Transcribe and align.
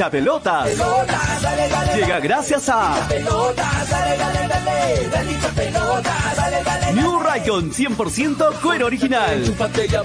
hincha 0.00 0.10
pelotas. 0.10 0.70
Llega 1.94 2.20
gracias 2.20 2.68
a 2.70 3.06
New 6.94 7.20
Raycon 7.20 7.70
100% 7.70 8.60
cuero 8.62 8.86
original. 8.86 9.42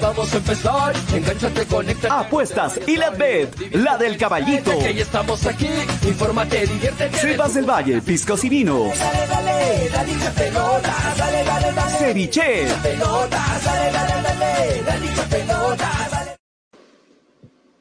vamos 0.02 0.34
a 0.34 0.38
empezar. 0.38 0.94
Engánchate, 1.14 1.66
conecta. 1.66 2.20
Apuestas 2.20 2.80
y 2.86 2.98
la 2.98 3.10
bet, 3.12 3.74
la 3.74 3.98
del 3.98 4.18
caballito. 4.18 4.78
Que 4.80 5.00
estamos 5.00 5.46
aquí. 5.46 5.70
Infórmate, 6.04 6.68
diviértete. 6.68 7.18
Sebas 7.18 7.54
del 7.54 7.66
Valle, 7.66 8.02
piscos 8.02 8.44
y 8.44 8.50
vino. 8.50 8.92
Dale, 8.98 9.28
dale, 9.28 9.90
dale, 9.90 10.12
hincha 10.12 10.32
pelotas. 10.32 11.18
Dale, 11.18 11.44
dale, 11.44 11.72
dale. 11.72 11.98
Ceviche. 11.98 12.68
Pelotas, 12.84 13.64
dale, 13.64 13.92
dale, 13.92 14.22
dale. 14.22 14.84
Dale, 14.86 15.06
hincha 15.06 15.24
pelotas. 15.24 16.12
Dale. 16.12 16.36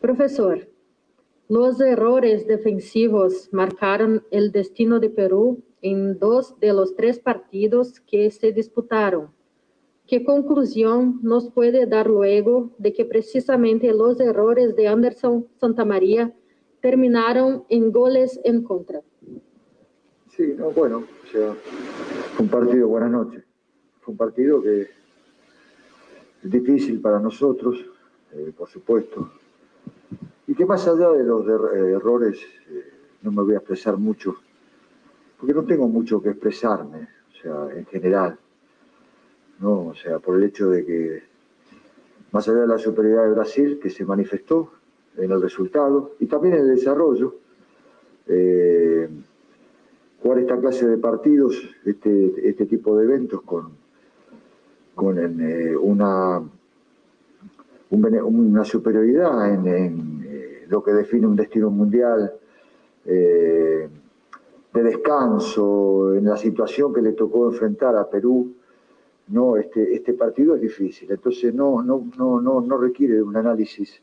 Profesor, 0.01 0.73
los 1.48 1.80
errores 1.80 2.47
defensivos 2.47 3.48
marcaron 3.52 4.25
el 4.30 4.51
destino 4.51 4.98
de 4.98 5.11
Perú 5.11 5.62
en 5.83 6.19
dos 6.19 6.59
de 6.61 6.73
los 6.73 6.97
tres 6.97 7.19
partidos 7.19 8.01
que 8.01 8.30
se 8.30 8.52
disputaron. 8.52 9.30
¿Qué 10.07 10.25
conclusión 10.25 11.21
nos 11.23 11.51
puede 11.51 11.87
dar 11.87 12.09
luego 12.09 12.71
de 12.79 12.93
que 12.93 13.05
precisamente 13.05 13.93
los 13.93 14.21
errores 14.21 14.75
de 14.77 14.88
Anderson 14.88 15.47
Santamaría 15.61 16.35
terminaron 16.80 17.65
en 17.69 17.93
goles 17.93 18.40
en 18.45 18.63
contra? 18.63 19.01
Sí, 20.30 20.55
no, 20.57 20.71
bueno, 20.71 20.99
o 20.99 21.27
fue 21.27 21.57
un 22.38 22.49
partido, 22.49 22.88
buenas 22.88 23.11
noches, 23.11 23.45
fue 24.01 24.13
un 24.13 24.18
partido 24.18 24.63
que 24.63 24.83
es 24.83 26.51
difícil 26.51 27.01
para 27.01 27.18
nosotros, 27.21 27.85
eh, 28.33 28.52
por 28.57 28.68
supuesto, 28.68 29.30
y 30.46 30.54
que 30.54 30.66
más 30.66 30.87
allá 30.87 31.10
de 31.10 31.24
los 31.24 31.46
eh, 31.46 31.92
errores, 31.92 32.38
eh, 32.70 32.92
no 33.23 33.32
me 33.32 33.42
voy 33.42 33.54
a 33.54 33.59
expresar 33.59 33.96
mucho, 33.96 34.37
porque 35.38 35.54
no 35.54 35.64
tengo 35.64 35.88
mucho 35.88 36.20
que 36.23 36.30
expresarme, 36.30 37.09
o 37.30 37.42
sea, 37.42 37.76
en 37.76 37.87
general, 37.87 38.38
¿no? 39.60 39.87
O 39.88 39.95
sea, 39.95 40.18
por 40.18 40.37
el 40.37 40.45
hecho 40.45 40.68
de 40.68 40.84
que, 40.84 41.22
más 42.32 42.46
allá 42.48 42.60
de 42.60 42.66
la 42.66 42.78
superioridad 42.78 43.24
de 43.24 43.34
Brasil, 43.34 43.78
que 43.82 43.90
se 43.90 44.04
manifestó 44.04 44.72
en 45.16 45.30
el 45.30 45.40
resultado, 45.40 46.12
y 46.20 46.26
también 46.26 46.54
en 46.54 46.60
el 46.60 46.74
desarrollo, 46.74 47.37
eh, 48.26 49.09
jugar 50.22 50.38
esta 50.38 50.59
clase 50.59 50.87
de 50.87 50.98
partidos, 50.98 51.56
este, 51.84 52.48
este 52.48 52.66
tipo 52.66 52.96
de 52.96 53.04
eventos 53.04 53.42
con, 53.42 53.70
con 54.95 55.18
una, 55.80 56.42
una 57.90 58.65
superioridad 58.65 59.52
en, 59.52 60.24
lo 60.68 60.82
que 60.82 60.93
define 60.93 61.26
un 61.26 61.37
destino 61.37 61.70
mundial, 61.70 62.32
eh, 63.07 63.88
de 64.72 64.82
descanso, 64.82 66.15
en 66.15 66.25
la 66.25 66.37
situación 66.37 66.93
que 66.93 67.03
le 67.03 67.12
tocó 67.12 67.50
enfrentar 67.50 67.97
a 67.97 68.09
Perú, 68.09 68.54
no, 69.28 69.56
este, 69.56 69.94
este 69.94 70.12
partido 70.15 70.54
es 70.54 70.60
difícil, 70.60 71.10
entonces 71.10 71.54
no, 71.54 71.82
no, 71.82 72.06
no, 72.19 72.41
no, 72.41 72.60
no 72.60 72.76
requiere 72.76 73.22
un 73.22 73.37
análisis 73.37 74.03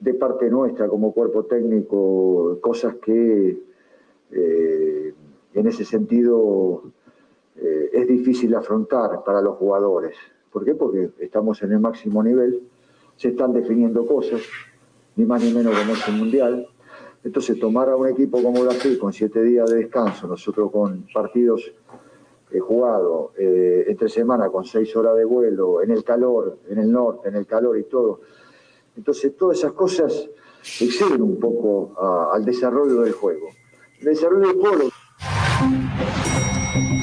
de 0.00 0.14
parte 0.14 0.50
nuestra 0.50 0.88
como 0.88 1.12
cuerpo 1.12 1.44
técnico, 1.44 2.58
cosas 2.60 2.96
que 2.96 3.62
eh, 4.30 5.14
en 5.54 5.66
ese 5.66 5.84
sentido 5.84 6.82
eh, 7.56 7.90
es 7.92 8.06
difícil 8.06 8.54
afrontar 8.54 9.24
para 9.24 9.40
los 9.40 9.56
jugadores. 9.56 10.16
¿Por 10.52 10.64
qué? 10.64 10.74
Porque 10.74 11.10
estamos 11.18 11.62
en 11.62 11.72
el 11.72 11.80
máximo 11.80 12.22
nivel, 12.22 12.62
se 13.16 13.28
están 13.28 13.52
definiendo 13.52 14.06
cosas, 14.06 14.42
ni 15.18 15.26
más 15.26 15.42
ni 15.42 15.52
menos 15.52 15.76
como 15.76 15.94
es 15.94 16.08
el 16.08 16.14
Mundial. 16.14 16.68
Entonces, 17.24 17.58
tomar 17.58 17.88
a 17.88 17.96
un 17.96 18.08
equipo 18.08 18.40
como 18.40 18.62
Brasil 18.62 18.96
con 18.98 19.12
siete 19.12 19.42
días 19.42 19.68
de 19.68 19.78
descanso, 19.78 20.28
nosotros 20.28 20.70
con 20.70 21.06
partidos 21.12 21.72
eh, 22.52 22.60
jugados 22.60 23.32
eh, 23.36 23.86
entre 23.88 24.08
semana 24.08 24.48
con 24.48 24.64
seis 24.64 24.94
horas 24.94 25.16
de 25.16 25.24
vuelo, 25.24 25.82
en 25.82 25.90
el 25.90 26.04
calor, 26.04 26.60
en 26.70 26.78
el 26.78 26.92
norte, 26.92 27.28
en 27.28 27.34
el 27.34 27.46
calor 27.46 27.76
y 27.76 27.84
todo. 27.84 28.20
Entonces, 28.96 29.36
todas 29.36 29.58
esas 29.58 29.72
cosas 29.72 30.30
exceden 30.80 31.20
un 31.20 31.38
poco 31.40 31.94
al 32.32 32.44
desarrollo 32.44 33.00
del 33.02 33.12
juego. 33.12 33.48
Desarrollo 34.00 34.46
del 34.48 34.60
juego 34.60 34.88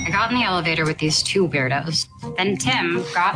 I 0.08 0.10
got 0.10 0.32
in 0.32 0.38
the 0.38 0.46
elevator 0.46 0.86
with 0.86 0.98
these 0.98 1.22
two 1.22 1.46
weirdos. 1.48 2.08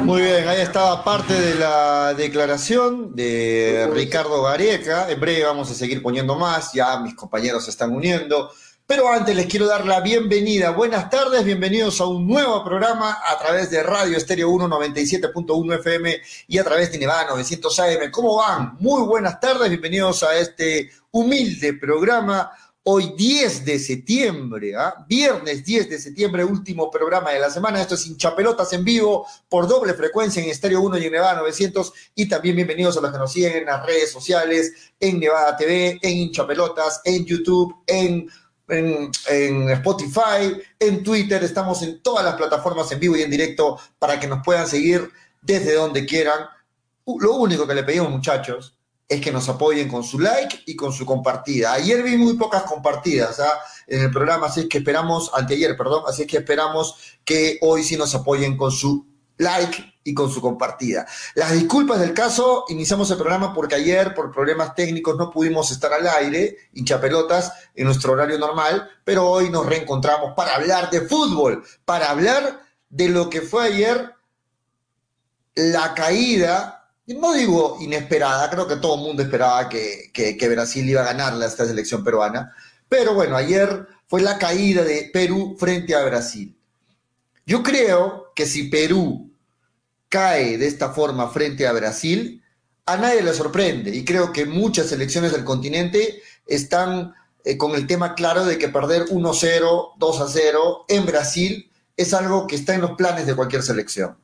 Muy 0.03 0.21
bien, 0.21 0.47
ahí 0.47 0.61
estaba 0.61 1.03
parte 1.03 1.33
de 1.33 1.55
la 1.55 2.13
declaración 2.13 3.15
de 3.15 3.89
Ricardo 3.93 4.43
Gareca. 4.43 5.09
En 5.09 5.19
breve 5.19 5.43
vamos 5.43 5.69
a 5.71 5.73
seguir 5.73 6.01
poniendo 6.01 6.35
más, 6.35 6.73
ya 6.73 6.99
mis 6.99 7.15
compañeros 7.15 7.65
se 7.65 7.71
están 7.71 7.93
uniendo. 7.93 8.51
Pero 8.89 9.07
antes 9.07 9.35
les 9.35 9.45
quiero 9.45 9.67
dar 9.67 9.85
la 9.85 10.01
bienvenida. 10.01 10.71
Buenas 10.71 11.11
tardes, 11.11 11.45
bienvenidos 11.45 12.01
a 12.01 12.07
un 12.07 12.27
nuevo 12.27 12.63
programa 12.63 13.19
a 13.23 13.37
través 13.37 13.69
de 13.69 13.83
Radio 13.83 14.17
Estéreo 14.17 14.49
1 14.49 14.67
97.1 14.67 15.75
FM 15.75 16.21
y 16.47 16.57
a 16.57 16.63
través 16.63 16.91
de 16.91 16.97
Nevada 16.97 17.27
900 17.29 17.79
AM. 17.81 18.09
¿Cómo 18.09 18.37
van? 18.37 18.77
Muy 18.79 19.03
buenas 19.03 19.39
tardes, 19.39 19.69
bienvenidos 19.69 20.23
a 20.23 20.35
este 20.39 20.89
humilde 21.11 21.73
programa. 21.73 22.51
Hoy 22.83 23.13
10 23.17 23.65
de 23.65 23.77
septiembre, 23.77 24.73
¿ah? 24.73 25.05
viernes 25.07 25.65
10 25.65 25.89
de 25.89 25.99
septiembre, 25.99 26.45
último 26.45 26.89
programa 26.89 27.31
de 27.31 27.39
la 27.39 27.49
semana. 27.49 27.81
Esto 27.81 27.95
es 27.95 28.07
Hinchapelotas 28.07 28.71
en 28.71 28.85
vivo 28.85 29.27
por 29.49 29.67
doble 29.67 29.93
frecuencia 29.93 30.41
en 30.41 30.49
Estéreo 30.49 30.79
1 30.81 30.97
y 30.97 31.05
en 31.05 31.11
Nevada 31.11 31.41
900. 31.41 31.91
Y 32.15 32.29
también 32.29 32.55
bienvenidos 32.55 32.97
a 32.97 33.01
los 33.01 33.11
que 33.11 33.17
nos 33.17 33.33
siguen 33.33 33.57
en 33.57 33.65
las 33.65 33.85
redes 33.85 34.09
sociales, 34.09 34.93
en 34.97 35.19
Nevada 35.19 35.57
TV, 35.57 35.99
en 36.01 36.17
Hinchapelotas, 36.17 37.01
en 37.03 37.25
YouTube, 37.25 37.75
en, 37.85 38.29
en, 38.69 39.11
en 39.27 39.69
Spotify, 39.71 40.59
en 40.79 41.03
Twitter. 41.03 41.43
Estamos 41.43 41.83
en 41.83 42.01
todas 42.01 42.23
las 42.23 42.35
plataformas 42.35 42.89
en 42.93 42.99
vivo 43.01 43.17
y 43.17 43.23
en 43.23 43.29
directo 43.29 43.77
para 43.99 44.17
que 44.17 44.27
nos 44.27 44.39
puedan 44.43 44.65
seguir 44.65 45.11
desde 45.41 45.73
donde 45.73 46.05
quieran. 46.05 46.45
Lo 47.05 47.33
único 47.33 47.67
que 47.67 47.75
le 47.75 47.83
pedimos, 47.83 48.09
muchachos, 48.09 48.78
es 49.09 49.19
que 49.19 49.31
nos 49.31 49.49
apoyen 49.49 49.89
con 49.89 50.03
su 50.03 50.19
like 50.19 50.61
y 50.67 50.75
con 50.75 50.93
su 50.93 51.03
compartida. 51.03 51.73
Ayer 51.73 52.03
vi 52.03 52.15
muy 52.15 52.35
pocas 52.35 52.61
compartidas 52.61 53.39
¿ah? 53.39 53.59
en 53.87 54.01
el 54.03 54.11
programa, 54.11 54.45
así 54.45 54.61
es 54.61 54.65
que 54.67 54.77
esperamos, 54.77 55.31
anteayer, 55.33 55.75
perdón, 55.75 56.03
así 56.07 56.21
es 56.21 56.27
que 56.27 56.37
esperamos 56.37 57.17
que 57.25 57.57
hoy 57.61 57.83
sí 57.83 57.97
nos 57.97 58.13
apoyen 58.13 58.55
con 58.55 58.71
su 58.71 59.07
like 59.37 59.95
y 60.03 60.13
con 60.13 60.29
su 60.29 60.41
compartida. 60.41 61.07
Las 61.33 61.53
disculpas 61.53 61.99
del 61.99 62.13
caso, 62.13 62.65
iniciamos 62.69 63.09
el 63.09 63.17
programa 63.17 63.51
porque 63.51 63.75
ayer 63.75 64.13
por 64.13 64.31
problemas 64.31 64.75
técnicos 64.75 65.17
no 65.17 65.31
pudimos 65.31 65.71
estar 65.71 65.91
al 65.91 66.07
aire, 66.07 66.57
hinchapelotas, 66.73 67.51
en 67.73 67.85
nuestro 67.85 68.13
horario 68.13 68.37
normal, 68.37 68.87
pero 69.03 69.27
hoy 69.27 69.49
nos 69.49 69.65
reencontramos 69.65 70.33
para 70.35 70.55
hablar 70.55 70.91
de 70.91 71.01
fútbol, 71.01 71.63
para 71.83 72.11
hablar 72.11 72.61
de 72.89 73.09
lo 73.09 73.27
que 73.27 73.41
fue 73.41 73.65
ayer 73.65 74.13
la 75.55 75.95
caída 75.95 76.78
no 77.15 77.33
digo 77.33 77.77
inesperada, 77.81 78.49
creo 78.49 78.67
que 78.67 78.75
todo 78.75 78.95
el 78.95 79.01
mundo 79.01 79.23
esperaba 79.23 79.67
que, 79.69 80.47
Brasil 80.49 80.87
iba 80.87 81.01
a 81.01 81.05
ganarle 81.05 81.45
a 81.45 81.47
esta 81.47 81.65
selección 81.65 82.03
peruana, 82.03 82.53
pero 82.87 83.13
bueno, 83.13 83.35
ayer 83.35 83.87
fue 84.07 84.21
la 84.21 84.37
caída 84.37 84.83
de 84.83 85.09
Perú 85.13 85.55
frente 85.59 85.95
a 85.95 86.03
Brasil. 86.03 86.55
Yo 87.45 87.63
creo 87.63 88.31
que 88.35 88.45
si 88.45 88.69
Perú 88.69 89.31
cae 90.07 90.57
de 90.57 90.67
esta 90.67 90.89
forma 90.89 91.29
frente 91.29 91.67
a 91.67 91.71
Brasil, 91.71 92.43
a 92.85 92.97
nadie 92.97 93.21
le 93.21 93.33
sorprende 93.33 93.95
y 93.95 94.03
creo 94.03 94.31
que 94.33 94.45
muchas 94.45 94.87
selecciones 94.87 95.31
del 95.31 95.43
continente 95.43 96.21
están 96.47 97.13
eh, 97.43 97.57
con 97.57 97.75
el 97.75 97.87
tema 97.87 98.15
claro 98.15 98.45
de 98.45 98.57
que 98.57 98.69
perder 98.69 99.05
1-0, 99.05 99.97
2-0 99.97 100.85
en 100.87 101.05
Brasil 101.05 101.71
es 101.95 102.13
algo 102.13 102.47
que 102.47 102.55
está 102.55 102.75
en 102.75 102.81
los 102.81 102.91
planes 102.91 103.25
de 103.25 103.35
cualquier 103.35 103.61
selección. 103.61 104.17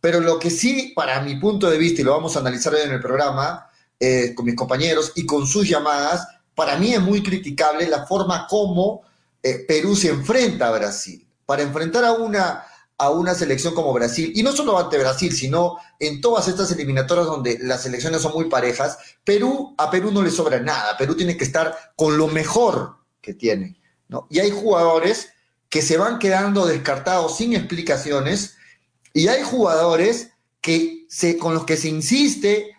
Pero 0.00 0.20
lo 0.20 0.38
que 0.38 0.50
sí, 0.50 0.92
para 0.94 1.20
mi 1.20 1.36
punto 1.36 1.68
de 1.70 1.78
vista, 1.78 2.00
y 2.00 2.04
lo 2.04 2.12
vamos 2.12 2.36
a 2.36 2.40
analizar 2.40 2.74
hoy 2.74 2.82
en 2.82 2.92
el 2.92 3.00
programa 3.00 3.68
eh, 3.98 4.34
con 4.34 4.46
mis 4.46 4.54
compañeros 4.54 5.12
y 5.14 5.26
con 5.26 5.46
sus 5.46 5.68
llamadas, 5.68 6.26
para 6.54 6.76
mí 6.76 6.92
es 6.92 7.00
muy 7.00 7.22
criticable 7.22 7.86
la 7.86 8.06
forma 8.06 8.46
como 8.48 9.02
eh, 9.42 9.64
Perú 9.66 9.94
se 9.94 10.08
enfrenta 10.08 10.68
a 10.68 10.72
Brasil. 10.72 11.26
Para 11.44 11.62
enfrentar 11.62 12.04
a 12.04 12.12
una, 12.12 12.64
a 12.96 13.10
una 13.10 13.34
selección 13.34 13.74
como 13.74 13.92
Brasil, 13.92 14.32
y 14.34 14.42
no 14.42 14.52
solo 14.52 14.78
ante 14.78 14.98
Brasil, 14.98 15.32
sino 15.32 15.76
en 15.98 16.20
todas 16.20 16.48
estas 16.48 16.70
eliminatorias 16.72 17.26
donde 17.26 17.58
las 17.60 17.82
selecciones 17.82 18.22
son 18.22 18.32
muy 18.32 18.46
parejas, 18.48 18.98
Perú, 19.24 19.74
a 19.76 19.90
Perú 19.90 20.12
no 20.12 20.22
le 20.22 20.30
sobra 20.30 20.60
nada. 20.60 20.96
Perú 20.96 21.14
tiene 21.14 21.36
que 21.36 21.44
estar 21.44 21.76
con 21.96 22.16
lo 22.16 22.28
mejor 22.28 22.96
que 23.20 23.34
tiene. 23.34 23.80
¿no? 24.08 24.26
Y 24.30 24.38
hay 24.38 24.50
jugadores 24.50 25.30
que 25.68 25.82
se 25.82 25.98
van 25.98 26.18
quedando 26.18 26.66
descartados 26.66 27.36
sin 27.36 27.54
explicaciones 27.54 28.56
y 29.12 29.28
hay 29.28 29.42
jugadores 29.42 30.30
que 30.60 31.06
con 31.38 31.54
los 31.54 31.64
que 31.64 31.76
se 31.76 31.88
insiste 31.88 32.70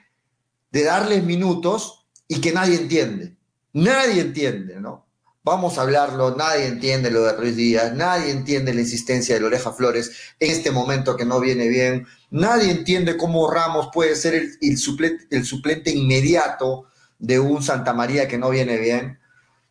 de 0.71 0.83
darles 0.83 1.23
minutos 1.23 2.05
y 2.27 2.39
que 2.39 2.53
nadie 2.53 2.77
entiende. 2.77 3.35
Nadie 3.73 4.21
entiende, 4.21 4.79
¿no? 4.79 5.05
Vamos 5.43 5.77
a 5.77 5.81
hablarlo, 5.81 6.35
nadie 6.35 6.67
entiende 6.67 7.09
lo 7.09 7.23
de 7.23 7.33
Ruiz 7.33 7.55
Díaz, 7.55 7.93
nadie 7.93 8.31
entiende 8.31 8.73
la 8.73 8.81
insistencia 8.81 9.33
de 9.33 9.41
Loreja 9.41 9.71
Flores 9.71 10.11
en 10.39 10.51
este 10.51 10.69
momento 10.69 11.17
que 11.17 11.25
no 11.25 11.39
viene 11.39 11.67
bien, 11.67 12.05
nadie 12.29 12.69
entiende 12.69 13.17
cómo 13.17 13.49
Ramos 13.49 13.89
puede 13.91 14.15
ser 14.15 14.35
el, 14.35 14.51
el, 14.61 14.77
suplente, 14.77 15.25
el 15.31 15.43
suplente 15.43 15.89
inmediato 15.89 16.85
de 17.17 17.39
un 17.39 17.63
Santa 17.63 17.93
María 17.93 18.27
que 18.27 18.37
no 18.37 18.51
viene 18.51 18.77
bien. 18.77 19.19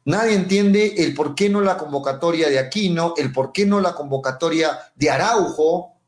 Nadie 0.04 0.34
entiende 0.34 0.94
el 1.04 1.14
por 1.14 1.36
qué 1.36 1.48
no 1.48 1.60
la 1.60 1.76
convocatoria 1.76 2.48
de 2.48 2.58
Aquino, 2.58 3.14
el 3.16 3.32
por 3.32 3.52
qué 3.52 3.64
no 3.64 3.80
la 3.80 3.94
convocatoria 3.94 4.76
de 4.96 5.10
Araujo, 5.10 5.99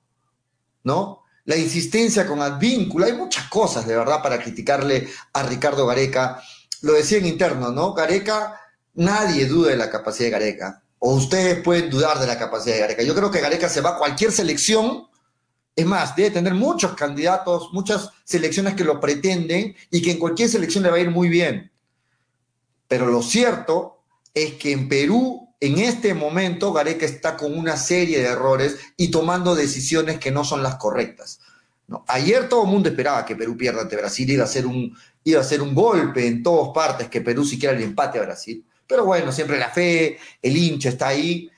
¿no? 0.85 1.25
La 1.45 1.57
insistencia 1.57 2.27
con 2.27 2.41
Advíncula. 2.41 3.07
Hay 3.07 3.15
muchas 3.15 3.49
cosas, 3.49 3.87
de 3.87 3.97
verdad, 3.97 4.23
para 4.23 4.41
criticarle 4.41 5.09
a 5.33 5.43
Ricardo 5.43 5.87
Gareca. 5.87 6.43
Lo 6.83 6.93
decía 6.93 7.19
en 7.19 7.27
interno, 7.27 7.71
¿no? 7.71 7.95
Gareca, 7.95 8.61
nadie 8.95 9.47
duda 9.47 9.71
de 9.71 9.77
la 9.77 9.91
capacidad 9.91 10.27
de 10.27 10.33
Gareca. 10.33 10.83
O 10.99 11.15
ustedes 11.15 11.63
pueden 11.63 11.91
dudar 11.91 12.19
de 12.19 12.27
la 12.27 12.39
capacidad 12.39 12.75
de 12.75 12.81
Gareca. 12.81 13.03
Yo 13.03 13.15
creo 13.15 13.31
que 13.31 13.41
Gareca 13.41 13.69
se 13.69 13.81
va 13.81 13.91
a 13.91 13.99
cualquier 13.99 14.31
selección 14.31 15.09
es 15.75 15.87
más, 15.87 16.15
debe 16.15 16.31
tener 16.31 16.55
muchos 16.55 16.95
candidatos, 16.95 17.71
muchas 17.73 18.11
selecciones 18.25 18.75
que 18.75 18.85
lo 18.85 19.01
pretenden 19.01 19.75
y 19.91 20.03
que 20.03 20.13
en 20.13 20.19
cualquier 20.19 20.49
selección 20.49 20.85
le 20.85 20.91
va 20.91 20.97
a 20.97 21.01
ir 21.01 21.11
muy 21.11 21.29
bien. 21.29 21.71
Pero 22.89 23.07
lo 23.07 23.23
cierto 23.23 24.03
es 24.35 24.55
que 24.55 24.73
en 24.73 24.89
Perú, 24.89 25.52
en 25.63 25.79
este 25.79 26.13
momento, 26.13 26.73
Gareca 26.73 27.07
está 27.07 27.37
con 27.37 27.57
una 27.57 27.77
serie 27.77 28.19
de 28.19 28.27
errores 28.27 28.81
y 28.97 29.13
tomando 29.13 29.55
decisiones 29.55 30.19
que 30.19 30.33
no 30.33 30.43
son 30.43 30.61
las 30.61 30.75
correctas. 30.75 31.39
Ayer 32.09 32.49
todo 32.49 32.65
el 32.65 32.71
mundo 32.71 32.89
esperaba 32.89 33.25
que 33.25 33.37
Perú 33.37 33.57
pierda 33.57 33.83
ante 33.83 33.97
Brasil, 33.97 34.29
iba 34.29 34.43
a, 34.43 34.49
ser 34.49 34.67
un, 34.67 34.93
a 35.39 35.43
ser 35.45 35.63
un 35.63 35.73
golpe 35.73 36.27
en 36.27 36.43
todas 36.43 36.75
partes, 36.75 37.09
que 37.09 37.21
Perú 37.21 37.45
siquiera 37.45 37.77
el 37.77 37.83
empate 37.85 38.19
a 38.19 38.23
Brasil. 38.23 38.67
Pero 38.89 39.05
bueno, 39.05 39.31
siempre 39.31 39.57
la 39.57 39.69
fe, 39.69 40.19
el 40.43 40.57
hincha 40.57 40.89
está 40.89 41.07
ahí 41.07 41.49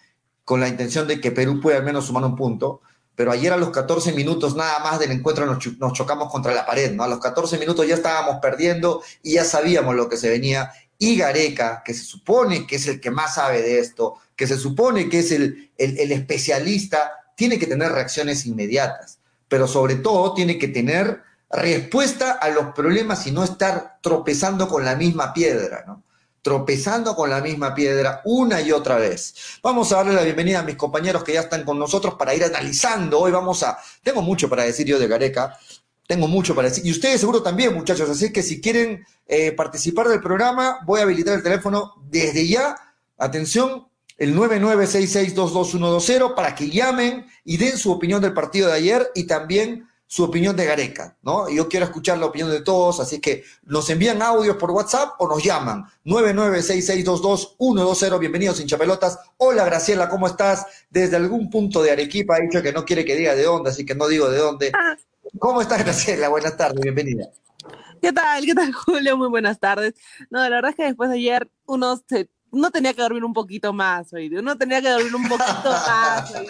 con 0.45 0.61
la 0.61 0.69
intención 0.69 1.09
de 1.09 1.19
que 1.19 1.31
Perú 1.31 1.59
pueda 1.63 1.79
al 1.79 1.85
menos 1.85 2.05
sumar 2.05 2.25
un 2.25 2.37
punto 2.37 2.83
pero 3.17 3.31
ayer 3.31 3.53
a 3.53 3.57
los 3.57 3.71
14 3.71 4.13
minutos 4.13 4.57
nada 4.57 4.81
más 4.81 4.99
del 4.99 5.13
encuentro 5.13 5.47
nos, 5.47 5.93
chocamos 5.93 6.31
contra 6.31 6.53
la 6.53 6.67
pared, 6.67 6.93
¿no? 6.93 7.05
A 7.05 7.09
los 7.09 7.21
14 7.21 7.59
minutos 7.59 7.87
ya 7.87 7.95
estábamos 7.95 8.39
perdiendo 8.43 9.03
y 9.23 9.35
ya 9.35 9.45
sabíamos 9.45 9.95
lo 9.95 10.09
que 10.09 10.17
se 10.17 10.29
venía. 10.29 10.73
Y 10.99 11.17
Gareca, 11.17 11.83
que 11.85 11.95
se 11.95 12.05
supone 12.05 12.67
que 12.67 12.77
es 12.77 12.87
el 12.87 13.01
que 13.01 13.11
más 13.11 13.35
sabe 13.35 13.63
de 13.63 13.79
esto, 13.79 14.15
que 14.37 14.47
se 14.47 14.57
supone 14.57 15.09
que 15.09 15.21
es 15.21 15.33
el, 15.33 15.71
el 15.77 16.13
especialista, 16.13 17.13
tiene 17.37 17.59
que 17.59 17.67
tener 17.67 17.93
reacciones 17.93 18.47
inmediatas, 18.47 19.19
pero 19.49 19.67
sobre 19.67 19.97
todo 19.97 20.35
tiene 20.35 20.59
que 20.59 20.69
tener 20.69 21.23
respuesta 21.51 22.33
a 22.33 22.49
los 22.51 22.75
problemas 22.75 23.27
y 23.27 23.33
no 23.33 23.45
estar 23.45 23.99
tropezando 24.01 24.69
con 24.69 24.85
la 24.85 24.97
misma 24.97 25.33
piedra, 25.33 25.85
¿no? 25.87 26.03
tropezando 26.45 27.17
con 27.17 27.31
la 27.31 27.41
misma 27.41 27.75
piedra 27.75 28.21
una 28.27 28.61
y 28.61 28.71
otra 28.71 28.97
vez. 28.97 29.35
Vamos 29.63 29.91
a 29.91 29.97
darle 29.97 30.13
la 30.13 30.21
bienvenida 30.21 30.61
a 30.61 30.63
mis 30.63 30.77
compañeros 30.77 31.25
que 31.25 31.33
ya 31.33 31.41
están 31.41 31.65
con 31.65 31.79
nosotros 31.79 32.17
para 32.17 32.35
ir 32.35 32.45
analizando. 32.45 33.19
Hoy 33.19 33.33
vamos 33.33 33.63
a... 33.63 33.79
Tengo 34.03 34.21
mucho 34.21 34.47
para 34.47 34.65
decir 34.65 34.87
yo 34.87 34.99
de 34.99 35.09
Gareca, 35.09 35.59
tengo 36.07 36.29
mucho 36.29 36.55
para 36.55 36.69
decir. 36.69 36.87
Y 36.87 36.91
ustedes 36.91 37.21
seguro 37.21 37.43
también, 37.43 37.75
muchachos. 37.75 38.09
Así 38.09 38.33
que 38.33 38.43
si 38.43 38.61
quieren 38.61 39.05
eh, 39.27 39.53
participar 39.53 40.09
del 40.09 40.21
programa, 40.21 40.79
voy 40.85 41.01
a 41.01 41.05
habilitar 41.05 41.35
el 41.35 41.43
teléfono 41.43 41.95
desde 42.09 42.47
ya. 42.47 42.77
Atención, 43.17 43.87
el 44.19 44.37
9966222120 44.37 46.35
para 46.35 46.55
que 46.55 46.69
llamen 46.71 47.27
y 47.45 47.57
den 47.57 47.79
su 47.79 47.91
opinión 47.91 48.21
del 48.23 48.35
partido 48.35 48.69
de 48.69 48.75
ayer 48.75 49.11
y 49.15 49.27
también 49.27 49.89
su 50.07 50.23
opinión 50.23 50.55
de 50.55 50.67
Gareca, 50.67 51.17
¿no? 51.23 51.49
Yo 51.49 51.67
quiero 51.69 51.87
escuchar 51.87 52.19
la 52.19 52.27
opinión 52.27 52.51
de 52.51 52.61
todos, 52.61 53.01
así 53.01 53.21
que 53.21 53.43
nos 53.65 53.91
envían 53.91 54.23
audios 54.23 54.57
por 54.57 54.71
WhatsApp 54.71 55.15
o 55.19 55.27
nos 55.27 55.43
llaman 55.43 55.85
9966222120. 56.05 58.21
Bienvenidos 58.21 58.61
hinchapelotas. 58.61 59.19
Hola 59.39 59.65
Graciela, 59.65 60.09
¿cómo 60.09 60.29
estás? 60.29 60.65
Desde 60.91 61.17
algún 61.17 61.51
punto 61.51 61.83
de 61.83 61.91
Arequipa 61.91 62.37
ha 62.37 62.41
dicho 62.41 62.63
que 62.63 62.73
no 62.73 62.85
quiere 62.85 63.05
que 63.05 63.17
diga 63.17 63.35
de 63.35 63.43
dónde, 63.43 63.71
así 63.71 63.85
que 63.85 63.97
no 63.97 64.07
digo 64.07 64.29
de 64.29 64.39
dónde. 64.39 64.71
¿Cómo 65.39 65.61
estás 65.61 65.79
Graciela? 65.85 66.29
Buenas 66.29 66.57
tardes, 66.57 66.81
bienvenida. 66.81 67.27
¿Qué 68.01 68.13
tal? 68.13 68.45
¿Qué 68.45 68.55
tal, 68.55 68.73
Julio? 68.87 69.17
Muy 69.17 69.29
buenas 69.29 69.59
tardes. 69.59 69.95
No, 70.31 70.41
la 70.41 70.49
verdad 70.49 70.71
es 70.71 70.77
que 70.77 70.85
después 70.85 71.11
de 71.11 71.17
ayer 71.17 71.51
uno 71.67 72.01
no 72.53 72.71
tenía 72.71 72.95
que 72.95 73.03
dormir 73.03 73.25
un 73.25 73.33
poquito 73.33 73.73
más, 73.73 74.13
hoy. 74.13 74.35
Uno 74.37 74.57
tenía 74.57 74.81
que 74.81 74.91
dormir 74.91 75.15
un 75.15 75.29
poquito 75.29 75.71
más, 75.71 76.35
hoy. 76.35 76.47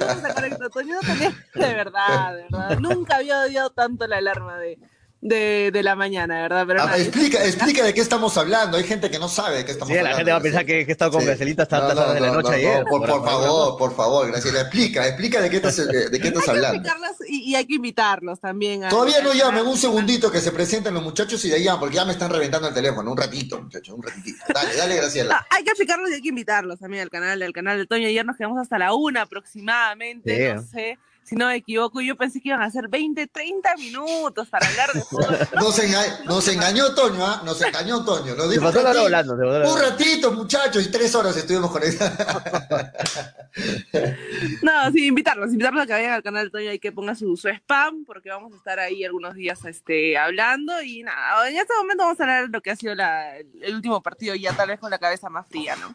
No 0.00 1.00
tenía, 1.00 1.30
de 1.54 1.74
verdad, 1.74 2.34
de 2.34 2.42
verdad. 2.42 2.78
Nunca 2.80 3.16
había 3.16 3.40
odiado 3.40 3.70
tanto 3.70 4.06
la 4.06 4.16
alarma 4.16 4.58
de, 4.58 4.78
de, 5.20 5.70
de 5.72 5.82
la 5.82 5.96
mañana, 5.96 6.42
¿verdad? 6.42 6.64
Pero 6.66 6.82
ah, 6.82 6.96
explica, 6.96 7.44
explica 7.44 7.84
de 7.84 7.92
qué 7.92 8.00
estamos 8.00 8.36
hablando. 8.36 8.76
Hay 8.76 8.84
gente 8.84 9.10
que 9.10 9.18
no 9.18 9.28
sabe 9.28 9.58
de 9.58 9.64
qué 9.64 9.72
estamos 9.72 9.90
hablando. 9.90 10.06
Sí, 10.06 10.12
la 10.12 10.16
gente 10.16 10.30
va 10.30 10.36
a 10.36 10.40
pensar 10.40 10.66
que, 10.66 10.80
he 10.80 10.90
estado 10.90 11.12
con 11.12 11.24
Gracielita 11.24 11.64
hasta 11.64 11.78
altas 11.78 11.98
horas 11.98 12.14
de 12.14 12.20
la 12.20 12.30
noche 12.30 12.54
ayer. 12.54 12.84
Por, 12.84 13.00
por, 13.00 13.24
favor, 13.24 13.76
por 13.76 13.96
favor, 13.96 14.28
Graciela, 14.28 14.60
explica, 14.60 15.06
explica 15.06 15.40
de 15.40 15.50
qué 15.50 15.56
estás, 15.56 15.76
de 15.76 16.20
qué 16.20 16.28
estás 16.28 16.48
hablando. 16.48 16.88
Y, 17.26 17.50
y, 17.50 17.54
hay 17.56 17.66
que 17.66 17.74
invitarlos 17.74 18.40
también. 18.40 18.88
Todavía 18.88 19.20
no 19.20 19.32
llamen, 19.34 19.66
un 19.66 19.76
segundito 19.76 20.30
que 20.30 20.40
se 20.40 20.52
presenten 20.52 20.94
los 20.94 21.02
muchachos 21.02 21.44
y 21.44 21.48
de 21.48 21.56
ahí 21.56 21.64
llaman, 21.64 21.80
porque 21.80 21.96
ya 21.96 22.04
me 22.04 22.12
están 22.12 22.30
reventando 22.30 22.68
el 22.68 22.74
teléfono. 22.74 23.10
Un 23.10 23.16
ratito, 23.16 23.60
muchachos, 23.60 23.94
un 23.94 24.02
ratito. 24.02 24.44
Dale, 24.54 24.76
dale, 24.76 24.96
Graciela. 24.96 25.46
hay 25.50 25.64
que 25.64 25.70
explicarlos 25.70 26.10
y 26.10 26.14
hay 26.14 26.22
que 26.22 26.28
invitarlos 26.28 26.78
también 26.78 27.02
al 27.02 27.10
canal, 27.10 27.42
al 27.42 27.52
canal 27.52 27.76
de 27.76 27.86
Toño. 27.86 28.06
Ayer 28.06 28.24
nos 28.24 28.36
quedamos 28.36 28.58
hasta 28.60 28.78
la 28.78 28.94
una 28.94 29.22
aproximadamente, 29.22 30.54
no 30.54 30.62
sé 30.62 30.98
si 31.28 31.36
no 31.36 31.48
me 31.48 31.56
equivoco, 31.56 32.00
yo 32.00 32.16
pensé 32.16 32.40
que 32.40 32.48
iban 32.48 32.62
a 32.62 32.70
ser 32.70 32.88
20, 32.88 33.26
30 33.26 33.76
minutos 33.76 34.48
para 34.48 34.66
hablar 34.66 34.90
de 34.94 35.02
fútbol. 35.02 35.36
nos, 35.54 35.78
nos, 36.24 36.48
engañó 36.48 36.94
Toño, 36.94 37.22
¿ah? 37.22 37.42
Nos 37.44 37.60
engañó 37.60 38.02
Toño. 38.02 38.34
Nos 38.34 38.50
dijo, 38.50 38.66
un, 38.66 38.72
ratito, 38.72 39.00
hablando, 39.02 39.34
un 39.34 39.78
ratito, 39.78 40.32
muchachos, 40.32 40.86
y 40.86 40.90
tres 40.90 41.14
horas 41.14 41.36
estuvimos 41.36 41.70
con 41.70 41.82
él. 41.82 41.94
no, 44.62 44.90
sí, 44.90 45.06
invitarlos, 45.06 45.52
invitarlos 45.52 45.82
a 45.82 45.86
que 45.86 45.92
vayan 45.92 46.12
al 46.12 46.22
canal 46.22 46.46
de 46.46 46.50
Toño 46.50 46.72
y 46.72 46.78
que 46.78 46.92
ponga 46.92 47.14
su, 47.14 47.36
su, 47.36 47.48
spam, 47.48 48.06
porque 48.06 48.30
vamos 48.30 48.54
a 48.54 48.56
estar 48.56 48.78
ahí 48.78 49.04
algunos 49.04 49.34
días 49.34 49.62
este, 49.66 50.16
hablando. 50.16 50.80
Y 50.80 51.02
nada, 51.02 51.46
en 51.46 51.58
este 51.58 51.74
momento 51.76 52.04
vamos 52.04 52.18
a 52.20 52.22
hablar 52.22 52.46
de 52.46 52.52
lo 52.52 52.62
que 52.62 52.70
ha 52.70 52.76
sido 52.76 52.94
la, 52.94 53.36
el 53.36 53.74
último 53.74 54.02
partido, 54.02 54.34
ya 54.34 54.54
tal 54.54 54.68
vez 54.68 54.80
con 54.80 54.90
la 54.90 54.98
cabeza 54.98 55.28
más 55.28 55.46
fría, 55.46 55.76
¿no? 55.76 55.94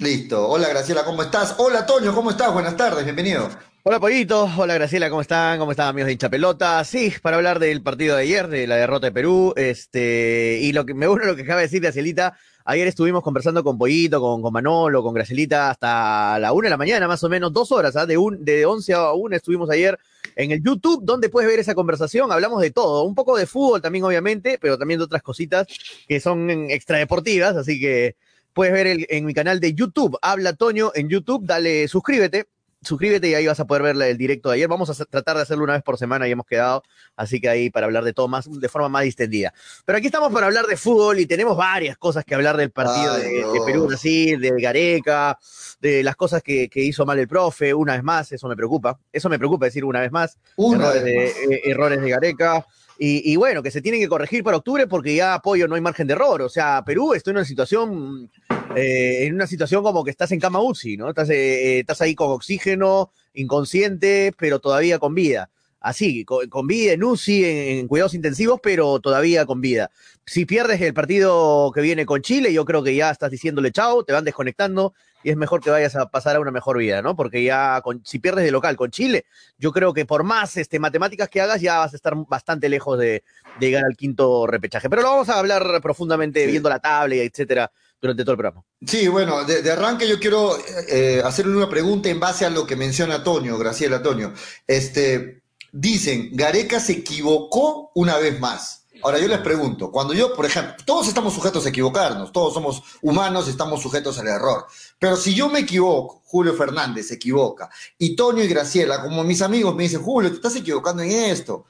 Listo. 0.00 0.48
Hola 0.48 0.70
Graciela, 0.70 1.04
¿cómo 1.04 1.22
estás? 1.22 1.56
Hola 1.58 1.84
Toño, 1.84 2.14
¿cómo 2.14 2.30
estás? 2.30 2.50
Buenas 2.54 2.74
tardes, 2.74 3.04
bienvenido. 3.04 3.50
Hola 3.82 4.00
Pollito, 4.00 4.48
hola 4.56 4.72
Graciela, 4.72 5.10
¿cómo 5.10 5.20
están? 5.20 5.58
¿Cómo 5.58 5.72
están 5.72 5.88
amigos 5.88 6.06
de 6.06 6.12
hincha 6.12 6.30
pelota? 6.30 6.82
Sí, 6.84 7.12
para 7.20 7.36
hablar 7.36 7.58
del 7.58 7.82
partido 7.82 8.16
de 8.16 8.22
ayer, 8.22 8.48
de 8.48 8.66
la 8.66 8.76
derrota 8.76 9.08
de 9.08 9.12
Perú, 9.12 9.52
este, 9.56 10.58
y 10.62 10.72
lo 10.72 10.86
que 10.86 10.94
me 10.94 11.06
gusta 11.06 11.26
lo 11.26 11.36
que 11.36 11.42
acaba 11.42 11.58
de 11.60 11.66
decir 11.66 11.82
Gracielita, 11.82 12.34
ayer 12.64 12.88
estuvimos 12.88 13.22
conversando 13.22 13.62
con 13.62 13.76
Pollito, 13.76 14.22
con, 14.22 14.40
con 14.40 14.54
Manolo, 14.54 15.02
con 15.02 15.12
Gracielita 15.12 15.68
hasta 15.68 16.38
la 16.38 16.54
una 16.54 16.68
de 16.68 16.70
la 16.70 16.76
mañana, 16.78 17.06
más 17.06 17.22
o 17.22 17.28
menos, 17.28 17.52
dos 17.52 17.70
horas, 17.70 17.94
¿ah? 17.96 18.06
de, 18.06 18.16
un, 18.16 18.42
de 18.42 18.64
11 18.64 18.94
a 18.94 19.12
1 19.12 19.36
estuvimos 19.36 19.68
ayer 19.68 19.98
en 20.34 20.50
el 20.50 20.62
YouTube, 20.62 21.04
donde 21.04 21.28
puedes 21.28 21.50
ver 21.50 21.60
esa 21.60 21.74
conversación, 21.74 22.32
hablamos 22.32 22.62
de 22.62 22.70
todo, 22.70 23.02
un 23.02 23.14
poco 23.14 23.36
de 23.36 23.44
fútbol 23.44 23.82
también 23.82 24.04
obviamente, 24.04 24.58
pero 24.62 24.78
también 24.78 24.96
de 24.96 25.04
otras 25.04 25.22
cositas 25.22 25.66
que 26.08 26.20
son 26.20 26.48
extradeportivas, 26.70 27.54
así 27.54 27.78
que 27.78 28.16
puedes 28.52 28.72
ver 28.72 29.06
en 29.08 29.24
mi 29.24 29.34
canal 29.34 29.60
de 29.60 29.74
YouTube, 29.74 30.18
Habla 30.22 30.54
Toño 30.54 30.92
en 30.94 31.08
YouTube, 31.08 31.46
dale 31.46 31.88
suscríbete, 31.88 32.48
suscríbete 32.82 33.28
y 33.28 33.34
ahí 33.34 33.46
vas 33.46 33.60
a 33.60 33.66
poder 33.66 33.82
ver 33.82 33.96
el 34.00 34.16
directo 34.16 34.48
de 34.48 34.56
ayer. 34.56 34.68
Vamos 34.68 34.88
a 34.88 35.04
tratar 35.04 35.36
de 35.36 35.42
hacerlo 35.42 35.64
una 35.64 35.74
vez 35.74 35.82
por 35.82 35.98
semana 35.98 36.26
y 36.26 36.30
hemos 36.30 36.46
quedado, 36.46 36.82
así 37.16 37.40
que 37.40 37.48
ahí 37.48 37.70
para 37.70 37.86
hablar 37.86 38.04
de 38.04 38.12
todo 38.12 38.28
más, 38.28 38.48
de 38.50 38.68
forma 38.68 38.88
más 38.88 39.04
distendida. 39.04 39.52
Pero 39.84 39.98
aquí 39.98 40.06
estamos 40.06 40.32
para 40.32 40.46
hablar 40.46 40.66
de 40.66 40.76
fútbol 40.76 41.18
y 41.18 41.26
tenemos 41.26 41.56
varias 41.56 41.96
cosas 41.98 42.24
que 42.24 42.34
hablar 42.34 42.56
del 42.56 42.70
partido 42.70 43.14
de, 43.14 43.44
Perú-Brasil, 43.66 44.40
de 44.40 44.60
Gareca, 44.60 45.38
de 45.80 46.02
las 46.02 46.16
cosas 46.16 46.42
que, 46.42 46.68
hizo 46.74 47.04
mal 47.04 47.18
el 47.18 47.28
profe, 47.28 47.74
una 47.74 47.92
vez 47.92 48.02
más, 48.02 48.32
eso 48.32 48.48
me 48.48 48.56
preocupa. 48.56 48.98
Eso 49.12 49.28
me 49.28 49.38
preocupa 49.38 49.66
decir 49.66 49.84
una 49.84 50.00
vez 50.00 50.10
más. 50.10 50.38
errores, 50.56 51.04
De, 51.04 51.26
eh, 51.26 51.60
errores 51.64 52.00
de 52.00 52.10
Gareca. 52.10 52.66
Y, 53.02 53.34
bueno, 53.36 53.62
que 53.62 53.70
se 53.70 53.80
tienen 53.80 53.98
que 53.98 54.10
corregir 54.10 54.44
para 54.44 54.58
octubre 54.58 54.86
porque 54.86 55.14
ya 55.14 55.32
apoyo 55.32 55.66
no 55.66 55.74
hay 55.74 55.80
margen 55.80 56.06
de 56.06 56.12
error. 56.12 56.42
O 56.42 56.50
sea, 56.50 56.84
Perú 56.84 57.14
está 57.14 57.30
en 57.30 57.38
una 57.38 57.46
situación, 57.46 58.30
eh, 58.76 59.24
en 59.24 59.34
una 59.36 59.46
situación 59.46 59.82
como 59.82 60.04
que 60.04 60.10
estás 60.10 60.32
en 60.32 60.38
cama 60.38 60.60
UCI, 60.60 60.98
¿no? 60.98 61.08
Estás, 61.08 61.30
eh, 61.30 61.76
eh, 61.76 61.78
estás 61.78 62.02
ahí 62.02 62.14
con 62.14 62.30
oxígeno, 62.30 63.10
inconsciente, 63.32 64.34
pero 64.36 64.58
todavía 64.58 64.98
con 64.98 65.14
vida. 65.14 65.48
Así, 65.80 66.26
con, 66.26 66.66
vida 66.66 66.92
en 66.92 67.02
UCI, 67.02 67.44
en, 67.46 67.88
cuidados 67.88 68.12
intensivos, 68.12 68.60
pero 68.62 69.00
todavía 69.00 69.46
con 69.46 69.62
vida. 69.62 69.90
Si 70.26 70.44
pierdes 70.44 70.78
el 70.82 70.92
partido 70.92 71.72
que 71.74 71.80
viene 71.80 72.04
con 72.04 72.20
Chile, 72.20 72.52
yo 72.52 72.66
creo 72.66 72.82
que 72.82 72.94
ya 72.94 73.10
estás 73.10 73.30
diciéndole 73.30 73.72
chao, 73.72 74.04
te 74.04 74.12
van 74.12 74.26
desconectando 74.26 74.92
y 75.22 75.30
es 75.30 75.36
mejor 75.36 75.60
que 75.60 75.70
vayas 75.70 75.96
a 75.96 76.10
pasar 76.10 76.36
a 76.36 76.40
una 76.40 76.50
mejor 76.50 76.78
vida, 76.78 77.02
¿no? 77.02 77.16
Porque 77.16 77.42
ya 77.42 77.82
si 78.04 78.18
pierdes 78.18 78.44
de 78.44 78.50
local 78.50 78.76
con 78.76 78.90
Chile, 78.90 79.24
yo 79.58 79.72
creo 79.72 79.92
que 79.92 80.06
por 80.06 80.24
más 80.24 80.56
este, 80.56 80.78
matemáticas 80.78 81.28
que 81.28 81.40
hagas 81.40 81.60
ya 81.60 81.78
vas 81.78 81.92
a 81.92 81.96
estar 81.96 82.14
bastante 82.28 82.68
lejos 82.68 82.98
de, 82.98 83.22
llegar 83.58 83.84
al 83.84 83.96
quinto 83.96 84.46
repechaje. 84.46 84.88
Pero 84.88 85.02
lo 85.02 85.08
vamos 85.08 85.28
a 85.28 85.38
hablar 85.38 85.80
profundamente 85.82 86.46
viendo 86.46 86.68
la 86.68 86.78
tabla 86.78 87.16
etcétera 87.16 87.70
durante 88.00 88.22
todo 88.22 88.32
el 88.32 88.38
programa. 88.38 88.64
Sí, 88.86 89.08
bueno, 89.08 89.44
de, 89.44 89.70
arranque 89.70 90.08
yo 90.08 90.18
quiero 90.18 90.56
eh, 90.88 91.20
hacerle 91.24 91.56
una 91.56 91.68
pregunta 91.68 92.08
en 92.08 92.18
base 92.18 92.46
a 92.46 92.50
lo 92.50 92.66
que 92.66 92.76
menciona 92.76 93.22
Toño, 93.22 93.58
Graciela 93.58 94.02
Toño. 94.02 94.32
Este, 94.66 95.42
dicen, 95.72 96.30
Gareca 96.32 96.80
se 96.80 96.92
equivocó 96.92 97.92
una 97.94 98.16
vez 98.16 98.40
más. 98.40 98.79
Ahora 99.02 99.18
yo 99.18 99.28
les 99.28 99.38
pregunto, 99.38 99.90
cuando 99.90 100.12
yo, 100.12 100.34
por 100.34 100.46
ejemplo, 100.46 100.74
todos 100.84 101.08
estamos 101.08 101.32
sujetos 101.34 101.64
a 101.64 101.70
equivocarnos, 101.70 102.32
todos 102.32 102.54
somos 102.54 102.82
humanos 103.02 103.46
y 103.46 103.50
estamos 103.50 103.80
sujetos 103.80 104.18
al 104.18 104.28
error. 104.28 104.66
Pero 104.98 105.16
si 105.16 105.34
yo 105.34 105.48
me 105.48 105.60
equivoco, 105.60 106.22
Julio 106.24 106.54
Fernández 106.54 107.08
se 107.08 107.14
equivoca, 107.14 107.70
y 107.98 108.14
Toño 108.14 108.42
y 108.42 108.48
Graciela, 108.48 109.02
como 109.02 109.24
mis 109.24 109.42
amigos 109.42 109.74
me 109.74 109.84
dicen, 109.84 110.02
Julio, 110.02 110.30
te 110.30 110.36
estás 110.36 110.56
equivocando 110.56 111.02
en 111.02 111.10
esto. 111.10 111.66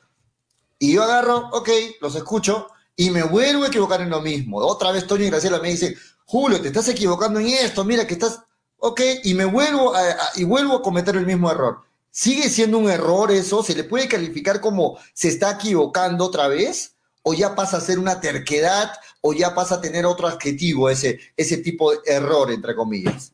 Y 0.79 0.95
yo 0.95 1.03
agarro, 1.03 1.51
ok, 1.53 1.69
los 2.01 2.15
escucho, 2.15 2.69
y 2.97 3.11
me 3.11 3.23
vuelvo 3.23 3.65
a 3.65 3.69
equivocar 3.69 4.01
en 4.01 4.11
lo 4.11 4.21
mismo. 4.21 4.59
Otra 4.59 4.93
vez 4.93 5.07
Toño 5.07 5.25
y 5.25 5.31
Graciela 5.31 5.61
me 5.61 5.71
dicen, 5.71 5.95
Julio, 6.25 6.61
te 6.61 6.69
estás 6.69 6.89
equivocando 6.89 7.41
en 7.41 7.49
esto, 7.49 7.85
mira 7.85 8.07
que 8.07 8.15
estás, 8.15 8.41
ok, 8.79 9.01
y 9.25 9.35
me 9.35 9.45
vuelvo 9.45 9.95
a, 9.95 10.01
y 10.37 10.45
vuelvo 10.45 10.77
a 10.77 10.83
cometer 10.83 11.17
el 11.17 11.27
mismo 11.27 11.51
error. 11.51 11.83
¿Sigue 12.11 12.49
siendo 12.49 12.79
un 12.79 12.91
error 12.91 13.31
eso? 13.31 13.63
¿Se 13.63 13.75
le 13.75 13.85
puede 13.85 14.09
calificar 14.09 14.61
como 14.61 14.99
se 15.15 15.29
está 15.29 15.53
equivocando 15.53 16.25
otra 16.25 16.49
vez? 16.49 16.97
¿O 17.23 17.35
ya 17.35 17.55
pasa 17.55 17.77
a 17.77 17.81
ser 17.81 17.99
una 17.99 18.21
terquedad? 18.21 18.93
¿O 19.21 19.33
ya 19.33 19.55
pasa 19.55 19.77
a 19.77 19.81
tener 19.81 20.07
otro 20.07 20.27
adjetivo 20.27 20.89
ese, 20.89 21.21
ese 21.37 21.59
tipo 21.59 21.93
de 21.93 21.99
error, 22.07 22.51
entre 22.51 22.75
comillas? 22.75 23.33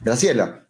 Graciela. 0.00 0.66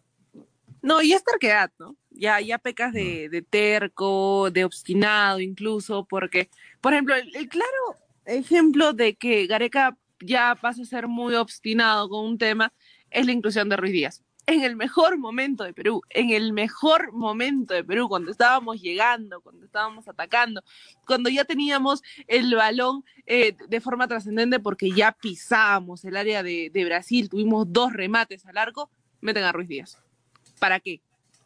No, 0.81 1.01
y 1.01 1.13
es 1.13 1.23
terquedad, 1.23 1.71
¿no? 1.77 1.95
Ya, 2.11 2.41
ya 2.41 2.57
pecas 2.57 2.93
de, 2.93 3.29
de 3.29 3.41
terco, 3.41 4.49
de 4.51 4.65
obstinado 4.65 5.39
incluso, 5.39 6.05
porque, 6.05 6.49
por 6.81 6.93
ejemplo, 6.93 7.15
el, 7.15 7.33
el 7.35 7.47
claro 7.47 7.95
ejemplo 8.25 8.93
de 8.93 9.15
que 9.15 9.47
Gareca 9.47 9.97
ya 10.21 10.57
pasa 10.59 10.81
a 10.81 10.85
ser 10.85 11.07
muy 11.07 11.35
obstinado 11.35 12.09
con 12.09 12.25
un 12.25 12.37
tema 12.37 12.73
es 13.09 13.25
la 13.25 13.31
inclusión 13.31 13.69
de 13.69 13.77
Ruiz 13.77 13.93
Díaz. 13.93 14.23
En 14.51 14.63
el 14.63 14.75
mejor 14.75 15.19
momento 15.19 15.63
de 15.63 15.75
Perú, 15.75 16.01
en 16.09 16.31
el 16.31 16.53
mejor 16.53 17.13
momento 17.13 17.75
de 17.75 17.83
Perú, 17.83 18.09
cuando 18.09 18.31
estábamos 18.31 18.81
llegando, 18.81 19.41
cuando 19.41 19.63
estábamos 19.63 20.07
atacando, 20.07 20.63
cuando 21.05 21.29
ya 21.29 21.45
teníamos 21.45 22.01
el 22.25 22.55
balón 22.55 23.05
eh, 23.27 23.55
de 23.67 23.79
forma 23.79 24.07
trascendente 24.07 24.59
porque 24.59 24.89
ya 24.89 25.11
pisábamos 25.11 26.03
el 26.03 26.17
área 26.17 26.41
de, 26.41 26.71
de 26.73 26.83
Brasil, 26.83 27.29
tuvimos 27.29 27.71
dos 27.71 27.93
remates 27.93 28.43
al 28.47 28.57
arco, 28.57 28.89
meten 29.21 29.43
a 29.43 29.51
Ruiz 29.51 29.67
Díaz. 29.67 30.01
¿Para 30.57 30.79
qué? 30.79 30.99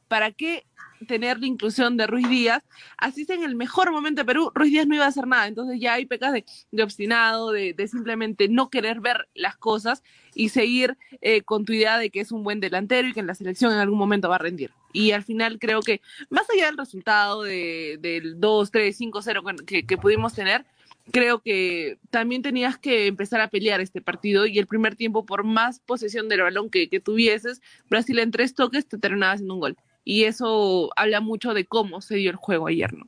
¿Para 0.08 0.32
qué 0.32 0.66
tener 1.06 1.40
la 1.40 1.48
inclusión 1.48 1.98
de 1.98 2.08
Ruiz 2.08 2.28
Díaz? 2.30 2.64
Así 2.98 3.24
es 3.24 3.30
en 3.30 3.44
el 3.44 3.56
mejor 3.56 3.92
momento 3.92 4.22
de 4.22 4.26
Perú, 4.26 4.52
Ruiz 4.54 4.72
Díaz 4.72 4.88
no 4.88 4.96
iba 4.96 5.06
a 5.06 5.10
hacer 5.10 5.28
nada. 5.28 5.48
Entonces 5.48 5.80
ya 5.80 5.94
hay 5.94 6.06
pecas 6.06 6.34
de, 6.34 6.46
de 6.72 6.84
obstinado, 6.84 7.52
de, 7.52 7.74
de, 7.74 7.88
simplemente 7.88 8.48
no 8.48 8.70
querer 8.70 9.02
ver 9.02 9.28
las 9.34 9.58
cosas 9.58 10.04
y 10.36 10.50
seguir 10.50 10.98
eh, 11.22 11.42
con 11.42 11.66
tu 11.66 11.74
idea 11.74 11.98
de 11.98 12.10
que 12.10 12.20
es 12.20 12.32
un 12.32 12.44
buen 12.44 12.60
delantero 12.60 13.08
y 13.08 13.14
que 13.14 13.20
en 13.20 13.28
la 13.28 13.36
selección 13.36 13.72
en 13.72 13.80
algún 13.80 14.00
momento 14.00 14.30
va 14.30 14.36
a 14.36 14.40
rendir. 14.40 14.72
Y 14.92 15.12
al 15.12 15.24
final 15.24 15.60
creo 15.60 15.82
que, 15.82 16.02
más 16.30 16.48
allá 16.50 16.68
del 16.68 16.78
resultado 16.78 17.44
de, 17.44 17.98
del 18.00 18.40
2, 18.40 18.72
3, 18.72 18.96
5, 18.96 19.22
0 19.22 19.44
que, 19.66 19.86
que 19.86 19.98
pudimos 19.98 20.34
tener, 20.34 20.66
creo 21.12 21.40
que 21.40 21.98
también 22.10 22.42
tenías 22.42 22.78
que 22.78 23.08
empezar 23.08 23.42
a 23.42 23.50
pelear 23.50 23.82
este 23.82 24.02
partido 24.02 24.46
y 24.46 24.60
el 24.60 24.68
primer 24.68 24.96
tiempo, 24.96 25.26
por 25.26 25.44
más 25.44 25.80
posesión 25.80 26.30
del 26.30 26.42
balón 26.42 26.70
que, 26.70 26.90
que 26.90 27.00
tuvieses, 27.00 27.62
Brasil 27.90 28.20
en 28.20 28.32
tres 28.32 28.56
toques 28.56 28.88
te 28.88 28.98
terminaba 28.98 29.34
haciendo 29.34 29.56
un 29.56 29.60
gol. 29.60 29.78
Y 30.06 30.24
eso 30.26 30.90
habla 30.96 31.22
mucho 31.22 31.54
de 31.54 31.66
cómo 31.66 32.02
se 32.02 32.16
dio 32.16 32.30
el 32.32 32.38
juego 32.38 32.68
ayer, 32.68 32.94
¿no? 32.94 33.08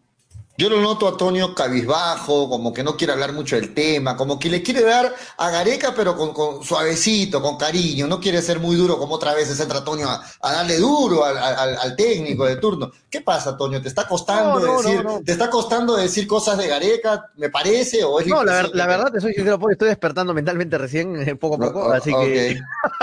Yo 0.57 0.69
lo 0.69 0.79
noto 0.79 1.05
a 1.05 1.11
Antonio 1.11 1.53
cabizbajo, 1.53 2.49
como 2.49 2.73
que 2.73 2.81
no 2.81 2.95
quiere 2.95 3.11
hablar 3.11 3.33
mucho 3.33 3.57
del 3.57 3.73
tema, 3.73 4.15
como 4.15 4.39
que 4.39 4.49
le 4.49 4.63
quiere 4.63 4.83
dar 4.83 5.13
a 5.37 5.49
Gareca, 5.49 5.93
pero 5.93 6.15
con, 6.15 6.33
con 6.33 6.63
suavecito, 6.63 7.41
con 7.41 7.57
cariño. 7.57 8.07
No 8.07 8.21
quiere 8.21 8.41
ser 8.41 8.59
muy 8.59 8.77
duro 8.77 8.97
como 8.97 9.15
otra 9.15 9.33
vez 9.33 9.49
se 9.49 9.61
entra 9.61 9.79
Antonio 9.79 10.09
a, 10.09 10.23
a 10.41 10.51
darle 10.53 10.77
duro 10.77 11.25
al, 11.25 11.37
al, 11.37 11.77
al, 11.77 11.95
técnico 11.97 12.45
de 12.45 12.55
turno. 12.55 12.89
¿Qué 13.09 13.19
pasa, 13.19 13.51
Antonio? 13.51 13.81
¿Te 13.81 13.89
está 13.89 14.07
costando 14.07 14.59
no, 14.59 14.65
no, 14.65 14.81
decir, 14.81 15.03
no, 15.03 15.21
te 15.21 15.33
está 15.33 15.49
costando 15.49 15.97
decir 15.97 16.25
cosas 16.25 16.57
de 16.57 16.67
Gareca, 16.67 17.31
me 17.35 17.49
parece? 17.49 18.05
O 18.05 18.21
es 18.21 18.27
no, 18.27 18.41
la, 18.43 18.63
la 18.73 18.87
verdad 18.87 19.11
te 19.11 19.19
soy 19.19 19.33
sincero, 19.33 19.59
estoy 19.69 19.89
despertando 19.89 20.33
mentalmente 20.33 20.77
recién, 20.77 21.27
eh, 21.27 21.35
poco 21.35 21.55
a 21.55 21.67
poco, 21.67 21.91
así 21.91 22.13
okay, 22.13 22.33
que. 22.33 22.59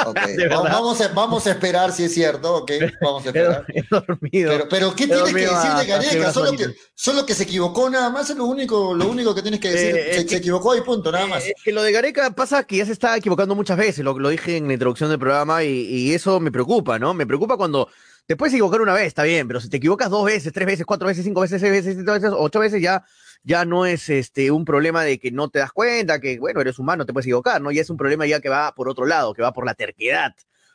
Okay. 0.06 0.36
vamos, 0.48 1.00
a, 1.02 1.08
vamos 1.08 1.46
a 1.46 1.50
esperar 1.50 1.92
si 1.92 2.04
es 2.04 2.14
cierto, 2.14 2.56
ok. 2.56 2.72
Vamos 3.02 3.24
a 3.24 3.26
esperar. 3.28 3.66
He, 3.68 3.82
dormido. 3.90 4.52
Pero, 4.52 4.68
pero 4.70 4.94
¿qué 4.94 5.06
tienes 5.06 5.34
que 5.34 5.40
decir 5.40 5.70
de 5.78 5.86
Gareca? 5.86 6.32
Solo 6.32 6.52
que, 6.52 6.74
solo 6.94 7.26
que 7.26 7.34
se 7.34 7.41
equivocó 7.42 7.88
nada 7.90 8.10
más, 8.10 8.30
es 8.30 8.36
lo 8.36 8.46
único, 8.46 8.94
lo 8.94 9.08
único 9.08 9.34
que 9.34 9.42
tienes 9.42 9.60
que 9.60 9.70
decir. 9.70 9.96
Eh, 9.96 10.14
se, 10.14 10.22
que, 10.24 10.28
se, 10.30 10.36
equivocó 10.36 10.76
y 10.76 10.80
punto, 10.80 11.12
nada 11.12 11.26
más. 11.26 11.44
Es 11.44 11.54
que 11.62 11.72
lo 11.72 11.82
de 11.82 11.92
Gareca 11.92 12.30
pasa 12.30 12.64
que 12.64 12.76
ya 12.76 12.86
se 12.86 12.92
está 12.92 13.16
equivocando 13.16 13.54
muchas 13.54 13.76
veces, 13.76 14.04
lo, 14.04 14.18
lo 14.18 14.28
dije 14.28 14.56
en 14.56 14.66
la 14.66 14.74
introducción 14.74 15.10
del 15.10 15.18
programa, 15.18 15.64
y, 15.64 15.68
y, 15.68 16.14
eso 16.14 16.40
me 16.40 16.50
preocupa, 16.50 16.98
¿no? 16.98 17.14
Me 17.14 17.26
preocupa 17.26 17.56
cuando 17.56 17.88
te 18.26 18.36
puedes 18.36 18.54
equivocar 18.54 18.80
una 18.80 18.94
vez, 18.94 19.06
está 19.06 19.24
bien, 19.24 19.46
pero 19.48 19.60
si 19.60 19.68
te 19.68 19.76
equivocas 19.78 20.10
dos 20.10 20.24
veces, 20.24 20.52
tres 20.52 20.66
veces, 20.66 20.86
cuatro 20.86 21.08
veces, 21.08 21.24
cinco 21.24 21.40
veces, 21.40 21.60
seis 21.60 21.72
veces, 21.72 21.94
siete 21.94 22.10
veces, 22.10 22.30
ocho 22.34 22.60
veces, 22.60 22.80
ya, 22.80 23.04
ya 23.42 23.64
no 23.64 23.86
es 23.86 24.08
este 24.08 24.50
un 24.50 24.64
problema 24.64 25.04
de 25.04 25.18
que 25.18 25.30
no 25.30 25.48
te 25.48 25.58
das 25.58 25.72
cuenta, 25.72 26.20
que 26.20 26.38
bueno, 26.38 26.60
eres 26.60 26.78
humano, 26.78 27.04
te 27.04 27.12
puedes 27.12 27.26
equivocar, 27.26 27.60
¿no? 27.60 27.70
Ya 27.72 27.82
es 27.82 27.90
un 27.90 27.96
problema 27.96 28.26
ya 28.26 28.40
que 28.40 28.48
va 28.48 28.74
por 28.74 28.88
otro 28.88 29.06
lado, 29.06 29.34
que 29.34 29.42
va 29.42 29.52
por 29.52 29.66
la 29.66 29.74
terquedad 29.74 30.34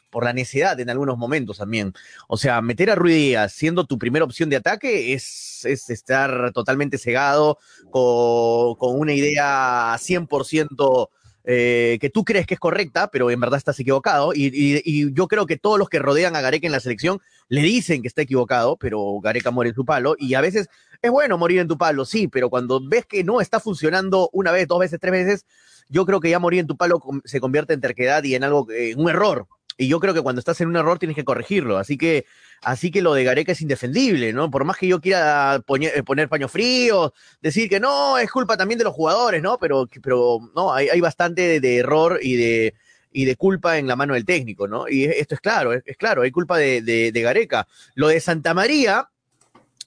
por 0.10 0.24
la 0.24 0.34
necedad 0.34 0.80
en 0.80 0.90
algunos 0.90 1.18
momentos 1.18 1.58
también. 1.58 1.94
O 2.28 2.38
sea, 2.38 2.62
meter 2.62 2.90
a 2.90 2.96
Ruiz 2.96 3.16
Díaz 3.16 3.54
siendo 3.54 3.86
tu 3.86 3.98
primera 3.98 4.26
opción 4.26 4.50
de 4.50 4.58
ataque 4.58 5.14
es, 5.14 5.66
es 5.66 5.90
estar 5.90 6.52
totalmente 6.54 6.98
cegado 6.98 7.58
con, 7.90 8.76
con 8.76 9.00
una 9.00 9.14
idea 9.14 9.96
100% 9.96 11.10
eh, 11.50 11.98
que 12.02 12.10
tú 12.10 12.26
crees 12.26 12.46
que 12.46 12.56
es 12.56 12.60
correcta, 12.60 13.08
pero 13.10 13.32
en 13.32 13.40
verdad 13.40 13.58
estás 13.58 13.80
equivocado. 13.80 14.34
Y, 14.36 14.52
y, 14.84 15.14
yo 15.14 15.30
creo 15.30 15.46
que 15.46 15.56
todos 15.56 15.80
los 15.80 15.88
que 15.88 16.00
rodean 16.00 16.36
a 16.36 16.42
Gareca 16.42 16.68
en 16.68 16.74
la 16.74 16.82
selección 16.82 17.22
le 17.48 17.62
dicen 17.62 18.02
que 18.02 18.10
está 18.10 18.22
equivocado, 18.22 18.76
pero 18.76 19.22
Gareca 19.22 19.50
muere 19.50 19.70
en 19.70 19.76
su 19.76 19.86
palo. 19.86 20.18
Y 20.20 20.34
a 20.34 20.42
veces 20.42 20.68
es 21.02 21.10
bueno 21.10 21.38
morir 21.38 21.60
en 21.60 21.70
tu 21.70 21.78
palo, 21.78 22.04
sí, 22.04 22.28
pero 22.28 22.50
cuando 22.50 22.82
ves 22.86 23.06
que 23.06 23.24
no 23.24 23.40
está 23.40 23.62
funcionando 23.62 24.30
una 24.34 24.52
vez, 24.52 24.68
dos 24.68 24.80
veces, 24.80 25.00
tres 25.00 25.14
veces, 25.14 25.46
yo 25.88 26.06
creo 26.06 26.20
que 26.20 26.30
ya 26.30 26.40
morir 26.40 26.60
en 26.60 26.68
tu 26.68 26.76
palo 26.76 27.00
se 27.24 27.40
convierte 27.40 27.74
en 27.74 27.80
terquedad 27.80 28.26
y 28.26 28.36
en 28.36 28.44
algo, 28.44 28.68
en 28.70 29.00
un 29.00 29.10
error. 29.10 29.48
Y 29.78 29.88
yo 29.88 30.00
creo 30.00 30.14
que 30.14 30.22
cuando 30.22 30.40
estás 30.40 30.60
en 30.62 30.70
un 30.70 30.76
error 30.76 30.98
tienes 30.98 31.16
que 31.16 31.24
corregirlo. 31.24 31.78
Así 31.78 31.98
que, 31.98 32.26
así 32.64 32.90
que 32.90 33.04
lo 33.04 33.14
de 33.14 33.24
Gareca 33.24 33.52
es 33.52 33.62
indefendible, 33.62 34.34
¿no? 34.34 34.50
Por 34.50 34.66
más 34.66 34.78
que 34.78 34.88
yo 34.88 35.00
quiera 35.00 35.62
poner, 35.66 36.04
poner 36.04 36.28
paños 36.30 36.52
fríos, 36.52 37.12
decir 37.42 37.70
que 37.70 37.80
no, 37.80 38.18
es 38.18 38.32
culpa 38.32 38.58
también 38.58 38.80
de 38.80 38.86
los 38.86 38.94
jugadores, 38.94 39.42
¿no? 39.42 39.60
Pero, 39.60 39.88
pero 40.02 40.40
no, 40.56 40.74
hay, 40.74 40.90
hay 40.90 41.00
bastante 41.00 41.60
de, 41.60 41.78
error 41.78 42.20
y 42.24 42.36
de, 42.36 42.74
y 43.12 43.26
de 43.26 43.36
culpa 43.36 43.78
en 43.78 43.88
la 43.88 43.96
mano 43.96 44.16
del 44.16 44.26
técnico, 44.26 44.68
¿no? 44.68 44.90
Y 44.90 45.06
esto 45.06 45.36
es 45.36 45.42
claro, 45.42 45.74
es, 45.74 45.84
es 45.86 45.96
claro, 45.96 46.24
hay 46.24 46.32
culpa 46.32 46.58
de, 46.58 46.82
de, 46.82 47.12
de 47.12 47.22
Gareca. 47.22 47.68
Lo 47.94 48.08
de 48.08 48.20
Santa 48.20 48.56
María, 48.56 49.10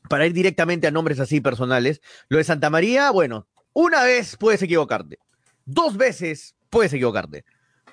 para 0.08 0.24
ir 0.26 0.32
directamente 0.32 0.86
a 0.86 0.92
nombres 0.92 1.18
así 1.18 1.40
personales, 1.40 2.00
lo 2.28 2.38
de 2.38 2.44
Santa 2.44 2.70
María, 2.70 3.10
bueno, 3.10 3.48
una 3.72 4.04
vez 4.04 4.36
puedes 4.36 4.62
equivocarte, 4.62 5.18
dos 5.64 5.96
veces 5.96 6.54
puedes 6.70 6.92
equivocarte. 6.92 7.44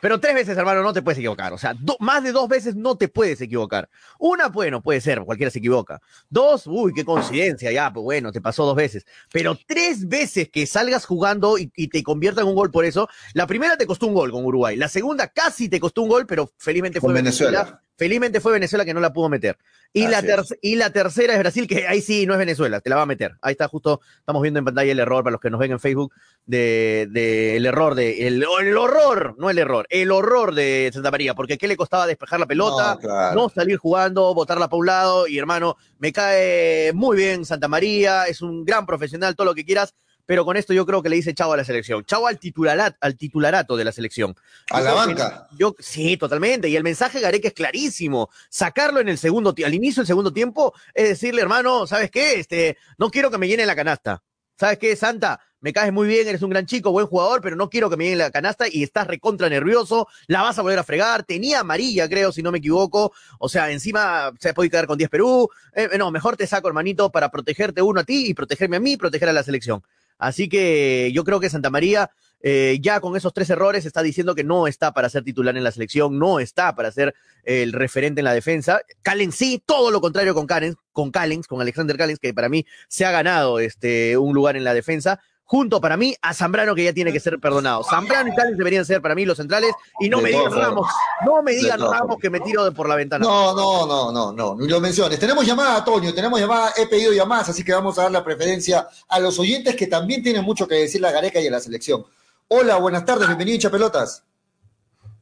Pero 0.01 0.19
tres 0.19 0.35
veces, 0.35 0.57
hermano, 0.57 0.83
no 0.83 0.93
te 0.93 1.01
puedes 1.01 1.17
equivocar. 1.17 1.53
O 1.53 1.57
sea, 1.57 1.73
do, 1.73 1.97
más 1.99 2.23
de 2.23 2.31
dos 2.31 2.47
veces 2.47 2.75
no 2.75 2.97
te 2.97 3.07
puedes 3.07 3.41
equivocar. 3.41 3.89
Una, 4.19 4.47
bueno, 4.47 4.81
puede 4.81 5.01
ser, 5.01 5.21
cualquiera 5.21 5.51
se 5.51 5.59
equivoca. 5.59 6.01
Dos, 6.29 6.67
uy, 6.67 6.91
qué 6.95 7.03
coincidencia, 7.05 7.71
ya, 7.71 7.91
pues 7.91 8.03
bueno, 8.03 8.31
te 8.31 8.41
pasó 8.41 8.65
dos 8.65 8.75
veces. 8.75 9.05
Pero 9.31 9.57
tres 9.65 10.07
veces 10.07 10.49
que 10.49 10.65
salgas 10.65 11.05
jugando 11.05 11.57
y, 11.57 11.71
y 11.75 11.87
te 11.87 12.03
convierta 12.03 12.41
en 12.41 12.47
un 12.47 12.55
gol 12.55 12.71
por 12.71 12.85
eso, 12.85 13.07
la 13.33 13.47
primera 13.47 13.77
te 13.77 13.87
costó 13.87 14.07
un 14.07 14.13
gol 14.13 14.31
con 14.31 14.45
Uruguay. 14.45 14.75
La 14.75 14.89
segunda 14.89 15.27
casi 15.27 15.69
te 15.69 15.79
costó 15.79 16.01
un 16.03 16.09
gol, 16.09 16.25
pero 16.25 16.51
felizmente 16.57 16.99
fue 16.99 17.07
con 17.07 17.15
Venezuela. 17.15 17.63
Venezuela. 17.63 17.86
Felizmente 17.97 18.39
fue 18.39 18.51
Venezuela 18.51 18.85
que 18.85 18.93
no 18.93 18.99
la 18.99 19.11
pudo 19.11 19.27
meter. 19.27 19.57
Y 19.91 20.07
la, 20.07 20.23
y 20.61 20.75
la, 20.75 20.91
tercera 20.91 21.33
es 21.33 21.39
Brasil, 21.39 21.67
que 21.67 21.87
ahí 21.87 22.01
sí 22.01 22.27
no 22.27 22.33
es 22.33 22.39
Venezuela, 22.39 22.79
te 22.79 22.89
la 22.89 22.97
va 22.97 23.01
a 23.03 23.07
meter. 23.07 23.35
Ahí 23.41 23.53
está 23.53 23.67
justo, 23.67 24.01
estamos 24.19 24.41
viendo 24.43 24.59
en 24.59 24.65
pantalla 24.65 24.91
el 24.91 24.99
error 24.99 25.23
para 25.23 25.31
los 25.31 25.41
que 25.41 25.49
nos 25.49 25.59
ven 25.59 25.71
en 25.71 25.79
Facebook, 25.79 26.13
de, 26.45 27.07
de 27.09 27.57
el 27.57 27.65
error 27.65 27.95
de, 27.95 28.27
el, 28.27 28.45
el, 28.61 28.77
horror, 28.77 29.35
no 29.39 29.49
el 29.49 29.57
error, 29.57 29.87
el 29.89 30.11
horror 30.11 30.53
de 30.53 30.91
Santa 30.93 31.09
María, 31.09 31.33
porque 31.33 31.57
¿qué 31.57 31.67
le 31.67 31.75
costaba 31.75 32.05
despejar 32.05 32.39
la 32.39 32.45
pelota? 32.45 32.95
No, 32.95 32.99
claro. 32.99 33.35
no 33.35 33.49
salir 33.49 33.77
jugando, 33.77 34.33
botarla 34.35 34.67
para 34.67 34.79
un 34.79 34.85
lado, 34.85 35.27
y 35.27 35.39
hermano, 35.39 35.77
me 35.97 36.13
cae 36.13 36.91
muy 36.93 37.17
bien 37.17 37.45
Santa 37.45 37.67
María, 37.67 38.25
es 38.25 38.41
un 38.41 38.63
gran 38.65 38.85
profesional, 38.85 39.35
todo 39.35 39.45
lo 39.45 39.55
que 39.55 39.65
quieras, 39.65 39.95
pero 40.27 40.45
con 40.45 40.57
esto 40.57 40.73
yo 40.73 40.85
creo 40.85 41.01
que 41.01 41.09
le 41.09 41.15
dice 41.15 41.33
chavo 41.33 41.53
a 41.53 41.57
la 41.57 41.63
selección, 41.63 42.05
chavo 42.05 42.27
al 42.27 42.37
titularat, 42.37 42.95
al 43.01 43.17
titularato 43.17 43.75
de 43.75 43.85
la 43.85 43.91
selección. 43.91 44.35
A 44.69 44.79
yo 44.79 44.85
la 44.85 44.93
banca. 44.93 45.47
Yo, 45.57 45.75
sí, 45.79 46.17
totalmente. 46.17 46.69
Y 46.69 46.75
el 46.75 46.83
mensaje 46.83 47.19
Gareca 47.19 47.47
es 47.47 47.53
clarísimo. 47.53 48.29
Sacarlo 48.49 48.99
en 48.99 49.07
el 49.07 49.17
segundo, 49.17 49.55
al 49.65 49.73
inicio 49.73 50.01
del 50.01 50.07
segundo 50.07 50.31
tiempo, 50.31 50.73
es 50.93 51.07
decirle, 51.07 51.41
hermano, 51.41 51.87
¿sabes 51.87 52.11
qué? 52.11 52.39
Este, 52.39 52.77
no 52.97 53.09
quiero 53.09 53.31
que 53.31 53.37
me 53.37 53.47
llene 53.47 53.65
la 53.65 53.75
canasta. 53.75 54.21
¿Sabes 54.59 54.79
qué, 54.79 54.95
Santa? 54.95 55.39
Me 55.59 55.71
caes 55.73 55.93
muy 55.93 56.07
bien, 56.07 56.27
eres 56.27 56.41
un 56.41 56.49
gran 56.49 56.65
chico, 56.65 56.91
buen 56.91 57.07
jugador, 57.07 57.41
pero 57.41 57.55
no 57.55 57.69
quiero 57.69 57.89
que 57.89 57.97
me 57.97 58.03
llene 58.05 58.17
la 58.17 58.31
canasta 58.31 58.65
y 58.71 58.83
estás 58.83 59.07
recontra 59.07 59.49
nervioso, 59.49 60.07
la 60.27 60.41
vas 60.43 60.59
a 60.59 60.61
volver 60.61 60.77
a 60.77 60.83
fregar, 60.83 61.23
tenía 61.23 61.61
amarilla, 61.61 62.07
creo, 62.07 62.31
si 62.31 62.43
no 62.43 62.51
me 62.51 62.59
equivoco, 62.59 63.11
o 63.39 63.49
sea, 63.49 63.71
encima 63.71 64.31
se 64.39 64.53
puede 64.53 64.69
quedar 64.69 64.85
con 64.85 64.97
10 64.97 65.09
Perú, 65.09 65.49
eh, 65.73 65.89
no, 65.97 66.11
mejor 66.11 66.37
te 66.37 66.45
saco, 66.45 66.67
hermanito, 66.67 67.11
para 67.11 67.29
protegerte 67.29 67.81
uno 67.81 68.01
a 68.01 68.03
ti 68.03 68.27
y 68.27 68.33
protegerme 68.35 68.77
a 68.77 68.79
mí 68.79 68.93
y 68.93 68.97
proteger 68.97 69.29
a 69.29 69.33
la 69.33 69.41
selección. 69.41 69.83
Así 70.17 70.49
que 70.49 71.11
yo 71.13 71.23
creo 71.23 71.39
que 71.39 71.49
Santa 71.49 71.69
María 71.69 72.11
eh, 72.41 72.77
ya 72.81 72.99
con 72.99 73.15
esos 73.15 73.33
tres 73.33 73.49
errores 73.49 73.85
está 73.85 74.03
diciendo 74.03 74.35
que 74.35 74.43
no 74.43 74.67
está 74.67 74.93
para 74.93 75.09
ser 75.09 75.23
titular 75.23 75.57
en 75.57 75.63
la 75.63 75.71
selección, 75.71 76.19
no 76.19 76.39
está 76.39 76.75
para 76.75 76.91
ser 76.91 77.15
el 77.43 77.73
referente 77.73 78.21
en 78.21 78.25
la 78.25 78.33
defensa. 78.33 78.81
Callens 79.01 79.35
sí, 79.35 79.61
todo 79.65 79.89
lo 79.89 80.01
contrario 80.01 80.35
con 80.35 80.45
Callens, 80.45 80.77
con 80.91 81.11
con 81.11 81.61
Alexander 81.61 81.97
Callens, 81.97 82.19
que 82.19 82.33
para 82.33 82.49
mí 82.49 82.65
se 82.87 83.05
ha 83.05 83.11
ganado 83.11 83.59
este, 83.59 84.17
un 84.17 84.35
lugar 84.35 84.55
en 84.55 84.63
la 84.63 84.73
defensa. 84.73 85.19
Junto 85.47 85.79
para 85.81 85.97
mí 85.97 86.13
a 86.21 86.33
Zambrano 86.33 86.75
que 86.75 86.83
ya 86.83 86.93
tiene 86.93 87.11
que 87.11 87.19
ser 87.19 87.39
perdonado. 87.39 87.83
Zambrano 87.83 88.31
y 88.31 88.35
Callens 88.35 88.57
deberían 88.57 88.85
ser 88.85 89.01
para 89.01 89.15
mí 89.15 89.25
los 89.25 89.37
centrales 89.37 89.71
y 89.99 90.09
no 90.09 90.17
De 90.17 90.23
me 90.23 90.29
digan 90.29 90.53
Ramos, 90.53 90.87
no 91.25 91.41
me 91.41 91.53
digan 91.53 91.79
Ramos 91.79 92.17
que 92.21 92.29
me 92.29 92.41
tiro 92.41 92.65
de 92.65 92.71
por 92.71 92.87
la 92.87 92.95
ventana. 92.95 93.25
No, 93.25 93.55
no, 93.55 93.87
no, 93.87 94.11
no, 94.11 94.31
no, 94.33 94.55
ni 94.55 94.67
lo 94.67 94.79
menciones. 94.79 95.17
Tenemos 95.19 95.45
llamada, 95.45 95.83
Toño, 95.83 96.13
tenemos 96.13 96.39
llamada, 96.39 96.73
he 96.77 96.85
pedido 96.85 97.13
llamadas, 97.13 97.49
así 97.49 97.63
que 97.63 97.73
vamos 97.73 97.97
a 97.97 98.03
dar 98.03 98.11
la 98.11 98.23
preferencia 98.23 98.87
a 99.07 99.19
los 99.19 99.39
oyentes 99.39 99.75
que 99.75 99.87
también 99.87 100.21
tienen 100.21 100.43
mucho 100.43 100.67
que 100.67 100.75
decir 100.75 101.03
a 101.05 101.11
Gareca 101.11 101.39
y 101.39 101.47
a 101.47 101.51
la 101.51 101.61
selección. 101.61 102.05
Hola, 102.49 102.75
buenas 102.77 103.05
tardes, 103.05 103.27
bienvenido 103.27 103.55
hincha 103.55 103.71
pelotas. 103.71 104.23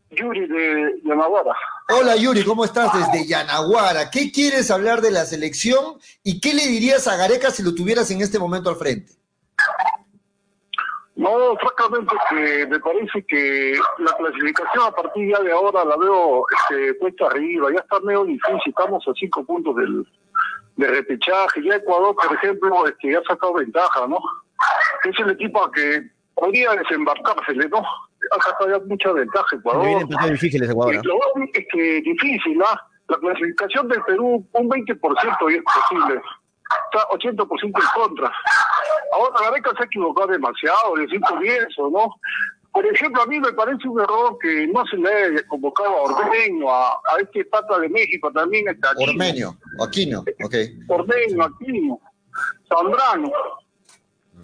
Yuri 0.10 0.48
de 0.48 1.02
Yamaguara. 1.04 1.54
Hola 1.90 2.16
Yuri, 2.16 2.44
¿cómo 2.44 2.66
estás 2.66 2.92
desde 2.94 3.28
Yanaguara? 3.28 4.10
¿Qué 4.10 4.32
quieres 4.32 4.72
hablar 4.72 5.02
de 5.02 5.12
la 5.12 5.26
selección 5.26 6.00
y 6.24 6.40
qué 6.40 6.54
le 6.54 6.66
dirías 6.68 7.08
a 7.08 7.16
Gareca 7.16 7.52
si 7.52 7.62
lo 7.62 7.76
tuvieras 7.76 8.10
en 8.12 8.22
este 8.22 8.40
momento 8.40 8.70
al 8.70 8.78
frente? 8.78 9.14
No, 11.16 11.56
francamente 11.56 12.14
que 12.30 12.68
me 12.68 12.80
parece 12.80 13.26
que 13.26 13.80
la 14.00 14.12
clasificación 14.18 14.84
a 14.86 14.92
partir 14.92 15.32
ya 15.32 15.42
de 15.42 15.52
ahora 15.52 15.86
la 15.86 15.96
veo 15.96 16.44
este, 16.52 16.98
cuesta 16.98 17.28
arriba, 17.28 17.70
ya 17.72 17.80
está 17.80 18.00
medio 18.02 18.26
difícil, 18.26 18.60
estamos 18.66 19.08
a 19.08 19.14
cinco 19.14 19.46
puntos 19.46 19.76
del 19.78 20.06
de 20.76 20.88
repechaje, 20.88 21.64
ya 21.64 21.76
Ecuador, 21.76 22.16
por 22.16 22.36
ejemplo, 22.36 22.86
este, 22.88 23.14
ya 23.14 23.20
ha 23.20 23.24
sacado 23.24 23.54
ventaja, 23.54 24.08
¿no? 24.08 24.20
Es 25.06 25.18
el 25.20 25.32
equipo 25.32 25.64
a 25.64 25.72
que 25.72 26.04
podría 26.34 26.72
desembarcársele, 26.72 27.70
¿no? 27.70 27.80
Ha 27.80 28.42
sacado 28.44 28.72
ya 28.72 28.86
mucha 28.86 29.12
ventaja 29.14 29.56
Ecuador. 29.56 30.06
difíciles 30.30 30.70
Ecuador. 30.70 30.96
Y 30.96 31.08
lo 31.08 31.18
es 31.54 31.66
que 31.72 32.02
difícil, 32.02 32.62
¿ah? 32.62 32.82
La 33.08 33.18
clasificación 33.18 33.88
del 33.88 34.02
Perú, 34.04 34.46
un 34.52 34.70
20% 34.70 35.52
ya 35.52 35.58
es 35.58 35.64
posible. 35.64 36.22
Está 36.92 37.08
80% 37.10 37.64
en 37.64 37.72
contra. 37.94 38.32
Ahora 39.14 39.40
Gareca 39.50 39.72
se 39.78 39.84
ha 39.84 39.86
equivocado 39.86 40.28
demasiado, 40.28 40.96
decir 40.96 41.22
comienzo, 41.22 41.90
¿no? 41.92 42.16
Por 42.72 42.86
ejemplo, 42.86 43.22
a 43.22 43.26
mí 43.28 43.40
me 43.40 43.54
parece 43.54 43.88
un 43.88 44.02
error 44.02 44.38
que 44.42 44.68
no 44.68 44.86
se 44.88 44.98
le 44.98 45.10
haya 45.10 45.48
convocado 45.48 45.90
a 45.90 46.02
Ormeño, 46.04 46.70
a, 46.70 46.90
a 46.92 47.20
este 47.22 47.46
pata 47.46 47.80
de 47.80 47.88
México 47.88 48.30
también, 48.34 48.68
este 48.68 48.86
Aquino. 48.88 49.12
Ormeño, 49.12 49.58
Aquino, 49.82 50.20
ok, 50.44 50.56
Ormeño, 50.90 51.44
Aquino, 51.46 52.00
Zambrano. 52.68 53.32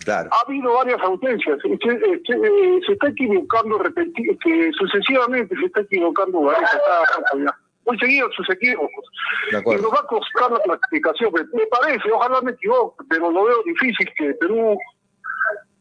claro. 0.05 0.29
Ha 0.31 0.41
habido 0.47 0.73
varias 0.75 1.01
ausencias. 1.01 1.59
Se, 1.61 1.67
se- 1.77 1.91
eh, 1.93 2.79
se 2.85 2.93
está 2.93 3.09
equivocando 3.09 3.77
repenti- 3.79 4.37
que 4.41 4.71
sucesivamente 4.77 5.53
se 5.57 5.65
está 5.65 5.81
equivocando 5.81 6.41
cada 6.47 7.01
rato 7.01 7.37
ya. 7.39 7.57
Muy 7.85 7.97
seguido 8.00 8.29
sus 8.35 8.47
equívocos. 8.50 9.05
Y 9.51 9.55
nos 9.81 9.91
va 9.91 10.00
a 10.01 10.07
costar 10.07 10.51
la 10.51 10.59
clasificación. 10.59 11.31
Me, 11.33 11.41
me 11.59 11.65
parece, 11.67 12.11
ojalá 12.11 12.39
me 12.41 12.51
equivoque, 12.51 13.03
pero 13.09 13.31
lo 13.31 13.45
veo 13.45 13.63
difícil 13.65 14.07
que 14.17 14.33
Perú 14.35 14.77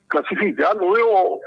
clasifique. 0.09 0.65
¿ah? 0.65 0.75
Lo 0.75 0.93
veo 0.93 1.19
algo- 1.19 1.41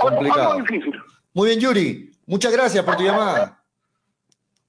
Complicado. 0.00 0.50
algo 0.52 0.62
difícil. 0.66 0.94
Muy 1.34 1.48
bien 1.48 1.60
Yuri, 1.60 2.10
muchas 2.26 2.52
gracias 2.52 2.84
por 2.84 2.96
tu 2.96 3.02
llamada. 3.02 3.60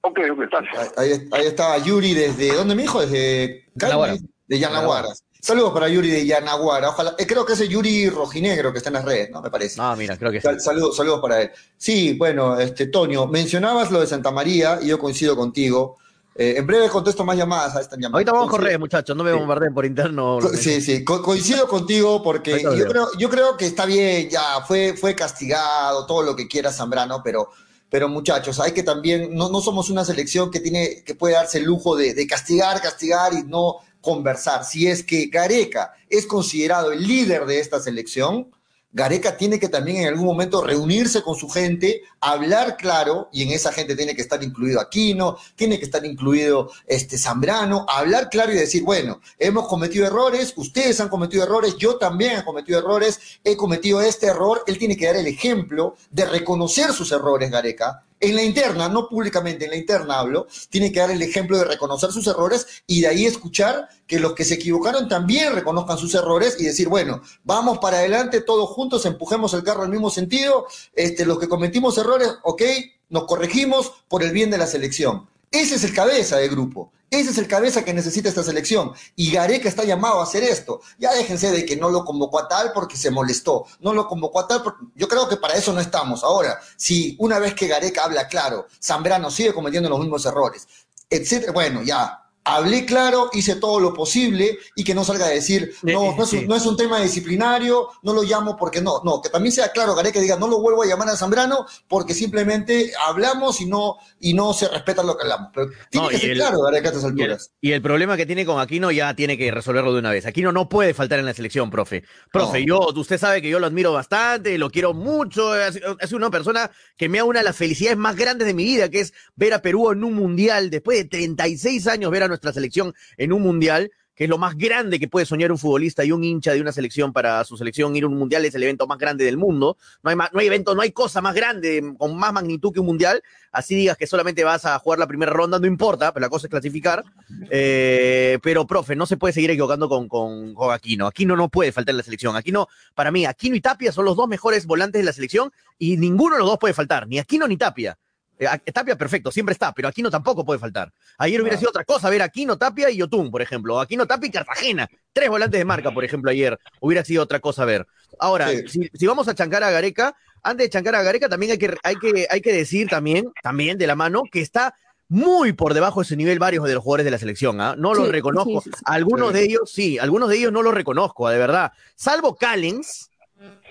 Ok, 0.02 0.20
ok, 0.30 0.38
gracias. 0.50 0.98
Ahí, 0.98 1.12
ahí 1.32 1.46
estaba 1.46 1.78
Yuri 1.78 2.14
desde, 2.14 2.54
¿dónde 2.54 2.74
me 2.74 2.82
dijo? 2.82 3.00
Desde. 3.00 3.66
Calma, 3.78 4.14
de 4.46 4.58
Yanaguara. 4.58 5.08
Saludos 5.46 5.72
para 5.72 5.88
Yuri 5.88 6.10
de 6.10 6.26
Yanaguara. 6.26 6.88
Ojalá, 6.88 7.14
eh, 7.16 7.24
creo 7.24 7.46
que 7.46 7.52
ese 7.52 7.68
Yuri 7.68 8.10
rojinegro 8.10 8.72
que 8.72 8.78
está 8.78 8.90
en 8.90 8.94
las 8.94 9.04
redes, 9.04 9.30
¿no? 9.30 9.40
Me 9.40 9.48
parece. 9.48 9.76
Ah, 9.80 9.94
mira, 9.96 10.16
creo 10.18 10.32
que 10.32 10.40
sí. 10.40 10.42
Sal- 10.42 10.60
saludos, 10.60 10.96
saludos 10.96 11.20
para 11.20 11.40
él. 11.42 11.52
Sí, 11.76 12.14
bueno, 12.14 12.58
este, 12.58 12.86
Toño, 12.88 13.28
mencionabas 13.28 13.92
lo 13.92 14.00
de 14.00 14.08
Santa 14.08 14.32
María 14.32 14.80
y 14.82 14.88
yo 14.88 14.98
coincido 14.98 15.36
contigo. 15.36 15.98
Eh, 16.34 16.54
en 16.58 16.66
breve 16.66 16.88
contesto 16.88 17.24
más 17.24 17.36
llamadas 17.36 17.76
a 17.76 17.80
esta 17.80 17.94
llamada. 17.94 18.14
Ahorita 18.16 18.32
vamos 18.32 18.48
a 18.48 18.50
correr, 18.50 18.76
muchachos, 18.80 19.16
no 19.16 19.22
me 19.22 19.32
bombardeen 19.32 19.72
por 19.72 19.86
interno. 19.86 20.38
Co- 20.42 20.48
Sí, 20.56 20.80
sí, 20.80 21.04
co- 21.04 21.22
coincido 21.22 21.68
contigo 21.68 22.20
porque 22.24 22.60
yo 22.76 22.88
creo, 22.88 23.08
yo 23.16 23.30
creo 23.30 23.56
que 23.56 23.66
está 23.66 23.86
bien, 23.86 24.28
ya 24.28 24.60
fue, 24.66 24.94
fue 25.00 25.14
castigado, 25.14 26.06
todo 26.06 26.22
lo 26.22 26.34
que 26.34 26.48
quiera 26.48 26.72
Zambrano, 26.72 27.22
pero, 27.22 27.50
pero 27.88 28.08
muchachos, 28.08 28.58
hay 28.58 28.72
que 28.72 28.82
también, 28.82 29.32
no, 29.32 29.48
no 29.48 29.60
somos 29.60 29.90
una 29.90 30.04
selección 30.04 30.50
que 30.50 30.58
tiene, 30.58 31.04
que 31.04 31.14
puede 31.14 31.34
darse 31.34 31.58
el 31.58 31.64
lujo 31.64 31.94
de, 31.94 32.14
de 32.14 32.26
castigar, 32.26 32.82
castigar 32.82 33.32
y 33.32 33.44
no 33.44 33.76
conversar. 34.06 34.64
Si 34.64 34.86
es 34.86 35.02
que 35.02 35.26
Gareca 35.26 35.92
es 36.08 36.26
considerado 36.26 36.92
el 36.92 37.04
líder 37.04 37.44
de 37.44 37.58
esta 37.58 37.80
selección, 37.80 38.52
Gareca 38.92 39.36
tiene 39.36 39.58
que 39.58 39.68
también 39.68 39.96
en 39.96 40.06
algún 40.06 40.24
momento 40.24 40.62
reunirse 40.62 41.22
con 41.22 41.34
su 41.34 41.48
gente, 41.48 42.02
hablar 42.20 42.76
claro, 42.76 43.28
y 43.32 43.42
en 43.42 43.50
esa 43.50 43.72
gente 43.72 43.96
tiene 43.96 44.14
que 44.14 44.22
estar 44.22 44.42
incluido 44.44 44.80
Aquino, 44.80 45.36
tiene 45.56 45.80
que 45.80 45.84
estar 45.84 46.06
incluido 46.06 46.70
este 46.86 47.18
Zambrano, 47.18 47.84
hablar 47.88 48.30
claro 48.30 48.52
y 48.52 48.56
decir, 48.56 48.84
bueno, 48.84 49.20
hemos 49.40 49.66
cometido 49.66 50.06
errores, 50.06 50.54
ustedes 50.56 51.00
han 51.00 51.08
cometido 51.08 51.42
errores, 51.42 51.76
yo 51.76 51.96
también 51.96 52.38
he 52.38 52.44
cometido 52.44 52.78
errores, 52.78 53.40
he 53.42 53.56
cometido 53.56 54.00
este 54.00 54.28
error, 54.28 54.62
él 54.68 54.78
tiene 54.78 54.96
que 54.96 55.06
dar 55.06 55.16
el 55.16 55.26
ejemplo 55.26 55.96
de 56.10 56.24
reconocer 56.24 56.92
sus 56.92 57.10
errores, 57.10 57.50
Gareca. 57.50 58.04
En 58.18 58.34
la 58.34 58.42
interna, 58.42 58.88
no 58.88 59.08
públicamente, 59.08 59.66
en 59.66 59.72
la 59.72 59.76
interna 59.76 60.18
hablo, 60.18 60.46
tiene 60.70 60.90
que 60.90 61.00
dar 61.00 61.10
el 61.10 61.20
ejemplo 61.20 61.58
de 61.58 61.64
reconocer 61.64 62.10
sus 62.12 62.26
errores 62.26 62.66
y 62.86 63.02
de 63.02 63.08
ahí 63.08 63.26
escuchar 63.26 63.88
que 64.06 64.18
los 64.18 64.32
que 64.32 64.44
se 64.44 64.54
equivocaron 64.54 65.08
también 65.08 65.54
reconozcan 65.54 65.98
sus 65.98 66.14
errores 66.14 66.56
y 66.58 66.64
decir, 66.64 66.88
bueno, 66.88 67.20
vamos 67.44 67.78
para 67.78 67.98
adelante 67.98 68.40
todos 68.40 68.70
juntos, 68.70 69.04
empujemos 69.04 69.52
el 69.52 69.62
carro 69.62 69.82
al 69.82 69.90
mismo 69.90 70.08
sentido, 70.08 70.66
este, 70.94 71.26
los 71.26 71.38
que 71.38 71.48
cometimos 71.48 71.98
errores, 71.98 72.30
ok, 72.42 72.62
nos 73.10 73.24
corregimos 73.24 73.92
por 74.08 74.22
el 74.22 74.32
bien 74.32 74.50
de 74.50 74.58
la 74.58 74.66
selección. 74.66 75.28
Ese 75.50 75.76
es 75.76 75.84
el 75.84 75.94
cabeza 75.94 76.36
del 76.36 76.50
grupo. 76.50 76.92
Ese 77.08 77.30
es 77.30 77.38
el 77.38 77.46
cabeza 77.46 77.84
que 77.84 77.94
necesita 77.94 78.28
esta 78.28 78.42
selección. 78.42 78.92
Y 79.14 79.30
Gareca 79.30 79.68
está 79.68 79.84
llamado 79.84 80.20
a 80.20 80.24
hacer 80.24 80.42
esto. 80.42 80.80
Ya 80.98 81.14
déjense 81.14 81.50
de 81.50 81.64
que 81.64 81.76
no 81.76 81.88
lo 81.88 82.04
convocó 82.04 82.40
a 82.40 82.48
tal 82.48 82.72
porque 82.72 82.96
se 82.96 83.10
molestó. 83.10 83.64
No 83.80 83.94
lo 83.94 84.08
convocó 84.08 84.40
a 84.40 84.48
tal 84.48 84.62
porque... 84.62 84.84
Yo 84.96 85.06
creo 85.06 85.28
que 85.28 85.36
para 85.36 85.54
eso 85.54 85.72
no 85.72 85.80
estamos. 85.80 86.24
Ahora, 86.24 86.58
si 86.76 87.16
una 87.20 87.38
vez 87.38 87.54
que 87.54 87.68
Gareca 87.68 88.04
habla 88.04 88.26
claro, 88.26 88.66
Zambrano 88.82 89.30
sigue 89.30 89.54
cometiendo 89.54 89.88
los 89.88 90.00
mismos 90.00 90.26
errores, 90.26 90.66
etcétera, 91.08 91.52
bueno, 91.52 91.82
ya. 91.82 92.25
Hablé 92.48 92.86
claro, 92.86 93.28
hice 93.32 93.56
todo 93.56 93.80
lo 93.80 93.92
posible 93.92 94.58
y 94.76 94.84
que 94.84 94.94
no 94.94 95.04
salga 95.04 95.26
a 95.26 95.30
decir, 95.30 95.74
no, 95.82 96.14
no 96.16 96.22
es, 96.22 96.32
un, 96.32 96.46
no 96.46 96.54
es 96.54 96.64
un 96.64 96.76
tema 96.76 97.00
disciplinario, 97.00 97.88
no 98.02 98.12
lo 98.14 98.22
llamo 98.22 98.56
porque 98.56 98.80
no, 98.80 99.00
no, 99.04 99.20
que 99.20 99.30
también 99.30 99.52
sea 99.52 99.70
claro, 99.72 99.94
Gareca 99.96 100.20
diga, 100.20 100.36
no 100.36 100.46
lo 100.46 100.60
vuelvo 100.60 100.82
a 100.82 100.86
llamar 100.86 101.08
a 101.08 101.16
Zambrano 101.16 101.66
porque 101.88 102.14
simplemente 102.14 102.92
hablamos 103.08 103.60
y 103.60 103.66
no, 103.66 103.96
y 104.20 104.32
no 104.34 104.52
se 104.52 104.68
respeta 104.68 105.02
lo 105.02 105.16
que 105.16 105.24
hablamos. 105.24 105.50
Pero 105.52 105.70
tiene 105.90 106.04
No, 106.06 106.10
que 106.10 106.18
ser 106.18 106.30
el- 106.30 106.36
claro, 106.38 106.60
Gareca, 106.62 106.88
a 106.90 106.92
estas 106.92 107.02
Y 107.02 107.06
el, 107.06 107.10
alturas. 107.32 107.50
y 107.60 107.72
el 107.72 107.82
problema 107.82 108.16
que 108.16 108.26
tiene 108.26 108.46
con 108.46 108.60
Aquino 108.60 108.90
ya 108.92 109.14
tiene 109.14 109.36
que 109.36 109.50
resolverlo 109.50 109.92
de 109.92 109.98
una 109.98 110.10
vez. 110.12 110.24
Aquino 110.26 110.52
no 110.52 110.68
puede 110.68 110.94
faltar 110.94 111.18
en 111.18 111.26
la 111.26 111.34
selección, 111.34 111.68
profe. 111.70 112.04
Profe, 112.32 112.64
yo, 112.64 112.78
usted 112.94 113.18
sabe 113.18 113.42
que 113.42 113.48
yo 113.48 113.58
lo 113.58 113.66
admiro 113.66 113.92
bastante, 113.92 114.56
lo 114.56 114.70
quiero 114.70 114.94
mucho. 114.94 115.56
Es, 115.60 115.80
es 116.00 116.12
una 116.12 116.30
persona 116.30 116.70
que 116.96 117.08
me 117.08 117.18
da 117.18 117.24
una 117.24 117.40
de 117.40 117.44
las 117.44 117.56
felicidades 117.56 117.98
más 117.98 118.14
grandes 118.14 118.46
de 118.46 118.54
mi 118.54 118.64
vida, 118.64 118.88
que 118.88 119.00
es 119.00 119.12
ver 119.34 119.52
a 119.52 119.62
Perú 119.62 119.90
en 119.90 120.04
un 120.04 120.14
mundial. 120.14 120.70
Después 120.70 120.98
de 120.98 121.04
36 121.06 121.86
años, 121.88 122.10
ver 122.10 122.22
a 122.22 122.28
nuestra 122.36 122.52
selección 122.52 122.94
en 123.16 123.32
un 123.32 123.42
mundial, 123.42 123.90
que 124.14 124.24
es 124.24 124.30
lo 124.30 124.38
más 124.38 124.56
grande 124.56 124.98
que 124.98 125.08
puede 125.08 125.26
soñar 125.26 125.52
un 125.52 125.58
futbolista 125.58 126.02
y 126.02 126.10
un 126.10 126.24
hincha 126.24 126.54
de 126.54 126.60
una 126.62 126.72
selección 126.72 127.12
para 127.12 127.44
su 127.44 127.58
selección. 127.58 127.94
Ir 127.96 128.04
a 128.04 128.06
un 128.06 128.16
mundial 128.16 128.46
es 128.46 128.54
el 128.54 128.62
evento 128.62 128.86
más 128.86 128.96
grande 128.96 129.26
del 129.26 129.36
mundo. 129.36 129.76
No 130.02 130.08
hay, 130.08 130.16
ma- 130.16 130.30
no 130.32 130.40
hay 130.40 130.46
evento, 130.46 130.74
no 130.74 130.80
hay 130.80 130.90
cosa 130.90 131.20
más 131.20 131.34
grande, 131.34 131.82
con 131.98 132.16
más 132.16 132.32
magnitud 132.32 132.72
que 132.72 132.80
un 132.80 132.86
mundial. 132.86 133.22
Así 133.52 133.74
digas 133.74 133.98
que 133.98 134.06
solamente 134.06 134.42
vas 134.42 134.64
a 134.64 134.78
jugar 134.78 134.98
la 134.98 135.06
primera 135.06 135.32
ronda, 135.32 135.58
no 135.58 135.66
importa, 135.66 136.14
pero 136.14 136.22
la 136.22 136.30
cosa 136.30 136.46
es 136.46 136.50
clasificar. 136.50 137.04
Eh, 137.50 138.38
pero, 138.42 138.66
profe, 138.66 138.96
no 138.96 139.04
se 139.04 139.18
puede 139.18 139.34
seguir 139.34 139.50
equivocando 139.50 139.86
con, 139.86 140.08
con, 140.08 140.54
Aquino. 140.72 141.06
Aquino 141.06 141.36
no 141.36 141.50
puede 141.50 141.70
faltar 141.72 141.94
la 141.94 142.02
selección. 142.02 142.36
Aquino, 142.36 142.68
para 142.94 143.10
mí, 143.10 143.26
Aquino 143.26 143.54
y 143.54 143.60
Tapia 143.60 143.92
son 143.92 144.06
los 144.06 144.16
dos 144.16 144.28
mejores 144.28 144.64
volantes 144.64 144.98
de 145.00 145.04
la 145.04 145.12
selección 145.12 145.52
y 145.78 145.98
ninguno 145.98 146.36
de 146.36 146.40
los 146.40 146.48
dos 146.48 146.58
puede 146.58 146.72
faltar, 146.72 147.06
ni 147.06 147.18
Aquino 147.18 147.46
ni 147.46 147.58
Tapia. 147.58 147.98
Eh, 148.38 148.72
Tapia, 148.72 148.96
perfecto, 148.96 149.30
siempre 149.30 149.52
está, 149.54 149.72
pero 149.72 149.88
Aquino 149.88 150.10
tampoco 150.10 150.44
puede 150.44 150.58
faltar. 150.58 150.92
Ayer 151.18 151.40
hubiera 151.40 151.56
sido 151.56 151.70
otra 151.70 151.84
cosa 151.84 152.10
ver 152.10 152.22
Aquino, 152.22 152.58
Tapia 152.58 152.90
y 152.90 152.96
Yotun, 152.98 153.30
por 153.30 153.40
ejemplo. 153.42 153.80
Aquino, 153.80 154.06
Tapia 154.06 154.28
y 154.28 154.30
Cartagena. 154.32 154.88
Tres 155.12 155.28
volantes 155.30 155.58
de 155.58 155.64
marca, 155.64 155.90
por 155.92 156.04
ejemplo, 156.04 156.30
ayer. 156.30 156.58
Hubiera 156.80 157.04
sido 157.04 157.22
otra 157.22 157.40
cosa 157.40 157.64
ver. 157.64 157.86
Ahora, 158.18 158.48
Sí. 158.50 158.64
si, 158.68 158.90
si 158.92 159.06
vamos 159.06 159.26
a 159.28 159.34
chancar 159.34 159.62
a 159.64 159.70
Gareca, 159.70 160.14
antes 160.42 160.66
de 160.66 160.70
chancar 160.70 160.94
a 160.96 161.02
Gareca, 161.02 161.28
también 161.28 161.52
hay 161.52 161.58
que, 161.58 161.74
hay 161.82 161.96
que, 161.96 162.26
hay 162.30 162.40
que 162.40 162.52
decir 162.52 162.88
también, 162.88 163.32
también 163.42 163.78
de 163.78 163.86
la 163.86 163.94
mano, 163.96 164.22
que 164.30 164.40
está 164.40 164.74
muy 165.08 165.52
por 165.52 165.72
debajo 165.72 166.00
de 166.00 166.04
ese 166.04 166.16
nivel 166.16 166.38
varios 166.38 166.64
de 166.66 166.74
los 166.74 166.82
jugadores 166.82 167.04
de 167.04 167.10
la 167.12 167.18
selección. 167.18 167.60
¿ah? 167.60 167.74
No 167.78 167.94
los 167.94 168.06
Sí, 168.06 168.12
reconozco. 168.12 168.60
sí, 168.60 168.70
sí, 168.70 168.76
sí. 168.76 168.82
Algunos 168.86 169.28
Sí. 169.28 169.34
de 169.34 169.44
ellos, 169.44 169.70
sí, 169.72 169.98
algunos 169.98 170.28
de 170.28 170.36
ellos 170.36 170.52
no 170.52 170.62
los 170.62 170.74
reconozco, 170.74 171.28
de 171.28 171.38
verdad. 171.38 171.72
Salvo 171.94 172.34
Callens, 172.36 173.08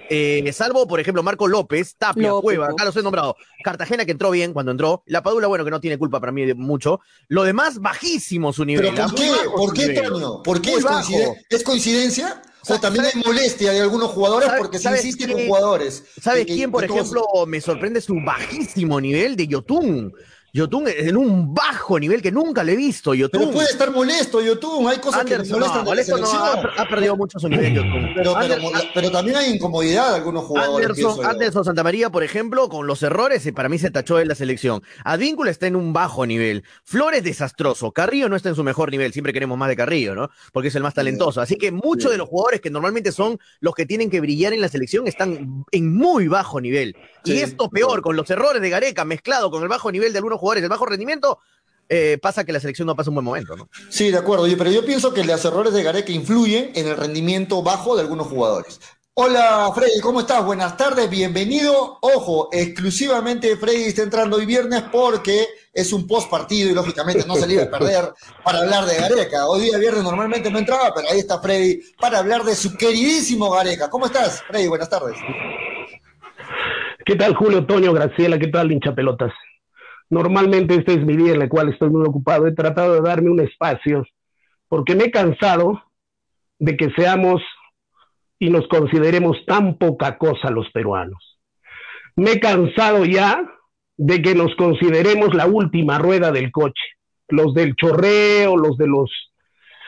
eh, 0.10 0.52
salvo, 0.54 0.88
por 0.88 1.00
ejemplo, 1.00 1.24
Marco 1.24 1.48
López, 1.48 1.96
Tapia, 1.98 2.30
López, 2.30 2.44
Cueva, 2.44 2.68
acá 2.68 2.86
los 2.86 2.96
he 2.96 3.02
nombrado. 3.02 3.36
Cartagena 3.64 4.06
que 4.06 4.12
entró 4.12 4.30
bien 4.32 4.54
cuando 4.54 4.72
entró. 4.72 5.04
La 5.08 5.24
Padula, 5.24 5.48
bueno, 5.48 5.66
que 5.66 5.72
no 5.72 5.80
tiene 5.80 5.98
culpa 5.98 6.20
para 6.20 6.32
mí 6.32 6.46
de 6.46 6.54
mucho. 6.54 7.00
Lo 7.28 7.44
demás, 7.44 7.80
bajísimo 7.80 8.54
su 8.54 8.66
nivel. 8.66 8.92
¿Pero 8.94 9.08
por 9.08 9.16
qué? 9.16 9.32
¿Por 9.56 9.74
qué. 9.74 10.02
Toño? 10.02 10.44
¿Por 10.44 10.62
qué 10.62 10.74
es, 10.76 10.86
coinciden- 10.86 11.36
¿Es 11.50 11.64
coincidencia? 11.64 12.42
¿O 12.68 12.80
también 12.80 13.06
¿sabe- 13.06 13.18
hay 13.18 13.24
molestia 13.24 13.72
de 13.74 13.82
algunos 13.82 14.10
jugadores 14.10 14.50
porque 14.58 14.80
se 14.80 14.90
insiste 14.90 15.28
qué? 15.28 15.34
con 15.34 15.46
jugadores? 15.46 16.04
¿Sabes 16.20 16.48
Que- 16.48 16.54
quién, 16.56 16.72
por 16.72 16.84
ejemplo, 16.84 17.24
me 17.48 17.62
sorprende 17.62 18.02
su 18.02 18.16
bajísimo 18.16 19.00
nivel 19.00 19.36
de 19.36 19.48
Yotun? 19.48 20.14
Yotun 20.56 20.86
en 20.88 21.18
un 21.18 21.54
bajo 21.54 22.00
nivel 22.00 22.22
que 22.22 22.32
nunca 22.32 22.64
le 22.64 22.72
he 22.72 22.76
visto. 22.78 23.14
Yotun. 23.14 23.42
Pero 23.42 23.52
puede 23.52 23.68
estar 23.72 23.92
molesto, 23.92 24.40
Yotun. 24.40 24.88
Hay 24.88 25.00
cosas 25.00 25.26
que 25.26 25.38
le 25.38 25.44
molestan 25.50 25.80
no, 25.80 25.84
molesto 25.84 26.18
no, 26.18 26.32
ha, 26.32 26.54
ha, 26.78 26.88
perdido 26.88 27.18
mucho 27.18 27.38
su 27.38 27.50
nivel, 27.50 27.76
Yotun. 27.76 28.14
Pero, 28.16 28.36
pero, 28.40 28.56
pero, 28.94 29.12
también 29.12 29.36
hay 29.36 29.54
incomodidad 29.54 30.12
de 30.12 30.16
algunos 30.16 30.46
jugadores. 30.46 30.88
Anderson, 30.88 31.26
Anderson 31.26 31.66
Santamaría, 31.66 32.10
por 32.10 32.24
ejemplo, 32.24 32.70
con 32.70 32.88
los 32.88 33.04
errores, 33.04 33.46
para 33.54 33.68
mí 33.68 33.78
se 33.78 33.92
tachó 33.92 34.18
en 34.22 34.30
la 34.30 34.36
selección. 34.36 34.82
Advíncula 35.04 35.52
está 35.52 35.68
en 35.68 35.76
un 35.76 35.92
bajo 35.92 36.26
nivel. 36.26 36.64
Flores 36.86 37.22
desastroso. 37.22 37.92
Carrillo 37.92 38.30
no 38.30 38.38
está 38.38 38.48
en 38.48 38.56
su 38.56 38.64
mejor 38.64 38.92
nivel. 38.92 39.12
Siempre 39.12 39.34
queremos 39.34 39.58
más 39.58 39.68
de 39.68 39.76
Carrillo, 39.76 40.16
¿no? 40.16 40.30
Porque 40.54 40.70
es 40.70 40.76
el 40.76 40.84
más 40.84 40.94
talentoso. 40.94 41.42
Así 41.42 41.58
que 41.58 41.74
muchos 41.74 42.12
de 42.12 42.18
los 42.18 42.30
jugadores 42.30 42.62
que 42.62 42.70
normalmente 42.70 43.12
son 43.12 43.40
los 43.60 43.76
que 43.76 43.86
tienen 43.86 44.10
que 44.10 44.22
brillar 44.22 44.54
en 44.54 44.62
la 44.62 44.70
selección 44.70 45.06
están 45.06 45.66
en 45.70 45.94
muy 45.94 46.30
bajo 46.30 46.62
nivel. 46.62 46.96
Y 47.26 47.40
esto 47.40 47.70
peor, 47.70 48.02
con 48.02 48.16
los 48.16 48.30
errores 48.30 48.62
de 48.62 48.70
Gareca 48.70 49.04
mezclado 49.04 49.52
con 49.52 49.62
el 49.62 49.68
bajo 49.68 49.92
nivel 49.92 50.14
de 50.14 50.20
algunos 50.20 50.40
jugadores, 50.40 50.45
el 50.54 50.70
bajo 50.70 50.86
rendimiento, 50.86 51.40
eh, 51.88 52.18
pasa 52.22 52.44
que 52.44 52.52
la 52.52 52.60
selección 52.60 52.88
no 52.88 52.96
pasa 52.96 53.10
un 53.10 53.16
buen 53.16 53.26
momento, 53.26 53.56
¿no? 53.56 53.70
Sí, 53.90 54.10
de 54.12 54.18
acuerdo, 54.18 54.46
pero 54.58 54.72
yo 54.72 54.86
pienso 54.86 55.14
que 55.14 55.24
los 55.24 55.44
errores 55.46 55.74
de 55.74 55.84
Gareca 55.84 56.12
influyen 56.12 56.72
en 56.76 56.88
el 56.88 56.98
rendimiento 56.98 57.62
bajo 57.62 57.96
de 57.96 58.02
algunos 58.02 58.28
jugadores. 58.28 58.80
Hola 59.18 59.72
Freddy, 59.74 60.02
¿cómo 60.02 60.20
estás? 60.20 60.44
Buenas 60.44 60.76
tardes, 60.76 61.10
bienvenido. 61.10 62.00
Ojo, 62.02 62.50
exclusivamente 62.52 63.56
Freddy 63.56 63.84
está 63.84 64.02
entrando 64.02 64.36
hoy 64.36 64.46
viernes 64.46 64.84
porque 64.92 65.48
es 65.74 65.94
un 65.94 66.06
post 66.06 66.30
partido 66.30 66.70
y 66.70 66.74
lógicamente 66.74 67.26
no 67.26 67.36
se 67.36 67.48
le 67.48 67.54
iba 67.54 67.64
a 67.64 67.70
perder 67.70 68.12
para 68.44 68.60
hablar 68.60 68.84
de 68.84 68.98
Gareca. 68.98 69.48
Hoy 69.48 69.62
día 69.62 69.78
viernes 69.78 70.04
normalmente 70.04 70.52
no 70.52 70.60
entraba, 70.60 70.94
pero 70.94 71.10
ahí 71.10 71.20
está 71.20 71.40
Freddy 71.40 71.80
para 71.98 72.20
hablar 72.20 72.44
de 72.44 72.56
su 72.56 72.76
queridísimo 72.76 73.50
Gareca. 73.52 73.90
¿Cómo 73.90 74.08
estás, 74.08 74.44
Freddy? 74.50 74.68
Buenas 74.68 74.90
tardes. 74.90 75.16
¿Qué 77.06 77.16
tal, 77.16 77.36
Julio, 77.36 77.66
Toño, 77.66 77.94
Graciela? 77.94 78.38
¿Qué 78.38 78.48
tal, 78.48 78.70
hincha 78.70 78.94
pelotas? 78.94 79.32
Normalmente 80.10 80.76
este 80.76 80.94
es 80.94 81.06
mi 81.06 81.16
día 81.16 81.34
en 81.34 81.42
el 81.42 81.50
cual 81.50 81.70
estoy 81.70 81.90
muy 81.90 82.06
ocupado. 82.06 82.48
He 82.48 82.54
tratado 82.54 82.94
de 82.94 83.02
darme 83.02 83.30
un 83.30 83.40
espacio 83.40 84.06
porque 84.68 84.96
me 84.96 85.06
he 85.06 85.12
cansado 85.12 85.84
de 86.60 86.78
que 86.78 86.90
seamos 86.92 87.42
y 88.40 88.50
nos 88.50 88.68
consideremos 88.68 89.38
tan 89.46 89.78
poca 89.78 90.18
cosa 90.18 90.52
los 90.52 90.70
peruanos. 90.72 91.40
Me 92.16 92.34
he 92.34 92.40
cansado 92.40 93.06
ya 93.06 93.42
de 93.98 94.22
que 94.22 94.36
nos 94.36 94.56
consideremos 94.56 95.34
la 95.34 95.46
última 95.48 95.98
rueda 95.98 96.32
del 96.32 96.52
coche, 96.52 96.84
los 97.30 97.54
del 97.54 97.76
chorreo, 97.76 98.58
los 98.58 98.78
de 98.78 98.88
los... 98.88 99.12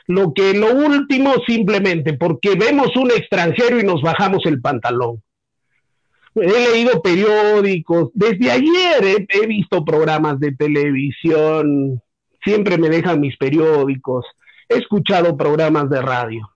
Lo 0.09 0.33
que 0.33 0.53
lo 0.53 0.73
último 0.73 1.33
simplemente 1.45 2.13
porque 2.13 2.55
vemos 2.55 2.95
un 2.95 3.11
extranjero 3.11 3.77
y 3.77 3.83
nos 3.83 4.01
bajamos 4.01 4.45
el 4.45 4.61
pantalón. 4.61 5.21
He 6.41 6.71
leído 6.71 7.01
periódicos, 7.01 8.09
desde 8.13 8.51
ayer 8.51 9.27
he, 9.29 9.47
visto 9.47 9.83
programas 9.83 10.39
de 10.39 10.51
televisión, 10.51 12.01
siempre 12.43 12.77
me 12.77 12.89
dejan 12.89 13.19
mis 13.19 13.35
periódicos, 13.37 14.25
he 14.69 14.77
escuchado 14.77 15.35
programas 15.35 15.89
de 15.89 16.01
radio 16.01 16.49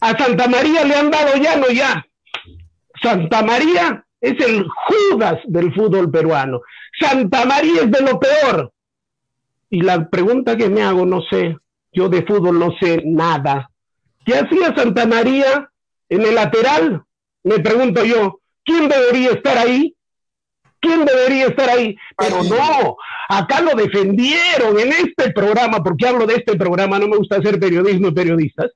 a 0.00 0.16
Santa 0.16 0.48
María 0.48 0.84
le 0.84 0.94
han 0.94 1.10
dado 1.10 1.36
ya, 1.36 1.56
no 1.56 1.68
ya. 1.68 2.06
Santa 3.02 3.42
María 3.42 4.04
es 4.20 4.34
el 4.44 4.66
Judas 4.68 5.38
del 5.46 5.72
fútbol 5.74 6.10
peruano. 6.10 6.60
Santa 7.00 7.44
María 7.44 7.82
es 7.82 7.90
de 7.90 8.00
lo 8.02 8.18
peor. 8.18 8.72
Y 9.70 9.82
la 9.82 10.08
pregunta 10.08 10.56
que 10.56 10.68
me 10.68 10.82
hago, 10.82 11.04
no 11.04 11.20
sé, 11.22 11.56
yo 11.92 12.08
de 12.08 12.24
fútbol 12.24 12.58
no 12.58 12.72
sé 12.80 13.02
nada. 13.04 13.70
¿Qué 14.24 14.34
hacía 14.34 14.74
Santa 14.74 15.06
María 15.06 15.70
en 16.08 16.22
el 16.22 16.34
lateral? 16.34 17.02
Me 17.44 17.58
pregunto 17.60 18.04
yo, 18.04 18.40
¿quién 18.64 18.88
debería 18.88 19.30
estar 19.30 19.58
ahí? 19.58 19.94
¿Quién 20.80 21.04
debería 21.04 21.46
estar 21.46 21.68
ahí? 21.70 21.96
Pero 22.16 22.42
no, 22.44 22.96
acá 23.28 23.60
lo 23.60 23.74
defendieron 23.74 24.78
en 24.78 24.92
este 24.92 25.32
programa, 25.32 25.82
porque 25.82 26.06
hablo 26.06 26.26
de 26.26 26.36
este 26.36 26.56
programa, 26.56 26.98
no 26.98 27.08
me 27.08 27.16
gusta 27.16 27.36
hacer 27.36 27.58
periodismo 27.58 28.08
y 28.08 28.12
periodistas. 28.12 28.70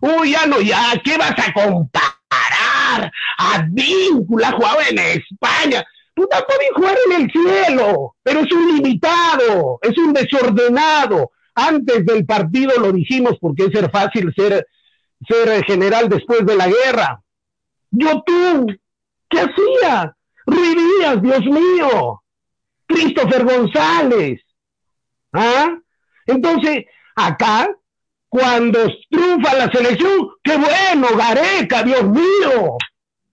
Uy, 0.00 0.32
ya 0.32 0.46
no, 0.46 0.60
ya, 0.60 0.92
¿qué 1.04 1.16
vas 1.16 1.34
a 1.36 1.52
comparar? 1.52 3.10
A 3.38 3.66
Víncula 3.68 4.52
jugaba 4.52 4.82
en 4.88 4.98
España. 4.98 5.84
Puta, 6.14 6.44
puede 6.46 6.70
jugar 6.74 6.96
en 7.06 7.22
el 7.22 7.30
cielo, 7.30 8.14
pero 8.22 8.40
es 8.40 8.52
un 8.52 8.76
limitado, 8.76 9.78
es 9.82 9.98
un 9.98 10.12
desordenado. 10.12 11.32
Antes 11.54 12.06
del 12.06 12.24
partido 12.24 12.72
lo 12.78 12.92
dijimos 12.92 13.36
porque 13.40 13.64
es 13.64 13.72
ser 13.72 13.90
fácil 13.90 14.32
ser, 14.36 14.66
ser 15.28 15.64
general 15.64 16.08
después 16.08 16.46
de 16.46 16.56
la 16.56 16.68
guerra. 16.68 17.23
Yo 17.96 18.22
tú, 18.26 18.66
¿qué 19.28 19.40
hacía? 19.40 20.16
Ruidías, 20.46 21.22
Dios 21.22 21.40
mío. 21.46 22.22
Christopher 22.86 23.44
González. 23.44 24.40
¿Ah? 25.32 25.76
Entonces, 26.26 26.84
acá 27.14 27.68
cuando 28.28 28.80
triunfa 29.08 29.54
la 29.54 29.70
selección, 29.70 30.28
qué 30.42 30.56
bueno, 30.56 31.06
Gareca, 31.16 31.84
Dios 31.84 32.02
mío. 32.02 32.76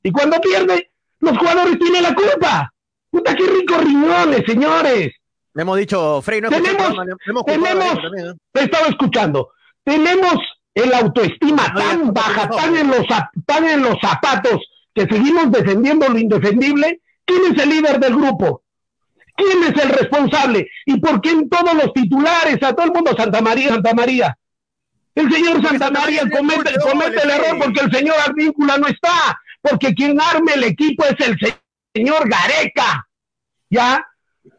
Y 0.03 0.11
cuando 0.11 0.39
pierde, 0.39 0.91
los 1.19 1.37
jugadores 1.39 1.79
tienen 1.79 2.03
la 2.03 2.13
culpa. 2.13 2.71
Puta, 3.09 3.35
qué 3.35 3.47
ricos 3.47 3.83
riñones, 3.83 4.43
señores. 4.45 5.11
Le 5.53 5.61
hemos 5.63 5.77
dicho, 5.77 6.21
Frey, 6.21 6.39
no 6.39 6.49
tenemos, 6.49 6.93
hemos 7.25 7.45
tenemos, 7.45 7.95
¿eh? 7.95 8.33
he 8.53 8.63
estado 8.63 8.85
escuchando, 8.87 9.49
tenemos 9.83 10.35
el 10.73 10.93
autoestima 10.93 11.73
tan 11.73 12.13
baja, 12.13 12.49
tan 12.49 12.75
en, 12.75 12.87
los, 12.87 13.05
tan 13.45 13.65
en 13.65 13.81
los 13.81 13.95
zapatos, 14.01 14.61
que 14.93 15.03
seguimos 15.03 15.51
defendiendo 15.51 16.07
lo 16.07 16.17
indefendible. 16.17 17.01
¿Quién 17.25 17.53
es 17.53 17.63
el 17.63 17.69
líder 17.69 17.99
del 17.99 18.15
grupo? 18.15 18.63
¿Quién 19.35 19.63
es 19.63 19.83
el 19.83 19.89
responsable? 19.89 20.69
¿Y 20.85 20.99
por 20.99 21.21
qué 21.21 21.31
en 21.31 21.49
todos 21.49 21.73
los 21.73 21.93
titulares, 21.93 22.61
a 22.61 22.73
todo 22.73 22.85
el 22.85 22.91
mundo, 22.91 23.15
Santa 23.15 23.41
María, 23.41 23.69
Santa 23.69 23.93
María? 23.93 24.37
El 25.15 25.31
señor 25.31 25.65
Santa 25.65 25.91
María 25.91 26.23
comete, 26.29 26.73
comete 26.79 27.21
el 27.23 27.29
error 27.29 27.57
porque 27.59 27.81
el 27.81 27.91
señor 27.91 28.15
Arvíncula 28.25 28.77
no 28.77 28.87
está, 28.87 29.39
porque 29.61 29.93
quien 29.93 30.19
arme 30.19 30.53
el 30.53 30.63
equipo 30.63 31.03
es 31.05 31.27
el 31.27 31.37
señor 31.93 32.29
Gareca. 32.29 33.07
¿Ya? 33.69 34.05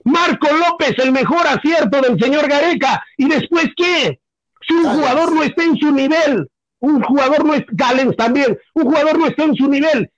Marco 0.05 0.48
López, 0.53 0.94
el 0.98 1.12
mejor 1.12 1.46
acierto 1.46 2.01
del 2.01 2.18
señor 2.18 2.48
Gareca. 2.48 3.03
¿Y 3.16 3.29
después 3.29 3.68
qué? 3.77 4.21
Si 4.66 4.75
un 4.75 4.85
jugador 4.85 5.35
no 5.35 5.42
está 5.42 5.64
en 5.64 5.77
su 5.77 5.90
nivel, 5.92 6.48
un 6.81 7.03
jugador 7.03 7.44
no 7.44 7.55
es, 7.55 7.64
Galens 7.70 8.16
también, 8.16 8.59
un 8.75 8.85
jugador 8.85 9.18
no 9.18 9.27
está 9.27 9.44
en 9.44 9.55
su 9.55 9.68
nivel, 9.68 10.11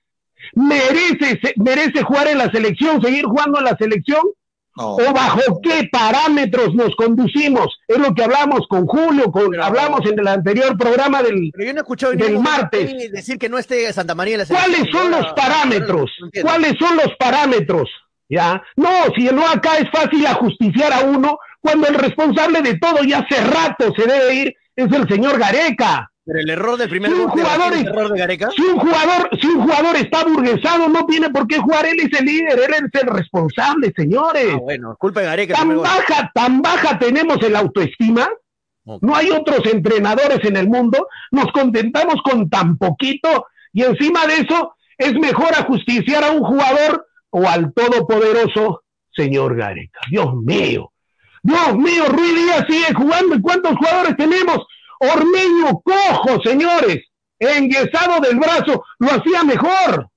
merece, 0.53 1.39
merece 1.57 2.03
jugar 2.03 2.27
en 2.27 2.39
la 2.39 2.51
selección, 2.51 3.01
seguir 3.01 3.25
jugando 3.25 3.59
en 3.59 3.65
la 3.65 3.77
selección, 3.77 4.21
¿O 4.77 5.13
bajo 5.13 5.61
qué 5.61 5.87
parámetros 5.89 6.75
nos 6.75 6.93
conducimos? 6.97 7.67
Es 7.87 7.97
lo 7.97 8.13
que 8.13 8.23
hablamos 8.23 8.67
con 8.67 8.85
Julio, 8.85 9.31
con, 9.31 9.57
hablamos 9.61 10.01
en 10.05 10.19
el 10.19 10.27
anterior 10.27 10.77
programa 10.77 11.23
del, 11.23 11.49
pero 11.53 11.65
yo 11.67 11.73
no 11.73 11.79
escuchado 11.79 12.11
del 12.13 12.39
martes. 12.39 13.11
Decir 13.11 13.37
que 13.37 13.47
no 13.47 13.57
esté 13.57 13.91
Santa 13.93 14.15
María 14.15 14.37
la 14.37 14.45
¿Cuáles 14.45 14.83
son 14.91 15.11
los 15.11 15.31
parámetros? 15.33 16.11
¿Cuáles 16.41 16.73
son 16.77 16.97
los 16.97 17.07
parámetros? 17.17 17.89
¿Ya? 18.29 18.61
No, 18.75 18.89
si 19.15 19.25
no 19.25 19.47
acá 19.47 19.77
es 19.77 19.89
fácil 19.91 20.25
ajusticiar 20.25 20.91
a 20.93 21.01
uno 21.01 21.37
cuando 21.61 21.87
el 21.87 21.95
responsable 21.95 22.61
de 22.61 22.77
todo 22.77 23.03
ya 23.03 23.19
hace 23.19 23.43
rato 23.43 23.93
se 23.95 24.07
debe 24.07 24.33
ir 24.33 24.55
es 24.75 24.91
el 24.91 25.07
señor 25.07 25.39
Gareca. 25.39 26.11
Pero 26.25 26.39
el 26.39 26.49
error 26.49 26.77
del 26.77 26.89
primer 26.89 27.11
si 27.11 27.17
un 27.17 27.27
jugador, 27.27 27.73
el 27.73 27.87
error 27.87 28.11
de 28.11 28.19
Gareca. 28.19 28.49
Si 28.55 28.61
un 28.63 28.79
jugador, 28.79 29.29
si 29.39 29.47
un 29.47 29.61
jugador 29.61 29.95
está 29.95 30.23
burguesado, 30.23 30.89
no 30.89 31.05
tiene 31.05 31.29
por 31.29 31.47
qué 31.47 31.59
jugar, 31.59 31.85
él 31.85 31.99
es 31.99 32.19
el 32.19 32.25
líder, 32.25 32.59
él 32.59 32.89
es 32.91 33.01
el 33.01 33.07
responsable, 33.07 33.93
señores. 33.95 34.53
Ah, 34.55 34.59
bueno, 34.59 34.95
culpa 34.97 35.19
de 35.19 35.27
Gareca. 35.27 35.53
Tan 35.53 35.77
baja, 35.77 36.31
tan 36.33 36.61
baja 36.63 36.97
tenemos 36.97 37.37
el 37.43 37.55
autoestima. 37.55 38.27
No 39.01 39.15
hay 39.15 39.31
otros 39.31 39.65
entrenadores 39.71 40.39
en 40.43 40.57
el 40.57 40.67
mundo, 40.67 41.07
nos 41.31 41.51
contentamos 41.51 42.21
con 42.23 42.49
tan 42.49 42.77
poquito 42.77 43.47
y 43.73 43.83
encima 43.83 44.27
de 44.27 44.35
eso 44.35 44.75
es 44.97 45.13
mejor 45.13 45.53
ajusticiar 45.55 46.23
a 46.23 46.31
un 46.31 46.43
jugador 46.43 47.07
o 47.31 47.47
al 47.47 47.73
todopoderoso 47.73 48.83
señor 49.13 49.55
Gareca. 49.55 49.99
Dios 50.09 50.33
mío, 50.35 50.91
Dios 51.43 51.77
mío, 51.77 52.05
Ruiz 52.09 52.35
Díaz 52.35 52.65
sigue 52.67 52.93
jugando. 52.93 53.35
¿Y 53.35 53.41
cuántos 53.41 53.77
jugadores 53.77 54.17
tenemos? 54.17 54.65
Ormeño 54.99 55.81
cojo, 55.83 56.41
señores, 56.43 57.03
enguesado 57.37 58.19
del 58.21 58.37
brazo, 58.37 58.83
lo 58.99 59.11
hacía 59.11 59.43
mejor. 59.43 60.09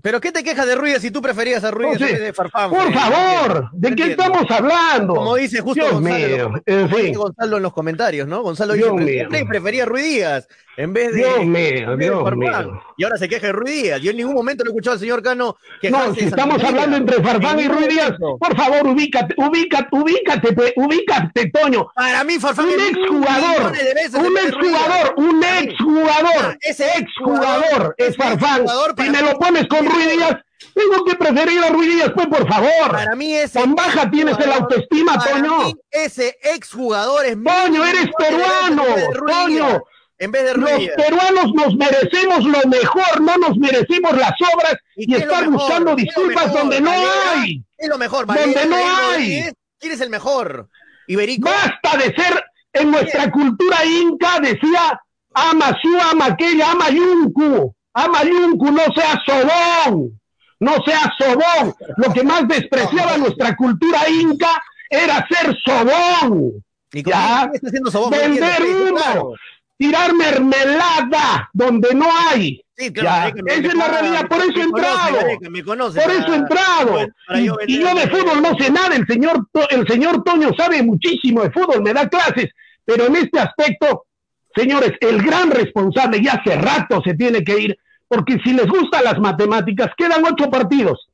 ¿Pero 0.00 0.20
qué 0.20 0.30
te 0.30 0.44
quejas 0.44 0.66
de 0.66 0.76
Ruiz 0.76 0.98
si 1.00 1.10
tú 1.10 1.20
preferías 1.20 1.64
a 1.64 1.72
Ruiz 1.72 1.98
de 1.98 2.32
Farfán? 2.32 2.70
Por 2.70 2.92
favor, 2.92 3.70
¿de 3.72 3.96
qué 3.96 4.12
estamos 4.12 4.44
hablando? 4.48 5.14
Como 5.14 5.34
dice 5.34 5.60
justo 5.60 5.84
Gonzalo, 5.90 6.62
en 6.64 6.88
fin. 6.88 7.14
Gonzalo 7.14 7.56
en 7.56 7.62
los 7.64 7.72
comentarios, 7.72 8.28
¿no? 8.28 8.42
Gonzalo 8.42 8.74
dice, 8.74 9.26
prefería 9.48 9.82
a 9.82 9.86
Ruiz 9.86 10.04
Díaz 10.04 10.48
en 10.78 10.92
vez 10.92 11.12
de. 11.12 11.18
Dios 11.18 11.44
mío, 11.44 11.96
Dios 11.96 12.36
mío. 12.36 12.82
Y 12.96 13.02
ahora 13.02 13.16
se 13.18 13.28
queja 13.28 13.48
de 13.48 13.52
Ruiz 13.52 13.82
Díaz. 13.82 14.00
Yo 14.00 14.12
en 14.12 14.16
ningún 14.16 14.34
momento 14.34 14.62
lo 14.64 14.70
he 14.70 14.72
escuchado 14.72 14.94
al 14.94 15.00
señor 15.00 15.22
Cano 15.22 15.56
que 15.80 15.90
No, 15.90 16.14
si 16.14 16.24
estamos 16.24 16.62
hablando 16.62 16.96
entre 16.96 17.20
Farfán 17.22 17.58
y 17.58 17.66
Ruiz 17.66 17.88
Díaz, 17.88 18.12
por 18.18 18.56
favor, 18.56 18.86
ubícate, 18.86 19.34
ubícate, 19.36 19.88
ubícate, 19.90 20.72
ubícate, 20.76 21.50
Toño. 21.50 21.88
Para 21.94 22.22
mí, 22.22 22.38
Farfán 22.38 22.66
un 22.66 22.80
exjugador, 22.80 23.72
un 24.20 24.38
exjugador, 24.38 25.14
un 25.16 25.42
exjugador, 25.42 26.58
ese 26.60 26.86
exjugador 26.96 27.94
es 27.98 28.16
Farfán. 28.16 28.64
Si 28.96 29.10
me 29.10 29.20
lo 29.22 29.36
pones 29.36 29.66
con 29.66 29.84
Ruiz 29.84 30.12
Díaz, 30.12 30.36
Tengo 30.74 31.04
que 31.04 31.16
preferir 31.16 31.62
a 31.62 31.70
Ruidías, 31.70 32.10
pues, 32.14 32.26
por 32.28 32.46
favor. 32.48 32.90
Para 32.92 33.16
mí 33.16 33.34
ese 33.34 33.60
Con 33.60 33.74
baja 33.74 34.08
tienes 34.10 34.38
el 34.38 34.52
autoestima, 34.52 35.14
Para 35.16 35.32
Toño. 35.32 35.58
mí, 35.64 35.74
ese 35.90 36.36
exjugador 36.54 37.24
es 37.26 37.36
Toño, 37.42 37.84
eres 37.84 38.08
peruano, 38.16 38.84
Ruiz 39.14 39.36
Toño. 39.36 39.82
En 40.20 40.32
vez 40.32 40.44
de 40.44 40.54
Los 40.54 40.70
Ruiz 40.70 40.90
peruanos 40.96 41.52
nos 41.54 41.76
merecemos 41.76 42.44
lo 42.44 42.68
mejor, 42.68 43.20
no 43.20 43.36
nos 43.36 43.56
merecemos 43.56 44.12
las 44.16 44.32
obras 44.52 44.76
y, 44.96 45.14
estar 45.14 45.48
mejor? 45.48 45.52
buscando 45.52 45.94
¿Qué 45.96 46.02
es 46.02 46.16
lo 46.16 46.22
disculpas 46.22 46.46
mejor? 46.46 46.60
donde 46.60 46.80
no 46.80 46.90
¿Valera? 46.90 47.10
hay. 47.36 47.58
¿Qué 47.58 47.84
es 47.84 47.88
lo 47.88 47.98
mejor? 47.98 48.26
Donde 48.26 48.42
¿Valera, 48.42 48.64
no 48.66 48.76
Iberico 48.76 49.10
hay. 49.12 49.52
¿Quién 49.78 49.92
es 49.92 50.00
el 50.00 50.10
mejor? 50.10 50.68
¿Iberico? 51.06 51.48
Basta 51.48 51.96
de 51.98 52.14
ser 52.14 52.44
en 52.72 52.90
nuestra 52.90 53.30
cultura 53.30 53.84
inca, 53.84 54.40
decía 54.40 55.00
ama 55.34 55.76
su, 55.80 55.96
ama 56.00 56.26
aquella, 56.26 56.72
ama 56.72 56.90
yuncu, 56.90 57.74
ama 57.94 58.24
yuncu, 58.24 58.72
no 58.72 58.82
sea 58.94 59.22
sobón, 59.24 60.20
no 60.58 60.72
sea 60.84 61.12
sobón. 61.18 61.74
Lo 61.96 62.12
que 62.12 62.24
más 62.24 62.46
despreciaba 62.48 63.16
nuestra 63.18 63.54
cultura 63.56 64.00
inca 64.08 64.50
era 64.90 65.26
ser 65.28 65.56
sobón. 65.64 66.64
¿Y 66.92 67.04
¿Ya? 67.04 67.50
está 67.52 67.90
sobón? 67.90 68.10
No 68.10 68.16
Vender 68.16 68.62
humo. 68.62 69.36
Tirar 69.78 70.12
mermelada 70.12 71.48
donde 71.52 71.94
no 71.94 72.06
hay. 72.28 72.60
Sí, 72.76 72.92
claro, 72.92 73.34
Ya, 73.34 73.54
Esa 73.54 73.68
es 73.68 73.74
la 73.74 73.88
realidad, 73.88 74.28
por 74.28 74.38
eso 74.38 74.50
he 74.50 74.52
conoce, 74.52 74.86
entrado. 74.86 75.16
Gareca, 75.16 75.50
me 75.50 75.64
conoce 75.64 76.00
Por 76.00 76.10
eso 76.10 76.32
he 76.32 76.36
entrado. 76.36 76.98
Y, 77.34 77.44
yo 77.46 77.56
y 77.66 77.80
yo 77.80 77.94
de 77.94 78.08
fútbol 78.08 78.42
no 78.42 78.56
sé 78.58 78.70
nada, 78.70 78.94
el 78.94 79.06
señor, 79.06 79.48
el 79.70 79.86
señor 79.86 80.22
Toño 80.24 80.50
sabe 80.56 80.82
muchísimo 80.82 81.42
de 81.42 81.50
fútbol, 81.50 81.82
me 81.82 81.94
da 81.94 82.08
clases, 82.08 82.50
pero 82.84 83.06
en 83.06 83.16
este 83.16 83.38
aspecto, 83.38 84.06
señores, 84.54 84.92
el 85.00 85.22
gran 85.22 85.50
responsable 85.50 86.22
ya 86.22 86.32
hace 86.34 86.56
rato 86.56 87.00
se 87.04 87.14
tiene 87.14 87.42
que 87.42 87.58
ir, 87.58 87.78
porque 88.06 88.38
si 88.44 88.52
les 88.52 88.66
gustan 88.66 89.04
las 89.04 89.18
matemáticas, 89.18 89.90
quedan 89.96 90.24
ocho 90.24 90.50
partidos. 90.50 91.08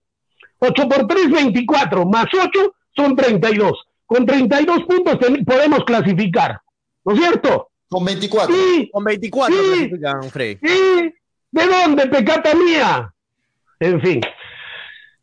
Ocho 0.59 0.89
por 0.89 1.07
tres, 1.07 1.31
24, 1.31 2.07
más 2.07 2.27
ocho 2.33 2.75
son 2.97 3.15
32. 3.15 3.73
Con 4.07 4.27
32 4.27 4.85
puntos 4.85 5.19
podemos 5.47 5.85
clasificar, 5.85 6.61
¿no 7.05 7.15
es 7.15 7.21
cierto? 7.21 7.71
Con 7.95 8.05
24. 8.05 8.53
Sí, 8.57 8.91
Con 8.93 9.05
24 9.05 9.55
Sí. 9.57 9.63
clasifican, 9.71 10.23
Frey. 10.31 10.59
¿Y 10.61 11.15
de 11.53 11.67
dónde, 11.67 12.07
pecata 12.09 12.53
mía? 12.55 13.15
En 13.79 14.01
fin. 14.01 14.21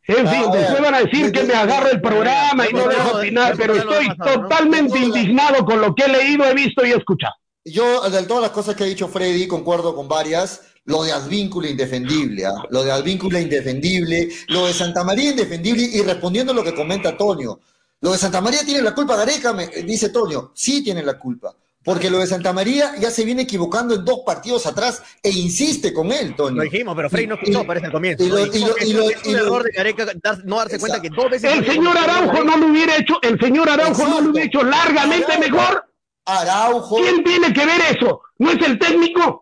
En 0.06 0.26
fin, 0.28 0.42
después 0.52 0.80
van 0.80 0.94
a 0.94 1.02
decir 1.02 1.26
de- 1.26 1.32
que 1.32 1.42
me 1.44 1.52
agarro 1.52 1.90
el 1.90 2.00
programa 2.00 2.66
y 2.68 2.72
no 2.72 2.88
de- 2.88 2.94
dejo 2.94 3.08
de- 3.18 3.20
opinar, 3.26 3.54
pero 3.58 3.74
estoy 3.76 4.08
totalmente 4.16 4.98
indignado 4.98 5.64
con 5.66 5.82
lo 5.82 5.94
que 5.94 6.04
he 6.04 6.08
leído, 6.08 6.44
he 6.46 6.54
visto 6.54 6.84
y 6.86 6.92
he 6.92 6.96
escuchado. 6.96 7.34
Yo, 7.64 8.08
de 8.08 8.22
todas 8.22 8.42
las 8.42 8.52
cosas 8.52 8.74
que 8.74 8.84
ha 8.84 8.86
dicho 8.86 9.06
Freddy, 9.06 9.46
concuerdo 9.46 9.94
con 9.94 10.08
varias. 10.08 10.62
Lo 10.86 11.04
de 11.04 11.12
Advíncula 11.12 11.68
indefendible, 11.68 12.46
¿ah? 12.46 12.54
lo 12.70 12.82
de 12.82 12.90
Advíncula 12.90 13.38
indefendible, 13.38 14.28
lo 14.48 14.66
de 14.66 14.72
Santa 14.72 15.04
María 15.04 15.30
indefendible, 15.30 15.82
y 15.92 16.00
respondiendo 16.02 16.52
a 16.52 16.56
lo 16.56 16.64
que 16.64 16.74
comenta 16.74 17.16
Toño, 17.16 17.60
lo 18.00 18.10
de 18.12 18.18
Santa 18.18 18.40
María 18.40 18.64
tiene 18.64 18.82
la 18.82 18.92
culpa, 18.92 19.14
Gareca, 19.14 19.52
me, 19.52 19.68
dice 19.68 20.08
Toño, 20.08 20.50
sí 20.54 20.82
tiene 20.82 21.04
la 21.04 21.16
culpa, 21.20 21.54
porque 21.84 22.10
lo 22.10 22.18
de 22.18 22.26
Santa 22.26 22.52
María 22.52 22.92
ya 22.98 23.10
se 23.10 23.24
viene 23.24 23.42
equivocando 23.42 23.94
en 23.94 24.04
dos 24.04 24.20
partidos 24.24 24.66
atrás 24.66 25.02
e 25.22 25.30
insiste 25.30 25.92
con 25.92 26.12
él, 26.12 26.34
Toño. 26.36 26.56
Lo 26.56 26.62
dijimos, 26.62 26.94
pero 26.94 27.10
Frey 27.10 27.26
no 27.26 27.34
escuchó, 27.34 27.62
y- 27.62 27.66
parece 27.66 27.86
al 27.86 27.92
comienzo. 27.92 28.24
y 28.24 28.28
lo- 28.28 28.34
¿no? 28.36 28.40
y 28.42 28.46
lo- 28.46 28.52
Dijimos 28.52 28.74
que 28.76 28.86
y 28.86 28.92
lo- 28.92 29.10
es 29.10 29.16
y 29.24 29.28
un 29.28 29.34
lo- 29.36 29.42
error 29.46 29.62
de 29.64 29.70
Gareca 29.72 30.06
dar- 30.22 30.44
no 30.44 30.56
darse 30.56 30.78
cuenta 30.78 31.00
que 31.02 31.08
dos 31.10 31.30
veces... 31.30 31.52
El 31.52 31.66
señor 31.66 31.96
Araujo 31.98 32.44
no 32.44 32.56
lo 32.56 32.66
hubiera 32.68 32.96
hecho, 32.96 33.14
el 33.22 33.38
señor 33.40 33.68
Araujo 33.68 34.06
no 34.06 34.20
lo 34.20 34.30
hubiera 34.30 34.46
hecho 34.46 34.62
largamente 34.62 35.32
Araujo. 35.32 35.50
mejor. 35.56 35.84
Araujo, 36.24 36.96
¿Quién 36.98 37.24
tiene 37.24 37.52
que 37.52 37.66
ver 37.66 37.80
eso? 37.96 38.20
¿No 38.38 38.50
es 38.52 38.62
el 38.66 38.78
técnico? 38.78 39.41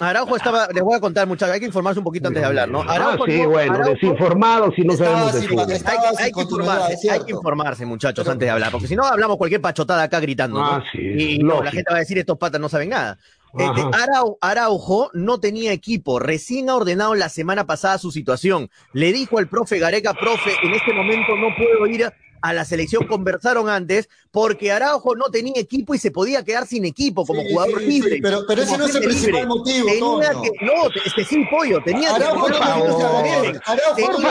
Araujo 0.00 0.34
estaba, 0.36 0.66
les 0.72 0.82
voy 0.82 0.96
a 0.96 1.00
contar, 1.00 1.26
muchachos, 1.28 1.54
hay 1.54 1.60
que 1.60 1.66
informarse 1.66 1.98
un 1.98 2.04
poquito 2.04 2.28
antes 2.28 2.40
de 2.42 2.46
hablar, 2.46 2.68
¿no? 2.68 2.80
Ah, 2.82 2.94
Araujo 2.94 3.26
sí, 3.26 3.42
no- 3.42 3.50
bueno, 3.50 3.74
Araujo- 3.74 3.90
desinformados 3.94 4.74
y 4.78 4.82
no 4.82 4.92
Estaba 4.94 5.10
sabemos 5.10 5.34
de 5.34 5.48
fútbol. 5.48 5.66
Hay 5.70 5.76
hay 5.76 6.24
sin 6.24 6.34
que 6.34 6.40
informarse, 6.42 6.86
es 6.86 6.90
hay 6.90 6.96
cierto. 7.00 7.24
que 7.26 7.32
informarse, 7.32 7.86
muchachos, 7.86 8.26
antes 8.28 8.46
de 8.46 8.50
hablar, 8.50 8.70
porque 8.72 8.86
si 8.86 8.96
no 8.96 9.04
hablamos 9.04 9.36
cualquier 9.36 9.60
pachotada 9.60 10.02
acá 10.02 10.18
gritando, 10.20 10.58
¿no? 10.58 10.66
Ah, 10.66 10.84
sí, 10.92 10.98
y 11.00 11.38
no, 11.40 11.62
la 11.62 11.70
gente 11.70 11.90
va 11.90 11.96
a 11.96 12.00
decir 12.00 12.16
estos 12.18 12.38
patas 12.38 12.60
no 12.60 12.68
saben 12.68 12.88
nada. 12.88 13.18
Este. 13.58 13.80
Arau- 13.82 14.38
Araujo 14.40 15.10
no 15.12 15.38
tenía 15.40 15.72
equipo, 15.72 16.18
recién 16.20 16.70
ha 16.70 16.76
ordenado 16.76 17.14
la 17.14 17.28
semana 17.28 17.66
pasada 17.66 17.98
su 17.98 18.10
situación. 18.12 18.70
Le 18.92 19.12
dijo 19.12 19.38
al 19.38 19.48
profe 19.48 19.78
Gareca, 19.80 20.14
profe, 20.14 20.52
en 20.62 20.72
este 20.72 20.92
momento 20.94 21.36
no 21.36 21.48
puedo 21.56 21.86
ir 21.88 22.04
a 22.04 22.14
la 22.42 22.64
selección, 22.64 23.06
conversaron 23.06 23.68
antes, 23.68 24.08
porque 24.30 24.72
Araujo 24.72 25.14
no 25.14 25.26
tenía 25.26 25.54
equipo 25.60 25.94
y 25.94 25.98
se 25.98 26.10
podía 26.10 26.42
quedar 26.44 26.66
sin 26.66 26.84
equipo 26.84 27.26
como 27.26 27.42
Sí, 27.42 27.48
jugador 27.52 27.80
sí, 27.80 27.86
libre. 27.86 28.14
sí, 28.16 28.20
pero- 28.22 28.42
pero 28.48 28.62
ese 28.62 28.78
no 28.78 28.86
es 28.86 28.94
el 28.94 29.02
principal 29.04 29.32
libre. 29.42 29.46
motivo, 29.46 29.86
Tenía 29.86 30.00
Toño. 30.32 30.42
que, 30.42 30.50
no, 30.66 30.72
te- 30.90 31.00
este 31.08 31.24
sí, 31.24 31.44
pollo, 31.50 31.82
tenía 31.84 32.14
Araujo 32.14 32.46
que 32.46 32.52
no 32.52 32.56
por 32.58 32.64
favor. 32.66 33.00
saber. 33.00 33.60
Araujo, 33.66 33.94
Tenía 33.96 34.10
Por 34.10 34.16
que 34.16 34.22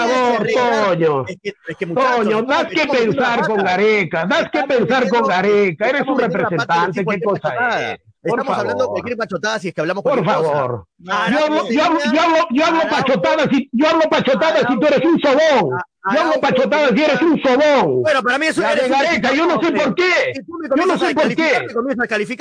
favor. 0.54 1.26
Es 1.30 1.38
que, 1.42 1.50
es 1.50 1.78
que, 1.78 1.86
estamos 1.86 2.48
das 2.48 2.66
que 2.68 2.88
pensar 2.88 3.48
con. 3.48 3.58
Gareca, 3.64 4.26
das 4.26 4.50
que 4.52 4.64
pensar 4.64 5.10
con 5.10 5.22
Gareca, 5.28 5.90
eres 5.90 6.08
un 6.08 6.20
representante, 6.20 6.88
decir 6.88 7.06
qué 7.08 7.22
cosa 7.22 7.42
pachotada. 7.42 7.98
Por 8.22 8.40
Estamos 8.42 8.58
hablando 8.58 8.74
de 8.76 8.80
favor. 8.88 8.94
cualquier 8.96 9.18
pachotada 9.18 9.60
si 9.60 9.68
es 9.70 9.74
que 9.74 9.80
hablamos 9.82 10.04
Por 10.04 10.20
cosa. 10.20 10.32
favor. 10.34 10.86
Yo 10.98 11.14
hablo, 11.14 11.70
yo 11.70 11.84
hablo, 11.86 12.00
yo 12.14 12.22
hablo, 12.22 12.38
yo 12.52 12.66
hablo 12.66 12.82
pachotadas 12.90 13.48
y 13.54 13.70
yo 13.72 13.88
hablo 13.88 14.02
pachotadas 14.10 14.64
si 14.68 14.78
tú 14.80 14.88
eres 14.88 15.02
un 15.06 15.20
sobón. 15.22 15.70
Araujo 16.10 16.42
pachotadas 16.42 16.92
si 16.96 17.04
eres 17.04 17.22
un 17.22 17.42
sobón. 17.42 18.02
Bueno, 18.02 18.24
para 18.24 18.38
mí 18.40 18.48
eso 18.48 18.62
de 18.62 18.68
un 18.68 19.36
yo 19.36 19.46
no 19.46 19.62
sé 19.62 19.72
por 19.72 19.96
qué. 19.96 20.34
Yo 20.76 20.86
no 20.86 20.98
sé 20.98 21.14
por 21.14 21.36
qué. 21.36 21.68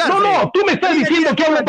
No, 0.09 0.21
no, 0.21 0.51
tú 0.53 0.61
me 0.67 0.73
estás 0.73 0.95
diciendo 0.97 1.37
que 1.37 1.45
hablo 1.45 1.65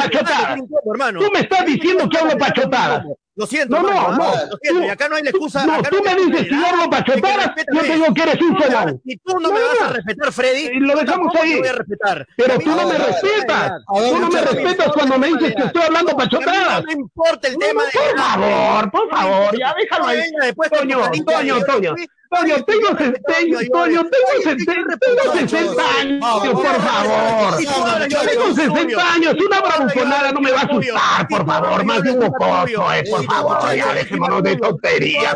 hermano. 0.94 1.20
Tú 1.20 1.28
me 1.34 1.40
estás 1.42 1.66
diciendo 1.66 2.08
que 2.10 2.18
hablo 2.18 2.38
pachotadas. 2.38 3.06
Lo 3.40 3.48
siento, 3.48 3.74
No, 3.78 3.84
no, 3.84 3.94
no. 4.18 4.24
¿ah? 4.24 4.44
Lo 4.52 4.58
siento, 4.62 4.82
Tú- 4.82 4.86
y 4.86 4.90
acá 4.90 5.08
no 5.08 5.16
hay 5.16 5.24
la 5.24 5.30
excusa. 5.30 5.66
No, 5.66 5.76
acá 5.76 5.90
tú 5.90 5.98
no 6.04 6.04
me 6.04 6.16
dices, 6.26 6.42
si 6.42 6.50
yo 6.60 6.68
hablo 6.68 6.90
pachotadas, 6.90 7.46
respeta, 7.46 7.72
yo 7.74 7.82
te 7.82 7.94
digo 7.94 8.14
que 8.14 8.22
eres 8.24 8.42
un 8.42 8.62
sobón. 8.62 9.02
Si 9.06 9.18
tú 9.18 9.40
no 9.40 9.52
me 9.54 9.60
No, 9.62 9.66
vas 9.68 9.82
a 9.82 9.94
respetar, 9.94 10.32
Freddy, 10.34 10.68
Y 10.74 10.80
lo 10.82 10.96
dejamos 10.98 11.36
ahí. 11.36 11.54
te 11.54 11.60
voy 11.60 11.68
a 11.70 11.72
respetar. 11.72 12.28
Pero 12.36 12.60
tú 12.60 12.70
no 12.70 12.88
me 12.90 12.98
respetas. 12.98 13.72
Tú 13.88 14.20
no 14.20 14.30
me 14.30 14.42
respetas 14.42 14.92
cuando 14.92 15.18
me 15.18 15.28
dices 15.28 15.56
que 15.56 15.64
estoy 15.64 15.82
hablando 15.84 16.18
pachotadas. 16.18 16.68
A 16.68 16.80
mí 16.82 16.86
no 16.88 16.96
me 16.98 17.02
importa 17.02 17.48
el 17.48 17.58
tema 17.58 17.84
de 17.86 17.92
Por 17.92 18.18
favor, 18.20 18.92
por 18.92 19.10
favor, 19.10 19.58
ya 19.58 19.74
déjalo 19.80 20.06
ahí. 20.06 20.22
Toño, 20.70 21.12
Toño, 21.26 21.64
Toño. 21.64 21.96
Oye, 22.32 22.64
tengo 22.64 22.90
yo 22.90 22.94
respeto, 22.96 23.34
60, 23.34 23.64
yo- 23.64 23.70
Toño, 23.72 24.02
tengo 24.04 24.26
oye, 24.36 24.44
60, 24.44 24.74
yo 24.76 24.84
respeto, 24.84 25.16
tengo 25.16 25.34
muchachos. 25.34 25.50
60 25.50 26.00
años, 26.00 26.54
por 26.54 26.82
favor. 26.82 27.58
Tengo 27.58 27.72
hablo 27.86 28.56
60 28.56 28.82
tuyo. 28.84 29.00
años, 29.00 29.36
una 29.46 29.62
bravuconada 29.62 30.32
no 30.32 30.42
me 30.42 30.52
va 30.52 30.60
a 30.60 30.64
asustar, 30.64 31.22
Y 31.22 31.26
por 31.34 31.46
favor, 31.48 31.84
más 31.86 32.04
de 32.04 32.12
un 32.12 32.20
mocoso, 32.20 32.94
eh, 32.94 33.04
por 33.10 33.26
favor, 33.26 33.76
ya 33.76 33.94
dejémonos 33.94 34.44
de 34.44 34.56
tonterías. 34.58 35.36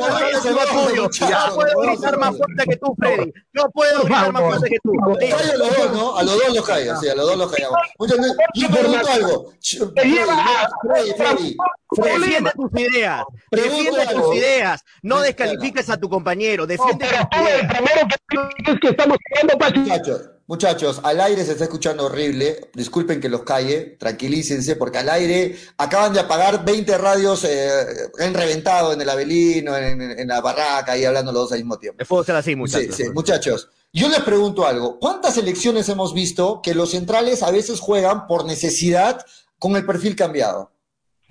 Ya 1.19 1.49
puedo 1.55 1.81
gritar 1.81 2.17
más 2.19 2.37
fuerte 2.37 2.63
que 2.69 2.77
tú, 2.77 2.95
Freddy. 2.99 3.33
Yo 3.53 3.69
puedo 3.71 4.01
gritar 4.03 4.31
más 4.31 4.41
fuerte 4.43 4.69
que 4.69 4.77
tú. 4.83 4.91
Calla 5.19 5.37
a 5.53 5.57
los 5.57 5.77
dos, 5.77 5.91
¿no? 5.93 6.17
A 6.17 6.23
los 6.23 6.33
dos 6.43 6.55
los 6.55 6.65
calla, 6.65 6.95
sí, 6.97 7.07
a 7.09 7.15
los 7.15 7.25
dos 7.25 7.37
los 7.37 7.51
callamos. 7.51 7.77
Muchachos, 7.97 8.25
yo 8.53 8.67
pregunto 8.69 9.07
algo. 9.11 9.53
Ch- 9.59 9.93
Te 9.95 10.05
lleva 10.05 10.33
a- 10.33 10.69
Freddy, 10.81 11.11
Freddy, 11.17 11.57
Defiende 11.95 12.51
tus 12.55 12.71
ideas, 12.81 13.23
defiende 13.51 14.07
tus 14.07 14.35
ideas, 14.35 14.83
no 15.03 15.21
descalifiques 15.21 15.91
a 15.91 15.97
tu 15.97 16.09
compañero, 16.09 16.63
No, 16.63 16.67
defiende 16.67 16.82
pero 16.99 17.17
tus 17.19 17.29
tú 17.29 17.37
el 17.37 17.43
ideas. 17.43 17.73
primero 17.73 18.07
que 18.07 18.37
dices 18.63 18.79
que 18.81 18.87
estamos 18.89 19.17
hablando 19.31 19.57
pachotadas. 19.57 19.87
Muchachos, 19.87 20.29
muchachos, 20.47 20.99
al 21.03 21.21
aire 21.21 21.45
se 21.45 21.51
está 21.53 21.63
escuchando 21.65 22.05
horrible. 22.05 22.69
Disculpen 22.73 23.19
que 23.21 23.29
los 23.29 23.43
calle, 23.43 23.95
tranquilícense, 23.99 24.75
porque 24.75 24.97
al 24.99 25.09
aire 25.09 25.55
acaban 25.77 26.13
de 26.13 26.19
apagar 26.19 26.63
20 26.65 26.97
radios, 26.97 27.43
eh, 27.45 27.69
han 28.19 28.33
reventado 28.33 28.93
en 28.93 29.01
el 29.01 29.09
Avelino, 29.09 29.75
en, 29.77 30.01
en- 30.01 30.19
en 30.19 30.27
la 30.27 30.41
barraca, 30.41 30.97
y 30.97 31.05
hablando 31.05 31.31
los 31.31 31.43
dos 31.43 31.51
al 31.53 31.59
mismo 31.59 31.77
tiempo. 31.77 32.23
Será 32.23 32.39
así, 32.39 32.55
muchachos. 32.55 32.95
Sí, 32.95 33.03
sí, 33.05 33.09
muchachos. 33.11 33.69
Yo 33.93 34.09
les 34.09 34.21
pregunto 34.21 34.65
algo. 34.65 34.99
¿Cuántas 34.99 35.37
elecciones 35.37 35.87
hemos 35.89 36.13
visto 36.13 36.61
que 36.63 36.73
los 36.73 36.91
centrales 36.91 37.43
a 37.43 37.51
veces 37.51 37.79
juegan 37.79 38.25
por 38.27 38.43
necesidad 38.45 39.23
con 39.59 39.75
el 39.75 39.85
perfil 39.85 40.15
cambiado? 40.15 40.71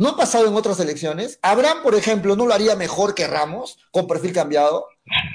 ¿No 0.03 0.09
ha 0.09 0.17
pasado 0.17 0.49
en 0.49 0.57
otras 0.57 0.81
elecciones? 0.81 1.39
¿Abraham, 1.43 1.79
por 1.85 1.95
ejemplo, 1.95 2.35
no 2.35 2.45
lo 2.45 2.53
haría 2.55 2.75
mejor 2.75 3.15
que 3.15 3.29
Ramos 3.29 3.79
con 3.93 4.09
perfil 4.09 4.33
cambiado? 4.33 4.87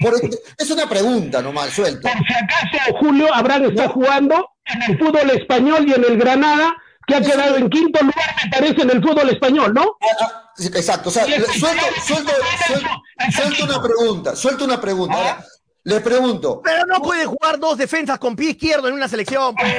Por- 0.01 0.15
es 0.57 0.69
una 0.69 0.89
pregunta 0.89 1.41
nomás, 1.41 1.69
suelto. 1.69 2.01
Por 2.01 2.11
si 2.27 2.33
acaso, 2.33 2.97
Julio, 2.99 3.33
Abraham 3.33 3.65
está 3.69 3.87
jugando 3.87 4.49
en 4.65 4.81
el 4.91 4.99
fútbol 4.99 5.29
español 5.29 5.85
y 5.87 5.93
en 5.93 6.03
el 6.03 6.17
Granada, 6.17 6.75
que 7.07 7.15
ha 7.15 7.21
quedado 7.21 7.55
en 7.55 7.69
quinto 7.69 8.01
lugar, 8.01 8.35
me 8.43 8.49
parece, 8.51 8.81
en 8.81 8.89
el 8.89 9.01
fútbol 9.01 9.29
español, 9.29 9.73
¿no? 9.73 9.95
Ah, 10.01 10.17
ah, 10.19 10.51
exacto, 10.57 11.07
o 11.07 11.11
sea, 11.13 11.23
suelto, 11.23 11.49
suelto, 11.53 12.31
suelto, 12.67 12.89
suelto 13.33 13.63
una 13.63 13.81
pregunta, 13.81 14.35
suelto 14.35 14.65
una 14.65 14.81
pregunta. 14.81 15.15
Ahora, 15.15 15.45
les 15.87 16.01
pregunto, 16.01 16.61
Pero 16.63 16.85
no 16.85 17.01
puede 17.01 17.25
jugar 17.25 17.57
dos 17.59 17.77
defensas 17.77 18.19
con 18.19 18.35
pie 18.35 18.49
izquierdo 18.51 18.89
en 18.89 18.93
una 18.93 19.07
selección, 19.07 19.55
pues. 19.55 19.73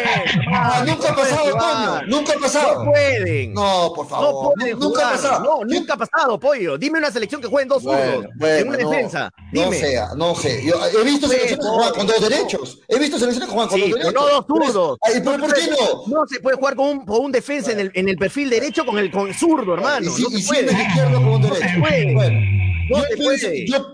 ah, 0.52 0.82
nunca 0.86 1.08
ha 1.08 1.10
no 1.10 1.16
pasado. 1.18 1.50
Toño, 1.50 2.02
nunca 2.06 2.32
ha 2.32 2.40
pasado. 2.40 2.84
No 2.84 2.90
pueden. 2.92 3.52
No, 3.52 3.92
por 3.94 4.04
No 4.06 4.10
favor, 4.10 4.54
pueden 4.54 4.78
nunca 4.78 5.00
ha 5.00 5.04
jugar. 5.04 5.16
pasado. 5.22 5.44
No, 5.44 5.64
nunca 5.66 5.92
ha 5.92 5.96
pasado, 5.98 6.40
pollo. 6.40 6.78
Dime 6.78 6.98
una 6.98 7.10
selección 7.10 7.42
que 7.42 7.48
jueguen 7.48 7.68
dos 7.68 7.82
Bueno, 7.82 8.26
en 8.40 8.68
una 8.68 8.78
no, 8.78 8.88
defensa. 8.90 9.30
No 9.52 9.62
Dime. 9.64 9.76
sea, 9.78 10.08
no 10.16 10.34
sé. 10.34 10.64
Yo 10.64 10.76
he 10.98 11.04
visto 11.04 11.26
No, 11.26 11.32
selecciones 11.34 11.58
que 11.66 11.70
juegan 11.70 11.92
con 11.94 12.06
dos 12.06 12.20
no. 12.22 12.28
derechos. 12.28 12.78
He 12.88 12.98
visto 12.98 13.18
selecciones 13.18 13.48
que 13.48 13.54
juegan 13.54 13.68
con 13.68 13.78
Sí, 13.78 13.90
dos 13.90 13.98
derechos. 14.00 14.14
no 14.14 14.26
dos 14.28 14.46
zurdos. 14.46 14.98
¿pero 15.12 15.24
por 15.38 15.54
qué 15.54 15.60
no? 15.70 16.06
No 16.20 16.26
se 16.26 16.40
puede 16.40 16.56
jugar 16.56 16.74
con 16.74 16.86
un, 16.88 17.04
con 17.04 17.20
un 17.26 17.32
defensa 17.32 17.72
en 17.72 17.80
el, 17.80 17.90
en 17.94 18.08
el 18.08 18.16
perfil 18.16 18.48
derecho 18.48 18.86
con 18.86 18.98
el 18.98 19.10
con 19.10 19.34
zurdo, 19.34 19.74
hermano. 19.74 20.06
Y, 20.06 20.14
si, 20.14 20.22
no 20.22 20.30
se 20.30 20.38
y 20.38 20.42
puede. 20.42 20.60
siendo 20.68 20.72
el 20.72 20.86
izquierdo 20.88 21.16
con 21.18 21.28
un 21.34 21.40
No 21.42 21.54
se 21.54 21.60
derecho. 21.60 21.80
puede. 21.80 22.14
Bueno, 22.14 22.40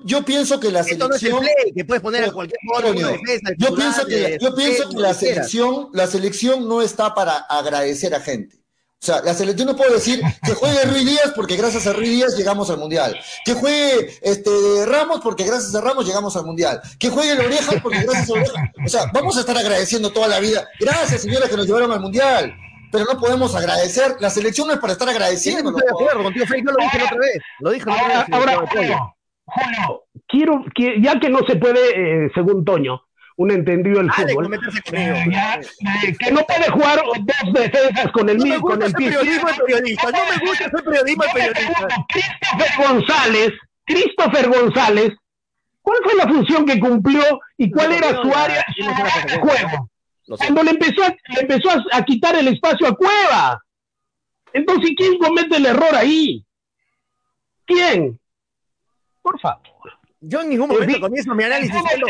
yo, 0.05 0.25
pienso, 0.25 0.61
que 0.61 0.71
la 0.71 0.83
selección. 0.83 1.41
que 1.75 1.85
puedes 1.85 2.03
poner 2.03 2.25
a 2.25 2.33
cualquier 2.33 2.59
yo 3.59 3.75
pienso 3.75 4.07
que, 4.07 4.39
yo 4.41 4.55
pienso 4.55 4.89
que 4.89 4.97
la 4.97 5.15
selección, 5.15 5.89
la 5.93 6.07
selección 6.07 6.69
no 6.69 6.83
está 6.83 7.15
para 7.15 7.37
agradecer 7.37 8.15
a 8.15 8.21
gente. 8.21 8.57
O 8.57 9.07
sea, 9.07 9.21
la 9.21 9.35
selección 9.35 9.69
no 9.69 9.77
puede 9.77 9.93
decir 9.93 10.23
que 10.43 10.55
juegue 10.55 10.83
Ruiz 10.87 11.05
Díaz 11.05 11.33
porque 11.37 11.57
gracias 11.57 11.87
a 11.87 11.93
Ruiz 11.93 12.09
Díaz 12.09 12.39
llegamos 12.39 12.71
al 12.71 12.79
Mundial. 12.79 13.15
Que 13.45 13.53
juegue 13.53 14.19
este, 14.23 14.51
Ramos 14.87 15.21
porque 15.23 15.45
gracias 15.45 15.75
a 15.75 15.83
Ramos 15.83 16.07
llegamos 16.07 16.35
al 16.37 16.47
Mundial. 16.47 16.81
Que 16.99 17.11
juegue 17.11 17.35
Loreja 17.35 17.73
porque 17.83 18.01
gracias 18.01 18.31
a 18.31 18.33
Oreja. 18.33 18.73
O 18.83 18.89
sea, 18.89 19.11
vamos 19.13 19.37
a 19.37 19.41
estar 19.41 19.59
agradeciendo 19.59 20.11
toda 20.11 20.29
la 20.29 20.41
vida. 20.41 20.67
Gracias, 20.81 21.21
señora, 21.21 21.51
que 21.51 21.57
nos 21.59 21.67
llevaron 21.67 21.93
al 21.93 22.01
Mundial. 22.01 22.57
Pero 22.95 23.07
no 23.13 23.19
podemos 23.19 23.57
agradecer. 23.57 24.15
La 24.21 24.31
selección 24.31 24.69
no 24.69 24.75
es 24.75 24.79
para 24.79 24.93
estar 24.93 25.09
agradeciendo. 25.09 25.71
Sí, 25.71 25.77
estoy 25.77 25.83
de 25.83 25.91
acuerdo 25.91 26.23
contigo, 26.23 26.47
Freddy. 26.47 26.65
Yo 26.65 26.71
lo 26.71 26.79
dije 26.79 26.99
la 26.99 27.05
otra 27.05 27.19
vez. 27.19 27.39
Lo 27.59 27.71
dije 27.71 27.87
la 27.87 27.95
otra 27.95 28.19
vez. 28.19 28.27
Ahora, 28.31 29.15
Julio, 29.47 30.05
quiero, 30.29 30.65
ya 31.03 31.19
que 31.19 31.29
no 31.29 31.41
se 31.45 31.57
puede, 31.57 31.81
eh, 32.27 32.31
según 32.35 32.65
Toño, 32.65 33.03
un 33.37 33.51
entendido 33.51 33.99
del 33.99 34.13
fútbol. 34.13 34.49
Eh, 34.93 35.25
que 36.21 36.31
no 36.31 36.43
puede 36.45 36.71
jugar 36.71 37.03
dos 37.03 37.53
defensas 37.53 38.13
con 38.13 38.29
el 38.29 38.39
mismo 38.39 38.61
con 38.61 38.81
el 38.81 38.93
periodismo 38.93 39.49
periodista. 39.67 40.11
No 40.13 40.19
me 40.31 40.47
gusta 40.47 40.65
ese 40.67 40.83
periodismo 40.85 41.25
periodista. 41.35 41.89
Christopher 42.09 42.89
González, 42.89 43.51
Christopher 43.87 44.49
González, 44.49 45.13
¿cuál 45.83 45.99
fue 46.05 46.15
la 46.15 46.29
función 46.29 46.65
que 46.65 46.79
cumplió 46.79 47.41
y 47.59 47.73
cuál 47.73 47.91
era 47.91 48.23
su 48.23 48.33
área, 48.33 48.65
de 49.27 49.39
juego? 49.41 49.91
Cuando 50.27 50.63
le 50.63 50.71
empezó, 50.71 51.05
a, 51.05 51.09
le 51.09 51.41
empezó 51.41 51.69
a 51.93 52.03
quitar 52.05 52.35
el 52.37 52.49
espacio 52.49 52.87
a 52.87 52.97
Cueva. 52.97 53.63
Entonces, 54.53 54.93
¿quién 54.97 55.19
comete 55.19 55.57
el 55.57 55.67
error 55.67 55.95
ahí? 55.95 56.45
¿Quién? 57.67 58.19
Por 59.21 59.39
favor. 59.41 59.94
Yo 60.27 60.41
en 60.43 60.49
ningún 60.49 60.69
momento 60.69 61.01
comienzo 61.01 61.35
mi 61.35 61.45
análisis 61.45 61.75
diciendo. 61.75 62.07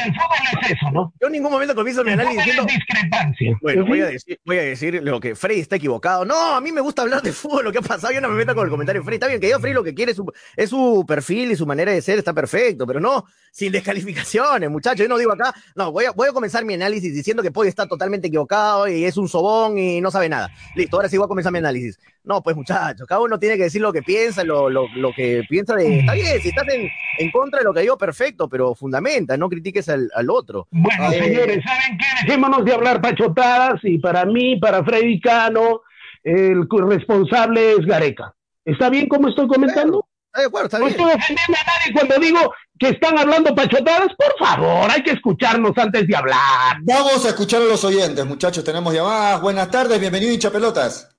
Yo 1.20 1.26
en 1.26 1.32
ningún 1.32 1.50
momento 1.50 1.74
comienzo 1.74 2.04
mi 2.04 2.12
análisis 2.12 2.44
diciendo. 2.44 2.64
discrepancia. 2.64 3.58
Bueno, 3.60 3.86
voy 3.86 4.00
a, 4.00 4.06
decir, 4.06 4.38
voy 4.44 4.58
a 4.58 4.62
decir 4.62 5.02
lo 5.02 5.20
que 5.20 5.34
Freddy 5.34 5.60
está 5.60 5.76
equivocado. 5.76 6.24
No, 6.24 6.54
a 6.54 6.60
mí 6.60 6.70
me 6.70 6.80
gusta 6.80 7.02
hablar 7.02 7.22
de 7.22 7.32
fútbol, 7.32 7.64
lo 7.64 7.72
que 7.72 7.78
ha 7.78 7.82
pasado. 7.82 8.12
Yo 8.12 8.20
no 8.20 8.28
me 8.28 8.36
meto 8.36 8.54
con 8.54 8.64
el 8.64 8.70
comentario 8.70 9.00
de 9.00 9.04
Freddy. 9.04 9.16
Está 9.16 9.26
bien 9.26 9.40
que 9.40 9.48
yo, 9.48 9.58
Freddy, 9.58 9.74
lo 9.74 9.84
que 9.84 9.94
quiere 9.94 10.12
es 10.12 10.16
su, 10.16 10.32
es 10.56 10.70
su 10.70 11.04
perfil 11.06 11.50
y 11.50 11.56
su 11.56 11.66
manera 11.66 11.92
de 11.92 12.00
ser, 12.02 12.18
está 12.18 12.32
perfecto, 12.32 12.86
pero 12.86 13.00
no 13.00 13.24
sin 13.50 13.72
descalificaciones, 13.72 14.68
muchachos. 14.70 15.00
Yo 15.00 15.08
no 15.08 15.18
digo 15.18 15.32
acá. 15.32 15.54
No, 15.74 15.92
voy 15.92 16.06
a, 16.06 16.10
voy 16.12 16.28
a 16.28 16.32
comenzar 16.32 16.64
mi 16.64 16.74
análisis 16.74 17.14
diciendo 17.14 17.42
que 17.42 17.50
Poi 17.52 17.68
está 17.68 17.86
totalmente 17.86 18.28
equivocado 18.28 18.88
y 18.88 19.04
es 19.04 19.16
un 19.16 19.28
sobón 19.28 19.78
y 19.78 20.00
no 20.00 20.10
sabe 20.10 20.28
nada. 20.28 20.50
Listo, 20.74 20.96
ahora 20.96 21.08
sí 21.08 21.16
voy 21.16 21.26
a 21.26 21.28
comenzar 21.28 21.52
mi 21.52 21.58
análisis. 21.58 21.98
No, 22.24 22.42
pues 22.42 22.56
muchachos, 22.56 23.06
cada 23.06 23.20
uno 23.20 23.38
tiene 23.38 23.58
que 23.58 23.64
decir 23.64 23.82
lo 23.82 23.92
que 23.92 24.02
piensa, 24.02 24.44
lo, 24.44 24.70
lo, 24.70 24.88
lo 24.96 25.12
que 25.12 25.42
piensa 25.46 25.74
de. 25.76 26.00
Está 26.00 26.14
bien, 26.14 26.40
si 26.40 26.48
estás 26.48 26.66
en, 26.68 26.88
en 27.18 27.30
contra 27.30 27.58
de 27.58 27.66
lo 27.66 27.74
que 27.74 27.82
digo, 27.82 27.98
perfecto, 27.98 28.48
pero 28.48 28.74
fundamenta, 28.74 29.36
no 29.36 29.50
critiques 29.50 29.88
al, 29.90 30.10
al 30.14 30.30
otro. 30.30 30.66
Bueno, 30.70 31.12
eh, 31.12 31.22
señores, 31.22 31.62
¿saben 31.62 31.98
qué? 31.98 32.26
Dejémonos 32.26 32.64
de 32.64 32.72
hablar 32.72 33.02
pachotadas 33.02 33.78
y 33.82 33.98
para 33.98 34.24
mí, 34.24 34.56
para 34.56 34.82
Freddy 34.82 35.20
Cano, 35.20 35.82
el 36.22 36.66
responsable 36.88 37.72
es 37.72 37.84
Gareca. 37.84 38.34
¿Está 38.64 38.88
bien 38.88 39.06
como 39.06 39.28
estoy 39.28 39.46
comentando? 39.46 40.06
de 40.34 40.46
acuerdo, 40.46 40.66
está 40.66 40.78
no 40.78 40.86
bien. 40.86 40.98
estoy 40.98 41.12
ofendiendo 41.12 41.54
a 41.60 41.64
nadie 41.64 41.92
cuando 41.92 42.18
digo 42.18 42.54
que 42.78 42.88
están 42.88 43.18
hablando 43.18 43.54
pachotadas. 43.54 44.08
Por 44.16 44.36
favor, 44.38 44.90
hay 44.90 45.02
que 45.02 45.12
escucharnos 45.12 45.72
antes 45.76 46.08
de 46.08 46.16
hablar. 46.16 46.78
Vamos 46.82 47.24
a 47.26 47.28
escuchar 47.28 47.60
a 47.62 47.66
los 47.66 47.84
oyentes, 47.84 48.24
muchachos. 48.24 48.64
Tenemos 48.64 48.92
llamadas. 48.94 49.40
Buenas 49.42 49.70
tardes, 49.70 50.00
bienvenido, 50.00 50.32
hincha 50.32 50.50
pelotas. 50.50 51.13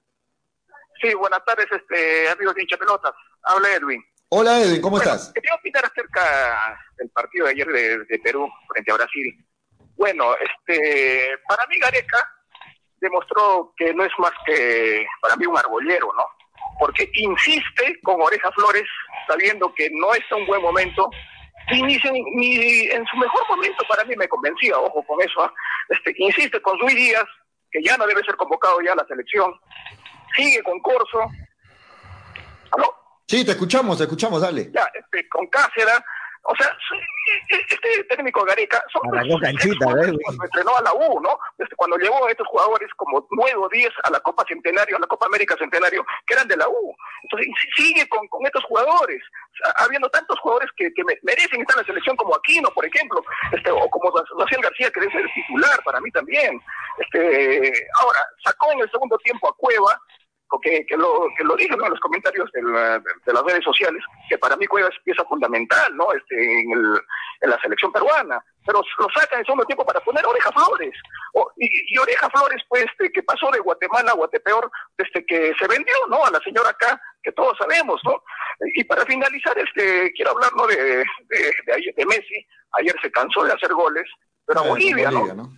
Sí, 1.01 1.13
buenas 1.13 1.43
tardes, 1.45 1.67
este, 1.71 2.29
amigos 2.29 2.55
de 2.55 2.61
hincha 2.61 2.77
pelotas. 2.77 3.13
Habla 3.43 3.69
Edwin. 3.73 4.03
Hola 4.29 4.61
Edwin, 4.61 4.81
¿cómo 4.81 4.97
estás? 4.97 5.31
Quería 5.33 5.53
opinar 5.55 5.85
acerca 5.85 6.79
del 6.97 7.09
partido 7.09 7.45
de 7.45 7.51
ayer 7.51 7.67
de, 7.67 8.19
Perú 8.19 8.49
frente 8.69 8.91
a 8.91 8.95
Brasil. 8.95 9.45
Bueno, 9.97 10.35
este, 10.35 11.37
para 11.47 11.65
mí 11.67 11.77
Gareca 11.79 12.17
demostró 12.99 13.73
que 13.77 13.93
no 13.93 14.03
es 14.03 14.11
más 14.17 14.31
que 14.45 15.05
para 15.21 15.35
mí 15.35 15.45
un 15.45 15.57
arbollero, 15.57 16.11
¿no? 16.15 16.23
Porque 16.79 17.09
insiste 17.13 17.99
con 18.01 18.21
Oreja 18.21 18.51
Flores, 18.53 18.85
sabiendo 19.27 19.73
que 19.75 19.89
no 19.93 20.13
está 20.13 20.35
un 20.35 20.47
buen 20.47 20.61
momento, 20.61 21.09
y 21.71 21.81
ni, 21.83 21.97
ni, 22.35 22.81
en 22.89 23.05
su 23.05 23.17
mejor 23.17 23.41
momento 23.49 23.83
para 23.87 24.03
mí 24.05 24.15
me 24.15 24.27
convencía, 24.27 24.77
ojo 24.79 25.03
con 25.05 25.21
eso, 25.21 25.43
¿ah? 25.43 25.53
este, 25.89 26.13
insiste 26.17 26.61
con 26.61 26.77
Luis 26.79 26.95
Díaz, 26.95 27.25
que 27.71 27.83
ya 27.83 27.97
no 27.97 28.07
debe 28.07 28.23
ser 28.23 28.35
convocado 28.35 28.81
ya 28.81 28.93
a 28.93 28.95
la 28.95 29.05
selección, 29.07 29.53
sigue 30.35 30.61
con 30.63 30.79
Corso, 30.79 31.19
¿aló? 32.71 32.93
Sí, 33.27 33.43
te 33.43 33.51
escuchamos, 33.51 33.97
te 33.97 34.03
escuchamos, 34.03 34.41
dale. 34.41 34.71
Ya, 34.71 34.87
este, 34.93 35.27
con 35.29 35.47
Cáceres, 35.47 36.01
o 36.47 36.55
sea, 36.57 36.77
este 37.49 38.03
técnico 38.03 38.45
Gareca 38.45 38.83
son 38.93 39.01
canchita, 39.39 39.85
¿eh? 39.89 40.13
cuando 40.23 40.43
entrenó 40.43 40.77
a 40.77 40.81
la 40.83 40.93
U, 40.93 41.19
¿no? 41.19 41.39
Este, 41.57 41.75
cuando 41.75 41.97
llevó 41.97 42.27
a 42.27 42.29
estos 42.29 42.47
jugadores 42.47 42.87
como 42.97 43.25
nuevo 43.31 43.67
10 43.69 43.89
a 44.03 44.11
la 44.11 44.19
Copa 44.19 44.45
Centenario, 44.47 44.97
a 44.97 44.99
la 44.99 45.07
Copa 45.07 45.25
América 45.25 45.55
Centenario, 45.57 46.05
que 46.27 46.35
eran 46.35 46.47
de 46.47 46.57
la 46.57 46.69
U. 46.69 46.95
Entonces, 47.23 47.47
sigue 47.75 48.07
con, 48.09 48.27
con 48.27 48.45
estos 48.45 48.63
jugadores, 48.65 49.23
habiendo 49.77 50.07
tantos 50.11 50.39
jugadores 50.39 50.69
que, 50.77 50.93
que 50.93 51.03
merecen 51.23 51.61
estar 51.61 51.77
en 51.77 51.81
la 51.81 51.87
selección 51.87 52.15
como 52.15 52.35
Aquino, 52.35 52.69
por 52.69 52.85
ejemplo, 52.85 53.23
este, 53.51 53.71
o 53.71 53.89
como 53.89 54.13
Raciel 54.37 54.61
García, 54.61 54.91
que 54.91 54.99
debe 54.99 55.13
ser 55.13 55.25
titular 55.33 55.79
para 55.83 55.99
mí 55.99 56.11
también. 56.11 56.61
Este, 56.99 57.87
ahora, 58.01 58.19
sacó 58.43 58.71
en 58.71 58.81
el 58.81 58.91
segundo 58.91 59.17
tiempo 59.17 59.49
a 59.49 59.55
Cueva, 59.57 59.99
que, 60.61 60.85
que, 60.85 60.97
lo, 60.97 61.27
que 61.37 61.43
lo 61.43 61.55
dije 61.55 61.73
en 61.73 61.89
los 61.89 61.99
comentarios 61.99 62.49
de, 62.53 62.61
las 62.61 63.43
redes 63.43 63.63
sociales, 63.63 64.01
que 64.29 64.37
para 64.37 64.55
mí 64.55 64.65
Cueva 64.67 64.89
es 64.89 64.95
pieza 65.03 65.23
fundamental 65.25 65.95
¿no? 65.95 66.11
este, 66.13 66.35
en, 66.35 66.71
el, 66.71 67.01
en 67.41 67.49
la 67.49 67.59
selección 67.59 67.91
peruana, 67.91 68.43
pero 68.65 68.81
lo 68.99 69.07
sacan 69.09 69.39
en 69.39 69.45
segundo 69.45 69.65
tiempo 69.65 69.85
para 69.85 69.99
poner 69.99 70.25
Oreja 70.25 70.51
Flores. 70.51 70.93
y, 71.57 71.97
Oreja 71.97 72.29
Flores, 72.29 72.63
pues, 72.69 72.85
este, 72.85 73.11
que 73.11 73.23
pasó 73.23 73.51
de 73.51 73.59
Guatemala 73.59 74.11
a 74.11 74.15
Guatepeor, 74.15 74.71
desde 74.97 75.25
que 75.25 75.53
se 75.59 75.67
vendió 75.67 75.95
¿no? 76.09 76.23
a 76.25 76.31
la 76.31 76.39
señora 76.39 76.69
acá, 76.69 76.99
que 77.21 77.31
todos 77.31 77.57
sabemos. 77.57 77.99
¿no? 78.03 78.21
Y 78.75 78.83
para 78.83 79.05
finalizar, 79.05 79.57
este, 79.57 80.11
quiero 80.13 80.31
hablar 80.31 80.51
¿no? 80.55 80.67
de, 80.67 80.75
de, 80.75 81.93
de, 81.95 82.05
Messi. 82.05 82.47
Ayer 82.73 82.95
se 83.01 83.11
cansó 83.11 83.43
de 83.43 83.53
hacer 83.53 83.73
goles, 83.73 84.05
pero 84.45 84.61
a 84.61 84.67
Bolivia, 84.67 85.11
¿no? 85.11 85.51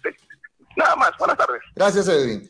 Nada 0.76 0.96
más, 0.96 1.12
buenas 1.18 1.38
tardes. 1.38 1.62
Gracias, 1.76 2.08
Edwin. 2.08 2.50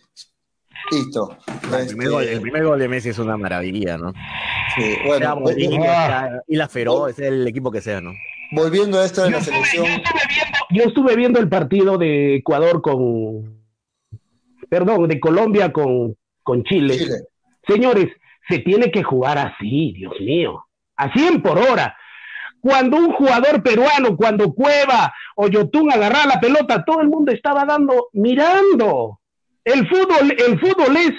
Listo. 0.91 1.37
El 1.77 1.87
primer, 1.87 2.09
gol, 2.09 2.23
el 2.23 2.41
primer, 2.41 2.65
gol, 2.65 2.79
de 2.79 2.87
Messi 2.87 3.09
es 3.09 3.19
una 3.19 3.37
maravilla, 3.37 3.97
¿no? 3.97 4.13
Sí, 4.75 4.95
bueno. 5.05 5.43
y 6.47 6.55
la 6.55 6.67
Feroz, 6.67 7.11
es 7.11 7.19
el 7.19 7.47
equipo 7.47 7.71
que 7.71 7.81
sea, 7.81 7.99
¿no? 7.99 8.13
Volviendo 8.51 8.99
a 8.99 9.05
esto 9.05 9.23
de 9.23 9.31
la 9.31 9.41
selección. 9.41 9.85
yo, 10.69 10.83
estuve 10.83 11.15
viendo, 11.15 11.39
el 11.39 11.49
partido 11.49 11.97
de 11.97 12.37
Ecuador 12.37 12.81
con. 12.81 13.57
Perdón, 14.69 15.07
de 15.07 15.19
Colombia 15.19 15.71
con, 15.71 16.15
con 16.43 16.63
Chile. 16.63 16.97
Chile. 16.97 17.15
Señores, 17.67 18.07
se 18.47 18.59
tiene 18.59 18.91
que 18.91 19.03
jugar 19.03 19.37
así, 19.37 19.93
Dios 19.93 20.13
mío. 20.21 20.65
A 20.95 21.11
100 21.11 21.41
por 21.41 21.57
hora. 21.57 21.95
Cuando 22.59 22.97
un 22.97 23.13
jugador 23.13 23.61
peruano, 23.61 24.15
cuando 24.17 24.53
Cueva 24.53 25.13
o 25.35 25.47
Yotun 25.47 25.91
agarraba 25.91 26.25
la 26.25 26.39
pelota, 26.39 26.83
todo 26.83 27.01
el 27.01 27.07
mundo 27.07 27.31
estaba 27.31 27.65
dando, 27.65 28.09
mirando. 28.13 29.19
El 29.67 29.85
fútbol, 29.85 30.31
el 30.31 30.59
fútbol 30.61 30.95
es 30.95 31.11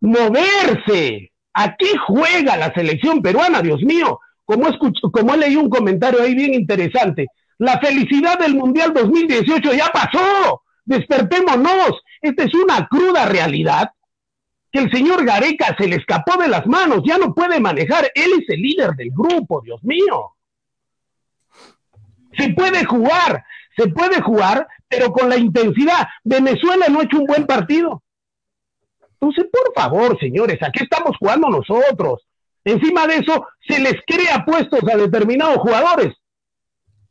moverse. 0.00 1.30
¿A 1.54 1.76
qué 1.76 1.96
juega 2.04 2.56
la 2.56 2.74
selección 2.74 3.22
peruana, 3.22 3.62
Dios 3.62 3.80
mío? 3.82 4.18
Como, 4.44 4.66
escucho, 4.66 5.08
como 5.12 5.34
he 5.34 5.38
leído 5.38 5.60
un 5.60 5.70
comentario 5.70 6.20
ahí 6.20 6.34
bien 6.34 6.52
interesante. 6.52 7.28
La 7.58 7.78
felicidad 7.78 8.40
del 8.40 8.56
Mundial 8.56 8.92
2018 8.92 9.72
ya 9.74 9.86
pasó. 9.92 10.62
Despertémonos. 10.84 12.02
Esta 12.20 12.42
es 12.42 12.54
una 12.54 12.88
cruda 12.88 13.26
realidad 13.26 13.90
que 14.72 14.80
el 14.80 14.90
señor 14.90 15.24
Gareca 15.24 15.76
se 15.78 15.86
le 15.86 15.94
escapó 15.94 16.42
de 16.42 16.48
las 16.48 16.66
manos. 16.66 17.02
Ya 17.04 17.18
no 17.18 17.32
puede 17.32 17.60
manejar. 17.60 18.10
Él 18.16 18.32
es 18.40 18.48
el 18.48 18.62
líder 18.62 18.96
del 18.96 19.10
grupo, 19.12 19.60
Dios 19.60 19.80
mío. 19.84 20.32
Se 22.36 22.48
puede 22.48 22.84
jugar, 22.84 23.44
se 23.76 23.86
puede 23.88 24.20
jugar, 24.20 24.66
pero 24.90 25.12
con 25.12 25.28
la 25.30 25.36
intensidad. 25.36 26.06
Venezuela 26.24 26.86
no 26.88 27.00
ha 27.00 27.04
hecho 27.04 27.20
un 27.20 27.26
buen 27.26 27.46
partido. 27.46 28.02
Entonces, 29.20 29.46
por 29.52 29.72
favor, 29.74 30.18
señores, 30.18 30.58
aquí 30.62 30.82
estamos 30.82 31.16
jugando 31.18 31.48
nosotros. 31.48 32.26
Encima 32.64 33.06
de 33.06 33.16
eso, 33.16 33.46
se 33.66 33.78
les 33.78 33.94
crea 34.04 34.44
puestos 34.44 34.80
a 34.92 34.96
determinados 34.96 35.58
jugadores. 35.58 36.14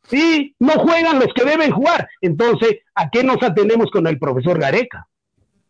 Sí, 0.04 0.56
no 0.60 0.74
juegan 0.74 1.20
los 1.20 1.34
que 1.34 1.46
deben 1.46 1.72
jugar. 1.72 2.10
Entonces, 2.22 2.80
¿a 2.96 3.10
qué 3.10 3.24
nos 3.24 3.42
atenemos 3.42 3.90
con 3.92 4.06
el 4.08 4.20
profesor 4.20 4.60
Gareca? 4.60 5.08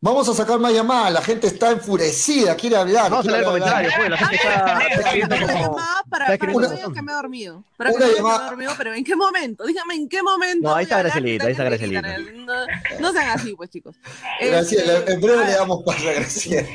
Vamos 0.01 0.29
a 0.29 0.33
sacar 0.33 0.57
más 0.59 0.71
llamadas, 0.71 1.11
la 1.11 1.21
gente 1.21 1.47
está 1.47 1.71
enfurecida, 1.71 2.55
quiere 2.55 2.77
hablar. 2.77 3.11
Vamos 3.11 3.27
a 3.27 3.29
quiere 3.29 3.37
leer 3.43 3.49
hablar. 3.49 3.83
comentarios, 3.83 3.93
pues, 3.97 4.09
la 4.09 4.17
gente 4.17 4.35
está, 4.37 4.79
está 4.79 5.01
escribiendo 5.01 5.35
Una 5.35 5.45
como... 5.47 5.59
llamada 5.59 6.03
para, 6.09 6.25
está 6.25 6.45
para 6.45 6.93
que 6.93 7.01
me 7.01 7.11
he 7.11 7.15
dormido. 7.15 7.63
Para 7.75 7.89
que 7.89 7.95
Una 7.97 8.05
que 8.05 8.11
me 8.11 8.17
llamada- 8.17 8.45
he 8.45 8.49
dormido, 8.49 8.73
pero 8.77 8.93
¿en 8.93 9.03
qué 9.03 9.15
momento? 9.17 9.65
Dígame, 9.65 9.95
¿en 9.95 10.07
qué 10.07 10.23
momento? 10.23 10.69
No, 10.69 10.75
ahí 10.75 10.83
está 10.83 10.95
a? 10.99 11.03
Gracielita, 11.03 11.45
ahí 11.47 11.51
está 11.51 11.63
Gracielita. 11.65 12.17
No, 12.17 12.53
no 13.01 13.11
sean 13.11 13.29
así, 13.37 13.53
pues, 13.57 13.69
chicos. 13.71 13.95
Graciela, 14.39 14.93
Este, 14.99 15.11
en 15.11 15.19
breve 15.19 15.43
a 15.43 15.47
le 15.47 15.51
damos 15.55 15.83
paso 15.85 16.07
a 16.07 16.13
Graciela. 16.13 16.67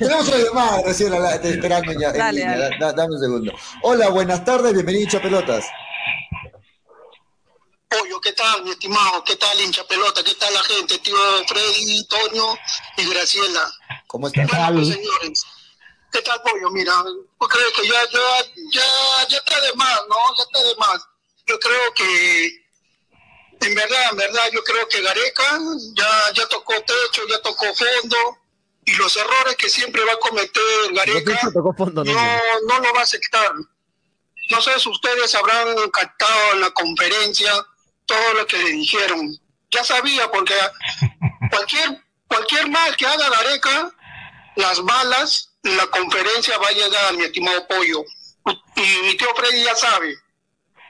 Tenemos 0.00 0.26
una 0.28 0.38
llamada, 0.38 0.82
Graciela, 0.82 1.18
la- 1.20 1.34
estoy 1.36 1.50
esperando 1.52 1.92
ya. 1.92 2.08
en 2.08 2.18
Dale, 2.18 2.40
línea. 2.40 2.58
dale. 2.58 2.76
Da- 2.80 2.92
dame 2.94 3.14
un 3.14 3.20
segundo. 3.20 3.52
Hola, 3.82 4.08
buenas 4.08 4.44
tardes, 4.44 4.72
bienvenido 4.72 5.18
a 5.18 5.22
Pelotas. 5.22 5.64
Pollo, 7.98 8.20
¿qué 8.20 8.32
tal, 8.32 8.62
mi 8.64 8.70
estimado? 8.70 9.22
¿Qué 9.24 9.36
tal, 9.36 9.60
hincha 9.60 9.86
pelota? 9.86 10.22
¿Qué 10.22 10.34
tal 10.34 10.52
la 10.52 10.62
gente? 10.64 10.98
Tío 10.98 11.16
Freddy, 11.46 12.06
Toño 12.06 12.58
y 12.96 13.08
Graciela. 13.08 13.72
¿Cómo 14.06 14.28
estás? 14.28 14.48
Bueno, 14.48 14.74
pues, 14.74 14.88
señores, 14.88 15.44
¿qué 16.12 16.22
tal, 16.22 16.40
Pollo? 16.42 16.70
Mira, 16.70 16.92
yo 17.04 17.48
creo 17.48 17.72
que 17.74 17.88
ya, 17.88 18.00
ya, 18.12 18.44
ya, 18.72 19.28
ya 19.28 19.38
está 19.38 19.60
de 19.60 19.72
más, 19.74 20.00
¿no? 20.08 20.16
Ya 20.36 20.42
está 20.42 20.62
de 20.62 20.76
más. 20.76 21.06
Yo 21.46 21.58
creo 21.58 21.94
que, 21.94 22.46
en 23.60 23.74
verdad, 23.74 24.10
en 24.10 24.16
verdad, 24.16 24.44
yo 24.52 24.62
creo 24.64 24.88
que 24.88 25.00
Gareca 25.00 25.58
ya, 25.94 26.32
ya 26.34 26.48
tocó 26.48 26.74
techo, 26.74 27.22
ya 27.28 27.40
tocó 27.40 27.66
fondo, 27.74 28.16
y 28.84 28.92
los 28.94 29.16
errores 29.16 29.56
que 29.56 29.70
siempre 29.70 30.04
va 30.04 30.12
a 30.12 30.18
cometer 30.18 30.92
Gareca 30.92 31.40
no. 31.52 32.02
no 32.02 32.80
lo 32.80 32.92
va 32.92 33.00
a 33.00 33.04
aceptar. 33.04 33.52
No 34.50 34.60
sé 34.60 34.78
si 34.78 34.88
ustedes 34.88 35.34
habrán 35.34 35.74
captado 35.90 36.52
en 36.52 36.60
la 36.60 36.70
conferencia 36.70 37.66
todo 38.06 38.34
lo 38.34 38.46
que 38.46 38.58
le 38.58 38.70
dijeron. 38.70 39.36
Ya 39.70 39.84
sabía, 39.84 40.30
porque 40.30 40.54
cualquier, 41.50 42.02
cualquier 42.28 42.68
mal 42.70 42.96
que 42.96 43.06
haga 43.06 43.28
Gareca, 43.30 43.90
las 44.56 44.82
balas 44.84 45.52
la 45.62 45.86
conferencia 45.88 46.56
va 46.58 46.68
a 46.68 46.72
llegar, 46.72 47.14
mi 47.14 47.24
estimado 47.24 47.66
Pollo. 47.66 48.04
Y 48.76 49.02
mi 49.02 49.16
tío 49.16 49.28
Freddy 49.34 49.64
ya 49.64 49.74
sabe. 49.74 50.14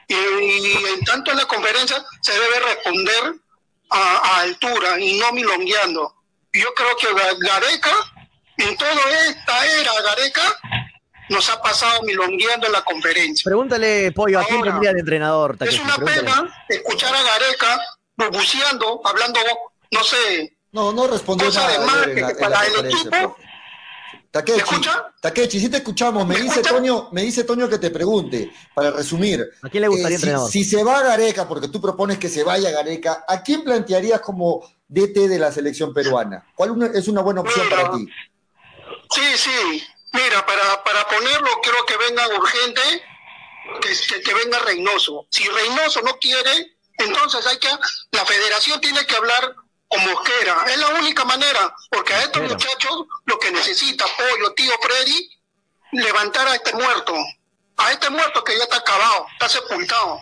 Y, 0.09 0.14
y 0.14 0.85
en 0.95 1.05
tanto 1.05 1.31
en 1.33 1.39
la 1.39 1.47
conferencia 1.47 2.05
se 2.21 2.33
debe 2.33 2.61
responder 2.61 3.35
a, 3.91 3.99
a 3.99 4.41
altura 4.41 5.01
y 5.01 5.14
no 5.19 5.33
milongueando. 5.33 6.14
Yo 6.53 6.73
creo 6.75 6.97
que 6.97 7.09
Ga- 7.09 7.37
Gareca, 7.39 7.93
en 8.59 8.77
toda 8.77 9.21
esta 9.29 9.67
era 9.67 9.93
Gareca, 10.03 10.61
nos 11.29 11.49
ha 11.51 11.61
pasado 11.61 12.03
milongueando 12.03 12.66
en 12.66 12.72
la 12.72 12.83
conferencia. 12.83 13.43
Pregúntale, 13.45 14.12
Pollo, 14.12 14.41
¿a 14.41 14.45
quién 14.45 14.62
tendría 14.62 14.93
de 14.93 15.01
entrenador? 15.01 15.53
Es 15.53 15.59
Takeshi? 15.59 15.81
una 15.81 15.95
Pregúntale. 15.97 16.20
pena 16.22 16.64
escuchar 16.68 17.14
a 17.14 17.22
Gareca 17.22 17.81
balbuceando, 18.16 19.01
hablando, 19.05 19.41
no 19.91 20.05
sé, 20.05 20.57
No, 20.72 20.93
no 20.93 21.07
respondió 21.07 21.47
Cosa 21.47 21.66
de 21.68 21.74
nada 21.79 21.87
marketing 21.87 22.16
en 22.16 22.22
la, 22.22 22.31
en 22.31 22.37
la 22.41 22.49
para 22.49 22.66
el 22.66 22.87
equipo. 22.87 23.37
Takechi, 24.31 24.59
¿Me 24.59 24.62
escucha? 24.64 25.07
Takechi, 25.22 25.61
sí 25.61 25.68
te 25.70 25.79
escuchamos. 25.79 26.27
Me 26.27 26.35
¿Me 26.35 26.41
dice 26.43 26.61
escucha? 26.61 26.74
Toño, 26.77 27.09
me 27.12 27.22
dice 27.22 27.45
Toño 27.45 27.68
que 27.70 27.79
te 27.79 27.91
pregunte, 27.91 28.53
para 28.74 28.91
resumir. 28.91 29.49
¿A 29.62 29.68
quién 29.70 29.81
le 29.81 29.89
gustaría 29.89 30.16
eh, 30.16 30.18
si, 30.18 30.24
entrenador? 30.27 30.51
si 30.51 30.64
se 30.64 30.85
va 30.85 31.03
Gareca, 31.03 31.49
porque 31.49 31.68
tú 31.68 31.81
propones 31.81 32.18
que 32.18 32.29
se 32.29 32.45
vaya 32.45 32.70
Gareca, 32.70 33.24
¿a 33.27 33.43
quién 33.43 33.64
plantearías 33.64 34.20
como 34.20 34.61
DT 34.89 35.29
de 35.29 35.39
la 35.39 35.51
selección 35.51 35.95
peruana? 35.95 36.45
¿Cuál 36.55 36.72
una- 36.72 36.87
es 36.89 37.09
una 37.09 37.22
buena 37.22 37.41
opción 37.41 37.64
Mira. 37.66 37.77
para 37.83 37.97
ti? 37.97 38.07
Sí, 39.14 39.22
sí. 39.37 39.83
Mira, 40.17 40.47
para, 40.47 40.83
para 40.83 41.07
ponerlo, 41.09 41.61
creo 41.61 41.85
que 41.85 41.97
venga 41.99 42.27
urgente, 42.29 43.05
que, 43.83 43.91
que, 44.09 44.23
que 44.23 44.35
venga 44.35 44.59
Reynoso. 44.61 45.27
Si 45.31 45.47
Reynoso 45.47 46.01
no 46.01 46.19
quiere, 46.19 46.79
entonces 46.99 47.47
hay 47.47 47.59
que, 47.59 47.69
la 48.12 48.25
federación 48.25 48.81
tiene 48.81 49.05
que 49.07 49.14
hablar 49.14 49.55
con 49.89 50.05
Mosquera. 50.11 50.64
Es 50.69 50.79
la 50.79 50.89
única 50.89 51.25
manera, 51.25 51.75
porque 51.91 52.14
a 52.14 52.23
estos 52.23 52.43
muchachos 52.43 53.05
lo 53.27 53.39
que 53.39 53.51
necesita, 53.51 54.07
Pollo, 54.17 54.55
tío 54.55 54.73
Freddy, 54.81 55.31
levantar 55.93 56.49
a 56.49 56.55
este 56.55 56.73
muerto. 56.73 57.14
A 57.77 57.93
este 57.93 58.09
muerto 58.09 58.43
que 58.43 58.57
ya 58.57 58.64
está 58.64 58.79
acabado, 58.79 59.27
está 59.33 59.49
sepultado. 59.51 60.21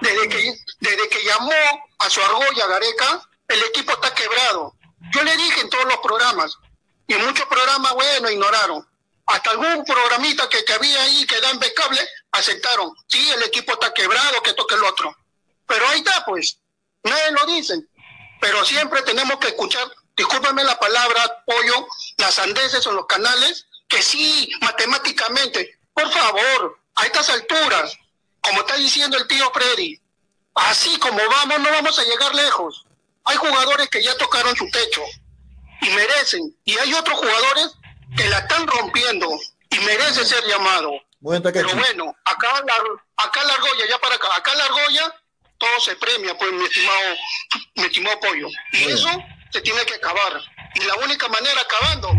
Desde 0.00 0.28
que, 0.28 0.54
desde 0.80 1.08
que 1.08 1.22
llamó 1.22 1.52
a 2.00 2.10
su 2.10 2.20
argolla 2.20 2.66
Gareca, 2.66 3.28
el 3.46 3.62
equipo 3.62 3.92
está 3.92 4.12
quebrado. 4.12 4.74
Yo 5.12 5.22
le 5.22 5.36
dije 5.36 5.60
en 5.60 5.70
todos 5.70 5.84
los 5.84 5.98
programas, 5.98 6.56
y 7.06 7.14
en 7.14 7.24
muchos 7.26 7.46
programas, 7.46 7.92
bueno, 7.94 8.30
ignoraron. 8.30 8.89
Hasta 9.30 9.50
algún 9.50 9.84
programita 9.84 10.48
que, 10.48 10.64
que 10.64 10.72
había 10.72 11.02
ahí 11.02 11.24
que 11.24 11.40
da 11.40 11.50
impecable, 11.50 12.00
aceptaron. 12.32 12.92
Sí, 13.06 13.30
el 13.30 13.42
equipo 13.44 13.72
está 13.72 13.94
quebrado, 13.94 14.42
que 14.42 14.54
toque 14.54 14.74
el 14.74 14.84
otro. 14.84 15.16
Pero 15.66 15.86
ahí 15.88 15.98
está, 15.98 16.24
pues. 16.24 16.58
Nadie 17.04 17.30
lo 17.30 17.46
dicen. 17.46 17.88
Pero 18.40 18.64
siempre 18.64 19.02
tenemos 19.02 19.38
que 19.38 19.48
escuchar, 19.48 19.86
discúlpame 20.16 20.64
la 20.64 20.78
palabra, 20.78 21.44
pollo, 21.46 21.86
las 22.18 22.38
andeses 22.40 22.84
en 22.86 22.96
los 22.96 23.06
canales, 23.06 23.66
que 23.88 24.02
sí, 24.02 24.50
matemáticamente. 24.62 25.78
Por 25.94 26.10
favor, 26.10 26.80
a 26.96 27.06
estas 27.06 27.28
alturas, 27.30 27.96
como 28.40 28.60
está 28.60 28.76
diciendo 28.76 29.16
el 29.16 29.28
tío 29.28 29.50
Freddy, 29.52 30.00
así 30.54 30.98
como 30.98 31.20
vamos, 31.28 31.60
no 31.60 31.70
vamos 31.70 31.98
a 31.98 32.04
llegar 32.04 32.34
lejos. 32.34 32.84
Hay 33.24 33.36
jugadores 33.36 33.88
que 33.90 34.02
ya 34.02 34.16
tocaron 34.16 34.56
su 34.56 34.68
techo 34.70 35.02
y 35.82 35.90
merecen. 35.90 36.56
Y 36.64 36.76
hay 36.78 36.94
otros 36.94 37.18
jugadores 37.18 37.70
que 38.16 38.28
la 38.28 38.38
están 38.38 38.66
rompiendo 38.66 39.28
y 39.70 39.78
merecen 39.80 40.26
ser 40.26 40.44
llamados. 40.44 40.92
Muy 41.20 41.38
bien, 41.38 41.52
Pero 41.52 41.74
bueno, 41.74 42.16
acá 42.24 42.62
la, 42.66 42.74
acá 43.16 43.44
la 43.44 43.54
argolla, 43.54 43.86
ya 43.88 43.98
para 43.98 44.14
acá, 44.14 44.28
acá 44.36 44.54
la 44.54 44.64
argolla, 44.64 45.14
todo 45.58 45.80
se 45.80 45.94
premia, 45.96 46.36
pues, 46.38 46.52
mi 46.52 46.64
estimado, 46.64 47.16
mi 47.74 47.82
estimado 47.84 48.20
pollo. 48.20 48.48
Y 48.72 48.84
eso 48.84 49.08
se 49.52 49.60
tiene 49.60 49.84
que 49.84 49.94
acabar. 49.94 50.40
Y 50.74 50.84
la 50.84 50.94
única 50.96 51.28
manera 51.28 51.60
acabando 51.60 52.10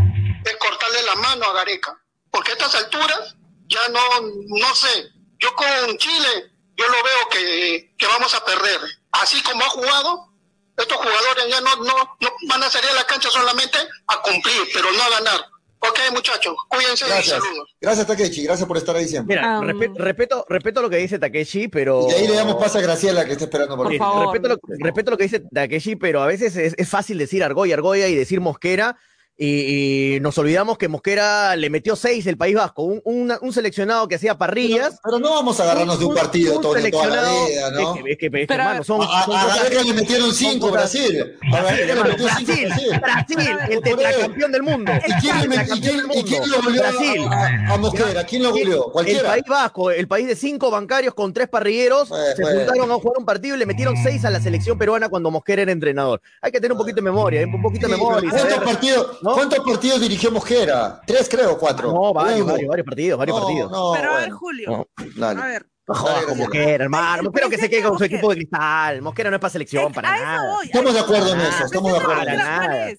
es 0.46 0.56
cortarle 0.58 1.02
la 1.04 1.16
mano 1.16 1.46
a 1.46 1.54
Gareca. 1.54 1.98
Porque 2.30 2.52
a 2.52 2.54
estas 2.54 2.76
alturas, 2.76 3.36
ya 3.68 3.90
no, 3.90 4.00
no 4.22 4.76
sé, 4.76 5.10
yo 5.40 5.54
con 5.56 5.98
Chile, 5.98 6.52
yo 6.78 6.88
lo 6.88 7.04
veo 7.04 7.30
que, 7.30 7.96
que 7.98 8.08
vamos 8.08 8.34
a 8.36 8.46
perder. 8.46 8.80
Así 9.12 9.42
como 9.42 9.64
ha 9.64 9.70
jugado, 9.70 10.32
estos 10.78 10.98
jugadores 10.98 11.48
ya 11.50 11.62
no, 11.62 11.76
no, 11.78 12.18
no 12.20 12.30
van 12.48 12.64
a 12.64 12.70
salir 12.70 12.90
a 12.92 12.96
la 12.96 13.08
cancha 13.08 13.30
solamente 13.30 13.78
a 14.08 14.22
cumplir, 14.22 14.70
pero 14.74 14.92
no 14.92 15.04
a 15.04 15.10
ganar. 15.10 15.51
Ok, 15.84 16.00
muchachos, 16.14 16.54
cuídense 16.70 17.06
y 17.06 17.08
Gracias. 17.10 17.44
saludos. 17.44 17.76
Gracias, 17.82 18.06
Takechi. 18.08 18.44
Gracias 18.44 18.68
por 18.68 18.78
estar 18.78 18.96
ahí 18.96 19.08
siempre. 19.08 19.36
Mira, 19.36 19.60
Um, 19.60 19.66
respe- 19.66 19.96
respeto, 19.98 20.46
respeto 20.48 20.82
lo 20.82 20.90
que 20.92 20.98
dice 20.98 21.18
Takeshi, 21.18 21.68
pero... 21.70 22.06
Y 22.08 22.12
de 22.12 22.18
ahí 22.20 22.28
le 22.28 22.36
damos 22.36 22.56
paso 22.56 22.78
a 22.78 22.82
Graciela, 22.82 23.26
que 23.26 23.32
está 23.32 23.46
esperando 23.46 23.76
por 23.76 23.88
Por 23.88 23.98
favor. 23.98 24.26
respeto, 24.34 24.48
lo, 24.50 24.60
respeto 24.86 25.12
lo 25.12 25.18
que 25.18 25.24
dice 25.24 25.40
Takeshi, 25.40 25.96
pero 25.96 26.22
a 26.22 26.28
veces 26.28 26.56
es, 26.56 26.76
es 26.78 26.88
fácil 26.88 27.18
decir 27.18 27.44
Argolla, 27.44 27.74
Argolla 27.74 28.08
y 28.08 28.16
decir 28.16 28.40
Mosquera. 28.42 28.96
Y, 29.44 30.18
y 30.18 30.20
nos 30.20 30.38
olvidamos 30.38 30.78
que 30.78 30.88
Mosquera 30.88 31.56
le 31.56 31.72
metió 31.72 31.96
seis 31.96 32.28
el 32.28 32.38
País 32.38 32.54
Vasco, 32.54 32.84
un, 32.84 33.02
un- 33.06 33.34
un 33.42 33.54
seleccionado 33.54 34.08
que 34.08 34.14
hacía 34.14 34.38
parrillas. 34.38 35.00
Pero 35.04 35.18
no 35.18 35.32
vamos 35.32 35.60
a 35.60 35.64
agarrarnos 35.64 35.98
de 35.98 36.06
un 36.06 36.14
partido, 36.14 36.58
un 36.58 36.62
toda 36.62 36.76
la 36.76 36.82
seleccionado- 36.82 37.48
vida, 37.48 37.72
¿no? 37.72 37.80
Es 37.80 37.86
que, 37.88 38.00
es 38.00 38.04
que- 38.04 38.12
es 38.12 38.18
que, 38.18 38.46
Pero, 38.48 38.62
hermano, 38.64 38.84
son, 38.84 39.02
A, 39.02 39.06
son 39.26 39.36
a 39.36 39.42
cosas- 39.42 39.64
Gareca 39.64 39.82
le 39.84 39.94
metieron 39.96 40.32
cinco 40.32 40.70
Brasil. 40.70 41.38
Hermano, 41.42 41.64
Brasil, 41.64 42.68
Brasil. 42.68 43.00
Brasil, 43.02 43.58
el 43.72 43.82
tetracampeón 43.82 44.52
del 44.52 44.62
mundo. 44.62 44.92
¿Y 45.08 45.12
quién, 45.22 45.50
le 45.50 45.56
y 45.56 45.80
quién- 45.82 46.02
y 46.14 46.24
quién 46.24 46.48
lo 46.48 46.62
goleó 46.62 46.84
a- 46.86 46.92
Brasil. 46.92 47.22
a, 47.32 47.74
a 47.74 47.78
Mosquera? 47.78 48.24
¿Quién 48.26 48.44
lo 48.44 48.52
goleó? 48.52 48.94
El. 49.08 49.22
País 49.22 49.44
Vasco, 49.48 49.90
el 49.90 50.08
país 50.08 50.28
de 50.28 50.36
cinco 50.36 50.70
bancarios 50.70 51.16
con 51.16 51.34
tres 51.34 51.50
parrilleros, 51.50 52.10
se 52.10 52.44
juntaron 52.44 52.92
a 52.92 52.94
jugar 52.94 53.18
un 53.18 53.26
partido 53.26 53.56
y 53.56 53.58
le 53.60 53.66
metieron 53.66 53.96
seis 54.04 54.24
a 54.24 54.30
la 54.30 54.40
selección 54.40 54.78
peruana 54.78 55.10
cuando 55.10 55.32
Mosquera 55.32 55.64
era 55.64 55.72
entrenador. 55.72 56.22
Hay 56.44 56.52
que 56.52 56.60
tener 56.60 56.74
un 56.74 56.78
poquito 56.78 56.98
de 56.98 57.02
memoria, 57.02 57.42
¿eh? 57.42 57.46
un 57.46 57.60
poquito 57.60 57.88
de 57.88 57.94
memoria. 57.98 58.30
¿Cuántos 58.30 58.60
partidos, 58.60 59.18
¿no? 59.32 59.36
¿Cuántos 59.36 59.60
partidos 59.66 60.02
dirigió 60.02 60.32
Mosquera? 60.32 61.02
¿Tres, 61.06 61.28
creo, 61.30 61.58
cuatro? 61.58 61.92
No, 61.92 62.14
varios, 62.14 62.42
Uno. 62.42 62.52
varios, 62.54 62.70
varios 62.70 62.86
partidos, 62.86 63.18
varios 63.20 63.38
No, 63.38 63.44
partidos. 63.46 63.72
no, 63.72 63.92
Pero 63.96 64.14
a 64.14 64.18
ver. 64.20 64.30
Julio, 64.32 64.70
No, 64.70 64.88
Dale. 65.16 65.42
a 65.42 65.46
ver, 65.46 65.66
no 65.88 65.96
jodas 65.96 66.16
Dale, 66.16 66.28
con. 66.28 66.38
Mosquera, 66.38 66.84
hermano. 66.84 67.24
Espero 67.24 67.50
que 67.50 67.58
se 67.58 67.70
quede 67.70 67.82
con 67.82 67.90
su 67.90 67.94
Mosquera. 67.96 68.16
equipo 68.16 68.30
de 68.30 68.36
cristal. 68.38 69.02
Mosquera 69.02 69.30
no 69.30 69.36
es 69.38 69.42
para 69.42 69.52
selección, 69.52 69.88
Es- 69.88 69.94
para 69.96 70.12
nada. 70.22 70.52
voy, 70.56 70.66
Estamos 70.68 70.94
de 70.94 71.00
acuerdo 71.00 71.34
en 71.34 71.42
eso, 71.42 71.66
estamos 71.66 71.92
de 71.92 71.98
acuerdo 72.00 72.24
la 72.24 72.34
en 72.34 72.40
eso. 72.40 72.50
¿cuál 72.50 72.68
Nada. 72.70 72.92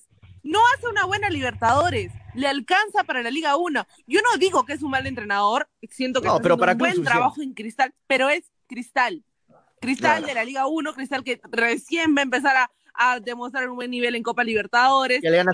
No 0.45 0.59
hace 0.77 0.89
una 0.89 1.05
buena 1.05 1.31
Libertadores, 1.31 2.11
le 2.35 2.49
alcanza 2.49 3.05
para 3.05 3.23
la 3.23 3.31
Liga 3.31 3.57
1. 3.57 3.87
Yo 4.09 4.21
no 4.23 4.39
digo 4.39 4.65
que 4.65 4.73
es 4.73 4.83
un 4.83 4.91
mal 4.91 5.07
entrenador, 5.07 5.69
siento 5.89 6.21
que 6.21 6.27
No, 6.27 6.41
pero 6.41 6.59
para 6.59 6.73
un 6.73 6.79
buen 6.79 7.05
trabajo 7.05 7.41
en 7.43 7.55
Cristal, 7.55 7.95
pero 8.09 8.29
es 8.29 8.43
Cristal. 8.67 9.23
Cristal 9.81 10.19
Claro. 10.19 10.27
de 10.27 10.35
la 10.35 10.45
Liga 10.45 10.67
1, 10.67 10.95
Cristal 10.95 11.23
que 11.23 11.41
recién 11.51 12.17
va 12.17 12.21
a 12.21 12.23
empezar 12.25 12.57
a, 12.57 12.71
a 12.95 13.21
demostrar 13.21 13.69
un 13.69 13.77
buen 13.77 13.91
nivel 13.91 14.15
en 14.15 14.23
Copa 14.23 14.45
Libertadores. 14.45 15.21
Ya 15.23 15.31
le 15.31 15.37
gana 15.39 15.53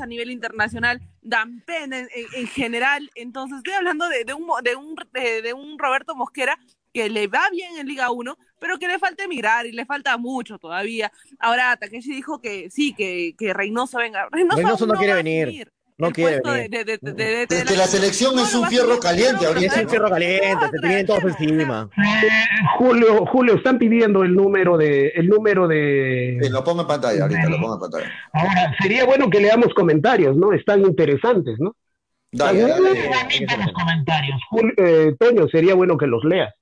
a 0.00 0.06
nivel 0.06 0.30
internacional 0.30 1.00
dan 1.22 1.60
pena 1.66 1.98
en, 1.98 2.08
en- 2.14 2.26
en 2.34 2.46
general. 2.48 3.10
Entonces 3.14 3.58
estoy 3.58 3.74
hablando 3.74 4.08
de, 4.08 4.24
de 4.24 4.34
un, 4.34 4.46
de, 4.62 4.76
un, 4.76 4.94
de, 5.12 5.42
de 5.42 5.52
un 5.52 5.78
Roberto 5.78 6.14
Mosquera 6.14 6.58
que 6.92 7.10
le 7.10 7.26
va 7.26 7.50
bien 7.50 7.76
en 7.76 7.86
Liga 7.86 8.10
1, 8.10 8.38
pero 8.58 8.78
que 8.78 8.88
le 8.88 8.98
falta 8.98 9.24
emigrar 9.24 9.66
y 9.66 9.72
le 9.72 9.84
falta 9.84 10.16
mucho 10.16 10.58
todavía. 10.58 11.12
Ahora 11.38 11.76
Takeshi 11.76 12.10
dijo 12.10 12.40
que 12.40 12.70
sí, 12.70 12.94
que, 12.94 13.34
que 13.36 13.52
Reynoso 13.52 13.98
venga. 13.98 14.28
Reynoso, 14.30 14.56
Reynoso 14.56 14.86
no 14.86 14.94
quiere 14.94 15.12
venir. 15.14 15.70
No 15.98 16.10
quiere 16.10 16.36
de, 16.36 16.42
venir. 16.42 16.70
de, 16.70 16.84
de, 16.84 16.98
de- 17.00 17.46
de- 17.46 17.56
Es 17.56 17.64
que 17.64 17.76
la 17.76 17.86
selección 17.86 18.38
es 18.38 18.54
un 18.54 18.66
fierro 18.68 18.98
caliente 19.00 19.46
ahorita. 19.46 19.74
Es 19.76 19.82
un 19.84 19.88
fierro 19.88 20.10
caliente, 20.10 20.66
se 20.70 20.78
tienen 20.80 21.06
todos 21.06 21.24
encima. 21.24 21.88
Julio, 22.78 23.24
Julio, 23.26 23.54
están 23.54 23.78
pidiendo 23.78 24.22
el 24.22 24.34
número 24.34 24.76
de, 24.76 25.08
el 25.08 25.28
número 25.28 25.66
de. 25.66 26.38
Sí, 26.42 26.48
lo 26.50 26.62
pongo 26.62 26.82
en 26.82 26.88
pantalla 26.88 27.22
ahorita, 27.22 27.48
lo 27.48 27.60
pongo 27.60 27.74
en 27.74 27.80
pantalla. 27.80 28.12
Ahora, 28.32 28.74
sería 28.82 29.06
bueno 29.06 29.30
que 29.30 29.40
leamos 29.40 29.72
comentarios, 29.74 30.36
¿no? 30.36 30.52
Están 30.52 30.82
interesantes, 30.82 31.56
¿no? 31.58 31.74
Dale, 32.32 32.64
Algunos 32.64 32.84
dale. 32.94 33.08
realmente 33.08 33.56
los 33.56 33.72
comentarios. 33.72 34.40
Julio, 34.50 34.72
eh, 34.76 35.14
Toño, 35.18 35.48
sería 35.48 35.74
bueno 35.74 35.96
que 35.96 36.06
los 36.06 36.22
leas. 36.24 36.52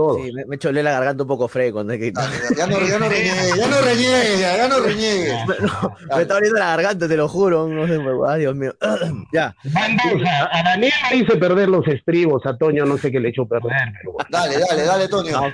Todos. 0.00 0.22
Sí, 0.22 0.32
me, 0.32 0.46
me 0.46 0.56
cholé 0.56 0.82
la 0.82 0.92
garganta 0.92 1.24
un 1.24 1.28
poco 1.28 1.46
fre 1.46 1.70
cuando 1.72 1.92
hay 1.92 1.98
que... 1.98 2.12
Ya 2.56 2.66
no, 2.66 2.80
ya 2.80 2.98
no 2.98 3.06
reniegues, 3.06 3.54
ya 3.54 3.66
no 3.66 3.80
reniegues, 3.82 4.40
ya 4.40 4.68
no 4.68 4.80
reniegues. 4.80 5.34
Me 6.16 6.22
está 6.22 6.34
abriendo 6.34 6.58
la 6.58 6.76
garganta, 6.76 7.06
te 7.06 7.16
lo 7.18 7.28
juro. 7.28 7.68
No 7.68 7.86
sé, 7.86 7.98
ay, 8.28 8.40
Dios 8.40 8.56
mío. 8.56 8.74
ya. 9.32 9.54
A, 9.74 10.62
Daniel 10.64 10.92
le 11.10 11.16
hice 11.18 11.36
perder 11.36 11.68
los 11.68 11.86
estribos, 11.86 12.46
a 12.46 12.56
Toño 12.56 12.86
no 12.86 12.96
sé 12.96 13.12
qué 13.12 13.20
le 13.20 13.28
echó 13.28 13.44
perder, 13.46 13.92
pero 13.98 14.12
bueno. 14.12 14.28
Dale, 14.30 14.58
dale, 14.58 14.82
dale, 14.84 15.08
Toño. 15.08 15.32
No, 15.32 15.50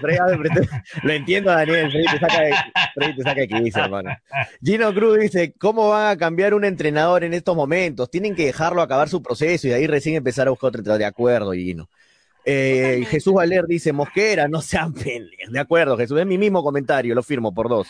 lo 1.03 1.13
entiendo, 1.13 1.51
Daniel. 1.51 1.91
Freddy 1.91 2.05
te 2.05 2.19
saca 2.21 2.41
de, 2.43 2.55
Freddy 2.95 3.17
te 3.17 3.23
saca 3.25 3.41
de 3.41 3.49
quicio, 3.49 3.83
hermano. 3.83 4.11
Gino 4.63 4.95
Cruz 4.95 5.19
dice: 5.19 5.55
¿Cómo 5.59 5.89
van 5.89 6.11
a 6.11 6.17
cambiar 6.17 6.55
un 6.55 6.65
entrenador 6.65 7.25
en 7.25 7.35
estos 7.35 7.57
momentos? 7.57 8.11
Tienen 8.13 8.37
que 8.37 8.47
dejarlo 8.47 8.81
acabar 8.81 9.09
su 9.09 9.21
proceso 9.23 9.67
y 9.67 9.71
de 9.71 9.77
ahí 9.77 9.87
recién 9.89 10.15
empezar 10.15 10.47
a 10.47 10.51
buscar 10.51 10.69
otro 10.69 10.79
entrenador. 10.79 11.01
De 11.01 11.07
acuerdo, 11.07 11.53
Gino. 11.53 11.89
Eh, 12.49 13.05
Jesús 13.11 13.35
Valer 13.35 13.67
dice: 13.67 13.93
Mosquera, 13.93 14.47
no 14.47 14.63
sean 14.63 14.95
pendejos. 14.95 15.53
De 15.53 15.59
acuerdo, 15.59 15.97
Jesús. 15.97 16.19
Es 16.21 16.27
mi 16.27 16.39
mismo 16.39 16.63
comentario, 16.63 17.15
lo 17.15 17.23
firmo 17.23 17.53
por 17.53 17.69
dos. 17.69 17.89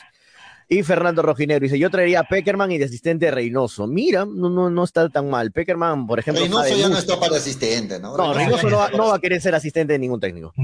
Y 0.69 0.83
Fernando 0.83 1.21
Rojinero 1.21 1.61
dice: 1.61 1.79
Yo 1.79 1.91
traería 1.91 2.21
a 2.21 2.25
Peckerman 2.25 2.73
y 2.73 2.79
de 2.79 2.87
asistente 2.87 3.29
a 3.29 3.31
Reynoso. 3.31 3.87
Mira, 3.87 4.25
no, 4.25 4.49
no, 4.49 4.71
no 4.71 4.83
está 4.83 5.09
tan 5.11 5.29
mal. 5.29 5.53
Peckerman, 5.53 6.07
por 6.07 6.19
ejemplo. 6.19 6.43
Reynoso 6.43 6.75
ya 6.75 6.89
no 6.89 6.97
está 6.99 7.21
para 7.21 7.37
asistente, 7.37 8.01
¿no? 8.01 8.17
No, 8.17 8.33
Reynoso 8.33 8.71
no 8.71 8.79
va, 8.79 8.91
no 8.91 9.09
va 9.09 9.17
a 9.17 9.21
querer 9.21 9.41
ser 9.43 9.55
asistente 9.55 9.93
de 9.93 9.99
ningún 9.99 10.19
técnico. 10.19 10.55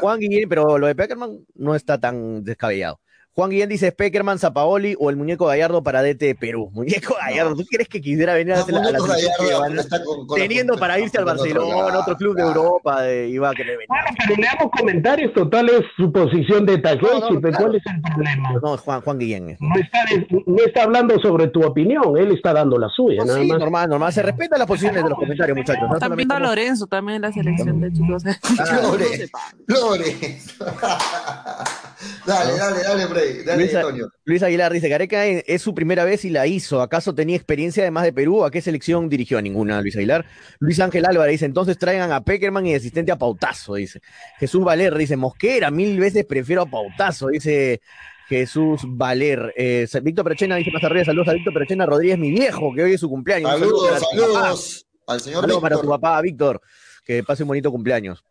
Juan 0.00 0.18
Guillén, 0.18 0.48
pero 0.48 0.76
lo 0.76 0.88
de 0.88 0.96
Peckerman 0.96 1.38
no 1.54 1.74
está 1.76 1.98
tan 2.00 2.42
descabellado. 2.42 3.00
Juan 3.36 3.50
Guillén 3.50 3.68
dice 3.68 3.92
Peckerman, 3.92 4.38
Zapaoli 4.38 4.96
o 4.98 5.10
el 5.10 5.16
muñeco 5.16 5.44
Gallardo 5.44 5.82
para 5.82 6.00
DT 6.02 6.18
de 6.24 6.34
Perú. 6.34 6.70
Muñeco 6.72 7.14
Gallardo, 7.20 7.54
¿tú 7.54 7.64
crees 7.70 7.86
que 7.86 8.00
quisiera 8.00 8.32
venir 8.32 8.54
a 8.54 8.56
No, 8.56 8.62
hacer 8.62 8.74
la, 8.74 8.80
la 8.80 8.98
selección 8.98 9.12
Gallardo 9.38 9.44
peruana? 9.46 9.80
está 9.82 10.02
con- 10.02 10.26
con 10.26 10.38
la- 10.38 10.44
Teniendo 10.48 10.78
para 10.78 10.98
irse 10.98 11.18
al 11.18 11.24
otro 11.24 11.36
Barcelona, 11.36 11.76
lado, 11.88 12.00
otro 12.00 12.16
club 12.16 12.34
de 12.34 12.42
Europa, 12.42 13.02
de, 13.02 13.28
iba 13.28 13.50
a 13.50 13.52
querer 13.52 13.76
venir. 13.76 13.88
Bueno, 13.88 14.04
pero 14.26 14.36
leamos 14.40 14.70
comentarios 14.78 15.34
totales, 15.34 15.82
su 15.98 16.10
posición 16.10 16.64
de 16.64 16.78
Takeshi, 16.78 17.36
pero 17.42 17.58
¿cuál 17.58 17.74
es 17.76 17.82
el 17.86 18.00
problema? 18.00 18.52
No, 18.62 18.76
Juan, 18.78 19.00
Juan 19.02 19.18
Guillén. 19.18 19.56
No 19.60 19.80
está, 19.80 19.98
no 20.46 20.64
está 20.64 20.82
hablando 20.84 21.20
sobre 21.20 21.48
tu 21.48 21.62
opinión, 21.62 22.16
él 22.16 22.32
está 22.32 22.54
dando 22.54 22.78
la 22.78 22.88
suya, 22.88 23.18
No, 23.18 23.26
nada 23.26 23.40
sí, 23.40 23.46
más. 23.48 23.58
normal, 23.58 23.90
normal. 23.90 24.12
Se 24.14 24.22
respetan 24.22 24.58
las 24.60 24.66
posiciones 24.66 25.02
de 25.04 25.10
los 25.10 25.18
comentarios, 25.18 25.54
muchachos. 25.58 25.82
No 25.82 25.94
Están 25.96 26.06
solamente 26.06 26.16
viendo 26.16 26.34
a 26.34 26.38
como- 26.38 26.48
Lorenzo 26.48 26.86
también 26.86 27.16
en 27.16 27.22
la 27.22 27.32
selección 27.32 27.80
de 27.82 27.92
chicos. 27.92 28.24
Lore, 28.82 29.28
Lore. 29.66 30.16
dale, 32.26 32.56
dale, 32.56 32.82
dale, 32.82 33.06
Freddy. 33.06 33.44
Dale, 33.44 33.62
Luis, 33.62 33.74
Antonio. 33.74 34.08
Luis 34.24 34.42
Aguilar 34.42 34.72
dice, 34.72 34.88
Gareca 34.88 35.26
es 35.26 35.62
su 35.62 35.74
primera 35.74 36.04
vez 36.04 36.24
y 36.24 36.30
la 36.30 36.46
hizo. 36.46 36.80
¿Acaso 36.82 37.14
tenía 37.14 37.36
experiencia 37.36 37.82
además 37.82 38.04
de 38.04 38.12
Perú? 38.12 38.44
¿A 38.44 38.50
qué 38.50 38.60
selección 38.60 39.08
dirigió? 39.08 39.38
A 39.38 39.42
ninguna, 39.42 39.80
Luis 39.80 39.96
Aguilar. 39.96 40.26
Luis 40.58 40.80
Ángel 40.80 41.06
Álvarez 41.06 41.32
dice, 41.32 41.46
entonces 41.46 41.78
traigan 41.78 42.12
a 42.12 42.24
Peckerman 42.24 42.66
y 42.66 42.70
de 42.70 42.76
asistente 42.76 43.12
a 43.12 43.16
Pautazo, 43.16 43.74
dice. 43.74 44.00
Jesús 44.38 44.64
Valer 44.64 44.96
dice, 44.96 45.16
Mosquera, 45.16 45.70
mil 45.70 45.98
veces 45.98 46.24
prefiero 46.24 46.62
a 46.62 46.66
Pautazo, 46.66 47.28
dice 47.28 47.80
Jesús 48.28 48.82
Valer. 48.86 49.52
Eh, 49.56 49.86
Víctor 50.02 50.24
Perechena 50.24 50.56
dice 50.56 50.70
más 50.70 50.82
arriba, 50.84 51.04
saludos 51.04 51.28
a 51.28 51.32
Víctor 51.32 51.54
Perechena 51.54 51.86
Rodríguez, 51.86 52.18
mi 52.18 52.30
viejo, 52.30 52.72
que 52.74 52.82
hoy 52.82 52.94
es 52.94 53.00
su 53.00 53.08
cumpleaños. 53.08 53.50
Saludo 53.50 53.86
Saludos, 53.86 54.08
saludos 54.10 54.86
al 55.06 55.20
señor 55.20 55.40
Saludos 55.42 55.62
para 55.62 55.80
tu 55.80 55.88
papá, 55.88 56.20
Víctor. 56.20 56.60
Que 57.04 57.22
pase 57.22 57.44
un 57.44 57.48
bonito 57.48 57.70
cumpleaños. 57.70 58.24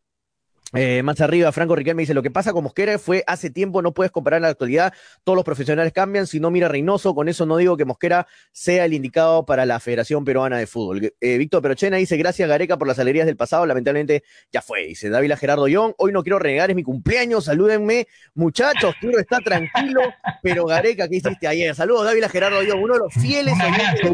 Eh, 0.73 1.03
más 1.03 1.21
arriba, 1.21 1.51
Franco 1.51 1.75
Riquelme 1.75 2.01
dice: 2.01 2.13
Lo 2.13 2.23
que 2.23 2.31
pasa 2.31 2.51
con 2.51 2.63
Mosquera 2.63 2.97
fue 2.99 3.23
hace 3.27 3.49
tiempo, 3.49 3.81
no 3.81 3.93
puedes 3.93 4.11
comparar 4.11 4.39
en 4.39 4.43
la 4.43 4.49
actualidad. 4.49 4.93
Todos 5.23 5.35
los 5.35 5.45
profesionales 5.45 5.93
cambian. 5.93 6.27
Si 6.27 6.39
no, 6.39 6.49
mira 6.51 6.67
Reynoso. 6.67 7.13
Con 7.15 7.29
eso 7.29 7.45
no 7.45 7.57
digo 7.57 7.77
que 7.77 7.85
Mosquera 7.85 8.27
sea 8.51 8.83
el 8.85 8.93
indicado 8.93 9.45
para 9.45 9.65
la 9.65 9.79
Federación 9.79 10.25
Peruana 10.25 10.57
de 10.57 10.67
Fútbol. 10.67 11.13
Eh, 11.21 11.37
Víctor 11.37 11.61
Perochena 11.61 11.97
dice: 11.97 12.17
Gracias, 12.17 12.49
Gareca, 12.49 12.77
por 12.77 12.87
las 12.87 12.99
alegrías 12.99 13.25
del 13.27 13.37
pasado. 13.37 13.65
Lamentablemente 13.65 14.23
ya 14.51 14.61
fue. 14.61 14.87
Dice 14.87 15.09
Dávila 15.09 15.37
Gerardo 15.37 15.67
Young: 15.67 15.93
Hoy 15.97 16.11
no 16.11 16.23
quiero 16.23 16.39
renegar, 16.39 16.69
es 16.71 16.75
mi 16.75 16.83
cumpleaños. 16.83 17.45
Salúdenme, 17.45 18.07
muchachos. 18.33 18.95
Quiero 18.99 19.19
estar 19.19 19.43
tranquilo. 19.43 20.01
Pero 20.41 20.65
Gareca, 20.65 21.07
¿qué 21.07 21.17
hiciste 21.17 21.47
ayer? 21.47 21.73
Saludos, 21.75 22.05
Dávila 22.05 22.27
Gerardo 22.27 22.61
Young, 22.63 22.81
uno 22.83 22.93
de 22.95 22.99
los 22.99 23.13
fieles 23.13 23.53
oyentes. 23.53 24.11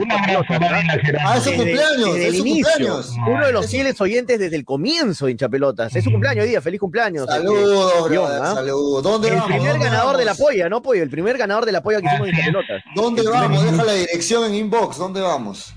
Ah, 1.23 1.39
Desde- 1.39 1.65
desde 1.65 2.27
el 2.27 2.35
inicio. 2.35 3.01
Uno 3.27 3.47
de 3.47 3.53
los 3.53 3.69
fieles 3.69 3.99
oyentes 4.01 4.37
desde 4.37 4.55
el 4.57 4.65
comienzo, 4.65 5.29
hincha 5.29 5.49
pelotas. 5.49 5.95
Es 5.95 6.03
su 6.03 6.11
cumpleaños 6.11 6.40
hoy 6.41 6.49
día, 6.49 6.61
feliz 6.61 6.79
cumpleaños. 6.79 7.25
Saludos, 7.27 7.91
este, 7.93 8.01
brother, 8.09 8.17
John, 8.17 8.31
¿ah? 8.45 8.53
saludos. 8.55 9.03
¿Dónde 9.03 9.27
el 9.29 9.33
vamos? 9.35 9.47
primer 9.49 9.71
¿Dónde 9.71 9.85
ganador 9.85 10.17
de 10.17 10.25
la 10.25 10.31
vamos? 10.33 10.45
polla, 10.47 10.69
¿no, 10.69 10.81
Pollo? 10.81 11.03
El 11.03 11.09
primer 11.09 11.37
ganador 11.37 11.65
de 11.65 11.71
la 11.71 11.81
polla 11.83 12.01
que 12.01 12.07
hicimos 12.07 12.27
en 12.29 12.35
pelotas. 12.35 12.83
¿Dónde 12.95 13.21
El 13.21 13.27
primer- 13.29 13.49
vamos? 13.49 13.63
Deja 13.71 13.83
la 13.83 13.93
dirección 13.93 14.43
en 14.45 14.55
inbox. 14.55 14.97
¿Dónde 14.97 15.21
vamos? 15.21 15.73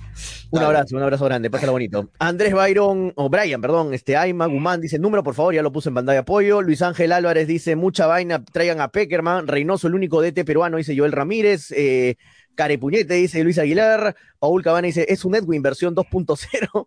Un 0.51 0.63
abrazo, 0.63 0.95
un 0.97 1.03
abrazo 1.03 1.25
grande, 1.25 1.51
pásalo 1.51 1.73
bonito. 1.73 2.11
Andrés 2.21 2.53
Byron, 2.55 3.13
o 3.17 3.29
Brian, 3.29 3.61
perdón, 3.61 3.93
este 3.93 4.17
Aima 4.17 4.47
Guzmán 4.47 4.81
dice 4.81 5.01
número, 5.01 5.25
por 5.25 5.35
favor, 5.35 5.53
ya 5.53 5.63
lo 5.63 5.73
puse 5.73 5.89
en 5.89 5.97
pantalla 5.97 6.21
apoyo. 6.21 6.63
Luis 6.63 6.81
Ángel 6.81 7.11
Álvarez 7.11 7.49
dice 7.49 7.75
mucha 7.75 8.07
vaina, 8.07 8.45
traigan 8.45 8.81
a 8.81 8.87
Peckerman. 8.89 9.49
Reynoso, 9.49 9.89
el 9.89 9.97
único 9.97 10.23
DT 10.23 10.45
peruano, 10.45 10.77
dice 10.77 10.97
Joel 10.97 11.11
Ramírez. 11.11 11.73
Eh, 11.73 12.17
Carepuñete, 12.55 13.15
dice 13.15 13.43
Luis 13.43 13.59
Aguilar. 13.59 14.15
Paul 14.39 14.63
Cabana 14.63 14.87
dice, 14.87 15.05
es 15.09 15.25
un 15.25 15.35
Edwin 15.35 15.61
versión 15.61 15.93
2.0. 15.97 16.87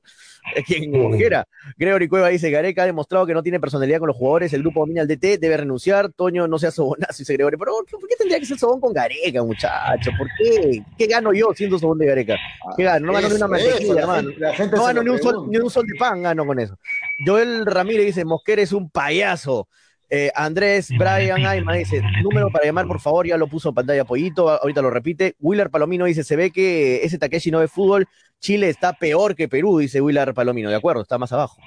Quien 0.65 0.91
Mosquera. 0.91 1.47
Gregory 1.77 2.07
Cueva 2.07 2.29
dice, 2.29 2.49
Gareca 2.49 2.83
ha 2.83 2.85
demostrado 2.85 3.25
que 3.25 3.33
no 3.33 3.43
tiene 3.43 3.59
personalidad 3.59 3.99
con 3.99 4.07
los 4.07 4.17
jugadores, 4.17 4.53
el 4.53 4.61
grupo 4.61 4.81
domina 4.81 5.01
el 5.01 5.07
DT, 5.07 5.39
debe 5.39 5.57
renunciar. 5.57 6.11
Toño 6.13 6.47
no 6.47 6.57
sea 6.59 6.71
sobonazo, 6.71 7.15
dice 7.19 7.33
Gregory. 7.33 7.57
Pero 7.57 7.71
¿por 7.89 8.07
qué 8.07 8.15
tendría 8.15 8.39
que 8.39 8.45
ser 8.45 8.57
sobón 8.57 8.79
con 8.79 8.93
Gareca, 8.93 9.43
muchacho? 9.43 10.11
¿Por 10.17 10.27
qué? 10.37 10.83
¿Qué 10.97 11.07
gano 11.07 11.33
yo 11.33 11.51
siendo 11.53 11.77
sobón 11.79 11.97
de 11.97 12.05
Gareca? 12.07 12.35
¿Qué 12.75 12.83
gano? 12.83 13.07
No 13.07 13.13
gano 13.13 13.29
ni 13.29 13.35
una 13.35 13.45
Eso, 13.45 13.47
mantequilla, 13.47 14.01
hermano. 14.01 14.29
No 14.71 14.83
gano 14.83 15.03
ni 15.03 15.09
un, 15.09 15.19
sol, 15.19 15.47
ni 15.49 15.57
un 15.57 15.69
sol 15.69 15.85
de 15.85 15.97
pan, 15.97 16.23
gano 16.23 16.45
con 16.45 16.59
eso. 16.59 16.77
Joel 17.25 17.65
Ramírez 17.65 18.07
dice, 18.07 18.25
Mosquera 18.25 18.61
es 18.61 18.71
un 18.71 18.89
payaso. 18.89 19.67
Eh, 20.09 20.31
Andrés 20.35 20.89
Brian 20.97 21.45
Aima 21.45 21.73
dice, 21.73 22.01
número 22.23 22.49
para 22.49 22.65
llamar, 22.65 22.87
por 22.87 23.01
favor, 23.01 23.27
ya 23.27 23.35
lo 23.37 23.47
puso 23.47 23.69
en 23.69 23.75
pantalla 23.75 24.05
Pollito, 24.05 24.49
ahorita 24.49 24.81
lo 24.81 24.89
repite. 24.89 25.35
Willer 25.39 25.69
Palomino 25.69 26.05
dice, 26.05 26.23
se 26.23 26.35
ve 26.35 26.51
que 26.51 27.03
ese 27.03 27.17
Takeshi 27.17 27.51
no 27.51 27.59
ve 27.59 27.67
fútbol, 27.67 28.07
Chile 28.39 28.69
está 28.69 28.93
peor 28.93 29.35
que 29.35 29.49
Perú, 29.49 29.79
dice 29.79 29.99
Willer 29.99 30.33
Palomino, 30.33 30.69
de 30.69 30.75
acuerdo, 30.75 31.01
está 31.01 31.17
más 31.17 31.33
abajo. 31.33 31.57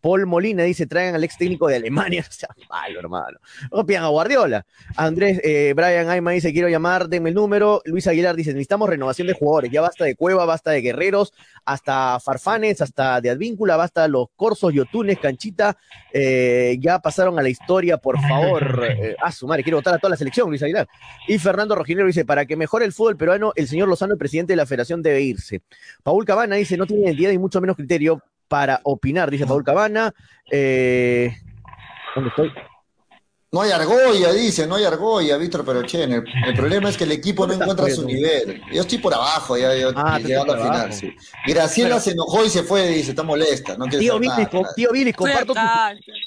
Paul 0.00 0.26
Molina 0.26 0.62
dice, 0.62 0.86
traigan 0.86 1.14
al 1.14 1.24
ex 1.24 1.36
técnico 1.36 1.68
de 1.68 1.76
Alemania, 1.76 2.24
o 2.28 2.32
sea, 2.32 2.48
malo, 2.68 3.00
hermano. 3.00 3.38
No 3.70 3.84
pidan 3.84 4.04
a 4.04 4.08
Guardiola. 4.08 4.66
Andrés 4.96 5.40
eh, 5.44 5.72
Brian 5.74 6.08
Aima 6.08 6.32
dice, 6.32 6.52
quiero 6.52 6.68
llamar, 6.68 7.08
denme 7.08 7.30
el 7.30 7.34
número. 7.34 7.82
Luis 7.84 8.06
Aguilar 8.06 8.36
dice, 8.36 8.50
necesitamos 8.50 8.88
renovación 8.88 9.28
de 9.28 9.34
jugadores, 9.34 9.70
ya 9.70 9.80
basta 9.80 10.04
de 10.04 10.14
Cueva, 10.16 10.44
basta 10.44 10.70
de 10.70 10.80
Guerreros, 10.80 11.32
hasta 11.64 12.18
Farfanes, 12.20 12.80
hasta 12.80 13.20
de 13.20 13.30
Advíncula, 13.30 13.76
basta 13.76 14.08
los 14.08 14.28
Corsos, 14.36 14.72
Yotunes, 14.72 15.18
Canchita, 15.18 15.76
eh, 16.12 16.76
ya 16.80 16.98
pasaron 16.98 17.38
a 17.38 17.42
la 17.42 17.48
historia, 17.48 17.98
por 17.98 18.20
favor. 18.20 18.80
Eh, 18.90 19.14
a 19.22 19.30
su 19.30 19.46
madre, 19.46 19.62
quiero 19.62 19.78
votar 19.78 19.94
a 19.94 19.98
toda 19.98 20.10
la 20.10 20.16
selección, 20.16 20.48
Luis 20.48 20.62
Aguilar. 20.62 20.88
Y 21.28 21.38
Fernando 21.38 21.74
Rojinero 21.74 22.06
dice, 22.06 22.24
para 22.24 22.44
que 22.44 22.56
mejore 22.56 22.84
el 22.84 22.92
fútbol 22.92 23.16
peruano, 23.16 23.52
el 23.54 23.68
señor 23.68 23.88
Lozano, 23.88 24.12
el 24.12 24.18
presidente 24.18 24.52
de 24.52 24.56
la 24.56 24.66
federación, 24.66 25.00
debe 25.00 25.20
irse. 25.20 25.62
Paul 26.02 26.24
Cabana 26.24 26.56
dice, 26.56 26.76
no 26.76 26.86
tiene 26.86 27.04
identidad 27.04 27.30
y 27.30 27.38
mucho 27.38 27.60
menos 27.60 27.76
criterio 27.76 28.22
para 28.50 28.80
opinar, 28.82 29.30
dice 29.30 29.46
Paul 29.46 29.62
Cabana. 29.62 30.12
Eh, 30.50 31.32
¿Dónde 32.16 32.30
estoy? 32.30 32.52
No 33.52 33.62
hay 33.62 33.72
argolla, 33.72 34.32
dice, 34.32 34.64
no 34.64 34.76
hay 34.76 34.84
argolla, 34.84 35.36
Víctor 35.36 35.64
Perochen. 35.64 36.12
El, 36.12 36.24
el 36.46 36.54
problema 36.54 36.88
es 36.88 36.96
que 36.96 37.02
el 37.02 37.10
equipo 37.10 37.48
no 37.48 37.54
¿Dónde 37.54 37.64
estás, 37.72 37.88
encuentra 37.88 37.96
su 37.96 38.06
nivel. 38.06 38.62
Yo 38.72 38.82
estoy 38.82 38.98
por 38.98 39.12
abajo, 39.12 39.58
ya, 39.58 39.74
yo, 39.74 39.90
Ah, 39.96 40.20
llegando 40.20 40.52
al 40.52 40.60
final, 40.60 40.92
sí. 40.92 41.12
Graciela 41.48 41.98
se 41.98 42.12
enojó 42.12 42.44
y 42.44 42.48
se 42.48 42.62
fue, 42.62 42.86
dice, 42.86 43.10
está 43.10 43.24
molesta, 43.24 43.76
no 43.76 43.86
Tío 43.86 44.20
Billy, 44.20 44.46
tío 44.76 44.92
Billy, 44.92 45.12
comparto, 45.12 45.52
tus, 45.54 45.62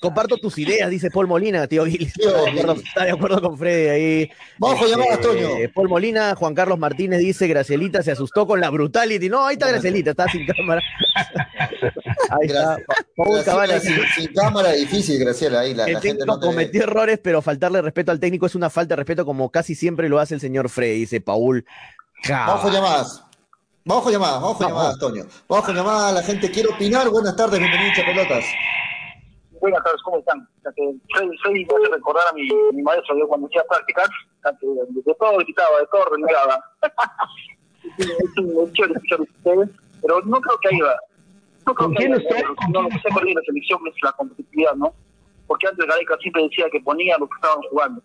comparto 0.02 0.38
tus 0.38 0.58
ideas, 0.58 0.90
dice 0.90 1.10
Paul 1.10 1.28
Molina, 1.28 1.66
tío 1.66 1.86
Billy. 1.86 2.12
Tío 2.12 2.30
Está 2.30 2.42
de 2.44 2.52
acuerdo, 2.52 2.74
Billy. 2.74 2.88
está 2.90 3.06
de 3.06 3.12
acuerdo 3.12 3.42
con 3.42 3.58
Freddy 3.58 3.88
ahí. 3.88 4.30
Vamos 4.58 4.80
con 4.82 4.90
llamadas, 4.90 5.22
Toño. 5.22 5.48
Paul 5.74 5.88
Molina, 5.88 6.36
Juan 6.36 6.54
Carlos 6.54 6.78
Martínez 6.78 7.20
dice, 7.20 7.48
Gracielita 7.48 8.04
se 8.04 8.12
asustó 8.12 8.46
con 8.46 8.60
la 8.60 8.70
brutality. 8.70 9.30
No, 9.30 9.46
ahí 9.46 9.54
está 9.54 9.70
Gracielita, 9.70 10.12
está 10.12 10.28
sin 10.28 10.46
cámara. 10.46 10.82
Ahí 12.30 12.48
está. 12.48 12.78
Paul 13.16 13.44
Graciela, 13.44 13.80
sin, 13.80 13.96
sin 14.16 14.34
cámara, 14.34 14.72
difícil, 14.72 15.20
Graciela, 15.20 15.60
ahí 15.62 15.74
la, 15.76 15.86
el 15.86 15.94
la 15.94 16.02
gente 16.02 16.18
técnico 16.20 16.36
no 16.36 16.40
cometió 16.40 16.84
errores, 16.84 17.13
pero 17.20 17.42
faltarle 17.42 17.82
respeto 17.82 18.12
al 18.12 18.20
técnico 18.20 18.46
es 18.46 18.56
una 18.56 18.70
falta 18.70 18.94
de 18.94 18.98
respeto 18.98 19.26
como 19.26 19.50
casi 19.50 19.76
siempre 19.76 20.10
lo 20.10 20.20
hace 20.20 20.36
el 20.36 20.42
señor 20.42 20.70
Freddy, 20.70 21.00
dice 21.02 21.22
Paul. 21.22 21.66
Vamos 22.30 22.62
con 22.62 22.72
llamadas. 22.72 23.24
Vamos 23.86 24.04
con 24.04 24.14
llamadas, 24.14 24.42
vamos 24.42 24.58
con 24.58 24.68
llamadas, 24.68 24.98
Toño. 25.00 25.24
Vamos 25.50 25.66
con 25.66 25.76
llamadas, 25.76 26.14
la 26.14 26.24
gente 26.24 26.50
quiere 26.50 26.70
opinar. 26.70 27.10
Buenas 27.10 27.36
tardes, 27.36 27.60
bienvenidos 27.60 28.00
a 28.00 28.06
Pelotas. 28.06 28.46
Buenas 29.60 29.84
tardes, 29.84 30.02
¿cómo 30.04 30.20
están? 30.20 30.48
Este, 30.66 30.82
Soy, 31.18 31.38
soy, 31.44 31.66
voy 31.66 31.86
a 31.86 31.96
recordar 31.96 32.24
a 32.30 32.34
mi, 32.34 32.50
mi 32.74 32.82
maestro, 32.82 33.18
yo 33.18 33.28
cuando 33.28 33.48
hacía 33.48 33.64
prácticas, 33.70 34.10
de 34.44 35.14
todo 35.20 35.38
quitaba, 35.40 35.80
de 35.80 35.88
todo 35.92 36.06
renegaba. 36.12 36.64
es 37.98 38.38
un 38.38 38.68
es 38.68 38.74
chévere 38.74 38.94
escuchar 38.94 39.20
a 39.20 39.24
ustedes. 39.24 39.70
pero 40.02 40.22
no 40.22 40.40
creo 40.42 40.58
que 40.60 40.68
haya. 40.70 40.96
No 41.66 41.74
creo 41.74 41.88
¿Con 41.88 41.92
que 41.92 41.98
quién 41.98 42.14
haya, 42.14 42.24
está? 42.24 42.70
No, 42.70 42.84
no 42.84 42.90
sé 42.90 43.10
por 43.14 43.26
qué 43.26 43.34
la 43.34 43.42
selección 43.46 43.80
es 43.88 43.94
la 44.04 44.12
competitividad, 44.14 44.76
¿no? 44.76 44.94
Porque 45.48 45.68
antes 45.68 45.86
Gareca 45.86 46.18
siempre 46.18 46.44
decía 46.44 46.70
que 46.72 46.80
ponía 46.82 47.18
lo 47.18 47.28
que 47.28 47.36
estaban 47.36 47.62
jugando. 47.70 48.02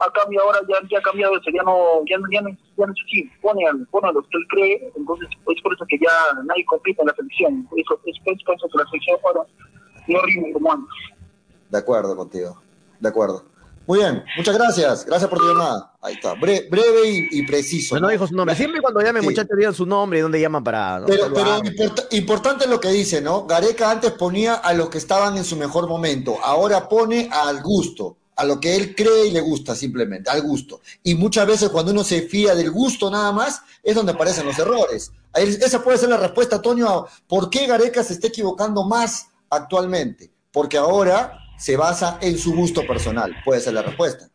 A 0.00 0.10
cambio 0.12 0.42
ahora 0.42 0.60
ya, 0.68 0.76
ya 0.88 0.98
ha 0.98 1.02
cambiado 1.02 1.36
eso, 1.36 1.50
ya 1.52 1.62
no, 1.64 2.04
ya 2.06 2.16
ya 2.30 2.40
no, 2.40 2.50
ya 2.50 2.86
no 2.86 2.92
es 2.92 3.00
así, 3.04 3.28
pone, 3.42 3.64
pone 3.90 4.12
lo 4.12 4.22
que 4.22 4.38
él 4.38 4.46
cree, 4.48 4.92
entonces 4.94 5.28
es 5.28 5.60
por 5.62 5.74
eso 5.74 5.84
que 5.88 5.98
ya 5.98 6.40
nadie 6.44 6.64
compite 6.66 7.02
en 7.02 7.08
la 7.08 7.14
selección, 7.14 7.68
eso, 7.76 8.00
es, 8.04 8.16
es 8.24 8.44
por 8.44 8.54
eso 8.54 8.68
que 8.68 8.78
la 8.78 8.86
selección 8.90 9.18
ahora 9.24 9.40
no 10.06 10.22
rinde 10.22 10.52
como 10.52 10.72
antes. 10.72 10.94
De 11.68 11.78
acuerdo 11.78 12.16
contigo. 12.16 12.62
De 13.00 13.08
acuerdo. 13.08 13.42
Muy 13.88 14.00
bien, 14.00 14.22
muchas 14.36 14.54
gracias. 14.54 15.06
Gracias 15.06 15.30
por 15.30 15.38
tu 15.38 15.46
llamada. 15.48 15.94
Ahí 16.02 16.12
está. 16.14 16.34
Bre- 16.34 16.68
breve 16.70 17.08
y, 17.10 17.28
y 17.40 17.46
preciso. 17.46 17.94
No, 17.94 18.02
no 18.02 18.08
dijo 18.08 18.26
su 18.26 18.34
nombre. 18.34 18.54
Siempre 18.54 18.82
cuando 18.82 19.00
llamen, 19.00 19.22
Sí. 19.22 19.28
muchachos, 19.30 19.56
digan 19.56 19.72
su 19.74 19.86
nombre 19.86 20.18
y 20.18 20.22
dónde 20.22 20.38
llaman 20.40 20.62
para. 20.62 21.00
¿no? 21.00 21.06
Pero, 21.06 21.32
pero 21.32 21.58
import- 21.62 22.06
importante 22.10 22.66
lo 22.68 22.78
que 22.78 22.88
dice, 22.90 23.22
¿no? 23.22 23.46
Gareca 23.46 23.90
antes 23.90 24.12
ponía 24.12 24.54
a 24.56 24.74
los 24.74 24.90
que 24.90 24.98
estaban 24.98 25.38
en 25.38 25.44
su 25.44 25.56
mejor 25.56 25.88
momento, 25.88 26.36
ahora 26.44 26.86
pone 26.86 27.30
al 27.32 27.62
gusto, 27.62 28.18
a 28.36 28.44
lo 28.44 28.60
que 28.60 28.76
él 28.76 28.94
cree 28.94 29.26
y 29.28 29.30
le 29.30 29.40
gusta 29.40 29.74
simplemente, 29.74 30.28
al 30.28 30.42
gusto. 30.42 30.82
Y 31.02 31.14
muchas 31.14 31.46
veces 31.46 31.70
cuando 31.70 31.90
uno 31.90 32.04
se 32.04 32.20
fía 32.28 32.54
del 32.54 32.70
gusto 32.70 33.10
nada 33.10 33.32
más, 33.32 33.62
es 33.82 33.94
donde 33.96 34.12
aparecen 34.12 34.44
los 34.44 34.58
errores. 34.58 35.10
Esa 35.34 35.82
puede 35.82 35.96
ser 35.96 36.10
la 36.10 36.18
respuesta, 36.18 36.56
Antonio, 36.56 36.88
a 36.90 37.06
por 37.26 37.48
qué 37.48 37.66
Gareca 37.66 38.04
se 38.04 38.12
está 38.12 38.26
equivocando 38.26 38.84
más 38.84 39.28
actualmente. 39.48 40.30
Porque 40.52 40.76
ahora 40.76 41.38
se 41.58 41.76
basa 41.76 42.18
en 42.22 42.38
su 42.38 42.54
gusto 42.54 42.86
personal, 42.86 43.36
puede 43.44 43.60
ser 43.60 43.74
la 43.74 43.82
respuesta. 43.82 44.26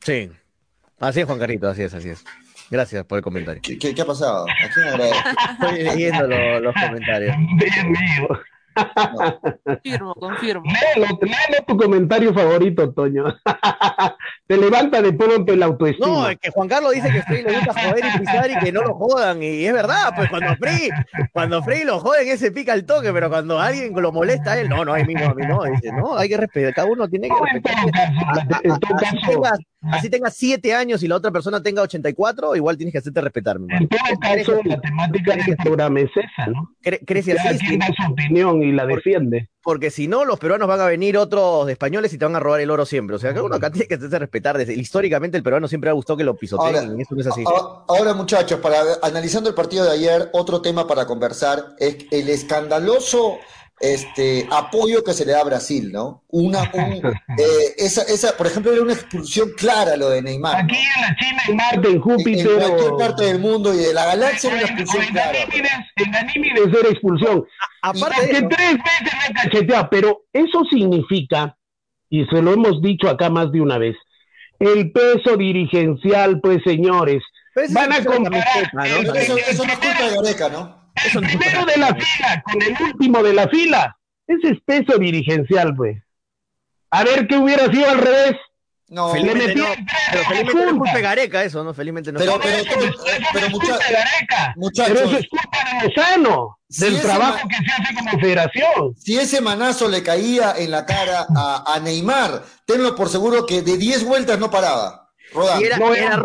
Sí. 0.00 0.30
Así 0.98 1.20
es, 1.20 1.26
Juan 1.26 1.38
Carrito, 1.38 1.68
así 1.68 1.82
es, 1.82 1.94
así 1.94 2.10
es. 2.10 2.24
Gracias 2.70 3.04
por 3.04 3.18
el 3.18 3.24
comentario. 3.24 3.60
¿Qué, 3.62 3.78
qué- 3.78 3.94
qué 3.94 4.02
ha 4.02 4.06
pasado? 4.06 4.44
¿A 4.44 4.72
quién 4.72 4.86
agradezco? 4.86 5.28
Estoy 5.52 5.82
leyendo 5.82 6.26
lo- 6.28 6.60
los 6.60 6.74
comentarios. 6.74 7.34
Dios 7.58 7.84
mío. 7.86 8.28
Confirmo, 9.64 10.14
confirmo. 10.14 10.64
Léelo, 10.64 11.18
léelo 11.20 11.64
tu 11.66 11.76
comentario 11.76 12.32
favorito, 12.32 12.92
Toño. 12.92 13.24
Te 14.46 14.56
levanta 14.56 15.02
de 15.02 15.12
pronto 15.12 15.52
el 15.52 15.62
autoestima. 15.62 16.06
No, 16.06 16.28
es 16.28 16.38
que 16.38 16.50
Juan 16.50 16.68
Carlos 16.68 16.92
dice 16.92 17.10
que 17.10 17.22
Frey 17.22 17.42
le 17.42 17.54
gusta 17.54 17.72
joder 17.72 18.04
y 18.04 18.18
pisar 18.18 18.50
y 18.50 18.58
que 18.58 18.72
no 18.72 18.82
lo 18.82 18.94
jodan. 18.94 19.42
Y 19.42 19.64
es 19.64 19.72
verdad, 19.72 20.12
pues 20.14 20.28
cuando 20.28 20.56
Frey, 20.56 20.88
cuando 21.32 21.62
Frey 21.62 21.84
lo 21.84 21.98
joden, 22.00 22.28
ese 22.28 22.50
pica 22.50 22.74
el 22.74 22.86
toque, 22.86 23.12
pero 23.12 23.28
cuando 23.28 23.58
alguien 23.58 23.92
lo 23.94 24.12
molesta 24.12 24.52
a 24.52 24.60
él, 24.60 24.68
no, 24.68 24.84
no, 24.84 24.94
a 24.94 24.98
mí 24.98 25.14
no, 25.14 25.26
a 25.26 25.34
mí 25.34 25.46
no. 25.46 25.62
Dice, 25.64 25.92
no, 25.92 26.16
hay 26.16 26.28
que 26.28 26.36
respetar, 26.36 26.74
cada 26.74 26.88
uno 26.88 27.08
tiene 27.08 27.28
que 27.28 27.34
respetar. 27.52 28.60
En 28.62 28.78
todo 28.78 28.96
caso, 28.96 29.42
así 29.82 30.10
tengas 30.10 30.34
siete 30.36 30.74
años 30.74 31.02
y 31.02 31.08
la 31.08 31.16
otra 31.16 31.30
persona 31.30 31.62
tenga 31.62 31.82
84, 31.82 32.56
igual 32.56 32.76
tienes 32.76 32.92
que 32.92 32.98
hacerte 32.98 33.20
respetar, 33.20 33.58
mi 33.58 33.72
en 33.74 33.88
todo 33.88 34.00
caso, 34.20 34.60
la 34.64 34.80
temática 34.80 35.36
del 35.36 35.56
programa 35.56 36.00
es 36.00 36.10
esa, 36.10 36.46
¿no? 36.50 36.70
Cre- 36.82 37.00
crece 37.06 37.34
Cada 37.34 37.50
así, 37.50 37.58
quien 37.66 37.78
da 37.80 37.86
su 37.96 38.12
opinión 38.12 38.62
y 38.62 38.72
la 38.72 38.86
defiende. 38.86 39.48
porque 39.62 39.90
si 39.90 40.08
no, 40.08 40.24
los 40.24 40.38
peruanos 40.38 40.66
van 40.68 40.80
a 40.80 40.86
venir 40.86 41.16
otros 41.18 41.66
de 41.66 41.72
españoles 41.72 42.12
y 42.12 42.18
te 42.18 42.24
van 42.24 42.34
a 42.36 42.40
robar 42.40 42.60
el 42.60 42.70
oro 42.70 42.84
siempre. 42.86 43.16
O 43.16 43.18
sea, 43.18 43.32
que 43.34 43.40
uno 43.40 43.56
acá 43.56 43.70
tiene 43.70 43.86
que 43.86 43.94
hacerse 43.94 44.18
respetar. 44.18 44.56
Desde, 44.58 44.74
históricamente, 44.74 45.36
el 45.36 45.42
peruano 45.42 45.68
siempre 45.68 45.90
ha 45.90 45.92
gustado 45.92 46.16
que 46.16 46.24
lo 46.24 46.34
pisoteen 46.34 46.76
Ahora, 46.76 46.94
y 46.98 47.02
eso 47.02 47.14
no 47.14 47.20
es 47.20 47.26
así. 47.26 47.44
Ahora, 47.88 48.14
muchachos, 48.14 48.58
para 48.60 48.80
analizando 49.02 49.48
el 49.50 49.54
partido 49.54 49.84
de 49.84 49.90
ayer, 49.92 50.30
otro 50.32 50.62
tema 50.62 50.86
para 50.86 51.06
conversar 51.06 51.74
es 51.78 51.98
el 52.10 52.28
escandaloso 52.30 53.38
este 53.80 54.46
apoyo 54.50 55.02
que 55.02 55.14
se 55.14 55.24
le 55.24 55.32
da 55.32 55.40
a 55.40 55.44
Brasil, 55.44 55.90
¿no? 55.90 56.22
Una, 56.28 56.60
un, 56.74 56.92
eh, 57.38 57.74
esa, 57.78 58.02
esa, 58.02 58.36
por 58.36 58.46
ejemplo, 58.46 58.72
era 58.72 58.82
una 58.82 58.92
expulsión 58.92 59.50
clara 59.56 59.96
lo 59.96 60.10
de 60.10 60.20
Neymar. 60.22 60.58
¿no? 60.58 60.60
Aquí 60.64 60.76
en 60.76 61.00
la 61.00 61.16
China, 61.16 61.42
en 61.48 61.56
Marte, 61.56 61.88
en 61.88 61.94
En 61.94 62.00
Júpiter. 62.00 62.46
cualquier 62.58 62.90
o- 62.92 62.96
parte 62.98 63.24
del 63.24 63.38
mundo 63.38 63.74
y 63.74 63.78
de 63.78 63.94
la 63.94 64.04
galaxia 64.06 64.50
era 64.50 64.58
una 64.58 64.66
en- 64.68 64.78
expulsión 64.78 65.02
en 65.04 65.12
clara. 65.14 65.32
Ganímedes, 66.12 66.66
en 66.66 66.74
era 66.76 66.88
expulsión. 66.90 67.44
Aparte 67.82 68.20
de 68.20 68.28
que 68.28 68.42
tres 68.42 68.72
veces 68.74 69.14
me 69.18 69.40
ha 69.40 69.42
cacheteado, 69.42 69.88
pero 69.90 70.22
eso 70.32 70.62
significa, 70.70 71.56
y 72.10 72.26
se 72.26 72.42
lo 72.42 72.52
hemos 72.52 72.82
dicho 72.82 73.08
acá 73.08 73.30
más 73.30 73.50
de 73.50 73.60
una 73.62 73.78
vez, 73.78 73.96
el 74.58 74.92
peso 74.92 75.38
dirigencial, 75.38 76.40
pues 76.42 76.58
señores, 76.64 77.22
van 77.70 77.92
a 77.92 78.04
comparar 78.04 78.44
camiseta, 78.44 78.70
¿no? 78.74 78.84
el, 78.84 79.16
Eso, 79.16 79.64
no 79.64 79.72
es 79.72 79.78
culpa 79.78 80.04
de 80.10 80.16
Gareca, 80.16 80.48
¿no? 80.50 80.79
Eso 81.06 81.20
es 81.20 81.26
primero 81.28 81.64
de 81.66 81.76
la 81.76 81.94
fila 81.94 82.42
con 82.44 82.62
el 82.62 82.76
último 82.80 83.22
de 83.22 83.32
la 83.34 83.48
fila. 83.48 83.96
Ese 84.26 84.48
es 84.52 84.58
peso 84.64 84.98
dirigencial, 84.98 85.74
pues. 85.74 85.98
A 86.90 87.04
ver 87.04 87.26
qué 87.26 87.36
hubiera 87.36 87.66
sido 87.70 87.88
al 87.90 87.98
revés. 87.98 88.36
No, 88.88 89.12
Felizmente 89.12 89.54
no, 89.54 89.72
el 89.72 89.86
pero 90.10 90.24
felizmente 90.24 90.54
no 90.54 90.60
es 90.62 90.66
culpa. 90.66 90.78
culpa 90.78 90.94
de 90.96 91.02
Gareca 91.02 91.44
eso, 91.44 91.62
¿no? 91.62 91.72
Felizmente 91.72 92.10
no 92.10 92.18
Pero, 92.18 92.40
pero, 92.42 92.56
pero, 92.68 92.92
pero 93.32 93.46
es 93.46 93.52
mucha- 93.52 93.66
culpa 93.68 93.86
de 93.86 93.92
Gareca, 93.94 94.54
muchachos. 94.56 94.92
pero 94.98 95.08
eso 95.10 95.18
es 95.18 95.28
culpa 95.28 95.58
de 95.82 95.88
Lozano, 95.88 96.58
Si 96.68 96.84
del 96.84 97.00
trabajo 97.00 97.48
que 97.48 97.56
se 97.56 97.70
hace 97.72 97.94
como 97.94 98.18
federación. 98.18 98.94
si 98.96 99.16
ese 99.16 99.40
manazo 99.40 99.86
le 99.88 100.02
caía 100.02 100.54
en 100.58 100.72
la 100.72 100.84
cara 100.86 101.24
a, 101.36 101.72
a 101.72 101.78
Neymar, 101.78 102.42
tenlo 102.66 102.96
por 102.96 103.08
seguro 103.08 103.46
que 103.46 103.62
de 103.62 103.76
10 103.78 104.04
vueltas 104.06 104.40
no 104.40 104.50
paraba. 104.50 105.09
Rodando. 105.32 105.60
Y 105.62 105.64
era, 105.64 105.76
No, 105.78 105.94
era 105.94 106.16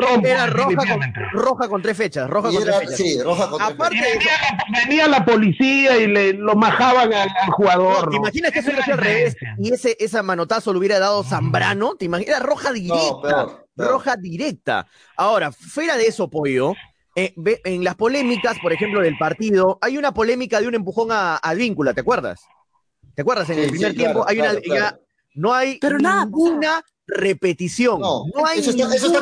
roja, 0.47 0.75
con, 0.75 1.13
roja 1.33 1.67
con 1.69 1.81
tres 1.81 1.97
fechas, 1.97 2.29
roja 2.29 2.49
con 2.51 2.61
era- 2.63 2.77
tres 2.77 2.89
fechas. 2.89 2.97
sí, 2.97 3.21
roja 3.21 3.49
contra 3.49 3.67
Aparte 3.67 3.95
de 3.97 4.01
eso, 4.09 4.19
venía 4.19 4.31
la, 4.41 4.79
venía 4.85 5.07
la 5.07 5.25
policía 5.25 5.97
y 5.97 6.07
le 6.07 6.33
lo 6.33 6.55
majaban 6.55 7.13
al, 7.13 7.29
al 7.29 7.51
jugador. 7.51 8.05
No, 8.05 8.09
¿Te 8.11 8.17
imaginas 8.17 8.51
que 8.51 8.59
eso 8.59 8.69
hubiera 8.69 8.83
sido 8.85 8.97
al 8.97 9.03
revés 9.03 9.35
y 9.59 9.73
ese, 9.73 9.95
esa 9.99 10.23
manotazo 10.23 10.73
lo 10.73 10.79
hubiera 10.79 10.99
dado 10.99 11.23
Zambrano? 11.23 11.95
¿Te 11.95 12.05
imaginas? 12.05 12.35
Era 12.37 12.45
roja 12.45 12.71
directa. 12.71 12.95
No, 13.11 13.21
peor, 13.21 13.67
peor. 13.75 13.89
Roja 13.91 14.15
directa. 14.15 14.87
Ahora, 15.17 15.51
fuera 15.51 15.97
de 15.97 16.07
eso, 16.07 16.29
Pollo, 16.29 16.73
eh, 17.15 17.33
ve- 17.37 17.61
en 17.63 17.83
las 17.83 17.95
polémicas, 17.95 18.57
por 18.61 18.73
ejemplo, 18.73 19.01
del 19.01 19.17
partido, 19.17 19.77
hay 19.81 19.97
una 19.97 20.13
polémica 20.13 20.59
de 20.59 20.67
un 20.67 20.75
empujón 20.75 21.09
a, 21.11 21.37
a 21.37 21.53
Víncula, 21.53 21.93
¿te 21.93 22.01
acuerdas? 22.01 22.41
¿Te 23.13 23.21
acuerdas? 23.21 23.49
En 23.51 23.55
Sí, 23.57 23.61
el 23.61 23.69
primer 23.69 23.91
sí, 23.91 23.97
tiempo 23.97 24.25
claro, 24.25 24.29
hay 24.29 24.39
una. 24.39 24.49
claro, 24.49 24.61
claro. 24.63 24.97
ya 24.97 24.99
no 25.35 25.53
hay 25.53 25.77
Pero 25.79 25.97
nada, 25.99 26.25
ninguna 26.25 26.81
repetición. 27.07 27.99
No, 28.01 28.25
No, 28.33 28.45
hay 28.45 28.59
eso, 28.59 28.71
está- 28.71 28.93
eso 28.95 29.07
está 29.07 29.21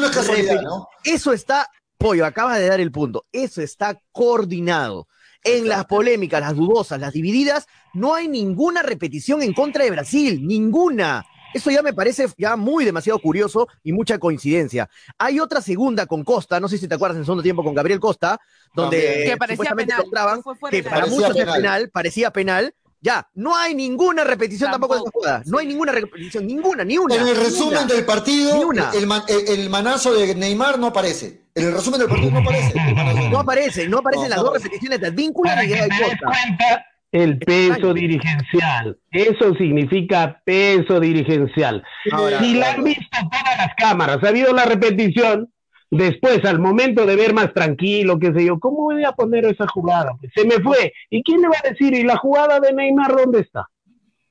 no 0.00 0.06
es 0.06 0.12
casualidad, 0.16 0.62
¿no? 0.62 0.88
Eso 1.04 1.32
está, 1.32 1.68
Pollo, 1.98 2.26
acabas 2.26 2.58
de 2.58 2.66
dar 2.68 2.80
el 2.80 2.92
punto. 2.92 3.26
Eso 3.32 3.62
está 3.62 3.98
coordinado. 4.12 5.08
En 5.42 5.68
las 5.68 5.84
polémicas, 5.84 6.40
las 6.40 6.56
dudosas, 6.56 6.98
las 6.98 7.12
divididas, 7.12 7.66
no 7.92 8.14
hay 8.14 8.28
ninguna 8.28 8.82
repetición 8.82 9.42
en 9.42 9.52
contra 9.52 9.84
de 9.84 9.90
Brasil, 9.90 10.46
ninguna. 10.46 11.26
Eso 11.52 11.70
ya 11.70 11.82
me 11.82 11.92
parece 11.92 12.26
ya 12.38 12.56
muy 12.56 12.84
demasiado 12.84 13.18
curioso 13.20 13.68
y 13.82 13.92
mucha 13.92 14.18
coincidencia. 14.18 14.88
Hay 15.18 15.38
otra 15.38 15.60
segunda 15.60 16.06
con 16.06 16.24
Costa, 16.24 16.58
no 16.60 16.68
sé 16.68 16.78
si 16.78 16.88
te 16.88 16.94
acuerdas 16.94 17.16
en 17.16 17.20
el 17.20 17.26
segundo 17.26 17.42
tiempo 17.42 17.62
con 17.62 17.74
Gabriel 17.74 18.00
Costa, 18.00 18.40
donde 18.74 19.00
También. 19.00 19.30
Que 19.30 19.36
parecía 19.36 19.56
supuestamente 19.70 19.94
penal, 19.94 20.42
que 20.70 20.82
para 20.82 21.06
muchos 21.06 21.36
es 21.36 21.44
penal, 21.44 21.90
parecía 21.90 22.32
penal. 22.32 22.74
Ya, 23.04 23.28
no 23.34 23.54
hay 23.54 23.74
ninguna 23.74 24.24
repetición 24.24 24.70
tampoco, 24.70 24.94
de 24.94 25.00
esa 25.02 25.10
jugada. 25.12 25.42
No 25.44 25.58
hay 25.58 25.66
ninguna 25.66 25.92
repetición, 25.92 26.46
ninguna, 26.46 26.84
ni 26.84 26.96
una. 26.96 27.16
En 27.16 27.28
el 27.28 27.36
resumen 27.36 27.80
una. 27.80 27.84
del 27.94 28.04
partido, 28.06 28.56
Ni 28.56 28.64
una. 28.64 28.90
el, 28.94 29.04
el- 29.28 29.60
el 29.60 29.68
manazo 29.68 30.14
de 30.14 30.34
Neymar 30.34 30.78
no 30.78 30.86
aparece. 30.86 31.42
En 31.54 31.66
el 31.66 31.72
resumen 31.74 32.00
del 32.00 32.08
partido 32.08 32.30
no 32.30 32.38
aparece. 32.38 32.72
el 32.78 33.30
No 33.30 33.38
aparece, 33.40 33.88
no 33.88 33.98
aparecen 33.98 34.22
No, 34.24 34.28
las 34.30 34.38
no 34.38 34.44
dos 34.44 34.54
repeticiones 34.54 35.00
de 35.02 35.06
Advíncula 35.08 35.62
ni 35.62 35.68
de 35.68 35.78
Costa. 35.80 36.16
cuenta 36.24 36.86
el 37.12 37.38
peso 37.38 37.92
dirigencial. 37.94 38.98
Eso 39.10 39.54
significa 39.54 40.40
peso 40.44 40.98
dirigencial. 40.98 41.84
Ahora, 42.10 42.38
si 42.40 42.54
la 42.54 42.72
han 42.72 42.84
visto 42.84 43.04
todas 43.12 43.56
las 43.58 43.68
cámaras, 43.76 44.18
ha 44.24 44.28
habido 44.28 44.52
la 44.54 44.64
repetición, 44.64 45.52
después 45.96 46.44
al 46.44 46.58
momento 46.58 47.06
de 47.06 47.16
ver 47.16 47.34
más 47.34 47.52
tranquilo, 47.52 48.18
qué 48.18 48.32
sé 48.32 48.44
yo, 48.44 48.58
¿cómo 48.58 48.84
voy 48.84 49.04
a 49.04 49.12
poner 49.12 49.44
esa 49.44 49.66
jugada? 49.66 50.12
Pues 50.20 50.32
se 50.34 50.44
me 50.44 50.62
fue. 50.62 50.92
¿Y 51.10 51.22
quién 51.22 51.40
le 51.40 51.48
va 51.48 51.56
a 51.62 51.68
decir? 51.68 51.94
¿Y 51.94 52.02
la 52.02 52.16
jugada 52.16 52.60
de 52.60 52.72
Neymar 52.72 53.14
dónde 53.14 53.40
está? 53.40 53.68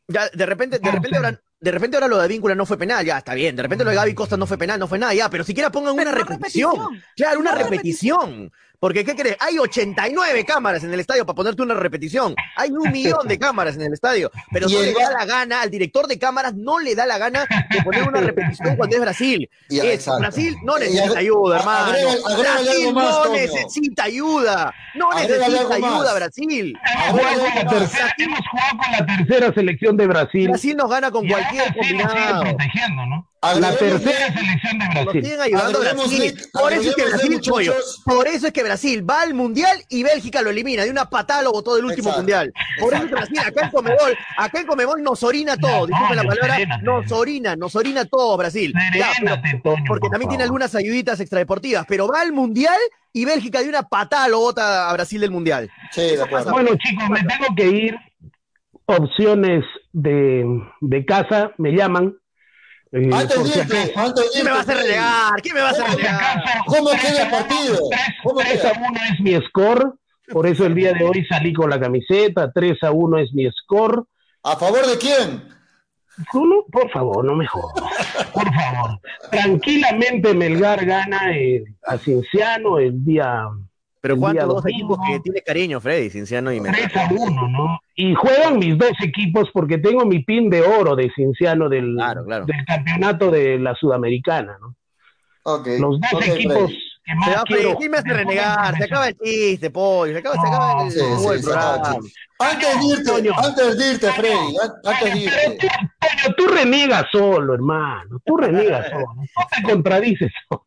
Ya, 0.07 0.28
de 0.30 0.45
repente, 0.45 0.80
de 0.80 0.91
repente 0.91 1.18
ahora, 1.18 1.39
de 1.59 1.72
repente 1.72 1.95
ahora 1.95 2.09
lo 2.09 2.18
de 2.18 2.26
Advíncula 2.26 2.55
no 2.55 2.66
fue 2.66 2.78
penal, 2.78 3.05
ya 3.05 3.18
está 3.18 3.34
bien. 3.34 3.55
De 3.55 3.64
repente 3.64 3.86
lo 3.86 3.89
de 3.89 3.95
Gaby 3.95 4.14
Costa 4.14 4.36
no 4.36 4.45
fue 4.45 4.57
penal, 4.57 4.80
no 4.80 4.88
fue 4.88 4.99
nada, 4.99 5.14
ya, 5.14 5.30
pero 5.30 5.43
siquiera 5.45 5.72
pongan 5.72 5.95
Pero 5.95 6.09
una 6.09 6.20
repetición. 6.20 6.72
repetición. 6.74 7.03
Claro, 7.16 7.39
una 7.39 7.55
repetición. 7.55 8.51
Porque, 8.84 9.06
¿qué 9.06 9.16
crees? 9.16 9.38
Hay 9.40 9.58
89 9.58 10.44
cámaras 10.44 10.84
en 10.84 10.94
el 10.94 11.00
estadio 11.00 11.26
para 11.26 11.38
ponerte 11.38 11.62
una 11.62 11.74
repetición. 11.74 12.36
Hay 12.58 12.70
un 12.72 12.92
millón 12.92 13.26
de 13.30 13.40
cámaras 13.40 13.76
en 13.78 13.84
el 13.84 13.94
estadio. 13.94 14.30
Pero 14.52 14.68
no 14.70 14.78
el 14.82 14.88
le 14.88 14.94
da 14.94 15.10
la 15.10 15.24
gana, 15.24 15.62
al 15.62 15.70
director 15.72 16.06
de 16.06 16.20
cámaras 16.20 16.54
no 16.54 16.80
le 16.80 16.94
da 16.94 17.06
la 17.06 17.18
gana 17.18 17.48
de 17.70 17.82
poner 17.82 18.04
una 18.06 18.20
repetición 18.20 18.76
cuando 18.76 18.98
es 18.98 19.02
Brasil. 19.02 19.50
Y- 19.70 19.78
Es- 19.80 19.86
exacto. 19.86 20.20
Brasil 20.20 20.58
no 20.66 20.78
necesita 20.78 21.20
ayuda, 21.20 21.60
hermano. 21.60 21.92
agrega- 21.94 22.38
Brasil 22.42 22.70
algo 22.78 22.92
más, 22.92 23.06
no 23.06 23.22
Toño. 23.24 23.34
necesita 23.38 24.04
ayuda. 24.04 24.74
No 24.96 25.10
necesita 25.14 25.76
ayuda, 25.76 26.14
Brasil. 26.16 26.78
Hemos 27.08 27.12
jugado, 27.22 27.40
con 27.40 27.56
la 27.56 27.70
tercera, 27.70 28.14
hemos 28.18 28.40
jugado 28.52 28.78
con 28.80 28.92
la 28.92 29.06
tercera 29.18 29.54
selección 29.54 29.96
de 29.96 30.08
Brasil. 30.08 30.48
Brasil 30.50 30.76
nos 30.76 30.90
gana 30.90 31.10
con 31.10 31.26
y 31.26 31.30
cualquier 31.30 31.74
combinado. 31.74 32.42
protegiendo, 32.44 33.06
¿no? 33.06 33.30
La 33.44 33.76
tercera 33.76 34.34
selección 34.34 34.80
de 34.80 34.86
Nos 34.86 35.04
Brasil. 35.04 35.24
siguen 35.24 35.41
ayudando 35.41 35.78
a 35.78 35.82
Brasil. 35.82 36.36
Por 36.54 36.74
eso 36.74 36.89
es 36.89 36.96
que 36.96 37.06
Brasil, 37.06 37.41
pollo, 37.50 37.74
por 38.06 38.28
eso 38.28 38.48
es 38.48 38.54
que 38.54 38.64
Brasil 38.64 39.10
va 39.10 39.22
al 39.22 39.34
mundial 39.34 39.78
y 39.89 40.04
Bélgica 40.04 40.41
lo 40.41 40.50
elimina. 40.50 40.84
De 40.84 40.89
una 40.89 41.10
patada 41.10 41.41
lo 41.41 41.52
votó 41.52 41.76
del 41.76 41.84
último 41.86 42.10
Exacto, 42.10 42.20
mundial. 42.20 42.54
Por 42.80 42.94
eso 42.94 43.04
es 43.04 43.10
que 43.10 43.16
Brasil, 43.16 43.39
acá 43.39 43.66
en 43.66 43.72
Comebol, 43.72 44.18
acá 44.38 44.60
en 44.62 44.66
Comebol 44.68 45.04
nos 45.04 45.24
orina 45.24 45.58
todo. 45.58 45.88
Disculpen 45.88 46.16
la 46.16 46.24
palabra, 46.24 46.56
serénate. 46.56 46.84
nos 46.84 47.12
orina, 47.12 47.56
nos 47.58 47.76
orina 47.76 48.06
todo 48.06 48.38
Brasil. 48.38 48.74
Ya, 48.98 49.12
pero- 49.20 49.36
Serénate, 49.36 49.62
Toño, 49.64 49.84
porque 49.88 50.02
por 50.08 50.12
también 50.12 50.30
tiene 50.30 50.44
algunas 50.46 50.74
ayuditas 50.76 51.20
extradeportivas, 51.20 51.86
pero 51.88 52.08
va 52.08 52.22
al 52.22 52.32
mundial 52.32 52.78
y 53.12 53.26
Bélgica 53.26 53.62
de 53.62 53.70
una 53.70 53.84
patada 53.84 54.28
lo 54.30 54.39
vota 54.39 54.89
a 54.89 54.94
Brasil 54.94 55.20
del 55.22 55.32
mundial. 55.32 55.70
Sí. 55.91 56.02
Bueno, 56.50 56.72
chicos, 56.78 57.10
me 57.10 57.20
tengo 57.24 57.48
que 57.56 57.68
ir. 57.68 57.96
Opciones 58.86 59.64
de, 59.94 60.46
de 60.82 61.06
casa, 61.06 61.52
me 61.58 61.72
llaman. 61.72 62.16
Eh, 62.96 63.10
¿Quién 63.10 64.46
me 64.46 64.52
va 64.52 64.60
a 64.60 64.64
renegar? 64.64 65.41
¿Quién 65.41 65.56
me 65.56 65.62
va 65.62 65.70
a 65.70 65.72
hacer 65.72 65.86
¿Cómo 66.68 66.89
queda 66.91 67.24
el 67.24 67.30
partido? 67.32 67.74
uno, 67.80 67.89
tres- 67.89 68.16
¿Cómo 68.24 68.39
tres 68.39 68.62
queda? 68.62 68.70
a 68.70 68.80
1 68.89 69.00
es 69.14 69.20
mi 69.20 69.48
score, 69.48 69.94
por 70.32 70.46
eso 70.46 70.66
el 70.68 70.76
día 70.76 70.94
de 70.94 71.04
hoy 71.04 71.26
salí 71.26 71.54
con 71.54 71.72
la 71.72 71.80
camiseta, 71.80 72.52
3 72.52 72.84
a 72.84 72.91
1 72.91 73.18
es 73.18 73.34
mi 73.34 73.50
score. 73.52 74.04
¿A 74.44 74.56
favor 74.58 74.86
de 74.86 74.98
quién? 75.00 75.44
Uno, 76.34 76.66
por 76.72 76.91
favor, 76.91 77.26
no 77.26 77.34
me 77.36 77.48
jodas. 77.48 77.74
Por 78.32 78.54
favor. 78.54 79.00
Tranquilamente 79.32 80.36
Melgar 80.36 80.86
gana 80.86 81.36
eh, 81.36 81.64
a 81.88 81.98
Cienciano 81.98 82.78
el 82.78 83.04
día, 83.04 83.48
Pero 84.04 84.16
el 84.16 84.20
¿cuántos 84.20 84.43
día 84.45 84.54
dos 84.54 84.66
equipos 84.66 84.99
que 85.08 85.20
tiene 85.22 85.41
cariño, 85.41 85.80
Freddy, 85.80 86.10
Cinciano 86.10 86.51
y 86.51 86.60
Melgar? 86.60 86.91
3 86.91 86.97
a 86.97 87.14
1, 87.14 87.47
¿no? 87.47 87.80
Y 87.95 88.14
juegan 88.14 88.60
mis 88.60 88.78
dos 88.78 88.91
equipos 89.01 89.49
porque 89.54 89.78
tengo 89.78 90.04
mi 90.06 90.20
pin 90.26 90.49
de 90.49 90.62
oro 90.62 90.93
de 90.97 91.10
Cienciano 91.16 91.70
del, 91.70 91.95
Claro, 91.95 92.26
claro. 92.26 92.45
del 92.45 92.66
campeonato 92.66 93.32
de 93.32 93.58
la 93.60 93.74
Sudamericana, 93.76 94.58
¿no? 94.60 94.76
Ok. 95.43 95.68
Los 95.80 96.01
dos 96.01 96.14
ok, 96.16 96.22
equipos 96.28 96.56
Freddy. 96.66 96.80
que 97.06 97.16
más 97.16 97.30
Se 97.30 97.36
va, 97.38 97.43
quiero. 97.43 97.62
Freddy, 97.62 97.76
¿quién 97.78 97.91
me 97.91 97.97
hace 97.99 98.14
renegar? 98.14 98.78
Se 98.78 98.84
acaba 98.84 99.08
el 99.08 99.18
chiste, 99.18 99.70
pollo. 99.72 100.12
Se 100.12 100.20
acaba, 100.20 100.36
se 100.36 100.47
acaba 100.49 100.84
el, 100.84 100.91
Sí, 100.91 100.99
juego 100.99 101.18
sí, 101.18 101.49
acaba 101.49 101.76
el 101.76 101.82
programa. 101.82 102.08
Antes 102.39 102.80
de 102.80 102.86
irte, 102.88 103.04
Toño. 103.06 103.32
antes 103.38 103.78
de 103.78 103.91
irte, 103.93 104.12
Freddy, 104.12 104.56
an- 104.62 104.72
antes 104.84 105.14
de 105.14 105.30
Pero 105.30 105.54
irte. 105.54 105.68
tú, 105.68 105.68
Toño, 106.01 106.36
tú 106.36 106.47
reniegas 106.54 107.06
solo, 107.10 107.54
hermano. 107.54 108.20
Tú 108.26 108.36
reniegas 108.36 108.89
solo. 108.89 109.06
Tú 109.16 109.41
te 109.56 109.64
contradices 109.72 110.32
solo. 110.49 110.66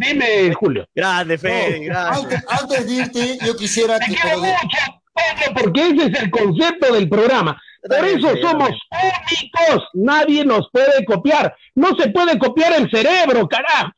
Dime, 0.00 0.54
Julio. 0.54 0.86
Grande, 0.94 1.36
Freddy, 1.36 1.80
No, 1.80 1.92
grande. 1.94 2.16
antes, 2.16 2.44
antes 2.48 2.86
de 2.86 2.92
irte, 2.94 3.38
yo 3.44 3.54
quisiera 3.56 3.98
Te 3.98 4.06
que. 4.06 4.18
porque 5.54 5.88
ese 5.88 6.06
es 6.06 6.22
el 6.22 6.30
concepto 6.30 6.94
del 6.94 7.08
programa. 7.08 7.60
Por 7.82 8.04
eso 8.04 8.34
somos 8.40 8.70
únicos. 8.90 9.88
Nadie 9.94 10.44
nos 10.44 10.68
puede 10.72 11.04
copiar. 11.04 11.54
No 11.74 11.88
se 11.98 12.08
puede 12.10 12.38
copiar 12.38 12.72
el 12.74 12.90
cerebro, 12.90 13.46
carajo. 13.48 13.90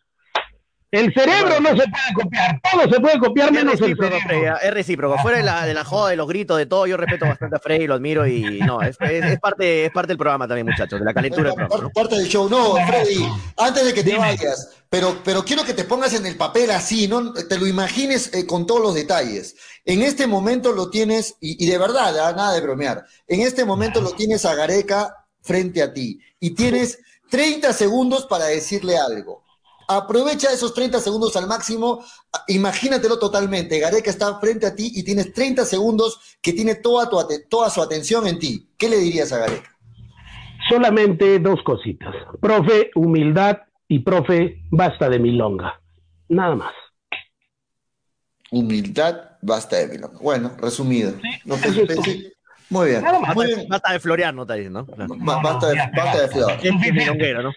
El 0.92 1.12
cerebro 1.14 1.58
no 1.58 1.70
se 1.70 1.88
puede 1.88 2.14
copiar. 2.14 2.60
Todo 2.70 2.82
se 2.92 3.00
puede 3.00 3.18
copiar 3.18 3.46
Es 3.48 3.52
menos 3.54 3.80
el 3.80 3.96
cerebro. 3.96 4.58
es 4.62 4.74
recíproco. 4.74 5.16
Fuera 5.22 5.38
de 5.38 5.42
la, 5.42 5.64
de 5.64 5.72
la 5.72 5.84
joda, 5.84 6.10
de 6.10 6.16
los 6.16 6.28
gritos, 6.28 6.58
de 6.58 6.66
todo, 6.66 6.86
yo 6.86 6.98
respeto 6.98 7.24
bastante 7.26 7.56
a 7.56 7.58
Freddy, 7.58 7.86
lo 7.86 7.94
admiro 7.94 8.26
y 8.26 8.60
no, 8.60 8.82
es, 8.82 8.98
es, 9.00 9.24
es 9.24 9.40
parte, 9.40 9.86
es 9.86 9.90
parte 9.90 10.08
del 10.08 10.18
programa 10.18 10.46
también, 10.46 10.66
muchachos, 10.66 11.00
de 11.00 11.06
la 11.06 11.14
calentura 11.14 11.44
del 11.48 11.54
programa. 11.54 11.84
¿no? 11.84 11.90
parte 11.90 12.16
del 12.16 12.28
show. 12.28 12.46
No, 12.48 12.74
Freddy, 12.86 13.26
antes 13.56 13.86
de 13.86 13.94
que 13.94 14.02
te 14.02 14.10
Dime. 14.10 14.20
vayas, 14.20 14.68
pero, 14.90 15.16
pero 15.24 15.42
quiero 15.42 15.64
que 15.64 15.72
te 15.72 15.84
pongas 15.84 16.12
en 16.12 16.26
el 16.26 16.36
papel 16.36 16.70
así, 16.70 17.08
no 17.08 17.32
te 17.32 17.58
lo 17.58 17.66
imagines 17.66 18.34
eh, 18.34 18.46
con 18.46 18.66
todos 18.66 18.82
los 18.82 18.94
detalles. 18.94 19.56
En 19.86 20.02
este 20.02 20.26
momento 20.26 20.72
lo 20.72 20.90
tienes, 20.90 21.36
y, 21.40 21.64
y 21.64 21.70
de 21.70 21.78
verdad, 21.78 22.14
ah, 22.18 22.34
nada 22.36 22.52
de 22.52 22.60
bromear, 22.60 23.06
en 23.26 23.40
este 23.40 23.64
momento 23.64 24.02
lo 24.02 24.10
tienes 24.10 24.44
a 24.44 24.54
Gareca 24.54 25.16
frente 25.40 25.82
a 25.82 25.90
ti 25.94 26.20
y 26.38 26.50
tienes 26.50 26.98
30 27.30 27.72
segundos 27.72 28.26
para 28.26 28.44
decirle 28.44 28.98
algo. 28.98 29.41
Aprovecha 29.88 30.52
esos 30.52 30.74
30 30.74 31.00
segundos 31.00 31.36
al 31.36 31.46
máximo, 31.46 32.04
imagínatelo 32.48 33.18
totalmente. 33.18 33.78
Gareca 33.78 34.10
está 34.10 34.38
frente 34.38 34.66
a 34.66 34.74
ti 34.74 34.92
y 34.94 35.02
tienes 35.02 35.32
30 35.32 35.64
segundos 35.64 36.38
que 36.40 36.52
tiene 36.52 36.76
toda, 36.76 37.08
tu 37.08 37.18
toda 37.48 37.70
su 37.70 37.82
atención 37.82 38.26
en 38.26 38.38
ti. 38.38 38.68
¿Qué 38.78 38.88
le 38.88 38.98
dirías 38.98 39.32
a 39.32 39.38
Gareca? 39.38 39.70
Solamente 40.68 41.38
dos 41.38 41.60
cositas. 41.64 42.14
Profe, 42.40 42.90
humildad 42.94 43.58
y 43.88 43.98
profe, 44.00 44.62
basta 44.70 45.08
de 45.08 45.18
milonga. 45.18 45.80
Nada 46.28 46.54
más. 46.54 46.72
Humildad, 48.50 49.16
basta 49.42 49.76
de 49.76 49.88
milonga. 49.88 50.18
Bueno, 50.20 50.52
resumido. 50.58 51.12
Lo 51.44 51.56
que- 51.60 51.68
es. 51.68 52.32
Muy 52.70 52.88
bien. 52.88 53.02
Nada 53.02 53.18
más. 53.18 53.34
Muy 53.34 53.46
bien. 53.46 53.66
Basta 53.68 53.92
de 53.92 54.00
florear, 54.00 54.34
¿no? 54.34 54.46
Claro. 54.46 54.86
Basta 55.18 55.68
de, 55.68 55.76
basta 55.94 56.22
de 56.22 56.28
flor. 56.28 56.52
Es 56.62 56.72
milonguero, 56.92 57.42
¿no? 57.42 57.52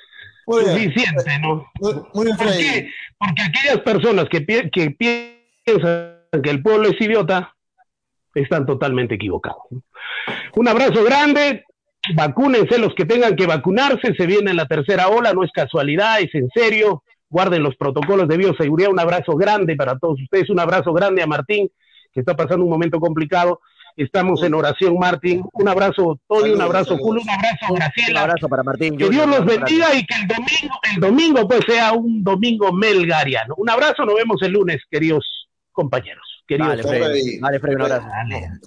Muy 0.48 0.64
bien. 0.64 0.76
Suficiente, 0.78 1.40
¿no? 1.42 1.66
Muy, 1.80 1.94
muy 2.14 2.26
bien, 2.26 2.38
¿Por 2.38 2.48
Freddy. 2.48 2.64
qué? 2.64 2.90
Porque 3.18 3.42
aquellas 3.42 3.80
personas 3.82 4.26
que, 4.30 4.42
pi- 4.42 4.70
que 4.70 4.92
piensan 4.92 6.16
que 6.44 6.50
el 6.50 6.62
pueblo 6.62 6.90
es 6.90 7.00
idiota 7.02 7.56
están 8.34 8.66
totalmente 8.66 9.16
equivocados. 9.16 9.64
Un 10.56 10.68
abrazo 10.68 11.04
grande, 11.04 11.64
vacúnense 12.16 12.78
los 12.78 12.94
que 12.94 13.06
tengan 13.06 13.36
que 13.36 13.48
vacunarse, 13.48 14.14
se 14.16 14.26
viene 14.26 14.54
la 14.54 14.66
tercera 14.68 15.08
ola, 15.08 15.34
no 15.34 15.44
es 15.44 15.52
casualidad, 15.52 16.20
es 16.20 16.34
en 16.36 16.50
serio, 16.54 17.04
guarden 17.30 17.64
los 17.64 17.76
protocolos 17.78 18.28
de 18.28 18.38
bioseguridad, 18.38 18.92
un 18.92 19.00
abrazo 19.00 19.36
grande 19.36 19.76
para 19.76 19.98
todos 19.98 20.22
ustedes, 20.22 20.50
un 20.50 20.60
abrazo 20.60 20.94
grande 20.94 21.24
a 21.24 21.28
Martín, 21.28 21.70
que 22.14 22.20
está 22.20 22.36
pasando 22.36 22.66
un 22.66 22.72
momento 22.72 23.00
complicado, 23.00 23.62
estamos 23.96 24.44
en 24.44 24.54
oración, 24.54 24.98
Martín, 25.00 25.44
un 25.54 25.68
abrazo, 25.68 26.20
Tony, 26.28 26.52
un 26.52 26.62
abrazo. 26.62 26.98
Julio, 26.98 27.22
un 27.24 27.30
abrazo, 27.30 27.66
Un 27.70 27.76
Graciela, 27.76 28.22
abrazo 28.22 28.50
para 28.50 28.64
Martín. 28.64 28.98
que 28.98 29.10
Dios 29.10 29.28
los 29.28 29.40
un 29.40 29.46
bendiga 29.46 29.94
y 29.96 30.06
que 30.06 30.16
el 30.16 30.28
domingo, 30.28 30.76
el 30.94 31.00
domingo 31.02 31.48
pues 31.48 31.62
sea 31.68 31.94
un 31.94 32.24
domingo 32.24 32.72
melgariano. 32.72 33.56
Un 33.58 33.70
abrazo, 33.70 34.06
nos 34.06 34.16
vemos 34.16 34.42
el 34.42 34.52
lunes, 34.52 34.82
queridos 34.90 35.48
compañeros. 35.72 36.35
Queridos 36.48 36.70
Dale, 36.70 36.84
Freddy. 36.84 37.04
Freddy. 37.04 37.40
Dale, 37.40 37.60
Freddy, 37.60 37.76
un 37.76 37.82
abrazo. 37.82 38.08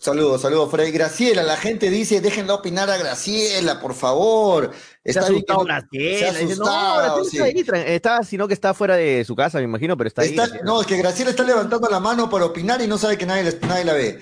Saludos, 0.00 0.42
saludos, 0.42 0.70
Freddy. 0.70 0.90
Graciela, 0.90 1.44
la 1.44 1.56
gente 1.56 1.90
dice, 1.90 2.20
déjenla 2.20 2.54
opinar 2.54 2.90
a 2.90 2.96
Graciela, 2.96 3.80
por 3.80 3.94
favor. 3.94 4.72
Está 5.04 5.20
asustado 5.20 5.60
Graciela. 5.64 6.18
Se 6.18 6.24
ha 6.26 6.40
Dice, 6.40 6.56
no, 6.56 7.24
sí. 7.24 7.38
está 7.86 8.16
ahí, 8.18 8.24
sino 8.24 8.48
que 8.48 8.54
está 8.54 8.74
fuera 8.74 8.96
de 8.96 9.24
su 9.24 9.36
casa, 9.36 9.58
me 9.58 9.64
imagino, 9.64 9.96
pero 9.96 10.08
está 10.08 10.22
ahí. 10.22 10.30
Está- 10.30 10.48
no, 10.64 10.80
es 10.80 10.86
que 10.88 10.96
Graciela 10.96 11.30
está 11.30 11.44
levantando 11.44 11.88
la 11.88 12.00
mano 12.00 12.28
para 12.28 12.46
opinar 12.46 12.80
y 12.82 12.88
no 12.88 12.98
sabe 12.98 13.16
que 13.16 13.26
nadie, 13.26 13.56
nadie 13.62 13.84
la 13.84 13.92
ve. 13.92 14.18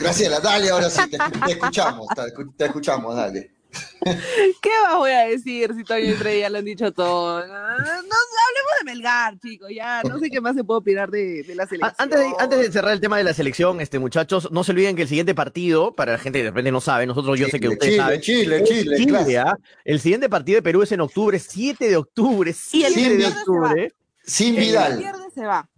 Graciela, 0.00 0.40
dale, 0.40 0.70
ahora 0.70 0.90
sí, 0.90 1.02
te, 1.08 1.16
te 1.18 1.52
escuchamos, 1.52 2.08
te, 2.08 2.22
te 2.56 2.64
escuchamos, 2.64 3.14
dale. 3.14 3.55
¿Qué 4.62 4.70
más 4.84 4.96
voy 4.96 5.10
a 5.10 5.26
decir 5.26 5.74
si 5.74 5.82
Toño 5.84 6.04
y 6.04 6.12
Freddy 6.14 6.40
ya 6.40 6.50
lo 6.50 6.58
han 6.58 6.64
dicho 6.64 6.92
todo? 6.92 7.38
Ah, 7.38 7.44
No, 7.46 7.84
hablemos 7.84 8.72
de 8.78 8.84
Melgar, 8.84 9.38
chicos, 9.40 9.68
ya. 9.74 10.02
No 10.02 10.18
sé 10.18 10.30
qué 10.30 10.40
más 10.40 10.54
se 10.54 10.64
puede 10.64 10.78
opinar 10.78 11.10
de, 11.10 11.42
de 11.42 11.54
la 11.54 11.66
selección. 11.66 11.94
Antes 11.98 12.18
de, 12.20 12.26
antes 12.38 12.58
de 12.58 12.72
cerrar 12.72 12.92
el 12.92 13.00
tema 13.00 13.18
de 13.18 13.24
la 13.24 13.34
selección, 13.34 13.80
este 13.80 13.98
muchachos, 13.98 14.50
no 14.52 14.62
se 14.64 14.72
olviden 14.72 14.96
que 14.96 15.02
el 15.02 15.08
siguiente 15.08 15.34
partido, 15.34 15.94
para 15.94 16.12
la 16.12 16.18
gente 16.18 16.38
que 16.38 16.44
de 16.44 16.50
repente 16.50 16.72
no 16.72 16.80
sabe, 16.80 17.06
nosotros 17.06 17.38
yo 17.38 17.46
sé 17.48 17.58
que 17.58 17.68
Chile, 17.68 17.72
ustedes 17.74 17.90
Chile, 17.92 18.02
saben. 18.04 18.20
Chile, 18.20 18.64
Chile, 18.96 19.06
claro. 19.06 19.50
¿ah? 19.50 19.58
El 19.84 20.00
siguiente 20.00 20.28
partido 20.28 20.56
de 20.56 20.62
Perú 20.62 20.82
es 20.82 20.92
en 20.92 21.00
octubre, 21.00 21.38
7 21.38 21.88
de 21.88 21.96
octubre, 21.96 22.52
7 22.52 22.94
que 22.94 23.16
de 23.16 23.26
octubre. 23.26 23.92
Sin 24.24 24.54
Si 24.54 24.60
Vidal. 24.60 24.98
pierde, 24.98 25.30
se 25.34 25.44
va. 25.44 25.68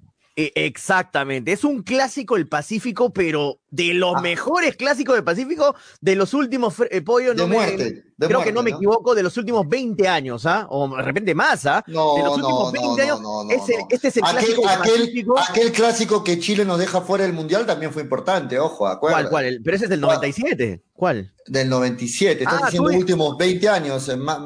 Eh, 0.41 0.53
exactamente, 0.55 1.51
es 1.51 1.64
un 1.64 1.82
clásico 1.82 2.36
del 2.36 2.47
Pacífico, 2.47 3.12
pero 3.12 3.59
de 3.70 3.93
los 3.93 4.14
Ah. 4.14 4.20
mejores 4.20 4.76
clásicos 4.76 5.16
del 5.16 5.24
Pacífico 5.24 5.74
de 6.01 6.14
los 6.14 6.32
últimos, 6.32 6.74
eh, 6.93 7.03
Pollo, 7.03 7.30
De 7.30 7.39
no 7.39 7.49
me- 7.49 7.57
muerte, 7.57 7.84
de 7.84 8.03
creo 8.16 8.28
muerte, 8.39 8.45
que 8.45 8.53
no 8.53 8.62
me 8.62 8.70
¿no? 8.70 8.76
equivoco, 8.76 9.16
de 9.16 9.24
los 9.24 9.36
últimos 9.36 9.68
20 9.68 10.07
años, 10.07 10.47
¿ah? 10.47 10.68
O 10.70 10.89
de 10.97 11.03
repente 11.03 11.34
más, 11.34 11.66
¿ah? 11.66 11.82
No, 11.89 12.14
de 12.14 12.22
los 12.22 12.36
últimos 12.36 12.72
no, 12.72 12.80
20 12.80 13.03
años, 13.03 13.20
no, 13.20 13.43
no, 13.43 13.51
es 13.51 13.68
el- 13.68 13.78
no. 13.78 13.86
este 13.91 14.09
es 14.09 14.16
el 14.16 14.22
Aquel, 14.24 14.36
clásico 14.39 14.61
del 14.61 14.70
aquel, 14.70 14.99
Pacífico. 15.01 15.39
aquel 15.41 15.72
clásico 15.72 16.22
que 16.22 16.39
Chile 16.39 16.64
nos 16.64 16.78
deja 16.78 17.01
fuera 17.01 17.24
del 17.24 17.32
Mundial 17.32 17.66
también 17.66 17.93
fue 17.93 18.03
importante, 18.03 18.61
ojo, 18.61 18.86
acuérdate. 18.86 19.28
¿Cuál, 19.30 19.45
cuál? 19.45 19.61
Pero 19.64 19.74
ese 19.76 19.84
es 19.86 19.91
del 19.91 20.01
97. 20.01 20.82
¿Cuál? 20.93 21.32
Del 21.49 21.68
97, 21.68 22.45
estás 22.45 22.61
Ah, 22.62 22.66
diciendo 22.66 22.91
últimos 22.97 23.36
20 23.36 23.68
años. 23.68 24.09
eh, 24.09 24.16
más- 24.16 24.39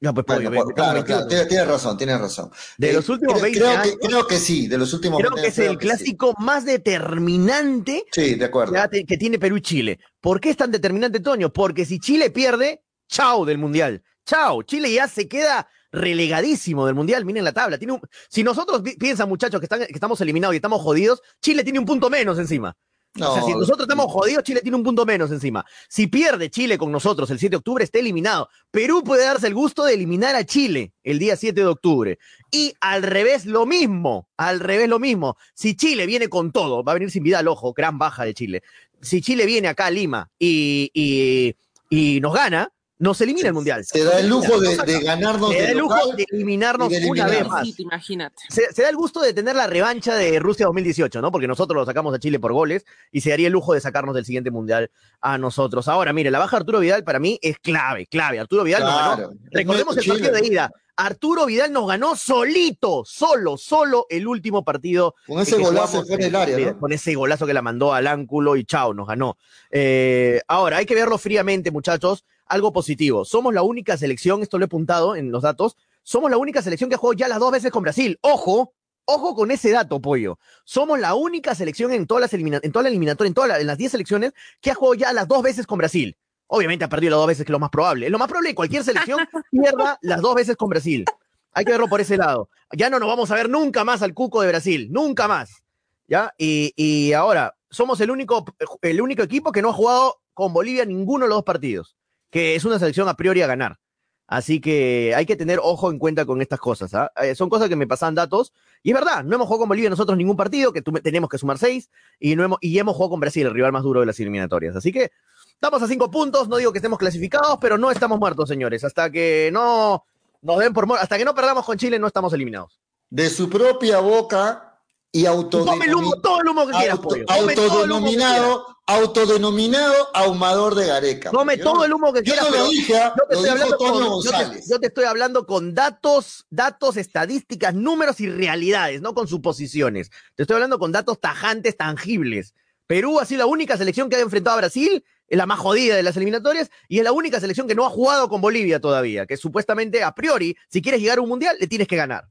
No, 0.00 0.14
pues, 0.14 0.24
Bueno, 0.26 0.50
Pollo, 0.50 0.74
claro, 0.74 1.04
claro, 1.04 1.26
tienes, 1.26 1.66
razón, 1.66 1.96
tienes 1.98 2.20
razón. 2.20 2.50
De 2.76 2.90
Eh, 2.90 2.92
los 2.92 3.08
últimos 3.08 3.34
creo, 3.34 3.42
20 3.42 3.58
creo 3.58 3.70
años, 3.70 3.82
que, 4.00 4.06
creo 4.06 4.26
que 4.28 4.38
sí, 4.38 4.68
de 4.68 4.78
los 4.78 4.92
últimos 4.92 5.18
creo 5.18 5.30
20 5.32 5.42
que 5.42 5.48
es 5.48 5.58
el 5.68 5.76
clásico 5.76 6.34
más 6.38 6.64
determinante 6.64 8.04
Sí, 8.12 8.34
de 8.36 8.44
acuerdo. 8.44 8.74
que, 8.90 9.16
tiene 9.18 9.38
Perú 9.40 9.56
y 9.56 9.60
Chile. 9.62 9.98
¿Por 10.20 10.40
qué 10.40 10.50
es 10.50 10.56
tan 10.56 10.70
determinante, 10.70 11.18
Toño? 11.20 11.52
Porque 11.52 11.84
si 11.84 11.98
Chile 11.98 12.30
pierde, 12.30 12.82
chao 13.08 13.44
del 13.44 13.58
Mundial. 13.58 14.02
Chao. 14.24 14.62
Chile 14.62 14.92
ya 14.92 15.08
se 15.08 15.26
queda 15.26 15.68
relegadísimo 15.90 16.86
del 16.86 16.94
Mundial. 16.94 17.24
Miren 17.24 17.44
la 17.44 17.52
tabla. 17.52 17.78
Tiene 17.78 17.94
un- 17.94 18.00
Si 18.28 18.44
nosotros 18.44 18.82
pi- 18.82 18.96
piensan, 18.96 19.28
muchachos, 19.28 19.58
que, 19.60 19.64
están, 19.66 19.80
que 19.80 19.92
estamos 19.92 20.20
eliminados 20.20 20.54
y 20.54 20.56
estamos 20.58 20.80
jodidos, 20.82 21.22
Chile 21.42 21.64
tiene 21.64 21.78
un 21.78 21.86
punto 21.86 22.08
menos 22.10 22.38
encima. 22.38 22.76
No, 23.14 23.32
o 23.32 23.34
sea, 23.34 23.42
si 23.42 23.52
nosotros 23.52 23.80
estamos 23.80 24.12
jodidos, 24.12 24.44
Chile 24.44 24.60
tiene 24.60 24.76
un 24.76 24.84
punto 24.84 25.04
menos 25.04 25.30
encima. 25.30 25.64
Si 25.88 26.06
pierde 26.06 26.50
Chile 26.50 26.78
con 26.78 26.92
nosotros 26.92 27.30
el 27.30 27.38
7 27.38 27.50
de 27.50 27.56
octubre, 27.56 27.82
está 27.82 27.98
eliminado. 27.98 28.48
Perú 28.70 29.02
puede 29.02 29.24
darse 29.24 29.48
el 29.48 29.54
gusto 29.54 29.84
de 29.84 29.94
eliminar 29.94 30.36
a 30.36 30.44
Chile 30.44 30.92
el 31.02 31.18
día 31.18 31.36
7 31.36 31.60
de 31.60 31.66
octubre. 31.66 32.18
Y 32.50 32.74
al 32.80 33.02
revés, 33.02 33.44
lo 33.44 33.66
mismo. 33.66 34.28
Al 34.36 34.60
revés, 34.60 34.88
lo 34.88 34.98
mismo. 34.98 35.36
Si 35.54 35.74
Chile 35.74 36.06
viene 36.06 36.28
con 36.28 36.52
todo, 36.52 36.84
va 36.84 36.92
a 36.92 36.94
venir 36.94 37.10
sin 37.10 37.24
vida 37.24 37.40
al 37.40 37.48
ojo, 37.48 37.72
gran 37.72 37.98
baja 37.98 38.24
de 38.24 38.34
Chile. 38.34 38.62
Si 39.00 39.20
Chile 39.20 39.46
viene 39.46 39.68
acá 39.68 39.86
a 39.86 39.90
Lima 39.90 40.30
y, 40.38 40.90
y, 40.94 41.56
y 41.90 42.20
nos 42.20 42.34
gana, 42.34 42.72
nos 42.98 43.20
elimina 43.20 43.48
el 43.48 43.54
mundial. 43.54 43.84
Se 43.84 44.02
da 44.02 44.18
el 44.18 44.28
lujo 44.28 44.60
de, 44.60 44.76
de 44.76 45.00
ganarnos. 45.00 45.50
Se 45.52 45.58
da 45.58 45.66
de 45.66 45.72
el 45.72 45.78
lujo 45.78 45.94
local 45.96 46.16
de 46.16 46.26
eliminarnos 46.30 46.92
una 47.08 47.26
vez 47.26 47.46
más. 47.46 47.66
Sí, 47.66 47.74
imagínate. 47.78 48.36
Se, 48.48 48.72
se 48.72 48.82
da 48.82 48.88
el 48.88 48.96
gusto 48.96 49.20
de 49.20 49.32
tener 49.32 49.54
la 49.56 49.66
revancha 49.66 50.14
de 50.16 50.38
Rusia 50.38 50.66
2018, 50.66 51.20
¿no? 51.20 51.30
Porque 51.30 51.46
nosotros 51.46 51.76
lo 51.76 51.86
sacamos 51.86 52.14
a 52.14 52.18
Chile 52.18 52.40
por 52.40 52.52
goles 52.52 52.84
y 53.12 53.20
se 53.20 53.30
daría 53.30 53.46
el 53.46 53.52
lujo 53.52 53.74
de 53.74 53.80
sacarnos 53.80 54.14
del 54.14 54.24
siguiente 54.24 54.50
mundial 54.50 54.90
a 55.20 55.38
nosotros. 55.38 55.88
Ahora, 55.88 56.12
mire, 56.12 56.30
la 56.30 56.38
baja 56.38 56.56
de 56.56 56.60
Arturo 56.60 56.80
Vidal 56.80 57.04
para 57.04 57.18
mí 57.18 57.38
es 57.42 57.58
clave, 57.58 58.06
clave. 58.06 58.40
Arturo 58.40 58.64
Vidal 58.64 58.82
nos 58.82 58.94
ganó. 58.94 59.30
Recordemos 59.50 59.96
el 59.96 60.04
partido 60.06 60.32
de 60.32 60.46
ida. 60.46 60.70
Arturo 60.96 61.46
Vidal 61.46 61.72
nos 61.72 61.86
ganó 61.86 62.16
solito, 62.16 63.04
solo, 63.06 63.56
solo 63.56 64.06
el 64.10 64.26
último 64.26 64.64
partido. 64.64 65.14
Con 65.28 65.38
ese 65.38 65.56
golazo 65.56 66.04
fue 66.04 66.16
en 66.16 66.22
el 66.22 66.34
área, 66.34 66.58
¿no? 66.58 66.78
Con 66.80 66.92
ese 66.92 67.14
golazo 67.14 67.46
que 67.46 67.54
la 67.54 67.62
mandó 67.62 67.94
al 67.94 68.08
ángulo 68.08 68.56
y 68.56 68.64
chao, 68.64 68.92
nos 68.94 69.06
ganó. 69.06 69.38
Eh, 69.70 70.40
ahora, 70.48 70.78
hay 70.78 70.86
que 70.86 70.96
verlo 70.96 71.16
fríamente, 71.16 71.70
muchachos. 71.70 72.24
Algo 72.48 72.72
positivo. 72.72 73.24
Somos 73.24 73.52
la 73.54 73.62
única 73.62 73.96
selección, 73.96 74.42
esto 74.42 74.58
lo 74.58 74.64
he 74.64 74.66
apuntado 74.66 75.16
en 75.16 75.30
los 75.30 75.42
datos, 75.42 75.76
somos 76.02 76.30
la 76.30 76.38
única 76.38 76.62
selección 76.62 76.88
que 76.88 76.96
ha 76.96 76.98
jugado 76.98 77.18
ya 77.18 77.28
las 77.28 77.38
dos 77.38 77.52
veces 77.52 77.70
con 77.70 77.82
Brasil. 77.82 78.18
Ojo, 78.22 78.72
ojo 79.04 79.34
con 79.34 79.50
ese 79.50 79.70
dato, 79.70 80.00
pollo. 80.00 80.38
Somos 80.64 80.98
la 80.98 81.14
única 81.14 81.54
selección 81.54 81.92
en 81.92 82.06
todas 82.06 82.22
las 82.22 82.32
en 82.34 82.72
toda 82.72 82.82
la 82.84 82.88
eliminatoria, 82.88 83.28
en, 83.28 83.34
todas 83.34 83.48
la- 83.48 83.60
en 83.60 83.66
las 83.66 83.76
10 83.78 83.92
selecciones, 83.92 84.32
que 84.60 84.70
ha 84.70 84.74
jugado 84.74 84.94
ya 84.94 85.12
las 85.12 85.28
dos 85.28 85.42
veces 85.42 85.66
con 85.66 85.78
Brasil. 85.78 86.16
Obviamente 86.46 86.84
ha 86.84 86.88
perdido 86.88 87.10
las 87.10 87.18
dos 87.18 87.26
veces, 87.26 87.44
que 87.44 87.50
es 87.50 87.52
lo 87.52 87.58
más 87.58 87.68
probable. 87.70 88.06
Es 88.06 88.12
lo 88.12 88.18
más 88.18 88.28
probable 88.28 88.50
que 88.50 88.54
cualquier 88.54 88.82
selección 88.82 89.18
pierda 89.50 89.98
las 90.00 90.22
dos 90.22 90.34
veces 90.34 90.56
con 90.56 90.70
Brasil. 90.70 91.04
Hay 91.52 91.64
que 91.66 91.72
verlo 91.72 91.88
por 91.88 92.00
ese 92.00 92.16
lado. 92.16 92.48
Ya 92.72 92.88
no 92.88 92.98
nos 92.98 93.08
vamos 93.08 93.30
a 93.30 93.34
ver 93.34 93.50
nunca 93.50 93.84
más 93.84 94.00
al 94.00 94.14
cuco 94.14 94.40
de 94.40 94.48
Brasil, 94.48 94.88
nunca 94.90 95.28
más. 95.28 95.62
¿Ya? 96.06 96.32
Y, 96.38 96.72
y 96.76 97.12
ahora, 97.12 97.54
somos 97.68 98.00
el 98.00 98.10
único, 98.10 98.46
el 98.80 99.00
único 99.02 99.22
equipo 99.22 99.52
que 99.52 99.60
no 99.60 99.68
ha 99.70 99.74
jugado 99.74 100.22
con 100.32 100.54
Bolivia 100.54 100.86
ninguno 100.86 101.26
de 101.26 101.28
los 101.28 101.36
dos 101.38 101.44
partidos, 101.44 101.96
que 102.30 102.54
es 102.54 102.64
una 102.64 102.78
selección 102.78 103.08
a 103.08 103.14
priori 103.14 103.42
a 103.42 103.46
ganar. 103.46 103.78
Así 104.26 104.60
que 104.60 105.14
hay 105.16 105.24
que 105.24 105.36
tener 105.36 105.58
ojo 105.62 105.90
en 105.90 105.98
cuenta 105.98 106.26
con 106.26 106.42
estas 106.42 106.58
cosas. 106.60 106.92
¿ah? 106.94 107.10
Eh, 107.22 107.34
son 107.34 107.48
cosas 107.48 107.70
que 107.70 107.76
me 107.76 107.86
pasan 107.86 108.14
datos. 108.14 108.52
Y 108.82 108.90
es 108.90 108.94
verdad, 108.94 109.24
no 109.24 109.34
hemos 109.36 109.46
jugado 109.46 109.60
con 109.60 109.68
Bolivia 109.70 109.88
nosotros 109.88 110.18
ningún 110.18 110.36
partido, 110.36 110.70
que 110.70 110.82
tenemos 110.82 111.30
que 111.30 111.38
sumar 111.38 111.56
seis, 111.56 111.90
y, 112.20 112.36
no 112.36 112.44
hemos, 112.44 112.58
y 112.60 112.78
hemos 112.78 112.94
jugado 112.94 113.10
con 113.10 113.20
Brasil, 113.20 113.46
el 113.46 113.54
rival 113.54 113.72
más 113.72 113.82
duro 113.82 114.00
de 114.00 114.06
las 114.06 114.20
eliminatorias. 114.20 114.76
Así 114.76 114.92
que 114.92 115.10
estamos 115.54 115.82
a 115.82 115.88
cinco 115.88 116.10
puntos, 116.10 116.46
no 116.48 116.58
digo 116.58 116.72
que 116.72 116.78
estemos 116.78 116.98
clasificados, 116.98 117.56
pero 117.58 117.78
no 117.78 117.90
estamos 117.90 118.18
muertos, 118.18 118.48
señores. 118.50 118.84
Hasta 118.84 119.10
que 119.10 119.48
no 119.50 120.04
nos 120.42 120.58
den 120.58 120.74
por 120.74 120.86
muertos, 120.86 121.04
hasta 121.04 121.16
que 121.16 121.24
no 121.24 121.34
perdamos 121.34 121.64
con 121.64 121.78
Chile, 121.78 121.98
no 121.98 122.06
estamos 122.06 122.32
eliminados. 122.34 122.78
De 123.08 123.30
su 123.30 123.48
propia 123.48 124.00
boca 124.00 124.78
y 125.10 125.24
Tome 125.24 125.86
el 125.86 125.94
humo, 125.94 126.20
todo 126.20 126.42
el 126.42 126.48
humo 126.48 126.66
que 126.66 126.72
quieras, 126.72 126.98
auto- 126.98 127.08
pollo. 127.08 127.24
Tome 127.24 127.54
todo 127.54 127.84
el 127.84 127.90
humo 127.92 128.06
que 128.10 128.16
quieras. 128.16 128.34
autodenominado, 128.36 128.77
autodenominado 128.88 130.08
ahumador 130.14 130.74
de 130.74 130.86
Gareca. 130.86 131.30
Tome 131.30 131.56
Yo 131.58 131.64
todo 131.64 131.74
no- 131.76 131.84
el 131.84 131.92
humo 131.92 132.12
que 132.12 132.20
yo 132.22 132.32
quieras. 132.32 132.44
no 132.44 132.50
lo 132.50 132.56
pero 132.56 132.68
dije, 132.70 132.96
¿ah? 132.98 133.14
yo 133.16 133.26
te 133.26 133.34
lo 133.34 133.40
estoy 133.40 133.50
hablando 133.50 133.76
Toño 133.76 134.08
con- 134.10 134.22
yo 134.24 134.30
te-. 134.30 134.62
Yo 134.68 134.76
estoy 134.80 135.04
hablando 135.04 135.46
con 135.46 135.74
datos, 135.74 136.46
datos, 136.50 136.96
estadísticas, 136.96 137.74
números 137.74 138.20
y 138.20 138.28
realidades, 138.28 139.00
no 139.00 139.14
con 139.14 139.28
suposiciones. 139.28 140.10
Te 140.34 140.42
estoy 140.42 140.54
hablando 140.54 140.78
con 140.78 140.92
datos 140.92 141.20
tajantes, 141.20 141.76
tangibles. 141.76 142.54
Perú 142.86 143.20
ha 143.20 143.26
sido 143.26 143.40
la 143.40 143.46
única 143.46 143.76
selección 143.76 144.08
que 144.08 144.16
ha 144.16 144.20
enfrentado 144.20 144.54
a 144.56 144.60
Brasil, 144.60 145.04
es 145.26 145.36
la 145.36 145.44
más 145.44 145.58
jodida 145.58 145.94
de 145.94 146.02
las 146.02 146.16
eliminatorias, 146.16 146.70
y 146.88 146.98
es 146.98 147.04
la 147.04 147.12
única 147.12 147.38
selección 147.40 147.68
que 147.68 147.74
no 147.74 147.84
ha 147.84 147.90
jugado 147.90 148.30
con 148.30 148.40
Bolivia 148.40 148.80
todavía, 148.80 149.26
que 149.26 149.36
supuestamente 149.36 150.02
a 150.02 150.14
priori, 150.14 150.56
si 150.70 150.80
quieres 150.80 151.00
llegar 151.02 151.18
a 151.18 151.20
un 151.20 151.28
mundial, 151.28 151.56
le 151.60 151.66
tienes 151.66 151.86
que 151.86 151.96
ganar. 151.96 152.24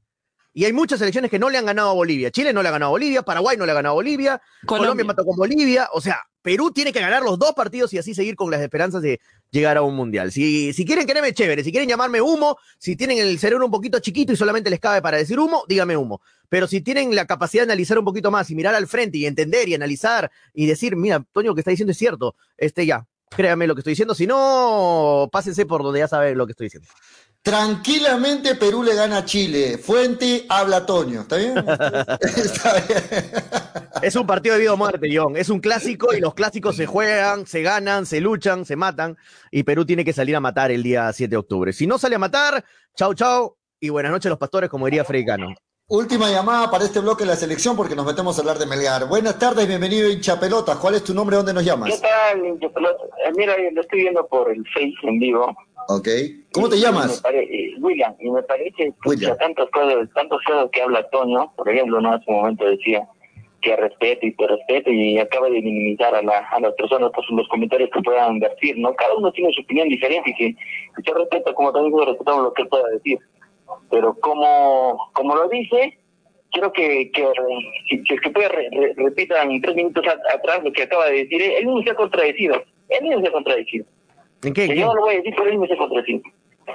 Y 0.52 0.64
hay 0.64 0.72
muchas 0.72 0.98
selecciones 0.98 1.30
que 1.30 1.38
no 1.38 1.50
le 1.50 1.58
han 1.58 1.66
ganado 1.66 1.90
a 1.90 1.92
Bolivia. 1.92 2.32
Chile 2.32 2.52
no 2.52 2.62
le 2.62 2.68
ha 2.68 2.72
ganado 2.72 2.88
a 2.88 2.92
Bolivia, 2.92 3.22
Paraguay 3.22 3.56
no 3.56 3.64
le 3.66 3.70
ha 3.70 3.74
ganado 3.76 3.92
a 3.92 3.94
Bolivia, 3.94 4.42
Colombia, 4.66 4.78
Colombia. 4.88 5.02
empató 5.02 5.24
con 5.24 5.36
Bolivia. 5.36 5.88
O 5.92 6.00
sea, 6.00 6.18
Perú 6.48 6.70
tiene 6.70 6.94
que 6.94 7.00
ganar 7.00 7.22
los 7.22 7.38
dos 7.38 7.52
partidos 7.52 7.92
y 7.92 7.98
así 7.98 8.14
seguir 8.14 8.34
con 8.34 8.50
las 8.50 8.62
esperanzas 8.62 9.02
de 9.02 9.20
llegar 9.50 9.76
a 9.76 9.82
un 9.82 9.94
mundial. 9.94 10.32
Si, 10.32 10.72
si 10.72 10.86
quieren 10.86 11.06
quererme 11.06 11.34
chévere, 11.34 11.62
si 11.62 11.70
quieren 11.70 11.86
llamarme 11.86 12.22
humo, 12.22 12.56
si 12.78 12.96
tienen 12.96 13.18
el 13.18 13.38
cerebro 13.38 13.66
un 13.66 13.70
poquito 13.70 13.98
chiquito 13.98 14.32
y 14.32 14.36
solamente 14.36 14.70
les 14.70 14.80
cabe 14.80 15.02
para 15.02 15.18
decir 15.18 15.38
humo, 15.38 15.64
dígame 15.68 15.94
humo. 15.94 16.22
Pero 16.48 16.66
si 16.66 16.80
tienen 16.80 17.14
la 17.14 17.26
capacidad 17.26 17.64
de 17.64 17.72
analizar 17.72 17.98
un 17.98 18.06
poquito 18.06 18.30
más 18.30 18.50
y 18.50 18.54
mirar 18.54 18.74
al 18.74 18.86
frente 18.86 19.18
y 19.18 19.26
entender 19.26 19.68
y 19.68 19.74
analizar 19.74 20.30
y 20.54 20.64
decir, 20.64 20.96
mira, 20.96 21.22
Toño, 21.32 21.48
lo 21.48 21.54
que 21.54 21.60
está 21.60 21.70
diciendo 21.70 21.92
es 21.92 21.98
cierto, 21.98 22.34
este 22.56 22.86
ya, 22.86 23.06
créame 23.28 23.66
lo 23.66 23.74
que 23.74 23.80
estoy 23.80 23.90
diciendo. 23.90 24.14
Si 24.14 24.26
no, 24.26 25.28
pásense 25.30 25.66
por 25.66 25.82
donde 25.82 25.98
ya 25.98 26.08
saben 26.08 26.38
lo 26.38 26.46
que 26.46 26.52
estoy 26.52 26.68
diciendo. 26.68 26.88
Tranquilamente 27.42 28.56
Perú 28.56 28.82
le 28.82 28.94
gana 28.94 29.18
a 29.18 29.24
Chile. 29.24 29.78
Fuente 29.78 30.44
habla 30.48 30.84
Toño. 30.84 31.22
¿Está 31.22 31.36
bien? 31.36 31.56
Está 32.20 32.74
bien. 32.86 33.02
Es 34.02 34.16
un 34.16 34.26
partido 34.26 34.54
de 34.54 34.60
vida 34.60 34.72
o 34.74 34.76
muerte, 34.76 35.08
John. 35.12 35.36
Es 35.36 35.48
un 35.48 35.60
clásico 35.60 36.14
y 36.14 36.20
los 36.20 36.34
clásicos 36.34 36.76
se 36.76 36.86
juegan, 36.86 37.46
se 37.46 37.62
ganan, 37.62 38.04
se 38.06 38.20
luchan, 38.20 38.64
se 38.64 38.76
matan. 38.76 39.16
Y 39.50 39.62
Perú 39.62 39.86
tiene 39.86 40.04
que 40.04 40.12
salir 40.12 40.36
a 40.36 40.40
matar 40.40 40.70
el 40.70 40.82
día 40.82 41.12
7 41.12 41.30
de 41.30 41.36
octubre. 41.36 41.72
Si 41.72 41.86
no 41.86 41.96
sale 41.98 42.16
a 42.16 42.18
matar, 42.18 42.64
chau, 42.96 43.14
chau. 43.14 43.56
Y 43.80 43.88
buenas 43.90 44.12
noches, 44.12 44.28
los 44.28 44.38
pastores, 44.38 44.68
como 44.68 44.84
diría 44.86 45.04
Freddy 45.04 45.24
Cano. 45.24 45.54
Última 45.90 46.30
llamada 46.30 46.70
para 46.70 46.84
este 46.84 47.00
bloque 47.00 47.24
de 47.24 47.30
la 47.30 47.36
selección 47.36 47.74
porque 47.74 47.96
nos 47.96 48.04
metemos 48.04 48.36
a 48.36 48.42
hablar 48.42 48.58
de 48.58 48.66
Melgar. 48.66 49.08
Buenas 49.08 49.38
tardes, 49.38 49.66
bienvenido 49.66 50.06
hincha 50.10 50.38
pelotas. 50.38 50.76
¿Cuál 50.76 50.96
es 50.96 51.04
tu 51.04 51.14
nombre? 51.14 51.36
¿Dónde 51.36 51.54
nos 51.54 51.62
¿Qué 51.62 51.70
llamas? 51.70 51.98
tal, 52.02 52.44
hincha 52.44 52.68
pelota? 52.68 53.04
Eh, 53.26 53.32
Mira, 53.34 53.54
lo 53.72 53.80
estoy 53.80 54.00
viendo 54.00 54.26
por 54.26 54.50
el 54.50 54.62
Face 54.74 54.92
en 55.04 55.18
vivo. 55.18 55.56
Ok. 55.90 56.08
¿Cómo 56.52 56.68
te 56.68 56.76
llamas? 56.76 57.20
pare- 57.22 57.48
William, 57.80 58.14
y 58.20 58.30
me 58.30 58.42
parece 58.42 58.92
William. 59.06 59.36
tantas 59.38 59.68
cosas, 59.70 60.08
tantos 60.14 60.42
cosas 60.44 60.68
que 60.70 60.82
habla 60.82 61.08
Toño, 61.10 61.50
por 61.56 61.68
ejemplo, 61.68 62.00
no 62.00 62.12
hace 62.12 62.24
un 62.28 62.36
momento 62.36 62.64
decía 62.66 63.08
que 63.62 63.74
respeto 63.74 64.24
y 64.26 64.34
te 64.36 64.46
respeto 64.46 64.90
y 64.90 65.18
acaba 65.18 65.46
de 65.48 65.60
minimizar 65.62 66.14
a, 66.14 66.22
la, 66.22 66.38
a 66.50 66.60
las 66.60 66.74
personas 66.74 67.10
por 67.10 67.24
los 67.32 67.48
comentarios 67.48 67.90
que 67.92 68.00
puedan 68.02 68.38
decir, 68.38 68.78
¿no? 68.78 68.94
Cada 68.94 69.14
uno 69.16 69.32
tiene 69.32 69.52
su 69.52 69.62
opinión 69.62 69.88
diferente 69.88 70.30
y 70.30 70.34
que, 70.34 70.54
que 70.54 71.02
yo 71.04 71.14
respeto, 71.14 71.54
como 71.54 71.72
también 71.72 71.96
yo 71.98 72.04
respetamos 72.04 72.42
lo 72.44 72.52
que 72.52 72.62
él 72.62 72.68
pueda 72.68 72.88
decir. 72.90 73.18
Pero 73.90 74.14
como, 74.20 75.10
como 75.14 75.34
lo 75.34 75.48
dice, 75.48 75.98
quiero 76.52 76.72
que, 76.72 77.10
que 77.10 77.26
si, 77.88 77.98
si 78.04 78.14
es 78.14 78.20
que 78.20 78.30
puede 78.30 78.48
re- 78.48 78.68
re- 78.70 78.94
repitan 78.96 79.60
tres 79.60 79.74
minutos 79.74 80.04
a- 80.06 80.34
atrás 80.36 80.62
lo 80.62 80.70
que 80.72 80.82
acaba 80.84 81.06
de 81.06 81.24
decir, 81.24 81.42
él 81.42 81.66
mismo 81.66 81.82
se 81.82 81.90
ha 81.90 81.94
contradecido, 81.94 82.62
él 82.90 83.02
mismo 83.02 83.20
se 83.22 83.28
ha 83.28 83.32
contradecido. 83.32 83.86
¿En 84.42 84.54
qué? 84.54 84.66
Que 84.68 84.76
yo 84.78 84.86
no 84.86 84.94
lo 84.94 85.00
voy 85.02 85.14
a 85.14 85.16
decir, 85.18 85.34
pero 85.36 85.44
él 85.50 85.58
mismo 85.58 85.66
se 85.66 85.74
ha 85.74 85.78
contradecido. 85.78 86.20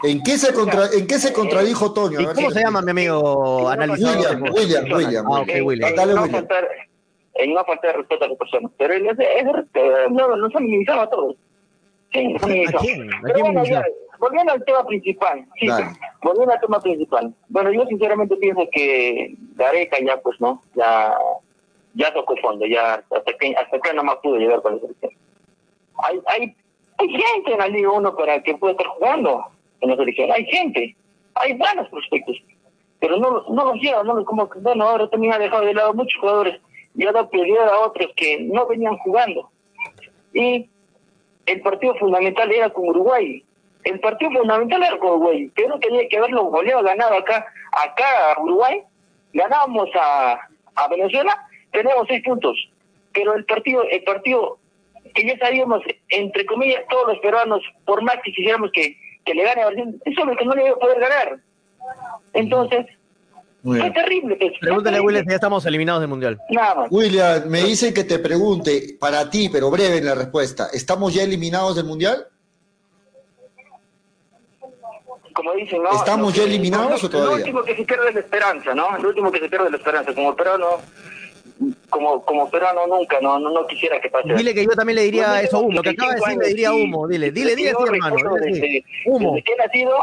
¿En 0.03 0.23
qué 0.23 0.37
se, 0.37 0.53
contra- 0.53 0.89
¿en 0.91 1.07
qué 1.07 1.19
se 1.19 1.31
contradijo 1.31 1.93
Toño? 1.93 2.19
¿Y 2.19 2.23
A 2.23 2.27
ver, 2.27 2.35
cómo 2.35 2.51
se 2.51 2.61
llama 2.61 2.81
mi 2.81 2.91
amigo 2.91 3.69
analizador? 3.69 4.41
William, 4.41 4.53
William, 4.53 4.85
William. 4.91 5.25
Ah, 5.31 5.43
William. 5.63 5.89
en, 5.89 5.95
Dale, 5.95 6.13
no 6.15 6.21
William. 6.23 6.39
faltar, 6.41 6.67
en 7.35 7.53
no 7.53 7.63
faltar 7.63 7.97
respeto 7.97 8.25
a 8.25 8.27
las 8.27 8.37
personas. 8.37 8.71
Pero 8.77 8.93
él 8.95 9.05
es, 9.07 9.19
es, 9.19 9.45
no, 10.11 10.35
nos 10.35 10.55
ha 10.55 10.59
minimizado 10.59 11.01
a 11.01 11.09
todos. 11.09 11.35
Sí, 12.11 12.27
nos 12.27 12.43
ha 12.43 12.47
minimizado. 12.47 12.79
¿A 12.79 12.81
quién? 12.81 13.13
¿A 13.13 13.19
Pero 13.21 13.33
quién 13.35 13.45
bueno, 13.53 13.63
ya, 13.65 13.83
volviendo 14.19 14.51
al 14.53 14.65
tema 14.65 14.85
principal. 14.87 15.45
Sí, 15.59 15.67
Dale. 15.67 15.85
volviendo 16.23 16.53
al 16.53 16.59
tema 16.59 16.79
principal. 16.81 17.33
Bueno, 17.49 17.71
yo 17.71 17.85
sinceramente 17.85 18.35
pienso 18.37 18.67
que 18.71 19.35
Gareca 19.55 19.97
ya, 20.03 20.19
pues, 20.21 20.41
¿no? 20.41 20.61
Ya, 20.75 21.13
ya 21.93 22.11
tocó 22.13 22.35
fondo, 22.37 22.65
ya 22.65 22.95
hasta 22.95 23.33
que, 23.39 23.55
hasta 23.55 23.79
que 23.79 23.93
no 23.93 24.03
más 24.03 24.15
pudo 24.23 24.37
llegar 24.37 24.61
con 24.63 24.73
la 24.73 24.79
selección. 24.81 25.11
Hay, 25.97 26.19
hay, 26.25 26.55
hay 27.03 27.09
gente 27.09 27.51
en 27.51 27.59
la 27.59 27.67
Liga 27.67 27.91
1 27.91 28.15
para 28.15 28.41
que 28.41 28.55
pueda 28.55 28.71
estar 28.71 28.87
jugando 28.87 29.45
en 29.81 29.89
la 29.89 29.95
selección. 29.95 30.31
Hay 30.31 30.45
gente, 30.45 30.95
hay 31.35 31.53
buenos 31.53 31.89
prospectos, 31.89 32.37
pero 32.99 33.17
no, 33.17 33.43
no 33.49 33.65
los 33.65 33.75
lleva, 33.81 34.03
no 34.03 34.13
los, 34.13 34.25
como 34.25 34.49
bueno, 34.61 34.87
ahora 34.87 35.09
también 35.09 35.33
ha 35.33 35.39
dejado 35.39 35.65
de 35.65 35.73
lado 35.73 35.93
muchos 35.93 36.19
jugadores 36.19 36.59
y 36.95 37.05
ha 37.05 37.11
dado 37.11 37.29
prioridad 37.29 37.67
a 37.69 37.79
otros 37.79 38.11
que 38.15 38.39
no 38.41 38.65
venían 38.67 38.97
jugando. 38.99 39.49
Y 40.33 40.69
el 41.45 41.61
partido 41.61 41.95
fundamental 41.95 42.51
era 42.51 42.69
con 42.69 42.87
Uruguay. 42.87 43.43
El 43.83 43.99
partido 43.99 44.31
fundamental 44.31 44.81
era 44.83 44.97
con 44.97 45.11
Uruguay. 45.11 45.51
Pero 45.55 45.79
tenía 45.79 46.07
que 46.07 46.17
haberlo 46.17 46.45
goleado, 46.45 46.83
ganado 46.83 47.15
acá, 47.15 47.45
acá 47.71 48.33
a 48.33 48.41
Uruguay. 48.41 48.81
Ganábamos 49.33 49.89
a, 49.95 50.39
a 50.75 50.87
Venezuela, 50.87 51.47
teníamos 51.71 52.07
seis 52.07 52.23
puntos. 52.23 52.55
Pero 53.13 53.33
el 53.33 53.45
partido, 53.45 53.83
el 53.83 54.03
partido 54.03 54.57
que 55.13 55.27
ya 55.27 55.37
sabíamos, 55.37 55.81
entre 56.09 56.45
comillas, 56.45 56.81
todos 56.89 57.07
los 57.07 57.19
peruanos, 57.19 57.61
por 57.85 58.01
más 58.01 58.15
que 58.23 58.31
quisiéramos 58.31 58.71
que, 58.71 58.97
que 59.25 59.33
le 59.33 59.43
gane 59.43 59.61
a 59.61 59.67
Brasil, 59.67 60.01
es 60.05 60.17
obvio 60.17 60.35
que 60.35 60.45
no 60.45 60.55
le 60.55 60.65
iba 60.65 60.75
a 60.75 60.79
poder 60.79 60.99
ganar. 60.99 61.39
Entonces, 62.33 62.85
Muy 63.61 63.79
fue 63.79 63.89
bien. 63.89 63.93
terrible. 63.93 64.35
Pues, 64.35 64.53
Pregúntale 64.59 64.97
a 64.97 65.01
William 65.01 65.23
si 65.23 65.29
ya 65.29 65.35
estamos 65.35 65.65
eliminados 65.65 66.01
del 66.01 66.09
mundial. 66.09 66.39
Nada 66.49 66.75
más. 66.75 66.87
William, 66.91 67.43
me 67.47 67.63
dice 67.63 67.93
que 67.93 68.03
te 68.03 68.19
pregunte, 68.19 68.97
para 68.99 69.29
ti, 69.29 69.49
pero 69.49 69.69
breve 69.69 69.97
en 69.97 70.05
la 70.05 70.15
respuesta, 70.15 70.67
¿estamos 70.73 71.13
ya 71.13 71.23
eliminados 71.23 71.75
del 71.75 71.85
Mundial? 71.85 72.27
como 75.33 75.53
dicen, 75.53 75.81
¿no? 75.81 75.91
¿Estamos 75.91 76.33
ya 76.33 76.43
eliminados 76.43 77.03
o 77.03 77.09
todavía? 77.09 77.31
Lo 77.31 77.37
último 77.37 77.63
que 77.63 77.75
se 77.75 77.83
pierde 77.83 78.09
es 78.09 78.13
la 78.13 78.19
esperanza, 78.21 78.75
¿no? 78.75 78.97
Lo 78.99 79.09
último 79.09 79.31
que 79.31 79.39
se 79.39 79.49
pierde 79.49 79.65
es 79.65 79.71
la 79.71 79.77
esperanza. 79.77 80.13
Como 80.13 80.35
peruano, 80.35 80.77
como, 81.89 82.23
como 82.25 82.49
peruano 82.49 82.87
nunca, 82.87 83.19
no, 83.21 83.39
no, 83.39 83.49
no 83.49 83.67
quisiera 83.67 83.99
que 84.01 84.09
pase. 84.09 84.33
Dile 84.33 84.53
que 84.53 84.63
yo 84.63 84.71
también 84.71 84.97
le 84.97 85.03
diría 85.03 85.41
eso 85.41 85.59
Humo. 85.59 85.77
Lo 85.77 85.81
que 85.83 85.89
acaba 85.89 86.13
de 86.13 86.21
35 86.21 86.39
decir 86.39 86.41
le 86.41 86.47
diría 86.49 86.73
Humo. 86.73 87.07
Dile, 87.07 87.31
dile, 87.31 87.55
dile 87.55 87.69
así, 87.71 87.83
hermano. 87.83 88.15
dile. 88.15 88.51
Desde, 88.51 88.85
Humo. 89.05 89.31
desde 89.33 89.43
que 89.43 89.53
he 89.53 89.55
nacido, 89.57 89.95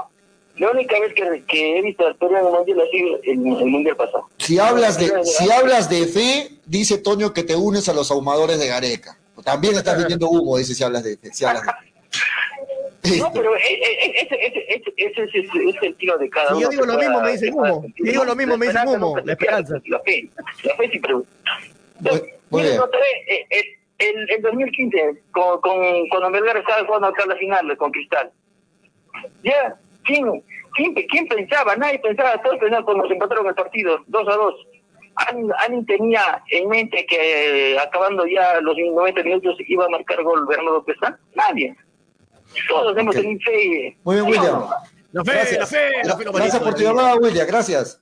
la 0.57 0.71
única 0.71 1.01
vez 1.01 1.15
que, 1.15 1.45
que 1.47 1.79
he 1.79 1.83
visto 1.83 2.07
a 2.07 2.15
Perú 2.15 2.37
en 2.37 2.47
el 2.47 2.53
mundial 2.53 2.81
ha 2.81 2.91
sido 2.91 3.21
el, 3.23 3.63
el 3.63 3.67
mundial 3.67 3.97
pasado. 3.97 4.29
Si 4.39 4.59
hablas 4.59 4.99
de, 4.99 5.25
si 5.25 5.51
hablas 5.51 5.89
de 5.89 6.07
fe, 6.07 6.51
dice 6.67 6.99
Toño 6.99 7.33
que 7.33 7.43
te 7.43 7.57
unes 7.57 7.89
a 7.89 7.93
los 7.93 8.11
ahumadores 8.11 8.59
de 8.59 8.67
Gareca. 8.67 9.17
También 9.45 9.75
estás 9.75 9.97
vendiendo 9.97 10.29
humo, 10.29 10.59
dice 10.59 10.75
si 10.75 10.85
hablas 10.85 11.03
de 11.03 11.17
fe. 11.17 11.31
Si 11.33 11.45
hablas 11.45 11.65
de 11.65 11.71
fe. 11.71 11.91
No, 13.19 13.33
pero 13.33 13.57
ese, 13.57 13.81
ese, 14.15 14.37
ese, 14.97 15.23
ese, 15.25 15.39
es 15.39 15.83
el 15.83 15.97
tiro 15.97 16.19
de 16.19 16.29
cada 16.29 16.51
uno. 16.51 16.61
Yo 16.61 16.69
digo 16.69 16.85
lo 16.85 16.99
mismo, 16.99 17.21
me 17.21 17.33
dicen 17.33 17.55
humo. 17.55 17.87
Si 17.97 18.03
digo 18.03 18.25
lo 18.25 18.37
mismo, 18.37 18.57
me 18.59 18.67
dicen 18.67 18.89
humo. 18.89 19.17
La 19.25 19.33
esperanza. 19.33 19.81
La 19.87 20.01
fe, 20.01 20.29
la 20.65 20.77
fe 20.77 20.91
sí 20.93 21.01
en, 24.01 24.31
en 24.31 24.43
2015, 24.43 25.23
con, 25.31 25.61
con, 25.61 26.09
cuando 26.09 26.31
Melgar 26.31 26.57
estaba 26.57 26.85
jugando 26.85 27.09
acá 27.09 27.27
la 27.27 27.37
final 27.37 27.77
con 27.77 27.93
Cristal, 27.93 28.33
ya, 29.45 29.77
¿quién, 30.05 30.43
quién, 30.75 30.95
quién 30.95 31.29
pensaba? 31.29 31.77
Nadie 31.77 31.99
pensaba, 31.99 32.41
todos 32.43 32.59
pensaban 32.59 32.85
cuando 32.85 33.07
se 33.07 33.13
empataron 33.13 33.47
el 33.47 33.55
partido, 33.55 34.03
2 34.07 34.29
a 34.29 34.37
2. 34.37 34.55
¿Alguien 35.59 35.85
tenía 35.87 36.43
en 36.51 36.69
mente 36.69 37.05
que 37.05 37.77
acabando 37.79 38.27
ya 38.27 38.59
los 38.61 38.77
90 38.77 39.23
minutos 39.23 39.57
iba 39.67 39.85
a 39.85 39.91
marcar 39.91 40.23
gol 40.23 40.47
Bernardo 40.47 40.83
Pesán? 40.83 41.19
Nadie. 41.35 41.77
Todos 42.69 42.97
hemos 42.97 43.15
tenido 43.15 43.41
fe. 43.45 43.97
Muy 44.05 44.17
bien, 44.17 44.27
William. 44.27 44.65
La 45.13 45.25
fe, 45.25 45.33
gracias. 45.33 45.59
la 45.59 45.67
fe, 45.67 45.91
la 46.05 46.17
fe 46.17 46.25
Gracias 46.33 46.63
por 46.63 46.75
tu 46.75 46.83
llamada, 46.83 47.17
William. 47.17 47.47
Gracias. 47.47 48.01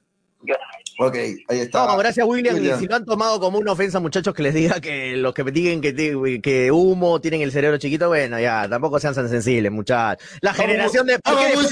Ok, 1.00 1.14
ahí 1.14 1.60
está. 1.60 1.86
No, 1.86 1.96
gracias 1.96 2.26
William. 2.26 2.56
William. 2.56 2.76
Y 2.76 2.80
si 2.80 2.86
lo 2.88 2.96
han 2.96 3.04
tomado 3.04 3.38
como 3.38 3.58
una 3.58 3.70
ofensa, 3.70 4.00
muchachos, 4.00 4.34
que 4.34 4.42
les 4.42 4.52
diga 4.52 4.80
que 4.80 5.16
los 5.16 5.32
que 5.32 5.44
digan 5.44 5.80
que, 5.80 6.40
que 6.42 6.72
humo 6.72 7.20
tienen 7.20 7.40
el 7.42 7.52
cerebro 7.52 7.78
chiquito, 7.78 8.08
bueno, 8.08 8.38
ya, 8.40 8.68
tampoco 8.68 8.98
sean 8.98 9.14
tan 9.14 9.28
sensibles, 9.28 9.70
muchachos. 9.70 10.26
La 10.40 10.52
generación 10.52 11.06
de. 11.06 11.20
¿Por 11.20 11.38
qué, 11.38 11.44
después, 11.46 11.66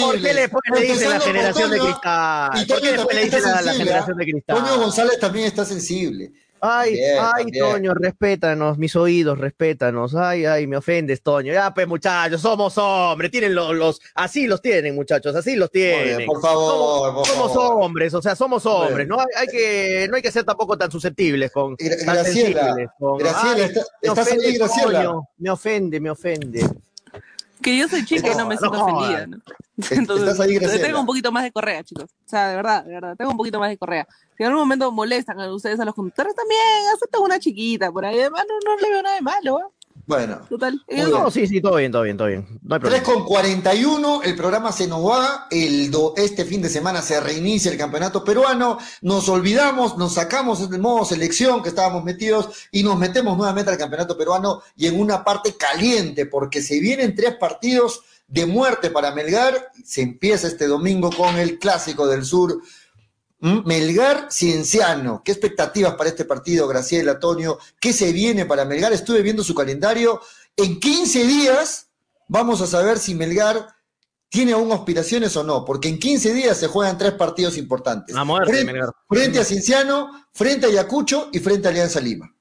¿Por 0.00 0.20
qué 0.20 0.34
después 0.34 0.62
le 0.74 0.80
dicen 0.80 1.10
la 1.10 1.20
generación 1.20 1.70
de 1.70 1.78
cristal? 1.78 2.50
¿Por 2.66 2.80
qué 2.80 2.92
después 2.92 3.16
le 3.16 3.24
dicen 3.24 3.42
la, 3.42 3.62
la 3.62 3.72
generación 3.74 4.16
de 4.16 4.24
cristal? 4.24 4.56
Toño 4.56 4.78
González 4.78 5.20
también 5.20 5.46
está 5.46 5.64
sensible. 5.64 6.32
Ay, 6.66 6.92
Bien, 6.94 7.16
ay. 7.20 7.44
Toño, 7.58 7.92
respétanos, 7.94 8.78
mis 8.78 8.96
oídos, 8.96 9.36
respétanos. 9.38 10.14
Ay, 10.14 10.46
ay, 10.46 10.66
me 10.66 10.76
ofendes, 10.78 11.22
Toño. 11.22 11.52
Ya, 11.52 11.74
pues, 11.74 11.86
muchachos, 11.86 12.40
somos 12.40 12.78
hombres. 12.78 13.30
Tienen 13.30 13.54
los, 13.54 13.74
los, 13.74 14.00
así 14.14 14.46
los 14.46 14.62
tienen, 14.62 14.94
muchachos, 14.94 15.34
así 15.36 15.56
los 15.56 15.70
tienen. 15.70 16.16
bien, 16.18 16.26
por 16.26 16.40
favor, 16.40 16.72
somos, 16.72 17.14
por 17.14 17.26
somos 17.26 17.52
favor. 17.54 17.82
hombres, 17.84 18.14
o 18.14 18.22
sea, 18.22 18.34
somos 18.34 18.64
hombres. 18.64 19.06
No 19.06 19.20
hay, 19.20 19.26
hay 19.36 19.46
que, 19.48 20.06
no 20.08 20.16
hay 20.16 20.22
que 20.22 20.32
ser 20.32 20.44
tampoco 20.44 20.78
tan 20.78 20.90
susceptibles 20.90 21.50
con. 21.52 21.76
Gra- 21.76 21.96
tan 22.04 22.14
Graciela, 22.14 22.60
sensibles 22.62 22.88
con- 22.98 23.18
Graciela, 23.18 23.54
Ay, 23.56 23.62
está- 23.62 23.80
me 24.02 24.08
¿estás 24.08 24.32
ahí, 24.32 24.56
Graciela? 24.58 25.02
Toño, 25.04 25.28
me 25.38 25.50
ofende, 25.50 26.00
me 26.00 26.10
ofende. 26.10 26.66
Que 27.64 27.78
yo 27.78 27.88
soy 27.88 28.04
chica 28.04 28.30
y 28.30 28.36
no 28.36 28.46
me 28.46 28.58
siento 28.58 28.76
no 28.76 28.84
ofendida, 28.84 29.26
¿no? 29.26 29.38
Entonces, 29.90 30.82
tengo 30.82 31.00
un 31.00 31.06
poquito 31.06 31.32
más 31.32 31.44
de 31.44 31.50
correa, 31.50 31.82
chicos. 31.82 32.04
O 32.04 32.28
sea, 32.28 32.50
de 32.50 32.56
verdad, 32.56 32.84
de 32.84 32.92
verdad, 32.92 33.16
tengo 33.16 33.30
un 33.30 33.38
poquito 33.38 33.58
más 33.58 33.70
de 33.70 33.78
correa. 33.78 34.06
Si 34.36 34.42
en 34.42 34.48
algún 34.48 34.62
momento 34.64 34.92
molestan 34.92 35.40
a 35.40 35.52
ustedes 35.52 35.80
a 35.80 35.84
los 35.86 35.94
conductores, 35.94 36.34
también 36.34 36.60
aceptan 36.94 37.22
una 37.22 37.38
chiquita 37.38 37.90
por 37.90 38.04
ahí. 38.04 38.20
Además, 38.20 38.44
no, 38.46 38.70
no 38.70 38.76
le 38.76 38.90
veo 38.90 39.02
nada 39.02 39.16
de 39.16 39.22
malo, 39.22 39.60
¿eh? 39.60 39.83
Bueno. 40.06 40.40
Total. 40.48 40.78
Eh. 40.88 41.02
No, 41.10 41.30
sí, 41.30 41.46
sí, 41.46 41.60
todo 41.62 41.76
bien, 41.76 41.90
todo 41.90 42.02
bien, 42.02 42.16
todo 42.16 42.28
bien. 42.28 42.46
No 42.62 42.74
hay 42.74 42.80
3 42.80 43.00
problema. 43.00 43.04
con 43.04 43.24
41, 43.24 44.22
el 44.22 44.36
programa 44.36 44.70
se 44.70 44.86
nos 44.86 45.04
va, 45.06 45.46
el 45.50 45.90
do- 45.90 46.12
este 46.16 46.44
fin 46.44 46.60
de 46.60 46.68
semana 46.68 47.00
se 47.00 47.18
reinicia 47.20 47.70
el 47.72 47.78
campeonato 47.78 48.22
peruano, 48.22 48.78
nos 49.00 49.28
olvidamos, 49.30 49.96
nos 49.96 50.14
sacamos 50.14 50.68
del 50.68 50.80
modo 50.80 51.04
selección 51.06 51.62
que 51.62 51.70
estábamos 51.70 52.04
metidos 52.04 52.68
y 52.70 52.82
nos 52.82 52.98
metemos 52.98 53.36
nuevamente 53.38 53.70
al 53.70 53.78
campeonato 53.78 54.18
peruano 54.18 54.60
y 54.76 54.86
en 54.88 55.00
una 55.00 55.24
parte 55.24 55.54
caliente, 55.56 56.26
porque 56.26 56.60
se 56.60 56.80
vienen 56.80 57.14
tres 57.14 57.36
partidos 57.36 58.02
de 58.28 58.46
muerte 58.46 58.90
para 58.90 59.14
Melgar, 59.14 59.70
se 59.84 60.02
empieza 60.02 60.48
este 60.48 60.66
domingo 60.66 61.10
con 61.10 61.36
el 61.36 61.58
Clásico 61.58 62.06
del 62.06 62.24
Sur. 62.24 62.60
Melgar 63.44 64.28
Cienciano, 64.32 65.20
¿qué 65.22 65.32
expectativas 65.32 65.94
para 65.96 66.08
este 66.08 66.24
partido, 66.24 66.66
Graciela, 66.66 67.12
Antonio? 67.12 67.58
¿Qué 67.78 67.92
se 67.92 68.10
viene 68.10 68.46
para 68.46 68.64
Melgar? 68.64 68.94
Estuve 68.94 69.20
viendo 69.20 69.44
su 69.44 69.54
calendario. 69.54 70.18
En 70.56 70.80
15 70.80 71.24
días 71.26 71.88
vamos 72.26 72.62
a 72.62 72.66
saber 72.66 72.98
si 72.98 73.14
Melgar 73.14 73.66
tiene 74.30 74.52
aún 74.54 74.72
aspiraciones 74.72 75.36
o 75.36 75.44
no, 75.44 75.62
porque 75.66 75.88
en 75.88 75.98
15 75.98 76.32
días 76.32 76.56
se 76.56 76.68
juegan 76.68 76.96
tres 76.96 77.12
partidos 77.12 77.58
importantes. 77.58 78.16
A 78.16 78.24
muerte, 78.24 78.50
frente, 78.50 78.72
Melgar. 78.72 78.90
frente 79.10 79.38
a 79.40 79.44
Cienciano, 79.44 80.26
frente 80.32 80.64
a 80.64 80.68
Ayacucho 80.70 81.28
y 81.30 81.38
frente 81.38 81.68
a 81.68 81.70
Alianza 81.70 82.00
Lima. 82.00 82.34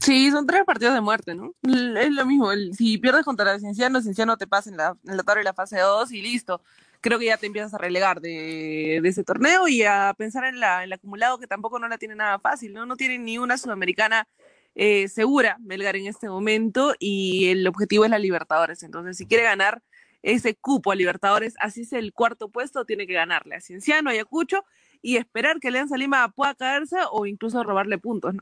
Sí, 0.00 0.28
son 0.32 0.44
tres 0.44 0.62
partidos 0.66 0.92
de 0.92 1.00
muerte, 1.00 1.36
¿no? 1.36 1.54
Es 1.62 2.10
lo 2.10 2.26
mismo. 2.26 2.50
el- 2.50 2.74
si 2.74 2.98
pierdes 2.98 3.24
contra 3.24 3.44
la 3.46 3.60
Cienciano, 3.60 4.02
Cienciano 4.02 4.36
te 4.36 4.48
pasa 4.48 4.70
en 4.70 4.76
la, 4.76 4.96
en 5.06 5.16
la 5.16 5.22
tabla 5.22 5.38
de 5.38 5.44
la 5.44 5.54
fase 5.54 5.78
2 5.78 6.10
y 6.10 6.20
listo. 6.20 6.60
Creo 7.04 7.18
que 7.18 7.26
ya 7.26 7.36
te 7.36 7.44
empiezas 7.44 7.74
a 7.74 7.76
relegar 7.76 8.22
de, 8.22 8.96
ese 8.96 9.24
torneo 9.24 9.68
y 9.68 9.82
a 9.82 10.14
pensar 10.16 10.44
en, 10.44 10.58
la, 10.58 10.84
el 10.84 10.92
acumulado 10.94 11.38
que 11.38 11.46
tampoco 11.46 11.78
no 11.78 11.86
la 11.86 11.98
tiene 11.98 12.14
nada 12.14 12.38
fácil, 12.38 12.72
¿no? 12.72 12.86
No 12.86 12.96
tiene 12.96 13.18
ni 13.18 13.36
una 13.36 13.58
sudamericana 13.58 14.26
eh, 14.74 15.08
segura 15.08 15.58
Melgar 15.60 15.96
en 15.96 16.06
este 16.06 16.30
momento 16.30 16.94
y 16.98 17.50
el 17.50 17.66
objetivo 17.66 18.06
es 18.06 18.10
la 18.10 18.18
Libertadores. 18.18 18.82
Entonces, 18.82 19.18
si 19.18 19.26
quiere 19.26 19.44
ganar 19.44 19.82
ese 20.22 20.54
cupo 20.54 20.92
a 20.92 20.94
Libertadores, 20.94 21.52
así 21.60 21.82
es 21.82 21.92
el 21.92 22.14
cuarto 22.14 22.48
puesto, 22.48 22.86
tiene 22.86 23.06
que 23.06 23.12
ganarle 23.12 23.56
a 23.56 23.60
Cienciano, 23.60 24.08
Ayacucho 24.08 24.64
y 25.02 25.18
esperar 25.18 25.60
que 25.60 25.68
Alianza 25.68 25.98
Lima 25.98 26.30
pueda 26.30 26.54
caerse 26.54 26.96
o 27.10 27.26
incluso 27.26 27.62
robarle 27.64 27.98
puntos, 27.98 28.32
¿no? 28.32 28.40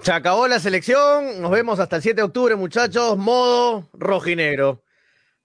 Se 0.00 0.12
acabó 0.12 0.46
la 0.46 0.60
selección. 0.60 1.42
Nos 1.42 1.50
vemos 1.50 1.80
hasta 1.80 1.96
el 1.96 2.02
7 2.02 2.18
de 2.18 2.22
octubre, 2.22 2.54
muchachos. 2.54 3.18
Modo 3.18 3.88
rojinegro. 3.94 4.84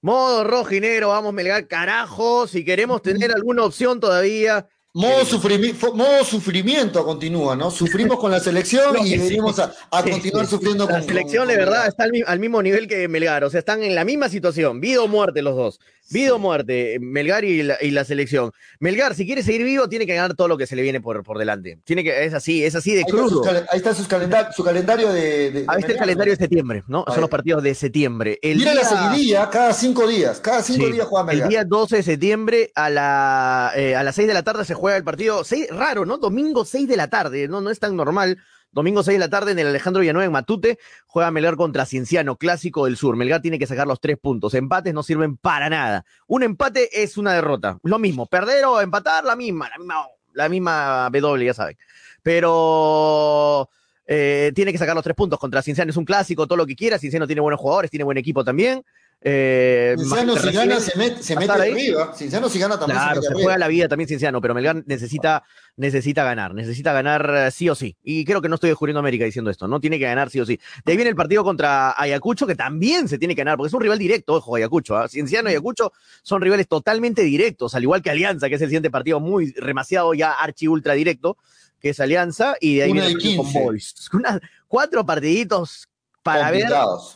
Modo 0.02 0.44
rojinegro. 0.44 1.10
Vamos, 1.10 1.34
Melgar, 1.34 1.68
carajo. 1.68 2.48
Si 2.48 2.64
queremos 2.64 3.02
tener 3.02 3.32
alguna 3.32 3.64
opción 3.64 4.00
todavía. 4.00 4.68
Modo, 4.98 5.24
sufrimi- 5.26 5.74
modo 5.94 6.24
sufrimiento 6.24 7.06
continúa, 7.06 7.56
¿no? 7.56 7.70
Sufrimos 7.70 8.20
con 8.20 8.32
la 8.32 8.40
selección 8.40 8.94
No, 8.96 9.06
y 9.06 9.10
sí. 9.12 9.18
venimos 9.18 9.60
a, 9.60 9.72
a 9.92 10.02
Sí, 10.04 10.10
continuar 10.12 10.46
sí. 10.46 10.52
sufriendo 10.52 10.86
La 10.86 10.92
con 10.94 11.04
selección, 11.04 11.46
con- 11.46 11.54
de 11.54 11.58
verdad, 11.58 11.88
está 11.88 12.04
al, 12.06 12.12
al 12.26 12.40
mismo 12.40 12.62
nivel 12.64 12.88
que 12.88 13.08
Melgar. 13.08 13.44
O 13.44 13.50
sea, 13.50 13.60
están 13.60 13.84
en 13.84 13.94
la 13.96 14.04
misma 14.06 14.28
situación. 14.30 14.80
Vida 14.82 15.02
o 15.02 15.08
muerte 15.08 15.42
los 15.44 15.56
dos. 15.56 15.80
Vida 16.10 16.34
o 16.36 16.40
muerte. 16.40 16.98
Melgar 17.02 17.44
y 17.44 17.64
la, 17.64 17.78
y 17.82 17.92
la 17.92 18.06
selección. 18.06 18.52
Melgar, 18.80 19.14
si 19.14 19.26
quiere 19.26 19.44
seguir 19.44 19.64
vivo, 19.64 19.90
tiene 19.90 20.06
que 20.08 20.16
ganar 20.16 20.36
todo 20.36 20.48
lo 20.48 20.58
que 20.58 20.66
se 20.66 20.76
le 20.76 20.82
viene 20.82 21.02
por, 21.02 21.22
por 21.24 21.38
delante. 21.38 21.80
Tiene 21.84 22.02
que, 22.04 22.24
es 22.26 22.34
así, 22.34 22.64
es 22.64 22.74
así 22.76 22.96
de 22.96 23.04
crudo. 23.04 23.44
ahí 23.70 23.78
está 23.78 23.94
sus 23.94 24.08
calenda- 24.08 24.52
su 24.54 24.64
calendario 24.64 25.12
de. 25.12 25.52
de- 25.52 25.66
Ahí 25.68 25.80
está 25.82 25.92
el 25.92 25.98
calendario 25.98 26.32
¿no? 26.34 26.38
de 26.38 26.44
septiembre, 26.44 26.84
¿no? 26.88 27.04
Son 27.08 27.20
los 27.22 27.30
partidos 27.30 27.62
de 27.62 27.76
septiembre. 27.76 28.40
El 28.42 28.60
Mira 28.60 28.74
la 28.74 28.82
día- 28.82 28.90
seguidilla, 28.90 29.50
cada 29.50 29.74
cinco 29.74 30.08
días. 30.08 30.40
Cada 30.40 30.64
cinco 30.64 30.88
días 30.88 31.06
juega 31.06 31.22
El 31.24 31.28
Melgar. 31.36 31.50
día 31.50 31.64
12 31.66 31.98
de 31.98 32.04
septiembre 32.04 32.72
a, 32.74 32.90
la, 32.90 33.72
eh, 33.76 33.96
a 33.96 34.02
las 34.04 34.16
6 34.16 34.28
de 34.30 34.34
la 34.34 34.44
tarde 34.44 34.64
se 34.64 34.74
juega 34.74 34.87
el 34.96 35.04
partido. 35.04 35.44
Seis- 35.44 35.68
raro, 35.70 36.06
¿no? 36.06 36.18
Domingo 36.18 36.64
6 36.64 36.88
de 36.88 36.96
la 36.96 37.10
tarde, 37.10 37.48
no, 37.50 37.60
no 37.60 37.70
es 37.70 37.80
tan 37.80 37.96
normal. 37.96 38.38
Domingo 38.72 39.02
6 39.04 39.16
de 39.16 39.20
la 39.20 39.30
tarde 39.30 39.52
en 39.54 39.60
el 39.60 39.68
Alejandro 39.68 40.02
Villanueva 40.02 40.26
en 40.26 40.32
Matute 40.32 40.78
juega 41.08 41.32
Melgar 41.32 41.56
contra 41.56 41.86
Cienciano, 41.86 42.36
clásico 42.38 42.86
del 42.86 42.96
sur. 42.98 43.16
Melgar 43.16 43.42
tiene 43.42 43.58
que 43.60 43.66
sacar 43.68 43.88
los 43.88 44.00
tres 44.00 44.18
puntos. 44.18 44.54
Empates 44.54 44.94
no 44.94 45.04
sirven 45.04 45.36
para 45.38 45.70
nada. 45.70 46.06
Un 46.28 46.44
empate 46.44 47.04
es 47.04 47.18
una 47.18 47.34
derrota. 47.34 47.80
Lo 47.84 47.98
mismo, 48.00 48.26
perder 48.28 48.66
o 48.66 48.80
empatar, 48.82 49.24
la 49.26 49.36
misma, 49.36 49.70
la 49.70 49.78
misma, 49.78 50.06
la 50.34 50.50
misma 50.50 51.10
W, 51.12 51.46
ya 51.46 51.54
saben. 51.54 51.78
Pero 52.22 53.70
eh, 54.06 54.52
tiene 54.54 54.72
que 54.72 54.78
sacar 54.78 54.96
los 54.96 55.04
tres 55.04 55.16
puntos 55.16 55.40
contra 55.40 55.62
Cienciano. 55.62 55.90
Es 55.90 55.98
un 55.98 56.06
clásico, 56.06 56.46
todo 56.46 56.58
lo 56.58 56.66
que 56.66 56.76
quiera. 56.76 57.00
Cienciano 57.00 57.26
tiene 57.26 57.42
buenos 57.42 57.60
jugadores, 57.60 57.90
tiene 57.90 58.04
buen 58.04 58.18
equipo 58.18 58.44
también. 58.44 58.84
Eh, 59.20 59.96
Cinciano 59.98 60.36
si 60.38 60.40
recibe- 60.48 60.54
gana 60.54 60.80
se 60.80 60.98
mete, 60.98 61.24
se 61.24 61.36
mete 61.36 61.52
ahí. 61.52 61.72
arriba. 61.72 62.14
Cinciano 62.16 62.50
si 62.50 62.60
gana 62.60 62.78
también 62.78 63.00
Claro, 63.00 63.22
se 63.22 63.28
se 63.30 63.34
juega 63.34 63.54
arriba. 63.54 63.58
la 63.58 63.68
vida 63.68 63.88
también 63.88 64.08
Cienciano, 64.08 64.40
pero 64.42 64.54
Melgar 64.54 64.84
necesita, 64.86 65.44
necesita 65.76 66.24
ganar, 66.24 66.54
necesita 66.54 66.94
ganar 66.94 67.30
eh, 67.48 67.52
sí 67.52 67.68
o 67.68 67.74
sí. 67.74 67.98
Y 68.04 68.24
creo 68.26 68.42
que 68.44 68.48
no 68.50 68.56
estoy 68.56 68.70
descubriendo 68.70 69.00
América 69.00 69.26
diciendo 69.26 69.50
esto, 69.50 69.68
¿no? 69.68 69.80
Tiene 69.80 69.98
que 69.98 70.06
ganar 70.06 70.30
sí 70.30 70.40
o 70.40 70.46
sí. 70.46 70.60
De 70.86 70.92
ahí 70.92 70.98
viene 70.98 71.10
el 71.10 71.16
partido 71.16 71.44
contra 71.44 72.00
Ayacucho, 72.00 72.46
que 72.46 72.56
también 72.56 73.08
se 73.08 73.18
tiene 73.18 73.34
que 73.36 73.42
ganar, 73.42 73.58
porque 73.58 73.68
es 73.70 73.74
un 73.74 73.82
rival 73.82 73.98
directo, 73.98 74.36
ojo, 74.36 74.56
Ayacucho. 74.56 74.96
¿ah? 74.96 75.08
Cienciano 75.08 75.50
y 75.50 75.54
Ayacucho 75.54 75.92
son 76.22 76.42
rivales 76.42 76.68
totalmente 76.68 77.24
directos, 77.24 77.74
al 77.74 77.84
igual 77.84 78.04
que 78.04 78.12
Alianza, 78.12 78.50
que 78.50 78.56
es 78.56 78.62
el 78.62 78.68
siguiente 78.68 78.92
partido 78.92 79.20
muy 79.20 79.52
demasiado 79.52 80.14
ya 80.14 80.32
archi 80.34 80.68
ultra 80.68 80.94
directo, 80.94 81.38
que 81.82 81.90
es 81.90 82.00
Alianza, 82.00 82.56
y 82.62 82.76
de 82.78 82.84
ahí 82.84 82.92
Una 82.92 83.02
viene 83.08 83.20
el 83.20 83.36
con 83.38 83.46
15. 83.48 83.64
Boys. 83.64 83.96
Una- 84.14 84.40
cuatro 84.68 85.04
partiditos 85.06 85.90
para 86.22 86.52
ver. 86.52 86.68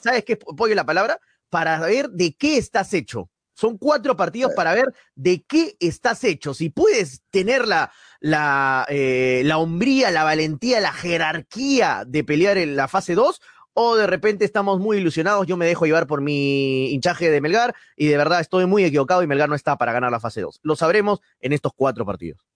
¿sabes 0.02 0.24
qué, 0.26 0.36
Pollo, 0.38 0.74
la 0.74 0.86
palabra? 0.86 1.20
Para 1.52 1.80
ver 1.80 2.10
de 2.10 2.34
qué 2.34 2.58
estás 2.58 2.96
hecho. 2.96 3.30
Son 3.54 3.78
cuatro 3.78 4.18
partidos 4.18 4.54
para 4.56 4.74
ver 4.74 4.92
de 5.14 5.44
qué 5.48 5.76
estás 5.80 6.24
hecho. 6.24 6.56
Si 6.56 6.70
puedes 6.70 7.22
tener 7.30 7.68
la, 7.68 7.92
la, 8.20 8.88
eh, 8.90 9.44
la 9.46 9.60
hombría, 9.60 10.10
la 10.10 10.24
valentía, 10.24 10.80
la 10.80 10.92
jerarquía 10.92 12.04
de 12.08 12.24
pelear 12.24 12.58
en 12.58 12.76
la 12.76 12.88
fase 12.88 13.14
2, 13.14 13.40
o 13.74 13.96
de 13.96 14.08
repente 14.08 14.46
estamos 14.46 14.80
muy 14.80 14.98
ilusionados, 14.98 15.46
yo 15.46 15.58
me 15.58 15.68
dejo 15.68 15.86
llevar 15.86 16.08
por 16.08 16.22
mi 16.22 16.92
hinchaje 16.92 17.30
de 17.30 17.40
Melgar, 17.40 17.76
y 17.96 18.08
de 18.08 18.18
verdad 18.18 18.40
estoy 18.40 18.66
muy 18.66 18.84
equivocado 18.84 19.22
y 19.22 19.28
Melgar 19.28 19.50
no 19.50 19.56
está 19.56 19.78
para 19.78 19.94
ganar 19.94 20.12
la 20.12 20.20
fase 20.20 20.42
2. 20.42 20.62
Lo 20.64 20.76
sabremos 20.76 21.20
en 21.40 21.54
estos 21.54 21.74
cuatro 21.76 22.06
partidos. 22.06 22.48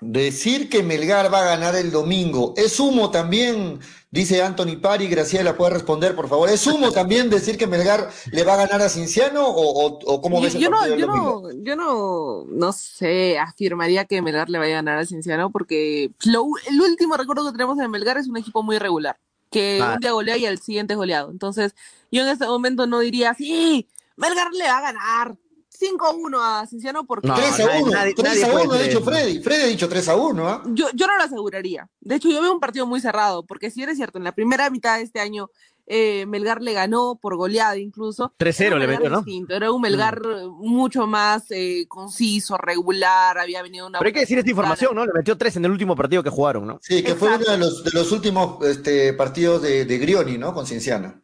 Decir 0.00 0.68
que 0.68 0.82
Melgar 0.84 1.32
va 1.32 1.40
a 1.40 1.44
ganar 1.56 1.74
el 1.74 1.90
domingo, 1.90 2.54
¿es 2.56 2.78
humo 2.78 3.10
también? 3.10 3.80
Dice 4.10 4.40
Anthony 4.42 4.76
Pari, 4.80 5.08
Graciela 5.08 5.56
puede 5.56 5.72
responder, 5.72 6.14
por 6.14 6.28
favor. 6.28 6.48
¿Es 6.48 6.66
humo 6.68 6.92
también 6.92 7.28
decir 7.28 7.58
que 7.58 7.66
Melgar 7.66 8.08
le 8.30 8.42
va 8.44 8.54
a 8.54 8.56
ganar 8.58 8.80
a 8.80 8.88
Cinciano 8.88 9.46
o, 9.46 9.86
o, 9.86 9.98
o 10.06 10.20
cómo 10.22 10.40
ves 10.40 10.52
Yo, 10.54 10.58
el 10.58 10.64
yo 10.64 10.70
no, 10.70 10.76
partido 10.78 10.96
del 10.96 11.00
yo 11.00 11.06
domingo? 11.08 11.42
no, 11.52 11.64
yo 11.64 11.76
no, 11.76 12.44
no 12.48 12.72
sé, 12.72 13.38
afirmaría 13.38 14.04
que 14.04 14.22
Melgar 14.22 14.48
le 14.48 14.58
vaya 14.58 14.74
a 14.74 14.82
ganar 14.82 14.98
a 14.98 15.04
Cienciano 15.04 15.50
porque 15.50 16.10
lo- 16.24 16.46
el 16.70 16.80
último 16.80 17.16
recuerdo 17.16 17.44
que 17.46 17.52
tenemos 17.52 17.76
de 17.76 17.88
Melgar 17.88 18.16
es 18.18 18.28
un 18.28 18.36
equipo 18.36 18.62
muy 18.62 18.78
regular. 18.78 19.18
que 19.50 19.80
Ah. 19.82 19.94
un 19.94 20.00
día 20.00 20.12
golea 20.12 20.36
y 20.36 20.44
el 20.44 20.58
siguiente 20.58 20.92
es 20.92 20.98
goleado. 20.98 21.30
Entonces, 21.30 21.74
yo 22.12 22.20
en 22.22 22.28
este 22.28 22.44
momento 22.46 22.86
no 22.86 22.98
diría, 23.00 23.32
sí, 23.34 23.88
Melgar 24.16 24.52
le 24.52 24.64
va 24.64 24.76
a 24.78 24.80
ganar 24.82 25.36
5-1 25.80 26.38
a 26.40 26.66
Cienciano 26.66 27.04
porque... 27.06 27.28
No, 27.28 27.34
3 27.34 27.60
a 27.60 27.64
nadie- 27.66 27.82
1, 27.82 27.92
nadie- 27.92 28.14
3 28.14 28.28
nadie 28.28 28.44
a 28.44 28.50
puede 28.50 28.64
1 28.66 28.74
ha 28.74 28.78
dicho. 28.82 29.02
Freddy. 29.02 29.40
Freddy 29.42 29.62
ha 29.62 29.66
dicho 29.66 29.88
3 29.88 30.08
a 30.08 30.16
1, 30.16 30.48
¿ah? 30.48 30.62
Yo, 30.66 30.86
yo 30.94 31.06
no 31.06 31.16
lo 31.16 31.22
aseguraría. 31.22 31.88
De 32.00 32.14
hecho, 32.16 32.28
yo 32.30 32.40
veo 32.42 32.52
un 32.52 32.60
partido 32.60 32.86
muy 32.86 33.00
cerrado, 33.00 33.44
porque 33.46 33.70
si 33.70 33.82
eres 33.82 33.96
cierto, 33.96 34.18
en 34.18 34.24
la 34.24 34.32
primera 34.32 34.70
mitad 34.70 34.96
de 34.96 35.04
este 35.04 35.20
año 35.20 35.50
eh, 35.90 36.26
Melgar 36.26 36.60
le 36.60 36.74
ganó 36.74 37.18
por 37.20 37.36
goleada 37.36 37.78
incluso. 37.78 38.34
3-0 38.38 38.60
Era 38.60 38.74
un 38.74 38.80
le 38.80 38.86
Melgar 38.86 39.02
metió, 39.02 39.10
¿no? 39.10 39.22
distinto, 39.22 39.54
Era 39.54 39.72
un 39.72 39.80
Melgar 39.80 40.20
eh, 40.24 40.46
mucho 40.46 41.06
más 41.06 41.50
eh, 41.50 41.86
conciso, 41.88 42.58
regular, 42.58 43.38
había 43.38 43.62
venido 43.62 43.86
una... 43.86 43.98
Pero 43.98 44.08
hay 44.08 44.12
que 44.12 44.20
decir 44.20 44.38
esta 44.38 44.50
información, 44.50 44.94
¿no? 44.94 45.06
Le 45.06 45.12
metió 45.14 45.36
tres 45.38 45.56
en 45.56 45.64
el 45.64 45.70
último 45.70 45.96
partido 45.96 46.22
que 46.22 46.30
jugaron, 46.30 46.66
¿no? 46.66 46.78
Sí, 46.82 47.02
que 47.02 47.14
fue 47.14 47.34
uno 47.34 47.44
de 47.44 47.58
los, 47.58 47.82
de 47.84 47.90
los 47.92 48.12
últimos 48.12 48.62
este, 48.66 49.14
partidos 49.14 49.62
de, 49.62 49.86
de 49.86 49.98
Grioni, 49.98 50.36
¿no? 50.36 50.52
Con 50.52 50.66
Cienciano. 50.66 51.22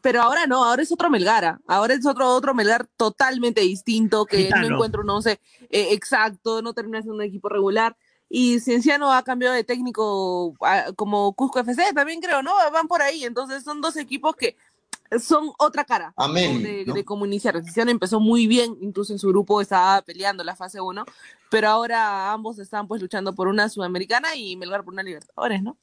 Pero 0.00 0.22
ahora 0.22 0.46
no, 0.46 0.64
ahora 0.64 0.82
es 0.82 0.92
otro 0.92 1.10
Melgar. 1.10 1.58
Ahora 1.66 1.94
es 1.94 2.06
otro, 2.06 2.28
otro 2.28 2.54
Melgar 2.54 2.86
totalmente 2.96 3.62
distinto, 3.62 4.26
que 4.26 4.44
Gitano. 4.44 4.68
no 4.68 4.74
encuentra 4.74 5.00
un 5.00 5.10
once 5.10 5.40
eh, 5.70 5.88
exacto, 5.92 6.62
no 6.62 6.72
termina 6.72 7.02
siendo 7.02 7.16
un 7.16 7.22
equipo 7.22 7.48
regular. 7.48 7.96
Y 8.28 8.60
Cienciano 8.60 9.12
ha 9.12 9.22
cambiado 9.22 9.54
de 9.54 9.64
técnico 9.64 10.54
ah, 10.60 10.86
como 10.96 11.32
Cusco 11.32 11.60
FC, 11.60 11.92
también 11.94 12.20
creo, 12.20 12.42
¿no? 12.42 12.52
Van 12.72 12.86
por 12.86 13.02
ahí. 13.02 13.24
Entonces 13.24 13.64
son 13.64 13.80
dos 13.80 13.96
equipos 13.96 14.36
que 14.36 14.56
son 15.18 15.52
otra 15.58 15.84
cara 15.84 16.12
Amén, 16.16 16.62
de, 16.62 16.84
¿no? 16.86 16.94
de 16.94 17.04
cómo 17.04 17.24
iniciar. 17.24 17.54
Cienciano 17.62 17.90
empezó 17.90 18.20
muy 18.20 18.46
bien, 18.46 18.76
incluso 18.80 19.12
en 19.12 19.18
su 19.18 19.28
grupo 19.28 19.60
estaba 19.60 20.02
peleando 20.02 20.44
la 20.44 20.56
fase 20.56 20.80
1, 20.80 21.04
pero 21.50 21.68
ahora 21.68 22.32
ambos 22.32 22.58
están 22.58 22.86
pues 22.86 23.00
luchando 23.00 23.34
por 23.34 23.48
una 23.48 23.68
sudamericana 23.68 24.34
y 24.36 24.56
Melgar 24.56 24.84
por 24.84 24.92
una 24.92 25.02
Libertadores, 25.02 25.62
¿no? 25.62 25.78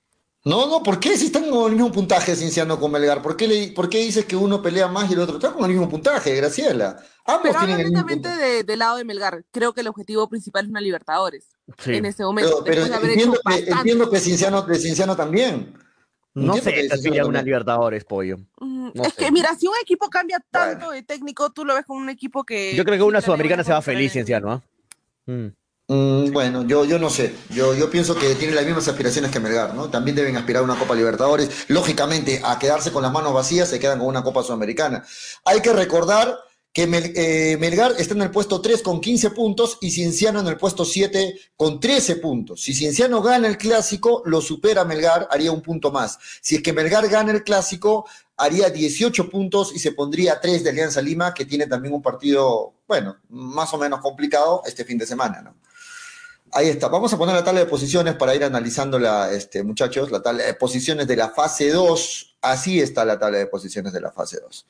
No, 0.46 0.68
no, 0.70 0.84
¿por 0.84 1.00
qué 1.00 1.18
si 1.18 1.26
están 1.26 1.50
con 1.50 1.72
el 1.72 1.76
mismo 1.76 1.92
puntaje 1.92 2.36
Cienciano 2.36 2.80
con 2.80 2.92
Melgar? 2.92 3.20
¿Por 3.24 3.36
qué, 3.36 3.48
le, 3.48 3.68
¿Por 3.72 3.90
qué 3.90 3.98
dices 4.02 4.26
que 4.26 4.36
uno 4.36 4.62
pelea 4.62 4.88
más 4.88 5.10
y 5.10 5.14
el 5.14 5.20
otro 5.20 5.38
está 5.38 5.52
con 5.52 5.66
el 5.66 5.72
mismo 5.72 5.90
puntaje, 5.90 6.36
Graciela? 6.36 6.98
Ambos 7.26 7.42
Pero 7.44 7.60
tienen 7.60 7.80
el 7.80 7.86
mismo 7.86 7.98
netamente 8.02 8.30
puntaje. 8.30 8.52
de- 8.58 8.64
del 8.64 8.80
lado 8.80 8.98
de 8.98 9.04
Melgar. 9.06 9.44
Creo 9.52 9.74
que 9.74 9.82
el 9.82 9.88
objetivo 9.88 10.30
principal 10.30 10.66
es 10.66 10.70
una 10.70 10.82
Libertadores 10.82 11.48
Sí. 11.80 11.96
en 11.96 12.06
este 12.06 12.24
momento. 12.24 12.64
Pero, 12.64 12.64
pero 12.64 12.82
después 12.82 12.90
de 12.92 12.96
haber 12.96 13.10
entiendo, 13.18 13.40
hecho 13.44 13.66
que, 13.66 13.72
entiendo 13.72 14.10
que 14.12 14.20
Cienciano, 14.20 14.62
de 14.62 14.76
Cienciano 14.78 15.16
también. 15.16 15.74
No 16.36 16.54
sé, 16.58 16.62
Cienciano 16.72 17.02
sería 17.02 17.26
una. 17.26 17.42
Libertadores, 17.42 18.04
pollo. 18.06 18.38
Mm, 18.60 18.90
no 18.94 19.04
es 19.04 19.14
sé. 19.14 19.26
que, 19.26 19.32
mira, 19.32 19.56
si 19.56 19.66
un 19.68 19.74
equipo 19.82 20.10
cambia 20.12 20.40
tanto 20.52 20.92
de 20.92 21.02
técnico, 21.02 21.52
tú 21.54 21.66
lo 21.66 21.74
ves 21.74 21.86
con 21.88 21.98
un 21.98 22.10
equipo 22.10 22.44
que. 22.44 22.76
Yo 22.76 22.84
creo 22.86 22.98
que 22.98 23.04
una 23.04 23.22
sudamericana 23.22 23.64
se 23.64 23.72
va 23.72 23.82
feliz, 23.82 24.02
mejor, 24.02 24.12
Cienciano, 24.14 24.52
¿ah? 24.52 24.62
Mm. 25.26 25.48
Mm, 25.88 26.32
bueno, 26.32 26.64
yo, 26.64 26.84
yo 26.86 26.98
no 26.98 27.10
sé. 27.10 27.36
Yo, 27.50 27.76
yo 27.76 27.90
pienso 27.92 28.16
que 28.16 28.34
tiene 28.36 28.56
las 28.56 28.66
mismas 28.66 28.88
aspiraciones 28.88 29.32
que 29.32 29.40
Melgar, 29.40 29.76
¿no? 29.76 29.90
También 29.90 30.16
deben 30.16 30.36
aspirar 30.36 30.62
a 30.62 30.66
una 30.66 30.80
Copa 30.80 30.96
Libertadores. 30.96 31.66
Lógicamente, 31.68 32.42
a 32.44 32.58
quedarse 32.58 32.92
con 32.92 33.04
las 33.04 33.12
manos 33.12 33.34
vacías 33.34 33.70
se 33.70 33.80
quedan 33.80 34.00
con 34.00 34.08
una 34.08 34.24
Copa 34.24 34.42
Sudamericana. 34.42 35.04
Hay 35.44 35.62
que 35.62 35.74
recordar 35.74 36.40
que 36.74 36.84
eh, 37.16 37.58
Melgar 37.58 37.94
está 37.98 38.16
en 38.16 38.24
el 38.24 38.32
puesto 38.32 38.60
3 38.60 38.82
con 38.82 39.00
15 39.00 39.30
puntos 39.30 39.78
y 39.80 39.92
Cienciano 39.92 40.42
en 40.42 40.48
el 40.48 40.58
puesto 40.58 40.84
7 40.84 41.40
con 41.56 41.80
13 41.80 42.18
puntos. 42.18 42.64
Si 42.64 42.74
Cienciano 42.74 43.22
gana 43.22 43.48
el 43.48 43.58
clásico, 43.58 44.24
lo 44.26 44.42
supera 44.42 44.84
Melgar, 44.84 45.28
haría 45.32 45.54
un 45.54 45.62
punto 45.62 45.92
más. 45.92 46.18
Si 46.42 46.56
es 46.56 46.62
que 46.62 46.74
Melgar 46.74 47.08
gana 47.08 47.32
el 47.32 47.44
clásico, 47.44 48.08
haría 48.36 48.70
18 48.70 49.30
puntos 49.30 49.74
y 49.74 49.80
se 49.80 49.94
pondría 49.94 50.34
a 50.34 50.42
3 50.42 50.64
de 50.66 50.72
Alianza 50.72 51.02
Lima, 51.02 51.34
que 51.34 51.46
tiene 51.46 51.68
también 51.68 51.94
un 51.94 52.02
partido, 52.02 52.74
bueno, 52.88 53.18
más 53.30 53.74
o 53.74 53.78
menos 53.78 54.02
complicado 54.02 54.62
este 54.66 54.84
fin 54.84 54.98
de 54.98 55.06
semana, 55.06 55.42
¿no? 55.42 55.56
Ahí 56.56 56.70
está. 56.70 56.88
Vamos 56.88 57.12
a 57.12 57.18
poner 57.18 57.36
la 57.36 57.44
tabla 57.44 57.60
de 57.60 57.66
posiciones 57.66 58.16
para 58.16 58.34
ir 58.34 58.42
analizándola, 58.42 59.30
este, 59.30 59.62
muchachos. 59.62 60.10
La 60.10 60.22
tabla 60.22 60.46
de 60.46 60.54
posiciones 60.54 61.06
de 61.06 61.18
la 61.18 61.28
fase 61.28 61.70
2. 61.70 62.38
Así 62.42 62.80
está 62.80 63.04
la 63.04 63.20
tabla 63.20 63.40
de 63.40 63.48
posiciones 63.48 63.92
de 63.92 64.00
la 64.00 64.10
fase 64.14 64.40
2. 64.40 64.66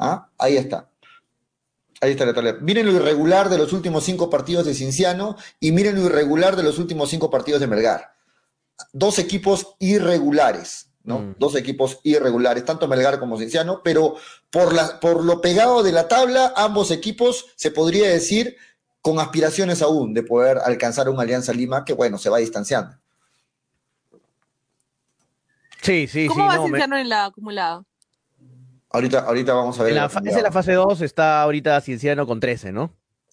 ¿Ah? 0.00 0.28
Ahí 0.36 0.58
está. 0.58 0.90
Ahí 2.02 2.10
está 2.10 2.26
la 2.26 2.34
tabla. 2.34 2.58
Miren 2.60 2.84
lo 2.84 2.92
irregular 2.92 3.48
de 3.48 3.56
los 3.56 3.72
últimos 3.72 4.04
cinco 4.04 4.28
partidos 4.28 4.66
de 4.66 4.74
Cinciano 4.74 5.38
y 5.58 5.72
miren 5.72 5.96
lo 5.96 6.04
irregular 6.04 6.56
de 6.56 6.62
los 6.62 6.78
últimos 6.78 7.08
cinco 7.08 7.30
partidos 7.30 7.62
de 7.62 7.68
Melgar. 7.68 8.12
Dos 8.92 9.18
equipos 9.18 9.76
irregulares, 9.78 10.90
¿no? 11.04 11.34
Dos 11.38 11.56
equipos 11.56 12.00
irregulares, 12.02 12.66
tanto 12.66 12.86
Melgar 12.86 13.18
como 13.18 13.38
Cinciano, 13.38 13.80
pero 13.82 14.16
por, 14.50 14.74
la, 14.74 15.00
por 15.00 15.24
lo 15.24 15.40
pegado 15.40 15.82
de 15.82 15.92
la 15.92 16.06
tabla, 16.06 16.52
ambos 16.54 16.90
equipos 16.90 17.46
se 17.56 17.70
podría 17.70 18.10
decir 18.10 18.58
con 19.02 19.18
aspiraciones 19.18 19.82
aún 19.82 20.12
de 20.14 20.22
poder 20.22 20.58
alcanzar 20.58 21.08
una 21.08 21.22
Alianza 21.22 21.52
Lima 21.52 21.84
que, 21.84 21.92
bueno, 21.94 22.18
se 22.18 22.28
va 22.30 22.38
distanciando. 22.38 22.96
Sí, 25.82 26.06
sí, 26.06 26.26
¿Cómo 26.26 26.42
sí. 26.42 26.48
va 26.48 26.56
no, 26.56 26.62
me- 26.64 26.68
Cienciano 26.68 26.96
en 26.98 27.08
la 27.08 27.24
acumulada? 27.26 27.82
Ahorita, 28.90 29.20
ahorita 29.20 29.54
vamos 29.54 29.78
a 29.78 29.84
ver. 29.84 29.92
en 29.92 29.96
la 29.98 30.06
es 30.06 30.42
la 30.42 30.52
fase 30.52 30.72
2, 30.74 31.00
está 31.00 31.42
ahorita 31.42 31.80
Cienciano 31.80 32.26
con 32.26 32.40
13, 32.40 32.72
¿no? 32.72 32.92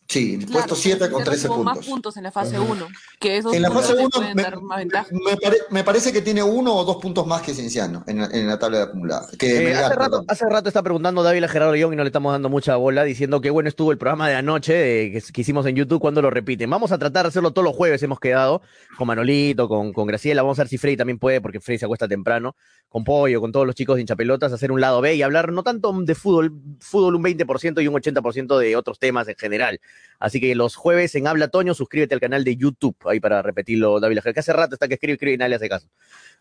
Sí, 0.09 0.37
Claro, 0.37 0.51
puesto 0.53 0.75
7 0.75 0.99
con 0.99 1.07
Cienciano 1.23 1.25
13 1.25 1.47
tuvo 1.47 1.63
más 1.63 1.73
puntos. 1.75 1.91
puntos 1.91 2.17
en 2.17 2.23
la 2.23 2.31
fase 2.31 2.57
1. 2.57 2.87
Que 3.19 3.37
esos 3.37 3.53
En 3.53 3.61
la 3.61 3.67
puntos 3.67 3.85
fase 3.87 3.95
le 3.97 4.01
uno 4.05 4.09
pueden 4.09 4.35
me- 4.35 4.41
dar 4.43 4.61
más 4.61 4.77
ventaja. 4.77 5.07
Me, 5.11 5.35
pare- 5.35 5.57
me 5.69 5.83
parece 5.83 6.13
que 6.13 6.21
tiene 6.21 6.41
uno 6.43 6.73
o 6.75 6.85
dos 6.85 6.95
puntos 6.97 7.27
más 7.27 7.41
que 7.41 7.53
Cienciano 7.53 8.03
en 8.07 8.19
la, 8.19 8.25
en 8.27 8.47
la 8.47 8.57
tabla 8.57 8.77
de 8.77 8.83
acumulada. 8.85 9.27
Que 9.37 9.57
Eh, 9.57 9.63
Melgar, 9.65 9.83
hace, 9.85 9.95
rato, 9.95 10.23
hace 10.27 10.45
rato 10.49 10.67
está 10.69 10.81
preguntando 10.81 11.23
Dávila 11.23 11.49
Gerardo 11.49 11.73
León 11.73 11.91
y 11.91 11.95
no 11.97 12.03
le 12.03 12.07
estamos 12.07 12.31
dando 12.31 12.47
mucha 12.47 12.77
bola, 12.77 13.03
diciendo 13.03 13.41
que 13.41 13.49
bueno 13.49 13.67
estuvo 13.67 13.91
el 13.91 13.97
programa 13.97 14.29
de 14.29 14.35
anoche 14.35 15.07
eh, 15.07 15.11
que, 15.11 15.21
que 15.33 15.41
hicimos 15.41 15.65
en 15.65 15.75
YouTube 15.75 15.99
cuando 15.99 16.21
lo 16.21 16.29
repiten. 16.29 16.69
Vamos 16.69 16.93
a 16.93 16.97
tratar 16.97 17.23
de 17.25 17.29
hacerlo 17.29 17.51
todos 17.51 17.65
los 17.65 17.75
jueves, 17.75 18.01
hemos 18.01 18.19
quedado 18.21 18.61
con 18.97 19.07
Manolito, 19.07 19.67
con, 19.67 19.91
con 19.91 20.07
Graciela. 20.07 20.41
Vamos 20.41 20.57
a 20.59 20.63
ver 20.63 20.69
si 20.69 20.77
Freddy 20.77 20.95
también 20.95 21.19
puede, 21.19 21.41
porque 21.41 21.59
Freddy 21.59 21.79
se 21.79 21.85
acuesta 21.85 22.07
temprano, 22.07 22.55
con 22.87 23.03
Pollo, 23.03 23.41
con 23.41 23.51
todos 23.51 23.65
los 23.67 23.75
chicos 23.75 23.95
de 23.97 24.01
hinchapelotas, 24.03 24.53
hacer 24.53 24.71
un 24.71 24.79
lado 24.79 25.01
B 25.01 25.15
y 25.15 25.21
hablar 25.21 25.51
no 25.51 25.63
tanto 25.63 25.91
de 26.01 26.15
fútbol, 26.15 26.53
fútbol 26.79 27.15
un 27.15 27.23
20% 27.23 27.83
y 27.83 27.87
un 27.89 27.95
80% 27.95 28.57
de 28.57 28.75
otros 28.77 28.99
temas 28.99 29.27
en 29.27 29.35
general. 29.35 29.81
Así 30.19 30.39
que 30.39 30.55
los 30.55 30.75
jueves 30.75 31.13
en 31.15 31.27
Habla 31.27 31.49
Toño, 31.49 31.73
suscríbete 31.73 32.15
al 32.15 32.19
canal 32.19 32.43
de 32.43 32.55
YouTube, 32.55 32.95
ahí 33.05 33.19
para 33.19 33.41
repetirlo, 33.41 33.99
Dávila 33.99 34.21
Gerardo, 34.21 34.33
que 34.33 34.39
hace 34.39 34.53
rato 34.53 34.75
está 34.75 34.87
que 34.87 34.95
escribe, 34.95 35.13
escribe 35.13 35.35
y 35.35 35.37
nadie 35.37 35.49
le 35.49 35.55
hace 35.57 35.69
caso. 35.69 35.87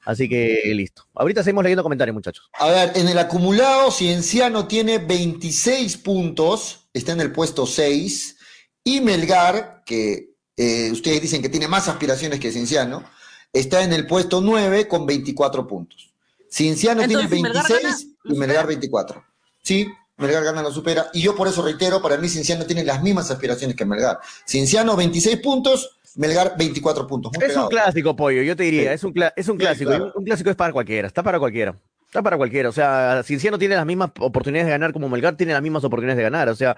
Así 0.05 0.29
que 0.29 0.63
listo. 0.75 1.07
Ahorita 1.15 1.43
seguimos 1.43 1.65
leyendo 1.65 1.83
comentarios, 1.83 2.15
muchachos. 2.15 2.49
A 2.55 2.71
ver, 2.71 2.93
en 2.95 3.09
el 3.09 3.19
acumulado, 3.19 3.91
Cienciano 3.91 4.67
tiene 4.67 4.99
26 4.99 5.99
puntos, 5.99 6.89
está 6.93 7.13
en 7.13 7.21
el 7.21 7.33
puesto 7.33 7.67
6, 7.67 8.37
y 8.85 9.01
Melgar, 9.01 9.83
que 9.85 10.31
eh, 10.57 10.91
ustedes 10.93 11.21
dicen 11.21 11.43
que 11.43 11.49
tiene 11.49 11.69
más 11.69 11.89
aspiraciones 11.89 12.41
que 12.41 12.53
Cienciano, 12.53 13.05
está 13.53 13.83
en 13.83 13.93
el 13.93 14.07
puesto 14.07 14.41
9 14.41 14.89
con 14.89 15.05
24 15.05 15.67
puntos. 15.67 16.15
Cienciano 16.51 17.03
Entonces, 17.03 17.29
tiene 17.29 17.37
si 17.37 17.43
Melgar 17.43 17.69
26 17.69 18.07
gana, 18.23 18.35
y 18.35 18.39
Melgar 18.39 18.67
24. 18.67 19.25
Sí, 19.63 19.89
Melgar 20.19 20.45
gana, 20.45 20.63
lo 20.63 20.71
supera. 20.73 21.09
Y 21.13 21.23
yo 21.23 21.35
por 21.37 21.47
eso 21.49 21.63
reitero, 21.63 22.01
para 22.01 22.17
mí 22.17 22.29
Cienciano 22.29 22.65
tiene 22.65 22.85
las 22.85 23.03
mismas 23.03 23.31
aspiraciones 23.31 23.77
que 23.77 23.85
Melgar. 23.85 24.19
Cienciano 24.47 24.97
26 24.97 25.37
puntos, 25.39 25.99
Melgar 26.17 26.55
24 26.57 27.07
puntos. 27.07 27.33
Muy 27.35 27.43
Es 27.45 27.49
pegado. 27.51 27.67
un 27.67 27.71
clásico, 27.71 28.17
pollo, 28.17 28.43
yo 28.43 28.57
te 28.57 28.63
diría, 28.65 28.91
Sí. 28.91 28.95
es 28.95 29.05
un, 29.05 29.15
es 29.37 29.49
un 29.49 29.57
Sí, 29.57 29.61
clásico. 29.65 29.91
claro. 29.91 30.13
un 30.15 30.25
clásico 30.25 30.51
es 30.51 30.57
para 30.57 30.73
cualquiera, 30.73 31.07
está 31.09 31.23
para 31.23 31.39
cualquiera. 31.39 31.77
Está 32.07 32.23
para 32.23 32.37
cualquiera. 32.39 32.69
O 32.69 32.73
sea, 32.73 33.21
Cinciano 33.25 33.59
tiene 33.59 33.75
las 33.75 33.85
mismas 33.85 34.11
oportunidades 34.21 34.67
de 34.67 34.71
ganar 34.71 34.93
como 34.93 35.09
Melgar 35.09 35.37
tiene 35.37 35.53
las 35.53 35.61
mismas 35.61 35.85
oportunidades 35.85 36.17
de 36.17 36.23
ganar. 36.23 36.49
O 36.49 36.55
sea, 36.55 36.77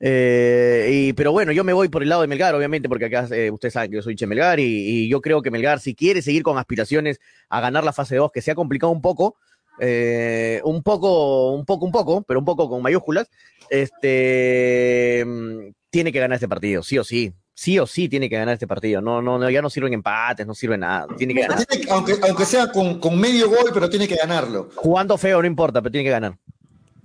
eh, 0.00 0.90
y, 0.92 1.12
pero 1.14 1.32
bueno, 1.32 1.52
yo 1.52 1.64
me 1.64 1.72
voy 1.72 1.88
por 1.88 2.02
el 2.02 2.08
lado 2.10 2.20
de 2.20 2.26
Melgar, 2.28 2.54
obviamente, 2.54 2.88
porque 2.88 3.06
acá 3.06 3.26
eh, 3.30 3.50
ustedes 3.50 3.72
saben 3.72 3.90
que 3.90 3.96
yo 3.96 4.02
soy 4.02 4.16
Che 4.16 4.26
Melgar 4.26 4.60
y, 4.60 4.64
y 4.64 5.08
yo 5.08 5.20
creo 5.22 5.40
que 5.40 5.50
Melgar, 5.50 5.80
si 5.80 5.94
quiere 5.94 6.20
seguir 6.20 6.42
con 6.42 6.58
aspiraciones 6.58 7.20
a 7.48 7.60
ganar 7.60 7.84
la 7.84 7.92
fase 7.94 8.16
2, 8.16 8.30
que 8.32 8.42
se 8.42 8.50
ha 8.50 8.54
complicado 8.54 8.92
un 8.92 9.00
poco, 9.00 9.36
eh, 9.80 10.60
un 10.64 10.82
poco, 10.82 11.52
un 11.52 11.64
poco, 11.64 11.84
un 11.86 11.92
poco, 11.92 12.22
pero 12.22 12.38
un 12.40 12.44
poco 12.44 12.68
con 12.68 12.82
mayúsculas, 12.82 13.28
este, 13.70 15.24
mm, 15.26 15.72
tiene 15.90 16.12
que 16.12 16.18
ganar 16.20 16.36
este 16.36 16.48
partido, 16.48 16.82
sí 16.82 16.98
o 16.98 17.04
sí. 17.04 17.32
Sí 17.56 17.78
o 17.78 17.86
sí 17.86 18.08
tiene 18.08 18.28
que 18.28 18.36
ganar 18.36 18.54
este 18.54 18.66
partido. 18.66 19.00
No, 19.00 19.22
no, 19.22 19.38
no, 19.38 19.48
ya 19.48 19.62
no 19.62 19.70
sirven 19.70 19.92
empates, 19.92 20.44
no 20.44 20.54
sirve 20.54 20.76
nada. 20.76 21.06
Tiene 21.16 21.34
que 21.34 21.40
Pero 21.40 21.52
ganar. 21.52 21.66
tiene 21.66 21.84
que- 21.86 21.92
aunque, 21.92 22.14
aunque 22.22 22.44
sea 22.46 22.72
con, 22.72 22.98
con 22.98 23.16
medio 23.16 23.48
gol, 23.48 23.70
pero 23.72 23.88
tiene 23.88 24.08
que 24.08 24.16
ganarlo. 24.16 24.70
Jugando 24.74 25.16
feo, 25.16 25.40
no 25.40 25.46
importa, 25.46 25.80
pero 25.80 25.92
tiene 25.92 26.04
que 26.04 26.10
ganar. 26.10 26.36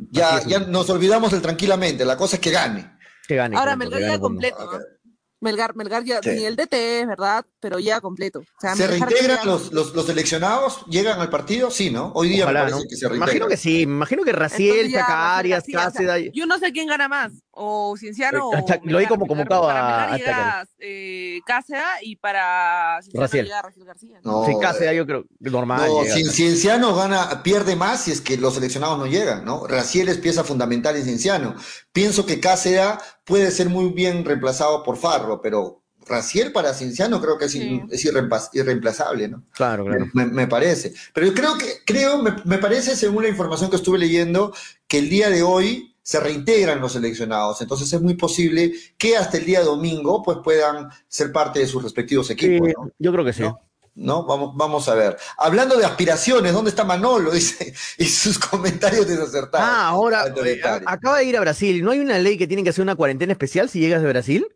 Ya, 0.10 0.42
ya 0.48 0.60
nos 0.62 0.90
olvidamos 0.90 1.32
del 1.32 1.42
tranquilamente, 1.44 2.04
la 2.04 2.18
cosa 2.18 2.38
es 2.38 2.42
que 2.42 2.50
gane. 2.50 2.90
Que 3.28 3.36
gane. 3.36 3.56
Ahora 3.56 3.76
gane, 3.76 3.92
punto. 3.92 4.20
completo. 4.22 4.58
¿no? 4.60 4.80
Melgar, 5.42 5.76
Melgar 5.76 6.04
ya, 6.04 6.22
Sí. 6.22 6.32
ni 6.32 6.46
el 6.46 6.56
DT 6.58 7.06
verdad, 7.06 7.46
pero 7.62 7.80
ya 7.80 8.02
completo. 8.02 8.40
O 8.40 8.60
sea, 8.60 8.76
¿Se 8.76 8.88
reintegran 8.88 9.38
ya- 9.38 9.46
los, 9.46 9.72
los, 9.72 9.94
los 9.96 10.06
seleccionados? 10.06 10.84
¿Llegan 10.88 11.20
al 11.22 11.30
partido? 11.30 11.72
Sí, 11.72 11.90
¿no? 11.92 12.12
Hoy 12.14 12.28
día 12.30 12.44
Ojalá, 12.44 12.66
me 12.66 12.70
parece 12.72 12.84
¿no? 12.84 12.90
que 12.90 12.96
se 12.98 13.06
Imagino 13.06 13.26
reintegran. 13.26 13.50
que 13.50 13.58
sí, 13.58 13.82
imagino 13.82 14.24
que 14.24 14.32
Raciel, 14.34 14.70
Entonces 14.88 14.92
ya, 14.94 15.00
Chaca 15.00 15.14
Raciel 15.14 15.38
Arias, 15.40 15.60
García, 15.60 15.78
o 15.78 15.82
sea, 15.82 15.92
Cáceres. 15.92 16.32
Yo 16.34 16.46
no 16.46 16.58
sé 16.60 16.72
quién 16.74 16.88
gana 16.88 17.08
más, 17.08 17.32
o 17.62 17.98
Cienciano 17.98 18.52
Eh, 18.54 18.64
o 18.64 18.68
lo 18.70 18.80
vi 18.80 18.88
Melgar. 18.94 19.10
como 19.10 19.26
Melgar- 19.26 19.28
convocado 19.28 19.70
a- 19.70 20.04
a 20.14 20.18
llega 20.18 20.68
eh, 20.80 21.40
Cáceres 21.46 21.84
y 22.04 22.16
para 22.16 23.00
Raciel. 23.14 23.46
llega 23.48 23.62
Raciel 23.62 23.86
García. 23.86 24.20
No, 24.24 24.46
Sí, 24.46 24.52
eh, 24.52 24.58
Cáceres, 24.62 24.96
yo 24.96 25.06
creo 25.06 25.24
que 25.44 25.50
normal. 25.50 25.82
no, 25.88 26.04
llega. 26.04 26.16
Cien- 26.16 26.30
Cienciano 26.32 26.96
gana, 26.96 27.44
pierde 27.44 27.76
más 27.76 28.04
si 28.04 28.12
es 28.12 28.22
que 28.22 28.38
los 28.38 28.54
seleccionados 28.56 28.98
no 28.98 29.08
llegan, 29.08 29.44
¿no? 29.44 29.68
Raciel 29.68 30.08
es 30.08 30.18
pieza 30.18 30.44
fundamental 30.46 30.96
en 30.96 31.04
Cienciano. 31.04 31.56
Pienso 31.92 32.26
que 32.26 32.40
Cáceres 32.40 32.86
puede 33.26 33.52
ser 33.52 33.68
muy 33.70 33.90
bien 33.90 34.24
reemplazado 34.24 34.82
por 34.84 34.96
Farro, 34.98 35.42
pero 35.42 35.84
Raciel 36.08 36.52
para 36.54 36.74
Cienciano 36.74 37.20
creo 37.22 37.38
que 37.38 37.46
es, 37.46 37.56
irreemplazable, 38.54 39.28
¿no? 39.28 39.44
Claro, 39.54 39.86
claro. 39.86 40.08
Me, 40.14 40.26
me 40.26 40.48
parece. 40.48 40.94
Pero 41.14 41.28
yo 41.28 41.34
creo 41.34 41.58
que, 41.58 41.68
creo, 41.86 42.18
me, 42.20 42.34
me 42.46 42.58
parece, 42.58 42.96
según 42.96 43.24
la 43.24 43.30
información 43.30 43.70
que 43.70 43.76
estuve 43.76 44.00
leyendo, 44.00 44.54
que 44.88 45.00
el 45.00 45.10
día 45.10 45.30
de 45.30 45.44
hoy 45.44 45.89
se 46.10 46.20
reintegran 46.20 46.82
los 46.82 46.94
seleccionados. 46.94 47.62
Entonces 47.62 47.94
es 47.94 48.02
muy 48.02 48.16
posible 48.16 48.74
que 48.98 49.16
hasta 49.16 49.38
el 49.38 49.46
día 49.46 49.62
domingo 49.62 50.24
pues 50.24 50.40
puedan 50.44 50.90
ser 51.08 51.32
parte 51.32 51.60
de 51.60 51.68
sus 51.68 51.84
respectivos 51.84 52.28
equipos. 52.32 52.68
¿no? 52.76 52.90
Yo 52.98 53.12
creo 53.12 53.24
que 53.24 53.32
sí. 53.34 53.44
¿no? 53.94 54.24
Vamos, 54.26 54.54
vamos 54.56 54.90
a 54.90 54.96
ver. 54.96 55.18
Hablando 55.38 55.78
de 55.78 55.86
aspiraciones, 55.86 56.52
¿dónde 56.52 56.72
está 56.72 56.84
Manolo? 56.84 57.30
Dice, 57.32 57.76
y 58.00 58.06
sus 58.06 58.40
comentarios 58.40 59.08
desacertados. 59.08 59.68
Ah, 59.70 59.90
ahora, 59.90 60.26
acaba 60.88 61.20
de 61.20 61.26
ir 61.26 61.38
a 61.38 61.42
Brasil. 61.42 61.84
¿No 61.84 61.92
hay 61.92 62.00
una 62.00 62.18
ley 62.18 62.40
que 62.40 62.48
tienen 62.48 62.64
que 62.64 62.72
hacer 62.72 62.82
una 62.82 62.96
cuarentena 62.96 63.34
especial 63.34 63.70
si 63.70 63.80
llegas 63.80 64.02
de 64.02 64.08
Brasil? 64.10 64.48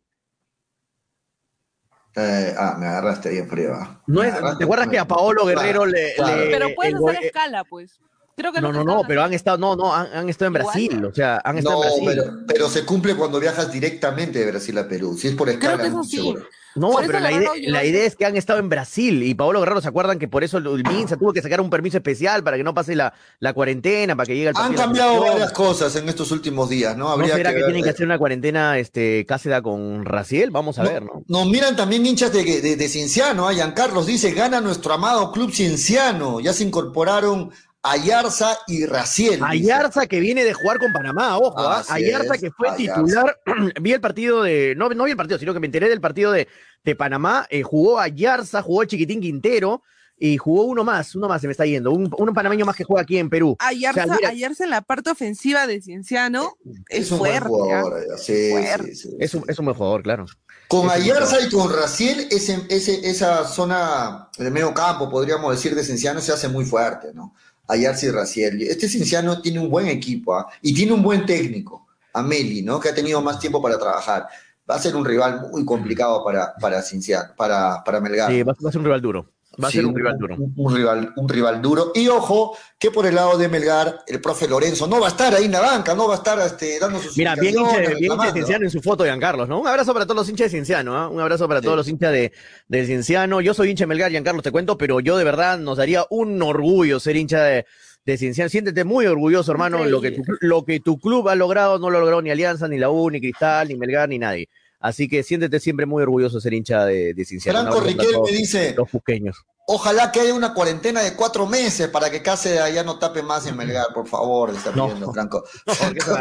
Eh, 2.16 2.56
ah, 2.58 2.78
me 2.80 2.88
agarraste 2.88 3.30
bien 3.30 3.48
frío. 3.48 3.74
ah. 3.76 4.02
No 4.08 4.24
es- 4.24 4.34
¿Te 4.58 4.64
acuerdas 4.64 4.88
que 4.88 4.98
a 4.98 5.08
Paolo 5.08 5.46
Guerrero 5.46 5.86
le, 5.86 6.16
Claro. 6.16 6.46
le- 6.46 6.50
Pero 6.52 6.68
puedes 6.76 6.96
hacer 6.96 7.26
escala, 7.26 7.64
pues. 7.64 8.00
Creo 8.36 8.52
que 8.52 8.62
No, 8.62 8.72
no, 8.72 8.84
no, 8.84 9.02
pero 9.08 9.24
han 9.24 9.34
estado, 9.34 9.58
no, 9.58 9.76
no, 9.76 9.94
han, 9.94 10.08
han 10.14 10.30
estado 10.30 10.48
en 10.50 10.62
Igual. 10.62 10.74
Brasil, 10.74 11.06
o 11.06 11.14
sea, 11.14 11.42
han 11.44 11.58
estado 11.60 11.84
No, 11.84 11.84
en 11.84 12.06
Brasil. 12.06 12.22
pero, 12.24 12.38
pero 12.48 12.70
se 12.70 12.84
cumple 12.86 13.16
cuando 13.16 13.40
viajas 13.40 13.72
directamente 13.72 14.40
de 14.40 14.52
Brasil 14.52 14.78
a 14.78 14.88
Perú. 14.88 15.16
Si 15.18 15.28
es 15.28 15.36
por 15.36 15.50
escala, 15.50 15.78
que 15.78 15.88
eso 15.88 15.98
no, 15.98 16.04
sí. 16.04 16.18
seguro. 16.18 16.44
No, 16.76 16.90
Por 16.90 17.06
pero 17.06 17.20
la 17.20 17.32
idea, 17.32 17.52
la 17.68 17.84
es 17.84 18.16
que 18.16 18.26
han 18.26 18.36
estado 18.36 18.58
en 18.60 18.68
Brasil 18.68 19.22
y 19.22 19.36
Paolo 19.36 19.60
Guerrero 19.60 19.80
se 19.80 19.88
acuerdan 19.88 20.18
que 20.18 20.28
por 20.28 20.44
eso 20.44 20.58
el 20.58 20.84
Minsa 20.84 21.18
tuvo 21.18 21.32
que 21.32 21.42
sacar 21.44 21.62
un 21.62 21.70
permiso 21.70 21.98
especial 21.98 22.44
para 22.44 22.58
que 22.58 22.64
no 22.64 22.74
pase 22.74 22.96
la, 22.96 23.14
la 23.40 23.54
cuarentena, 23.54 24.16
para 24.16 24.26
que 24.26 24.34
llegue 24.36 24.50
el 24.50 24.56
Han 24.58 24.74
partido 24.74 24.74
de 24.74 24.78
la 24.78 24.84
cambiado 25.06 25.22
varias 25.34 25.52
cosas 25.54 25.96
en 25.98 26.10
estos 26.10 26.32
últimos 26.32 26.70
días, 26.70 26.98
¿no? 26.98 27.06
¿No 27.06 27.12
Habría 27.12 27.36
será 27.36 27.54
que, 27.54 27.62
tienen 27.64 27.84
que 27.84 27.92
hacer 27.92 28.06
una 28.08 28.18
cuarentena 28.18 28.80
este, 28.80 29.28
con 29.62 30.04
Raciel? 30.04 30.50
Vamos 30.50 30.80
a 30.80 30.84
No, 30.84 30.90
ver, 30.90 31.04
¿no? 31.04 31.24
Nos 31.28 31.48
miran 31.48 31.76
también 31.76 32.04
hinchas 32.08 32.34
de, 32.34 32.44
de, 32.44 32.76
de 32.76 32.90
Cienciano. 32.90 33.48
¿ah? 33.48 33.54
Giancarlos 33.54 34.08
dice, 34.08 34.32
gana 34.32 34.60
nuestro 34.60 34.94
amado 34.94 35.32
club 35.32 35.52
Cienciano. 35.52 36.40
Ya 36.40 36.54
se 36.54 36.64
incorporaron 36.64 37.52
Ayarza 37.84 38.58
y 38.68 38.86
Raciel. 38.86 39.36
dice. 39.36 39.46
Ayarza 39.46 40.08
que 40.08 40.20
viene 40.22 40.44
de 40.46 40.54
jugar 40.54 40.80
con 40.80 40.94
Panamá, 40.94 41.38
ojo, 41.38 41.60
¿ah? 41.60 41.84
Ayarza 41.90 42.36
es, 42.36 42.42
que 42.42 42.52
fue 42.52 42.70
Ayarza. 42.70 43.02
titular, 43.04 43.40
vi 43.82 43.92
el 43.92 44.00
partido 44.02 44.42
de, 44.44 44.74
no, 44.78 44.90
no 44.90 45.04
vi 45.04 45.12
el 45.12 45.18
partido, 45.18 45.38
sino 45.38 45.54
que 45.54 45.60
me 45.60 45.66
enteré 45.68 45.90
del 45.90 46.00
partido 46.02 46.32
de, 46.32 46.48
de 46.84 46.96
Panamá, 46.96 47.46
eh, 47.50 47.62
jugó 47.62 48.00
Ayarza, 48.00 48.62
jugó 48.62 48.86
Chiquitín 48.86 49.20
Quintero 49.20 49.82
y 50.18 50.38
jugó 50.38 50.64
uno 50.64 50.86
más, 50.86 51.14
uno 51.16 51.28
más 51.28 51.42
se 51.42 51.48
me 51.48 51.52
está 51.52 51.66
yendo, 51.66 51.92
un, 51.92 52.10
un 52.18 52.34
panameño 52.34 52.66
más 52.66 52.76
que 52.78 52.86
juega 52.86 53.02
aquí 53.02 53.18
en 53.18 53.30
Perú. 53.30 53.58
Ayarza, 53.60 54.04
O 54.04 54.06
sea, 54.08 54.16
mira, 54.16 54.30
Ayarza 54.30 54.64
en 54.64 54.70
la 54.70 54.82
parte 54.82 55.10
ofensiva 55.10 55.68
de 55.68 55.82
Cienciano 55.82 56.54
es, 56.88 57.00
Es 57.08 57.12
un 57.12 57.20
buen 57.20 57.32
fuerte. 57.32 57.50
jugador. 57.50 57.94
¿ah? 57.94 57.98
Ayarza. 58.06 58.24
Sí, 58.24 58.50
Fuerte. 58.52 58.96
sí, 58.96 59.10
sí. 59.10 59.18
es, 59.20 59.34
un, 59.34 59.44
es 59.50 59.60
un 59.60 59.66
buen 59.66 59.76
jugador, 59.78 60.04
claro. 60.04 60.26
Con 60.70 60.90
Ayarza 60.90 61.42
y 61.42 61.50
con 61.50 61.70
Raciel, 61.74 62.28
ese, 62.32 62.62
ese- 62.70 63.10
esa 63.10 63.46
zona 63.46 64.30
de 64.38 64.50
medio 64.50 64.74
campo, 64.74 65.10
podríamos 65.10 65.54
decir, 65.54 65.76
de 65.76 65.84
Cienciano 65.84 66.22
se 66.22 66.32
hace 66.32 66.48
muy 66.48 66.64
fuerte, 66.64 67.08
¿no? 67.14 67.36
Ayarza 67.68 68.06
y 68.06 68.12
Raciel. 68.12 68.62
Este 68.64 68.88
Cienciano 68.88 69.42
tiene 69.42 69.60
un 69.60 69.70
buen 69.70 69.88
equipo 69.88 70.36
¿ah? 70.36 70.48
y 70.62 70.74
tiene 70.74 70.92
un 70.92 71.02
buen 71.02 71.26
técnico, 71.26 71.88
Ameli, 72.14 72.62
¿no? 72.62 72.80
Que 72.80 72.90
ha 72.90 72.96
tenido 72.96 73.22
más 73.22 73.40
tiempo 73.40 73.62
para 73.62 73.78
trabajar. 73.78 74.28
Va 74.70 74.76
a 74.76 74.80
ser 74.80 74.96
un 74.96 75.06
rival 75.06 75.50
muy 75.52 75.66
complicado 75.66 76.24
para, 76.24 76.54
para 76.56 76.82
Cienciano, 76.82 77.34
para, 77.36 77.84
para 77.84 78.00
Melgar. 78.00 78.32
Sí, 78.32 78.44
va 78.44 78.54
a 78.54 78.72
ser 78.72 78.80
un 78.80 78.86
rival 78.86 79.02
duro, 79.02 79.30
va 79.62 79.68
a 79.68 79.72
Sí, 79.72 79.78
ser 79.78 79.86
un 79.86 79.96
rival 79.96 80.18
duro. 80.18 80.36
Un, 80.36 80.54
un 80.56 80.76
rival, 80.76 81.14
un 81.16 81.30
rival 81.30 81.62
duro. 81.62 81.92
Y 81.94 82.08
ojo, 82.08 82.58
que 82.80 82.92
por 82.92 83.06
el 83.06 83.16
lado 83.16 83.38
de 83.38 83.48
Melgar, 83.48 84.00
el 84.08 84.20
profe 84.22 84.48
Lorenzo 84.48 84.88
no 84.88 85.00
va 85.00 85.08
a 85.08 85.10
estar 85.10 85.34
ahí 85.34 85.46
en 85.46 85.52
la 85.52 85.62
banca, 85.62 85.94
no 85.94 86.08
va 86.08 86.16
a 86.16 86.18
estar 86.18 86.40
este, 86.40 86.80
dando 86.80 87.00
sus 87.00 87.18
Mira, 87.18 87.36
bien 87.36 87.58
hincha, 87.58 87.78
de, 87.80 87.96
bien 87.96 88.14
hincha 88.14 88.26
de. 88.26 88.32
Cienciano 88.34 88.66
en 88.66 88.72
su 88.72 88.82
foto, 88.82 89.04
Giancarlos, 89.04 89.48
¿no? 89.48 89.60
Un 89.62 89.68
abrazo 89.68 89.94
para 89.94 90.06
todos 90.06 90.18
los 90.18 90.30
hinchas 90.30 90.46
de 90.46 90.50
Cienciano, 90.52 90.98
¿ah? 90.98 91.08
Un 91.08 91.20
abrazo 91.20 91.48
para 91.48 91.62
todos 91.62 91.78
los 91.78 91.88
hinchas 91.88 92.12
de, 92.12 92.32
del 92.68 92.86
Cienciano. 92.86 93.42
Yo 93.42 93.54
soy 93.54 93.70
hincha 93.70 93.84
de 93.84 93.88
Melgar, 93.88 94.12
Giancarlos, 94.12 94.44
te 94.44 94.52
cuento, 94.52 94.78
pero 94.78 95.00
yo 95.00 95.18
de 95.18 95.24
verdad 95.24 95.60
nos 95.60 95.78
daría 95.78 96.06
un 96.10 96.42
orgullo 96.42 97.00
ser 97.00 97.16
hincha 97.16 97.44
de, 97.44 97.66
de 98.06 98.18
Cienciano. 98.18 98.50
Siéntete 98.50 98.84
muy 98.84 99.06
orgulloso, 99.06 99.52
hermano. 99.52 99.84
Lo 99.86 100.02
que, 100.02 100.12
tu, 100.12 100.24
lo 100.42 100.66
que 100.66 100.80
tu 100.80 101.00
club 101.00 101.30
ha 101.30 101.36
logrado 101.36 101.78
no 101.80 101.90
lo 101.90 102.00
logró 102.00 102.22
ni 102.22 102.32
Alianza, 102.32 102.68
ni 102.68 102.78
la 102.80 102.90
U, 102.90 103.10
ni 103.10 103.20
Cristal, 103.20 103.68
ni 103.68 103.76
Melgar, 103.76 104.10
ni 104.10 104.18
nadie. 104.18 104.50
Así 104.84 105.08
que 105.08 105.24
siéntete 105.24 105.62
siempre 105.62 105.86
muy 105.86 106.04
orgulloso 106.04 106.36
de 106.36 106.42
ser 106.42 106.54
hincha 106.54 106.86
de, 106.86 107.14
de 107.14 107.26
Franco 107.40 107.80
Riquel 107.80 108.20
me 108.26 108.32
dice, 108.32 108.74
Los 108.76 108.90
cusqueños. 108.90 109.38
ojalá 109.66 110.12
que 110.12 110.20
haya 110.20 110.34
una 110.34 110.54
cuarentena 110.54 111.02
de 111.02 111.14
cuatro 111.16 111.48
meses 111.48 111.88
para 111.88 112.12
que 112.12 112.22
Cáceres 112.22 112.74
ya 112.74 112.84
no 112.84 113.00
tape 113.00 113.24
más 113.24 113.48
en 113.48 113.56
Melgar, 113.56 113.88
por 113.94 114.06
favor, 114.10 114.50
está 114.50 114.72
No. 114.72 114.88
pidiendo 114.88 115.14
Franco. 115.14 115.42
Porque 115.66 116.00
eso, 116.00 116.18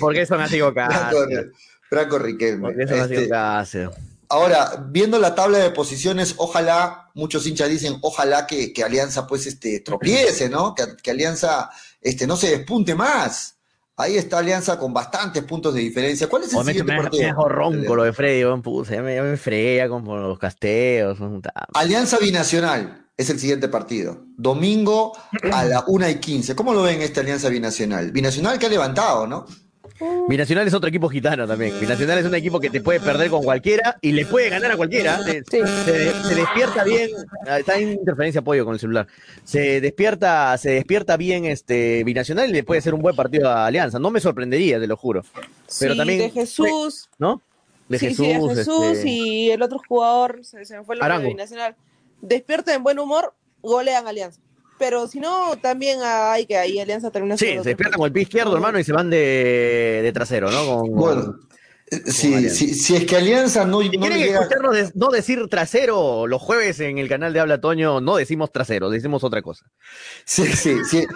porque 0.00 0.20
eso 0.22 0.36
me 0.36 0.44
ha 0.44 0.48
sido 0.48 0.72
Franco, 0.72 0.94
caso. 0.94 1.16
Franco 1.90 2.18
Riquelme. 2.20 2.68
Porque 2.68 2.84
eso 2.84 2.94
me 2.94 3.00
ha 3.00 3.08
sido 3.08 3.20
Este. 3.90 4.04
Ahora, 4.28 4.86
viendo 4.90 5.18
la 5.18 5.34
tabla 5.34 5.58
de 5.58 5.70
posiciones, 5.70 6.34
ojalá, 6.38 7.10
muchos 7.14 7.44
hinchas 7.48 7.68
dicen, 7.68 7.98
ojalá 8.00 8.46
que, 8.46 8.72
que 8.72 8.84
Alianza 8.84 9.26
pues 9.26 9.46
este, 9.46 9.80
tropiece, 9.80 10.48
¿no? 10.48 10.74
Que, 10.74 10.84
que 11.02 11.10
Alianza 11.10 11.68
este, 12.00 12.26
no 12.28 12.36
se 12.36 12.50
despunte 12.50 12.94
más. 12.94 13.53
Ahí 13.96 14.16
está 14.16 14.38
Alianza 14.38 14.76
con 14.78 14.92
bastantes 14.92 15.44
puntos 15.44 15.72
de 15.72 15.80
diferencia. 15.80 16.28
¿Cuál 16.28 16.42
es 16.42 16.52
el 16.52 16.64
siguiente 16.64 16.92
me, 16.92 17.02
partido? 17.02 17.22
me 17.22 17.28
dejó 17.28 17.48
ronco 17.48 17.94
lo 17.94 18.02
de 18.02 18.12
Freddy, 18.12 18.40
ya 18.40 19.02
me, 19.02 19.14
ya 19.14 19.22
me 19.22 19.36
freía 19.36 19.88
con 19.88 20.04
los 20.04 20.38
casteos. 20.38 21.18
Alianza 21.74 22.18
Binacional 22.18 23.06
es 23.16 23.30
el 23.30 23.38
siguiente 23.38 23.68
partido. 23.68 24.24
Domingo 24.36 25.12
a 25.52 25.64
la 25.64 25.84
1 25.86 26.08
y 26.08 26.14
15. 26.16 26.56
¿Cómo 26.56 26.74
lo 26.74 26.82
ven 26.82 27.02
esta 27.02 27.20
Alianza 27.20 27.48
Binacional? 27.48 28.10
Binacional 28.10 28.58
que 28.58 28.66
ha 28.66 28.70
levantado, 28.70 29.28
¿no? 29.28 29.46
Binacional 30.28 30.66
es 30.66 30.72
otro 30.74 30.88
equipo 30.88 31.08
gitano 31.08 31.46
también. 31.46 31.78
Binacional 31.80 32.18
es 32.18 32.24
un 32.24 32.34
equipo 32.34 32.58
que 32.60 32.70
te 32.70 32.80
puede 32.80 32.98
perder 33.00 33.28
con 33.30 33.42
cualquiera 33.42 33.98
y 34.00 34.12
le 34.12 34.24
puede 34.26 34.48
ganar 34.48 34.72
a 34.72 34.76
cualquiera. 34.76 35.22
Se, 35.22 35.42
se- 35.44 35.66
se 35.66 36.34
despierta 36.34 36.82
bien. 36.84 37.10
ah, 37.46 37.58
Está 37.58 37.76
en 37.78 37.92
interferencia 37.92 38.40
apoyo 38.40 38.64
con 38.64 38.74
el 38.74 38.80
celular. 38.80 39.06
Se 39.44 39.80
despierta, 39.80 40.56
se 40.58 40.70
despierta 40.70 41.16
bien 41.16 41.44
este 41.44 42.04
Binacional 42.04 42.48
y 42.48 42.52
le 42.52 42.62
puede 42.64 42.80
ser 42.80 42.94
un 42.94 43.02
buen 43.02 43.14
partido 43.14 43.50
a 43.50 43.66
Alianza. 43.66 43.98
No 43.98 44.10
me 44.10 44.20
sorprendería, 44.20 44.80
te 44.80 44.86
lo 44.86 44.96
juro. 44.96 45.22
Pero 45.78 45.92
sí, 45.92 45.98
también. 45.98 46.18
de 46.20 46.30
Jesús. 46.30 47.08
¿No? 47.18 47.42
De 47.88 47.98
sí, 47.98 48.06
Jesús. 48.08 48.26
sí, 48.26 48.32
de 48.32 48.54
Jesús 48.54 48.84
este, 48.96 49.08
y 49.08 49.50
el 49.50 49.60
otro 49.60 49.78
jugador, 49.86 50.40
se, 50.42 50.64
se 50.64 50.78
me 50.78 50.84
fue 50.84 50.94
el 50.94 51.00
nombre 51.00 51.18
de 51.18 51.26
Binacional. 51.28 51.76
Despierta 52.22 52.72
en 52.74 52.82
buen 52.82 52.98
humor, 52.98 53.34
golean 53.60 54.06
Alianza. 54.08 54.40
Pero 54.84 55.08
si 55.08 55.18
no, 55.18 55.56
también 55.62 56.00
hay 56.02 56.44
que 56.44 56.58
ahí 56.58 56.78
Alianza 56.78 57.10
termina 57.10 57.38
Sí, 57.38 57.46
se 57.46 57.54
despiertan 57.62 57.92
con 57.98 58.06
el 58.06 58.12
pie 58.12 58.24
izquierdo, 58.24 58.54
hermano, 58.54 58.78
y 58.78 58.84
se 58.84 58.92
van 58.92 59.08
de, 59.08 60.00
de 60.02 60.12
trasero, 60.12 60.50
¿no? 60.50 60.66
Con- 60.82 60.90
Bueno, 60.94 61.36
eh, 61.90 62.02
sí, 62.06 62.50
sí, 62.50 62.74
si 62.74 62.96
es 62.96 63.06
que 63.06 63.16
Alianza 63.16 63.64
no, 63.64 63.80
Si 63.80 63.86
no 63.86 63.92
le 63.92 63.98
quieren 63.98 64.18
llega. 64.18 64.40
escucharnos 64.42 64.74
de- 64.74 64.90
no 64.94 65.08
decir 65.08 65.46
trasero, 65.48 66.26
los 66.26 66.42
jueves 66.42 66.80
en 66.80 66.98
el 66.98 67.08
canal 67.08 67.32
de 67.32 67.40
Habla 67.40 67.62
Toño 67.62 68.02
no 68.02 68.16
decimos 68.16 68.52
trasero, 68.52 68.90
decimos 68.90 69.24
otra 69.24 69.40
cosa. 69.40 69.64
Sí, 70.26 70.46
sí, 70.48 70.76
sí. 70.90 71.06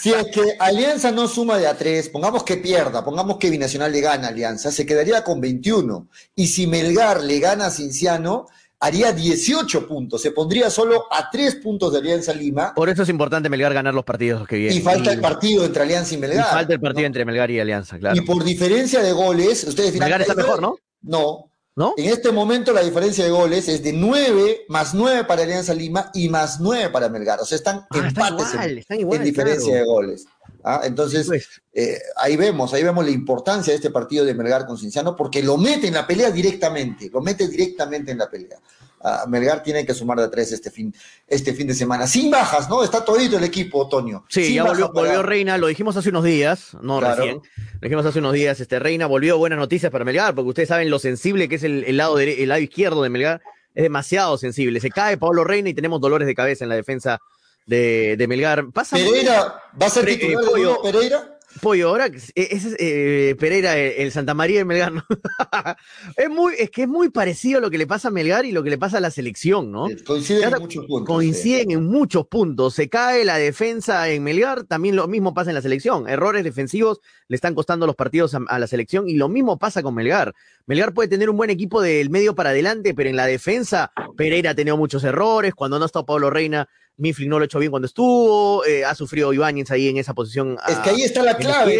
Si 0.00 0.12
es 0.12 0.26
que 0.26 0.42
Alianza 0.60 1.10
no 1.10 1.26
suma 1.26 1.58
de 1.58 1.66
a 1.66 1.76
tres, 1.76 2.08
pongamos 2.10 2.44
que 2.44 2.56
pierda, 2.58 3.04
pongamos 3.04 3.38
que 3.38 3.50
Binacional 3.50 3.90
le 3.90 4.00
gana 4.00 4.28
a 4.28 4.30
Alianza, 4.30 4.70
se 4.70 4.86
quedaría 4.86 5.24
con 5.24 5.40
21. 5.40 6.08
Y 6.36 6.46
si 6.48 6.66
Melgar 6.68 7.22
le 7.22 7.40
gana 7.40 7.66
a 7.66 7.70
Cinciano, 7.70 8.46
haría 8.80 9.12
18 9.12 9.86
puntos. 9.86 10.22
Se 10.22 10.30
pondría 10.30 10.70
solo 10.70 11.06
a 11.10 11.30
tres 11.30 11.56
puntos 11.56 11.92
de 11.92 11.98
Alianza 11.98 12.32
Lima. 12.32 12.72
Por 12.74 12.88
eso 12.88 13.02
es 13.02 13.08
importante 13.08 13.48
Melgar 13.48 13.74
ganar 13.74 13.94
los 13.94 14.04
partidos 14.04 14.46
que 14.46 14.56
vienen. 14.56 14.76
Y 14.78 14.80
falta 14.80 15.12
el 15.12 15.20
partido 15.20 15.64
entre 15.64 15.82
Alianza 15.82 16.14
y 16.14 16.16
y 16.16 16.20
Melgar. 16.20 16.50
falta 16.50 16.72
el 16.74 16.80
partido 16.80 17.06
entre 17.06 17.24
Melgar 17.24 17.50
y 17.50 17.60
Alianza, 17.60 17.98
claro. 17.98 18.16
Y 18.16 18.20
por 18.22 18.44
diferencia 18.44 19.02
de 19.02 19.12
goles, 19.12 19.64
ustedes 19.64 19.92
dirán, 19.92 20.06
Melgar 20.06 20.20
está 20.22 20.32
"Ay, 20.34 20.38
mejor, 20.38 20.60
¿no? 20.62 20.76
No. 21.02 21.44
¿No? 21.76 21.94
En 21.96 22.06
este 22.06 22.32
momento 22.32 22.72
la 22.72 22.80
diferencia 22.82 23.22
de 23.24 23.30
goles 23.30 23.68
es 23.68 23.84
de 23.84 23.92
9 23.92 24.62
más 24.68 24.94
9 24.94 25.22
para 25.22 25.42
Alianza 25.44 25.72
Lima 25.72 26.10
y 26.12 26.28
más 26.28 26.58
9 26.58 26.90
para 26.90 27.08
Melgar. 27.08 27.38
O 27.40 27.44
sea, 27.44 27.54
están 27.54 27.76
Ah, 27.76 27.86
están 27.92 28.06
empates 28.08 28.52
igual, 28.52 28.70
en, 28.72 28.78
están 28.78 28.98
igual, 29.00 29.18
en 29.20 29.24
diferencia 29.24 29.68
claro. 29.70 29.78
de 29.78 29.84
goles. 29.92 30.24
¿Ah? 30.64 30.80
Entonces, 30.84 31.26
Pues, 31.26 31.48
eh, 31.72 31.98
ahí 32.16 32.36
vemos, 32.36 32.72
ahí 32.74 32.82
vemos 32.82 33.04
la 33.04 33.10
importancia 33.10 33.72
de 33.72 33.76
este 33.76 33.90
partido 33.90 34.24
de 34.24 34.34
Melgar 34.34 34.66
con 34.66 34.78
Cinciano, 34.78 35.14
porque 35.16 35.42
lo 35.42 35.56
mete 35.56 35.88
en 35.88 35.94
la 35.94 36.06
pelea 36.06 36.30
directamente, 36.30 37.10
lo 37.12 37.20
mete 37.20 37.48
directamente 37.48 38.12
en 38.12 38.18
la 38.18 38.28
pelea. 38.30 38.58
Ah, 39.00 39.26
Melgar 39.28 39.62
tiene 39.62 39.86
que 39.86 39.94
sumar 39.94 40.18
de 40.18 40.24
a 40.24 40.30
tres 40.30 40.50
este 40.50 40.72
fin, 40.72 40.92
este 41.28 41.54
fin 41.54 41.68
de 41.68 41.74
semana. 41.74 42.08
Sin 42.08 42.32
bajas, 42.32 42.68
¿no? 42.68 42.82
Está 42.82 43.04
todito 43.04 43.38
el 43.38 43.44
equipo, 43.44 43.78
Otoño. 43.84 44.24
Sí, 44.28 44.46
Sin 44.46 44.54
ya 44.56 44.64
volvió, 44.64 44.92
para- 44.92 45.06
volvió 45.06 45.22
Reina, 45.22 45.56
lo 45.56 45.68
dijimos 45.68 45.96
hace 45.96 46.08
unos 46.08 46.24
días, 46.24 46.76
no 46.82 46.98
Claro. 46.98 47.14
recién, 47.16 47.36
lo 47.36 47.80
dijimos 47.80 48.04
hace 48.06 48.18
unos 48.18 48.32
días, 48.32 48.58
este 48.58 48.80
Reina 48.80 49.06
volvió, 49.06 49.38
buenas 49.38 49.60
noticias 49.60 49.92
para 49.92 50.04
Melgar, 50.04 50.34
porque 50.34 50.48
ustedes 50.48 50.68
saben 50.68 50.90
lo 50.90 50.98
sensible 50.98 51.48
que 51.48 51.54
es 51.54 51.62
el, 51.62 51.84
el 51.84 51.96
lado, 51.96 52.18
el 52.18 52.48
lado 52.48 52.60
izquierdo 52.60 53.02
de 53.04 53.08
Melgar, 53.10 53.40
es 53.72 53.84
demasiado 53.84 54.36
sensible, 54.36 54.80
se 54.80 54.90
cae 54.90 55.16
Pablo 55.16 55.44
Reina 55.44 55.68
y 55.68 55.74
tenemos 55.74 56.00
dolores 56.00 56.26
de 56.26 56.34
cabeza 56.34 56.64
en 56.64 56.70
la 56.70 56.74
defensa 56.74 57.20
de, 57.68 58.16
de 58.16 58.26
Melgar. 58.26 58.70
Pasa 58.72 58.96
Pereira, 58.96 59.62
¿va 59.80 59.86
a 59.86 59.90
ser 59.90 60.04
Pre- 60.04 60.16
titular 60.16 60.42
eh, 60.42 60.46
Pollo. 60.50 60.64
nuevo 60.64 60.82
Pereira? 60.82 61.34
Pollo, 61.62 61.88
ahora 61.88 62.06
es 62.06 62.32
eh, 62.78 63.34
Pereira, 63.38 63.76
el, 63.76 63.92
el 64.02 64.12
Santa 64.12 64.32
María 64.34 64.58
de 64.58 64.64
Melgar, 64.64 64.92
¿no? 64.92 65.02
es, 66.16 66.28
muy, 66.30 66.52
es 66.56 66.70
que 66.70 66.82
es 66.82 66.88
muy 66.88 67.08
parecido 67.08 67.60
lo 67.60 67.68
que 67.70 67.78
le 67.78 67.86
pasa 67.86 68.08
a 68.08 68.10
Melgar 68.12 68.44
y 68.44 68.52
lo 68.52 68.62
que 68.62 68.70
le 68.70 68.78
pasa 68.78 68.98
a 68.98 69.00
la 69.00 69.10
selección, 69.10 69.72
¿no? 69.72 69.86
Coinciden 70.06 70.44
Ahora 70.44 70.56
en 70.58 70.62
muchos 70.62 70.86
puntos. 70.86 71.06
Coinciden 71.16 71.70
en 71.72 71.84
muchos 71.84 72.26
puntos. 72.28 72.74
Se 72.74 72.88
cae 72.88 73.24
la 73.24 73.38
defensa 73.38 74.08
en 74.08 74.22
Melgar, 74.22 74.64
también 74.64 74.94
lo 74.94 75.08
mismo 75.08 75.34
pasa 75.34 75.50
en 75.50 75.54
la 75.54 75.62
selección. 75.62 76.08
Errores 76.08 76.44
defensivos 76.44 77.00
le 77.26 77.34
están 77.34 77.54
costando 77.54 77.86
los 77.86 77.96
partidos 77.96 78.34
a, 78.34 78.40
a 78.46 78.58
la 78.58 78.66
selección 78.68 79.08
y 79.08 79.14
lo 79.14 79.28
mismo 79.28 79.58
pasa 79.58 79.82
con 79.82 79.94
Melgar. 79.94 80.34
Melgar 80.66 80.92
puede 80.94 81.08
tener 81.08 81.28
un 81.28 81.36
buen 81.38 81.50
equipo 81.50 81.80
del 81.82 82.08
medio 82.10 82.34
para 82.36 82.50
adelante, 82.50 82.94
pero 82.94 83.10
en 83.10 83.16
la 83.16 83.26
defensa 83.26 83.90
Pereira 84.16 84.50
ha 84.50 84.54
tenido 84.54 84.76
muchos 84.76 85.02
errores. 85.02 85.54
Cuando 85.54 85.78
no 85.78 85.84
ha 85.84 85.86
estado 85.86 86.06
Pablo 86.06 86.30
Reina, 86.30 86.68
Mifflin 86.98 87.28
no 87.30 87.38
lo 87.38 87.44
ha 87.44 87.46
hecho 87.46 87.58
bien 87.58 87.70
cuando 87.70 87.86
estuvo. 87.86 88.64
eh, 88.64 88.84
ha 88.84 88.94
sufrido 88.94 89.32
Ibáñez 89.32 89.70
ahí 89.70 89.88
en 89.88 89.96
esa 89.96 90.14
posición. 90.14 90.58
Es 90.68 90.78
que 90.78 90.90
ahí 90.90 91.02
está 91.02 91.22
la 91.22 91.36
clave, 91.36 91.76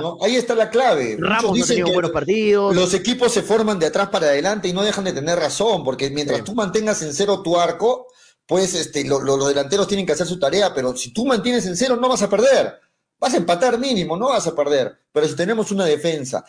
¿no? 0.00 0.18
Ahí 0.22 0.36
está 0.36 0.54
la 0.54 0.70
clave. 0.70 1.16
Ramos 1.20 1.42
no 1.44 1.50
ha 1.50 1.54
dicen 1.54 1.68
tenido 1.68 1.86
que 1.86 1.92
buenos 1.92 2.10
partidos. 2.10 2.74
Los 2.74 2.94
equipos 2.94 3.32
se 3.32 3.42
forman 3.42 3.78
de 3.78 3.86
atrás 3.86 4.08
para 4.08 4.26
adelante 4.26 4.68
y 4.68 4.72
no 4.72 4.82
dejan 4.82 5.04
de 5.04 5.12
tener 5.12 5.38
razón, 5.38 5.84
porque 5.84 6.10
mientras 6.10 6.42
tú 6.44 6.54
mantengas 6.54 7.00
en 7.02 7.12
cero 7.14 7.42
tu 7.42 7.58
arco, 7.58 8.06
pues 8.46 8.74
este, 8.74 9.04
lo- 9.04 9.20
lo- 9.20 9.36
los 9.36 9.48
delanteros 9.48 9.86
tienen 9.86 10.04
que 10.06 10.12
hacer 10.12 10.26
su 10.26 10.38
tarea, 10.38 10.74
pero 10.74 10.96
si 10.96 11.12
tú 11.12 11.24
mantienes 11.26 11.64
en 11.66 11.76
cero 11.76 11.96
no 12.00 12.08
vas 12.08 12.22
a 12.22 12.28
perder. 12.28 12.80
Vas 13.20 13.34
a 13.34 13.36
empatar 13.36 13.78
mínimo, 13.78 14.16
no 14.16 14.30
vas 14.30 14.46
a 14.48 14.54
perder. 14.54 14.98
Pero 15.12 15.28
si 15.28 15.36
tenemos 15.36 15.70
una 15.70 15.84
defensa 15.84 16.44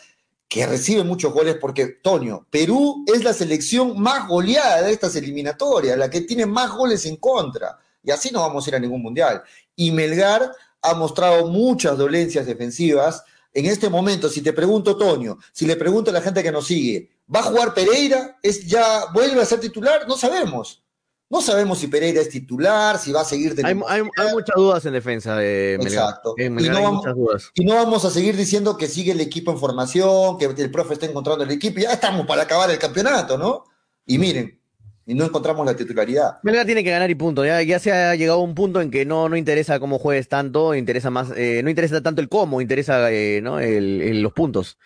que 0.48 0.66
recibe 0.66 1.04
muchos 1.04 1.32
goles, 1.32 1.56
porque, 1.60 1.86
Toño, 2.02 2.46
Perú 2.50 3.04
es 3.06 3.22
la 3.22 3.32
selección 3.32 4.00
más 4.00 4.26
goleada 4.28 4.82
de 4.82 4.92
estas 4.92 5.14
eliminatorias, 5.16 5.96
la 5.96 6.10
que 6.10 6.22
tiene 6.22 6.46
más 6.46 6.70
goles 6.72 7.06
en 7.06 7.16
contra. 7.16 7.78
Y 8.04 8.10
así 8.10 8.30
no 8.30 8.40
vamos 8.40 8.66
a 8.66 8.70
ir 8.70 8.76
a 8.76 8.78
ningún 8.78 9.02
mundial. 9.02 9.42
Y 9.74 9.90
Melgar 9.90 10.52
ha 10.82 10.94
mostrado 10.94 11.46
muchas 11.48 11.96
dolencias 11.98 12.46
defensivas. 12.46 13.24
En 13.52 13.66
este 13.66 13.88
momento, 13.88 14.28
si 14.28 14.42
te 14.42 14.52
pregunto, 14.52 14.96
Toño, 14.96 15.38
si 15.52 15.64
le 15.66 15.76
pregunto 15.76 16.10
a 16.10 16.14
la 16.14 16.20
gente 16.20 16.42
que 16.42 16.52
nos 16.52 16.66
sigue, 16.66 17.10
¿va 17.34 17.40
a 17.40 17.44
jugar 17.44 17.72
Pereira? 17.72 18.36
¿Es 18.42 18.66
ya 18.66 19.04
vuelve 19.14 19.40
a 19.40 19.44
ser 19.46 19.60
titular? 19.60 20.06
No 20.06 20.16
sabemos. 20.16 20.82
No 21.30 21.40
sabemos 21.40 21.78
si 21.78 21.86
Pereira 21.88 22.20
es 22.20 22.28
titular, 22.28 22.98
si 22.98 23.10
va 23.10 23.22
a 23.22 23.24
seguir 23.24 23.54
Hay, 23.64 23.74
hay- 23.88 24.02
hay 24.18 24.32
muchas 24.32 24.54
dudas 24.56 24.84
en 24.84 24.92
defensa 24.92 25.34
de 25.36 25.78
Melgar. 25.82 26.08
Exacto. 26.10 26.34
Y 26.36 26.48
no 26.50 26.82
vamos- 26.82 27.04
dudas. 27.16 27.50
Y 27.54 27.64
no 27.64 27.74
vamos 27.74 28.04
a 28.04 28.10
seguir 28.10 28.36
diciendo 28.36 28.76
que 28.76 28.86
sigue 28.88 29.12
el 29.12 29.20
equipo 29.20 29.50
en 29.50 29.58
formación, 29.58 30.36
que 30.36 30.44
el 30.44 30.70
profe 30.70 30.94
está 30.94 31.06
encontrando 31.06 31.42
el 31.44 31.50
equipo. 31.50 31.80
Ya 31.80 31.92
estamos 31.92 32.26
para 32.26 32.42
acabar 32.42 32.70
el 32.70 32.78
campeonato, 32.78 33.38
¿no? 33.38 33.64
Y 34.06 34.18
miren, 34.18 34.60
y 35.06 35.14
no 35.14 35.24
encontramos 35.24 35.66
la 35.66 35.74
titularidad. 35.74 36.38
Melgar 36.42 36.66
tiene 36.66 36.82
que 36.84 36.90
ganar 36.90 37.10
y 37.10 37.14
punto. 37.14 37.44
Ya, 37.44 37.60
ya 37.62 37.78
se 37.78 37.92
ha 37.92 38.14
llegado 38.14 38.40
a 38.40 38.42
un 38.42 38.54
punto 38.54 38.80
en 38.80 38.90
que 38.90 39.04
no, 39.04 39.28
no 39.28 39.36
interesa 39.36 39.78
cómo 39.80 39.98
juegues 39.98 40.28
tanto, 40.28 40.74
interesa 40.74 41.10
más, 41.10 41.28
eh, 41.36 41.60
no 41.62 41.70
interesa 41.70 42.00
tanto 42.02 42.20
el 42.20 42.28
cómo, 42.28 42.60
interesa 42.60 43.10
eh, 43.12 43.40
¿no? 43.42 43.60
el- 43.60 44.00
el- 44.02 44.22
los 44.22 44.32
puntos. 44.32 44.78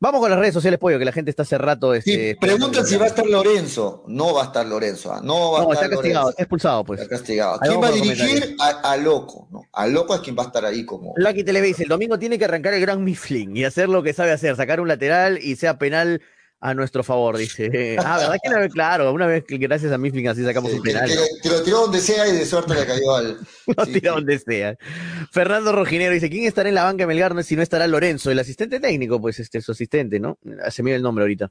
Vamos 0.00 0.20
con 0.20 0.30
las 0.30 0.38
redes 0.38 0.54
sociales, 0.54 0.78
Pollo, 0.78 0.96
que 0.96 1.04
la 1.04 1.10
gente 1.10 1.28
está 1.28 1.42
hace 1.42 1.58
rato. 1.58 1.92
Este, 1.92 2.36
Preguntan 2.40 2.86
si 2.86 2.96
va 2.96 3.06
a 3.06 3.08
estar 3.08 3.26
Lorenzo. 3.26 4.04
No 4.06 4.32
va 4.32 4.42
a 4.42 4.44
estar 4.44 4.64
Lorenzo. 4.64 5.12
ah, 5.12 5.20
No 5.24 5.50
va 5.50 5.58
a 5.58 5.62
No, 5.64 5.72
estar 5.72 5.86
está 5.86 5.96
castigado, 5.96 6.20
Lorenzo. 6.26 6.30
está 6.30 6.42
expulsado, 6.44 6.84
pues. 6.84 7.00
Está 7.00 7.16
castigado. 7.16 7.58
¿Quién 7.58 7.82
va 7.82 7.88
a 7.88 7.90
dirigir? 7.90 8.56
A, 8.60 8.92
a 8.92 8.96
Loco. 8.96 9.48
¿no? 9.50 9.62
A 9.72 9.88
Loco 9.88 10.14
es 10.14 10.20
quien 10.20 10.38
va 10.38 10.44
a 10.44 10.46
estar 10.46 10.64
ahí 10.64 10.84
como. 10.84 11.14
Lucky 11.16 11.42
Tele 11.42 11.60
dice, 11.62 11.82
el 11.82 11.88
domingo 11.88 12.16
tiene 12.16 12.38
que 12.38 12.44
arrancar 12.44 12.74
el 12.74 12.80
gran 12.80 13.02
Mifflin 13.02 13.56
y 13.56 13.64
hacer 13.64 13.88
lo 13.88 14.04
que 14.04 14.12
sabe 14.12 14.30
hacer, 14.30 14.54
sacar 14.54 14.80
un 14.80 14.86
lateral 14.86 15.40
y 15.42 15.56
sea 15.56 15.78
penal 15.78 16.22
a 16.60 16.74
nuestro 16.74 17.04
favor, 17.04 17.36
dice. 17.36 17.70
Ah, 18.04 18.18
¿verdad 18.18 18.36
que 18.42 18.48
una 18.50 18.58
vez, 18.60 18.72
claro, 18.72 19.12
una 19.12 19.26
vez 19.26 19.44
que 19.44 19.58
gracias 19.58 19.92
a 19.92 19.98
Mifflin 19.98 20.28
así 20.28 20.44
sacamos 20.44 20.72
un 20.72 20.82
penal. 20.82 21.08
que- 21.42 21.48
lo 21.48 21.62
tiró 21.62 21.80
donde 21.82 22.00
sea 22.00 22.26
y 22.28 22.32
de 22.32 22.44
suerte 22.46 22.74
le 22.74 22.84
cayó 22.86 23.14
al. 23.14 23.38
Lo 23.76 23.86
tira 23.86 24.12
donde 24.12 24.38
sea. 24.38 24.76
Fernando 25.30 25.72
Rojinero 25.72 26.12
dice, 26.12 26.28
¿quién 26.30 26.44
estará 26.46 26.68
en 26.68 26.74
la 26.74 26.84
banca 26.84 27.02
de 27.02 27.06
Melgar 27.06 27.44
si 27.44 27.54
no 27.56 27.62
estará 27.62 27.86
Lorenzo? 27.86 28.30
El 28.30 28.38
asistente 28.38 28.80
técnico, 28.80 29.20
pues 29.20 29.38
este, 29.40 29.60
su 29.60 29.72
asistente, 29.72 30.18
¿no? 30.20 30.38
Se 30.70 30.82
me 30.82 30.90
dio 30.90 30.96
el 30.96 31.02
nombre 31.02 31.22
ahorita. 31.24 31.50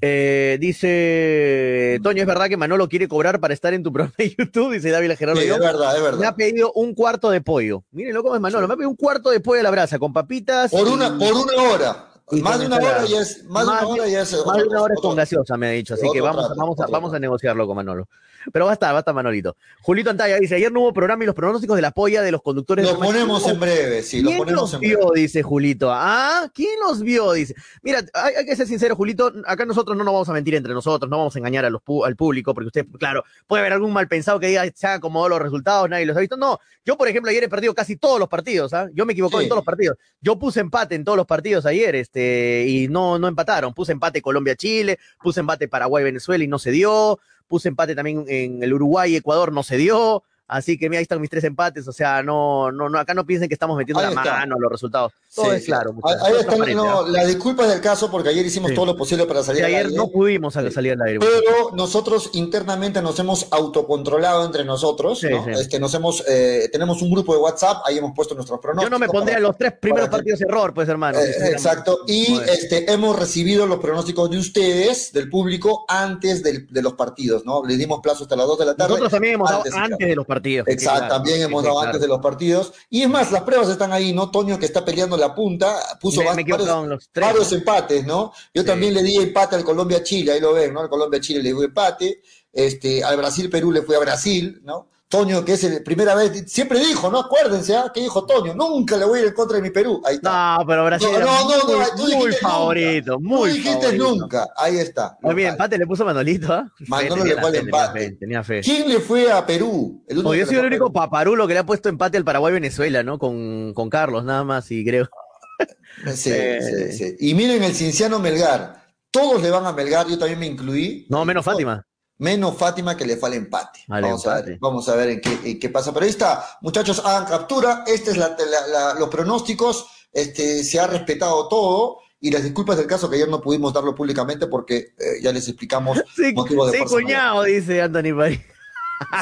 Eh, 0.00 0.58
dice, 0.60 2.00
Toño, 2.02 2.22
¿es 2.22 2.26
verdad 2.26 2.48
que 2.48 2.56
Manolo 2.56 2.88
quiere 2.88 3.06
cobrar 3.08 3.40
para 3.40 3.54
estar 3.54 3.72
en 3.74 3.82
tu 3.82 3.92
programa 3.92 4.14
de 4.18 4.34
YouTube? 4.36 4.72
Dice 4.74 4.90
Dávila 4.90 5.16
Gerardo. 5.16 5.40
Sí, 5.40 5.46
es 5.48 5.58
verdad, 5.58 5.96
es 5.96 6.02
verdad. 6.02 6.18
Me 6.18 6.26
ha 6.26 6.34
pedido 6.34 6.72
un 6.72 6.94
cuarto 6.94 7.30
de 7.30 7.40
pollo. 7.40 7.84
Mírenlo 7.92 8.22
cómo 8.22 8.34
es 8.34 8.40
Manolo. 8.40 8.66
Me 8.66 8.74
ha 8.74 8.76
pedido 8.76 8.90
un 8.90 8.96
cuarto 8.96 9.30
de 9.30 9.40
pollo 9.40 9.60
a 9.60 9.62
la 9.62 9.70
brasa, 9.70 9.98
con 9.98 10.12
papitas. 10.12 10.70
Por 10.70 10.88
y- 10.88 10.90
una, 10.90 11.16
por 11.16 11.32
una 11.34 11.54
hora. 11.62 12.10
Y 12.30 12.40
Más 12.40 12.58
de 12.58 12.66
una 12.66 12.76
hora 12.76 13.04
ya 13.04 13.20
es. 13.20 13.44
Más 13.44 13.64
de 13.66 13.70
una 13.72 13.86
hora 13.86 14.08
ya 14.08 14.22
es. 14.22 14.46
Más 14.46 14.56
de 14.56 14.64
una 14.64 14.82
hora 14.82 14.94
es 14.94 14.98
otro- 14.98 15.08
con 15.10 15.16
gaseosa, 15.16 15.56
me 15.56 15.66
ha 15.66 15.70
dicho. 15.70 15.94
Así 15.94 16.06
que 16.12 16.20
vamos, 16.20 16.46
trato, 16.46 16.58
vamos, 16.60 16.80
a, 16.80 16.86
vamos 16.86 17.14
a 17.14 17.18
negociarlo 17.18 17.66
con 17.66 17.76
Manolo. 17.76 18.08
Pero 18.52 18.66
va 18.66 18.72
a 18.72 18.74
estar, 18.74 18.92
va 18.92 18.98
a 18.98 19.00
estar 19.00 19.14
Manolito. 19.14 19.56
Julito 19.80 20.10
Antaya 20.10 20.36
dice, 20.38 20.54
ayer 20.56 20.70
no 20.70 20.80
hubo 20.80 20.92
programa 20.92 21.22
y 21.22 21.26
los 21.26 21.34
pronósticos 21.34 21.76
de 21.76 21.82
la 21.82 21.92
polla 21.92 22.20
de 22.20 22.30
los 22.30 22.42
conductores. 22.42 22.84
Lo 22.84 22.90
de 22.90 22.94
Roma- 22.96 23.06
ponemos 23.06 23.48
en 23.48 23.58
breve, 23.58 24.02
sí, 24.02 24.20
lo 24.20 24.28
¿Quién 24.28 24.38
ponemos 24.38 24.60
los 24.62 24.74
en 24.74 24.80
vio? 24.80 24.98
breve. 25.08 25.20
Dice 25.22 25.42
Julito. 25.42 25.88
Ah, 25.90 26.50
¿quién 26.54 26.78
los 26.86 27.00
vio? 27.00 27.32
Dice. 27.32 27.54
Mira, 27.82 28.02
hay, 28.12 28.34
hay 28.34 28.44
que 28.44 28.54
ser 28.56 28.66
sincero, 28.66 28.96
Julito. 28.96 29.32
Acá 29.46 29.64
nosotros 29.64 29.96
no 29.96 30.04
nos 30.04 30.12
vamos 30.12 30.28
a 30.28 30.32
mentir 30.34 30.54
entre 30.56 30.74
nosotros, 30.74 31.10
no 31.10 31.16
vamos 31.18 31.34
a 31.36 31.38
engañar 31.38 31.64
a 31.64 31.70
los 31.70 31.80
al 32.04 32.16
público, 32.16 32.52
porque 32.52 32.66
usted, 32.66 32.86
claro, 32.98 33.24
puede 33.46 33.60
haber 33.60 33.72
algún 33.74 33.92
mal 33.94 34.08
pensado 34.08 34.38
que 34.40 34.48
diga 34.48 34.64
se 34.74 34.86
han 34.86 34.94
acomodado 34.98 35.30
los 35.30 35.40
resultados, 35.42 35.88
nadie 35.88 36.04
los 36.04 36.14
ha 36.16 36.20
visto. 36.20 36.36
No, 36.36 36.58
yo, 36.84 36.98
por 36.98 37.08
ejemplo, 37.08 37.30
ayer 37.30 37.44
he 37.44 37.48
perdido 37.48 37.74
casi 37.74 37.96
todos 37.96 38.18
los 38.18 38.28
partidos, 38.28 38.74
¿ah? 38.74 38.88
Yo 38.92 39.06
me 39.06 39.12
equivoco 39.14 39.38
Sí. 39.38 39.44
en 39.44 39.48
todos 39.48 39.58
los 39.60 39.64
partidos. 39.66 39.96
Yo 40.20 40.38
puse 40.38 40.60
empate 40.60 40.94
en 40.96 41.04
todos 41.04 41.16
los 41.16 41.26
partidos 41.26 41.64
ayer, 41.64 41.94
este, 41.94 42.13
y 42.14 42.88
no, 42.88 43.18
no 43.18 43.28
empataron. 43.28 43.74
Puse 43.74 43.92
empate 43.92 44.22
Colombia-Chile, 44.22 44.98
puse 45.22 45.40
empate 45.40 45.68
Paraguay-Venezuela 45.68 46.44
y 46.44 46.48
no 46.48 46.58
se 46.58 46.70
dio. 46.70 47.18
Puse 47.48 47.68
empate 47.68 47.94
también 47.94 48.24
en 48.28 48.62
el 48.62 48.72
Uruguay-Ecuador, 48.72 49.52
no 49.52 49.62
se 49.62 49.76
dio. 49.76 50.22
Así 50.46 50.76
que 50.78 50.88
mira, 50.90 50.98
ahí 50.98 51.02
están 51.02 51.20
mis 51.20 51.30
tres 51.30 51.44
empates. 51.44 51.88
O 51.88 51.92
sea, 51.92 52.22
no, 52.22 52.70
no, 52.70 52.88
no, 52.88 52.98
acá 52.98 53.14
no 53.14 53.24
piensen 53.24 53.48
que 53.48 53.54
estamos 53.54 53.76
metiendo 53.76 54.00
Ahí 54.00 54.14
la 54.14 54.20
está. 54.20 54.38
mano 54.38 54.56
a 54.56 54.58
los 54.60 54.70
resultados. 54.70 55.12
Todo 55.34 55.46
Sí, 55.50 55.56
es 55.56 55.64
claro. 55.64 55.90
Ahí, 56.04 56.14
muchachos, 56.32 56.40
está, 56.58 56.74
no, 56.74 57.08
la 57.08 57.24
disculpa 57.24 57.64
es 57.64 57.70
del 57.70 57.80
caso 57.80 58.08
porque 58.10 58.28
ayer 58.28 58.46
hicimos 58.46 58.68
Sí. 58.70 58.74
todo 58.76 58.86
lo 58.86 58.96
posible 58.96 59.26
para 59.26 59.42
salir 59.42 59.62
Y 59.62 59.64
al 59.64 59.70
ayer 59.70 59.86
aire. 59.86 59.96
no 59.96 60.08
pudimos 60.08 60.54
sal- 60.54 60.70
salir 60.72 60.92
al 60.92 61.02
aire. 61.02 61.18
Pero 61.18 61.70
nosotros 61.74 62.30
internamente 62.34 63.02
nos 63.02 63.18
hemos 63.18 63.48
autocontrolado 63.50 64.44
entre 64.44 64.64
nosotros, 64.64 65.18
Sí, 65.18 65.26
¿no? 65.30 65.44
sí. 65.44 65.50
Este, 65.52 65.80
nos 65.80 65.92
hemos, 65.94 66.22
eh, 66.28 66.68
tenemos 66.70 67.02
un 67.02 67.10
grupo 67.10 67.34
de 67.34 67.40
WhatsApp, 67.40 67.82
ahí 67.84 67.98
hemos 67.98 68.12
puesto 68.14 68.34
nuestros 68.36 68.58
Yo 68.58 68.62
pronósticos. 68.62 68.90
no 68.90 68.98
me 68.98 69.08
pondré 69.08 69.32
a 69.34 69.36
para- 69.38 69.48
los 69.48 69.56
tres 69.58 69.72
primeros 69.80 70.08
que- 70.08 70.12
partidos 70.12 70.40
error, 70.40 70.72
pues, 70.72 70.88
hermano. 70.88 71.18
Eh, 71.18 71.48
exacto, 71.50 72.00
y 72.06 72.26
Joder. 72.26 72.48
este, 72.50 72.92
hemos 72.92 73.18
recibido 73.18 73.66
los 73.66 73.78
pronósticos 73.80 74.30
de 74.30 74.38
ustedes, 74.38 75.12
del 75.12 75.28
público, 75.30 75.84
antes 75.88 76.42
del- 76.44 76.66
de 76.68 76.80
los 76.82 76.94
partidos, 76.94 77.44
¿no? 77.44 77.64
Le 77.64 77.76
dimos 77.76 77.98
plazo 78.00 78.22
hasta 78.22 78.36
las 78.36 78.46
2 78.46 78.58
de 78.58 78.66
la 78.66 78.76
tarde. 78.76 78.90
Nosotros 78.90 79.10
también 79.10 79.34
hemos 79.34 79.48
dado 79.50 79.62
antes, 79.64 79.72
claro. 79.74 79.96
de 79.98 80.14
los 80.16 80.26
partidos. 80.26 80.68
Exacto, 80.68 80.98
claro, 81.00 81.14
también 81.14 81.42
hemos 81.42 81.62
sí, 81.62 81.66
dado 81.66 81.78
claro. 81.80 81.88
antes 81.88 82.00
de 82.00 82.08
los 82.08 82.20
partidos. 82.20 82.72
Y 82.88 83.02
es 83.02 83.08
más, 83.08 83.32
las 83.32 83.42
pruebas 83.42 83.68
están 83.68 83.92
ahí, 83.92 84.12
¿no? 84.12 84.30
Toño 84.30 84.58
que 84.58 84.66
está 84.66 84.84
peleando 84.84 85.16
la 85.16 85.23
punta, 85.32 85.96
puso 86.00 86.20
Me- 86.22 86.26
varios, 86.26 86.88
los 86.88 87.08
tres, 87.12 87.26
varios 87.28 87.52
¿no? 87.52 87.58
empates, 87.58 88.04
¿no? 88.04 88.32
Yo 88.52 88.62
Sí. 88.62 88.66
también 88.66 88.92
le 88.94 89.02
di 89.04 89.14
empate 89.16 89.54
al 89.54 89.62
Colombia-Chile, 89.62 90.32
ahí 90.32 90.40
lo 90.40 90.52
ven, 90.52 90.74
¿no? 90.74 90.80
Al 90.80 90.88
Colombia-Chile 90.88 91.40
le 91.40 91.52
di 91.54 91.62
empate, 91.62 92.20
este, 92.52 93.04
al 93.04 93.16
Brasil-Perú 93.16 93.70
le 93.70 93.82
fui 93.82 93.94
a 93.94 94.00
Brasil, 94.00 94.60
¿no? 94.64 94.88
Toño, 95.16 95.44
que 95.44 95.52
es 95.52 95.62
la 95.64 95.80
primera 95.84 96.14
vez, 96.14 96.44
siempre 96.50 96.78
dijo, 96.80 97.10
¿no? 97.10 97.20
Acuérdense, 97.20 97.76
¿ah? 97.76 97.90
Que 97.94 98.00
dijo 98.00 98.26
Toño, 98.26 98.54
nunca 98.54 98.96
le 98.96 99.04
voy 99.04 99.18
a 99.18 99.22
ir 99.22 99.28
en 99.28 99.34
contra 99.34 99.56
de 99.56 99.62
mi 99.62 99.70
Perú. 99.70 100.02
Ahí 100.04 100.16
está. 100.16 100.56
No, 100.58 100.66
pero 100.66 100.84
Brasil 100.84 101.08
No, 101.12 101.16
era 101.16 101.26
no, 101.26 101.32
no, 101.32 101.64
muy, 101.96 102.10
no, 102.12 102.18
muy 102.18 102.32
favorito, 102.32 103.12
nunca. 103.20 103.28
muy 103.36 103.48
Tú 103.50 103.54
dijiste 103.56 103.80
favorito. 103.80 104.04
nunca, 104.16 104.48
ahí 104.56 104.76
está. 104.78 105.16
Muy 105.22 105.34
bien, 105.34 105.50
empate 105.50 105.78
le 105.78 105.86
puso 105.86 106.04
Manolito, 106.04 106.52
¿ah? 106.52 106.64
Fe, 106.76 106.84
Manolo 106.88 107.24
le 107.24 107.34
fue 107.36 107.52
tenía 107.52 107.60
empate. 107.60 107.98
fe, 108.00 108.16
Tenía 108.18 108.42
fe. 108.44 108.60
¿Quién 108.62 108.88
le 108.88 109.00
fue 109.00 109.30
a 109.30 109.46
Perú? 109.46 110.02
El 110.08 110.26
Oye, 110.26 110.40
yo 110.40 110.46
soy 110.46 110.56
el 110.56 110.66
único 110.66 110.92
paparulo 110.92 111.46
que 111.46 111.54
le 111.54 111.60
ha 111.60 111.66
puesto 111.66 111.88
empate 111.88 112.16
al 112.16 112.24
Paraguay-Venezuela, 112.24 113.02
¿no? 113.02 113.18
Con, 113.18 113.72
con 113.74 113.88
Carlos, 113.90 114.24
nada 114.24 114.42
más, 114.44 114.70
y 114.70 114.84
creo. 114.84 115.08
Sí, 116.14 116.30
Eh. 116.32 116.90
sí, 116.90 116.98
sí. 116.98 117.16
Y 117.20 117.34
miren 117.34 117.62
el 117.62 117.72
Cinciano 117.74 118.18
Melgar. 118.18 118.82
Todos 119.12 119.40
le 119.40 119.48
van 119.50 119.64
a 119.64 119.72
Melgar, 119.72 120.08
yo 120.08 120.18
también 120.18 120.40
me 120.40 120.46
incluí. 120.46 121.06
No, 121.08 121.24
menos 121.24 121.44
Fátima. 121.44 121.86
Menos 122.18 122.56
Fátima 122.56 122.96
que 122.96 123.04
le 123.04 123.16
fue 123.16 123.28
al 123.30 123.34
empate. 123.34 123.80
Al 123.88 124.02
vamos, 124.02 124.26
A 124.26 124.40
ver, 124.40 124.58
vamos 124.60 124.88
a 124.88 124.94
ver 124.96 125.08
en 125.10 125.20
qué, 125.20 125.38
en 125.44 125.58
qué 125.58 125.68
pasa. 125.68 125.92
Pero 125.92 126.04
ahí 126.04 126.10
está, 126.10 126.44
muchachos, 126.60 127.02
hagan 127.04 127.24
captura. 127.26 127.84
Este 127.86 128.12
es 128.12 128.16
la, 128.16 128.28
la- 128.28 128.66
la- 128.68 128.94
los 129.00 129.08
pronósticos. 129.08 129.86
Este, 130.12 130.62
se 130.62 130.78
ha 130.78 130.86
respetado 130.86 131.48
todo. 131.48 131.98
Y 132.20 132.30
las 132.30 132.42
disculpas 132.44 132.78
del 132.78 132.86
caso 132.86 133.10
que 133.10 133.16
ayer 133.16 133.28
no 133.28 133.40
pudimos 133.40 133.74
darlo 133.74 133.94
públicamente 133.94 134.46
porque 134.46 134.94
eh, 134.98 135.20
ya 135.20 135.30
les 135.32 135.46
explicamos 135.48 135.98
Sí, 136.16 136.32
motivos 136.32 136.72
de 136.72 136.78
sí, 136.78 136.84
cuñado, 136.84 137.42
dice 137.42 137.82
Anthony 137.82 138.16
París. 138.16 138.40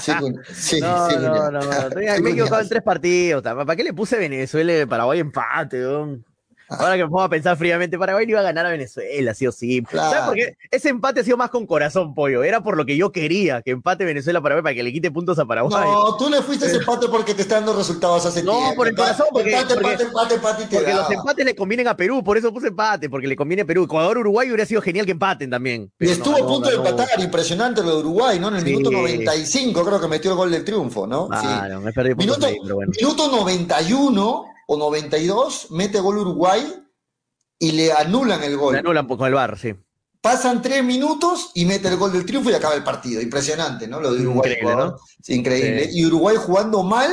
Sí, 0.03 0.13
sí, 0.55 0.81
no, 0.81 1.09
sí, 1.11 1.17
no, 1.17 1.51
no, 1.51 1.61
no, 1.61 1.89
Me 1.97 2.05
he 2.05 2.17
equivocado 2.31 2.61
en 2.61 2.69
tres 2.69 2.83
partidos. 2.83 3.43
¿Para 3.43 3.75
qué 3.75 3.83
le 3.83 3.93
puse 3.95 4.19
Venezuela 4.19 4.79
y 4.79 4.87
Paraguay 4.87 5.19
empate? 5.19 5.79
weón? 5.85 6.25
Ahora 6.79 6.97
que 6.97 7.05
me 7.05 7.11
pongo 7.11 7.23
a 7.23 7.29
pensar 7.29 7.57
fríamente, 7.57 7.99
Paraguay 7.99 8.25
le 8.27 8.33
iba 8.33 8.41
a 8.41 8.45
ganar 8.45 8.67
a 8.67 8.71
Venezuela, 8.71 9.35
sí 9.35 9.47
o 9.47 9.53
sí. 9.53 9.83
¿Sabes 9.91 10.09
Claro. 10.11 10.27
por 10.27 10.35
qué? 10.35 10.57
Ese 10.71 10.89
empate 10.89 11.21
ha 11.21 11.25
sido 11.25 11.37
más 11.37 11.51
con 11.51 11.67
corazón, 11.67 12.15
pollo. 12.15 12.43
Era 12.45 12.63
por 12.63 12.77
lo 12.77 12.85
que 12.87 12.97
yo 12.97 13.13
quería, 13.13 13.63
que 13.63 13.71
empate 13.73 14.05
Venezuela-Paraguay 14.05 14.63
para 14.63 14.75
que 14.75 14.83
le 14.83 14.93
quite 14.93 15.11
puntos 15.11 15.39
a 15.39 15.45
Paraguay. 15.45 15.85
No, 15.85 16.17
tú 16.17 16.29
le 16.31 16.43
fuiste 16.43 16.67
ese 16.67 16.77
empate 16.77 17.09
porque 17.09 17.35
te 17.35 17.43
está 17.43 17.57
dando 17.57 17.75
resultados 17.77 18.25
hace 18.27 18.43
No, 18.43 18.53
tiempo. 18.59 18.77
por 18.77 18.89
el 18.89 18.95
corazón, 18.97 19.27
porque- 19.33 19.51
empate, 19.55 19.75
porque- 19.75 19.91
empate, 19.91 20.05
empate, 20.05 20.35
empate, 20.35 20.65
te 20.67 20.77
Porque 20.77 20.95
los 20.95 21.11
empates 21.11 21.45
le 21.45 21.55
convienen 21.57 21.89
a 21.89 21.97
Perú, 21.97 22.23
por 22.25 22.37
eso 22.39 22.53
puse 22.53 22.69
empate, 22.69 23.09
porque 23.11 23.27
le 23.27 23.37
conviene 23.37 23.63
a 23.63 23.65
Perú. 23.65 23.85
Ecuador-Uruguay 23.85 24.49
hubiera 24.49 24.67
sido 24.67 24.81
genial 24.83 25.07
que 25.07 25.13
empaten 25.13 25.51
también. 25.51 25.91
Y 26.01 26.09
estuvo 26.11 26.39
no, 26.39 26.45
a 26.45 26.49
punto 26.49 26.71
de 26.71 26.77
ganó. 26.77 26.89
empatar, 26.89 27.21
impresionante 27.21 27.83
lo 27.83 27.91
de 27.91 27.97
Uruguay, 27.99 28.39
¿no? 28.39 28.49
En 28.49 28.55
el 28.57 28.61
Sí. 28.63 28.67
minuto 28.71 28.91
95 28.91 29.85
creo 29.85 30.01
que 30.01 30.09
metió 30.09 30.31
el 30.33 30.37
gol 30.37 30.51
del 30.51 30.65
triunfo, 30.65 31.07
¿no? 31.07 31.29
Claro, 31.29 31.79
Sí. 31.79 31.85
me 31.85 31.93
perdí 31.93 32.15
puntos 32.15 32.39
Minuto, 32.39 32.47
ahí, 32.47 32.57
pero 32.63 32.75
bueno. 32.77 32.93
minuto 32.99 33.29
91, 33.31 34.45
o 34.67 34.77
92 34.77 35.71
mete 35.71 36.01
gol 36.01 36.19
Uruguay 36.19 36.83
y 37.59 37.73
le 37.73 37.93
anulan 37.93 38.43
el 38.43 38.57
gol. 38.57 38.75
Le 38.75 38.81
anulan 38.81 39.07
con 39.07 39.27
el 39.27 39.35
bar, 39.35 39.59
sí. 39.59 39.75
Pasan 40.21 40.63
tres 40.63 40.85
minutos 40.85 41.51
y 41.55 41.65
mete 41.65 41.89
el 41.89 41.97
gol 41.97 42.13
del 42.13 42.25
triunfo 42.25 42.51
y 42.51 42.55
acaba 42.55 42.75
el 42.75 42.85
partido. 42.85 43.21
Impresionante, 43.21 43.89
¿no? 43.89 44.01
Lo 44.01 44.13
de 44.13 44.23
Uruguay. 44.23 44.53
Increíble, 44.53 44.73
Ecuador. 44.73 44.93
¿no? 44.93 44.99
Sí, 45.23 45.35
increíble. 45.35 45.85
Sí. 45.85 45.99
Y 45.99 46.07
Uruguay 46.07 46.37
jugando 46.39 46.83
mal, 46.83 47.11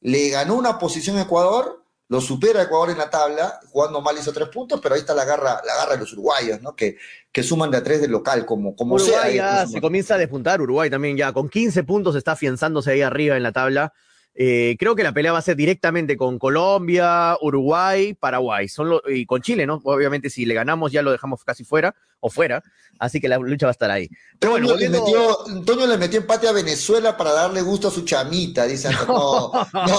le 0.00 0.30
ganó 0.30 0.54
una 0.54 0.78
posición 0.78 1.16
a 1.16 1.22
Ecuador, 1.22 1.84
lo 2.08 2.20
supera 2.20 2.60
a 2.60 2.64
Ecuador 2.64 2.90
en 2.90 2.98
la 2.98 3.08
tabla, 3.08 3.60
jugando 3.70 4.00
mal 4.00 4.16
hizo 4.18 4.32
tres 4.32 4.48
puntos, 4.48 4.80
pero 4.82 4.94
ahí 4.94 5.00
está 5.00 5.14
la 5.14 5.24
garra, 5.24 5.60
la 5.66 5.74
garra 5.76 5.92
de 5.94 6.00
los 6.00 6.12
uruguayos, 6.12 6.60
¿no? 6.60 6.76
Que, 6.76 6.98
que 7.32 7.42
suman 7.42 7.70
de 7.70 7.78
a 7.78 7.82
tres 7.82 8.00
del 8.02 8.10
local, 8.10 8.44
como, 8.44 8.76
como 8.76 8.98
sea. 8.98 9.20
Uruguay 9.20 9.30
ahí 9.30 9.36
ya 9.36 9.66
se 9.66 9.80
comienza 9.80 10.14
a 10.14 10.18
despuntar, 10.18 10.60
Uruguay 10.60 10.90
también 10.90 11.16
ya 11.16 11.32
con 11.32 11.48
15 11.48 11.82
puntos 11.84 12.14
está 12.14 12.32
afianzándose 12.32 12.90
ahí 12.90 13.02
arriba 13.02 13.36
en 13.36 13.42
la 13.42 13.52
tabla. 13.52 13.94
Eh, 14.36 14.74
creo 14.80 14.96
que 14.96 15.04
la 15.04 15.12
pelea 15.12 15.30
va 15.32 15.38
a 15.38 15.42
ser 15.42 15.54
directamente 15.56 16.16
con 16.16 16.38
Colombia, 16.40 17.36
Uruguay, 17.40 18.14
Paraguay 18.14 18.68
son 18.68 18.88
lo- 18.88 19.02
y 19.08 19.26
con 19.26 19.40
Chile, 19.42 19.64
¿no? 19.64 19.80
Obviamente 19.84 20.28
si 20.28 20.44
le 20.44 20.54
ganamos 20.54 20.90
ya 20.90 21.02
lo 21.02 21.12
dejamos 21.12 21.44
casi 21.44 21.62
fuera 21.64 21.94
o 22.18 22.30
fuera, 22.30 22.62
así 22.98 23.20
que 23.20 23.28
la 23.28 23.38
lucha 23.38 23.66
va 23.66 23.70
a 23.70 23.72
estar 23.78 23.90
ahí. 23.92 24.08
Pero 24.40 24.52
bueno, 24.52 24.74
le 24.74 24.88
metió, 24.88 25.46
Antonio 25.46 25.86
le 25.86 25.98
metió 25.98 26.18
empate 26.18 26.48
a 26.48 26.52
Venezuela 26.52 27.16
para 27.16 27.32
darle 27.32 27.62
gusto 27.62 27.88
a 27.88 27.90
su 27.92 28.04
chamita, 28.04 28.64
dice. 28.66 28.88
No, 29.06 29.52
no. 29.72 29.98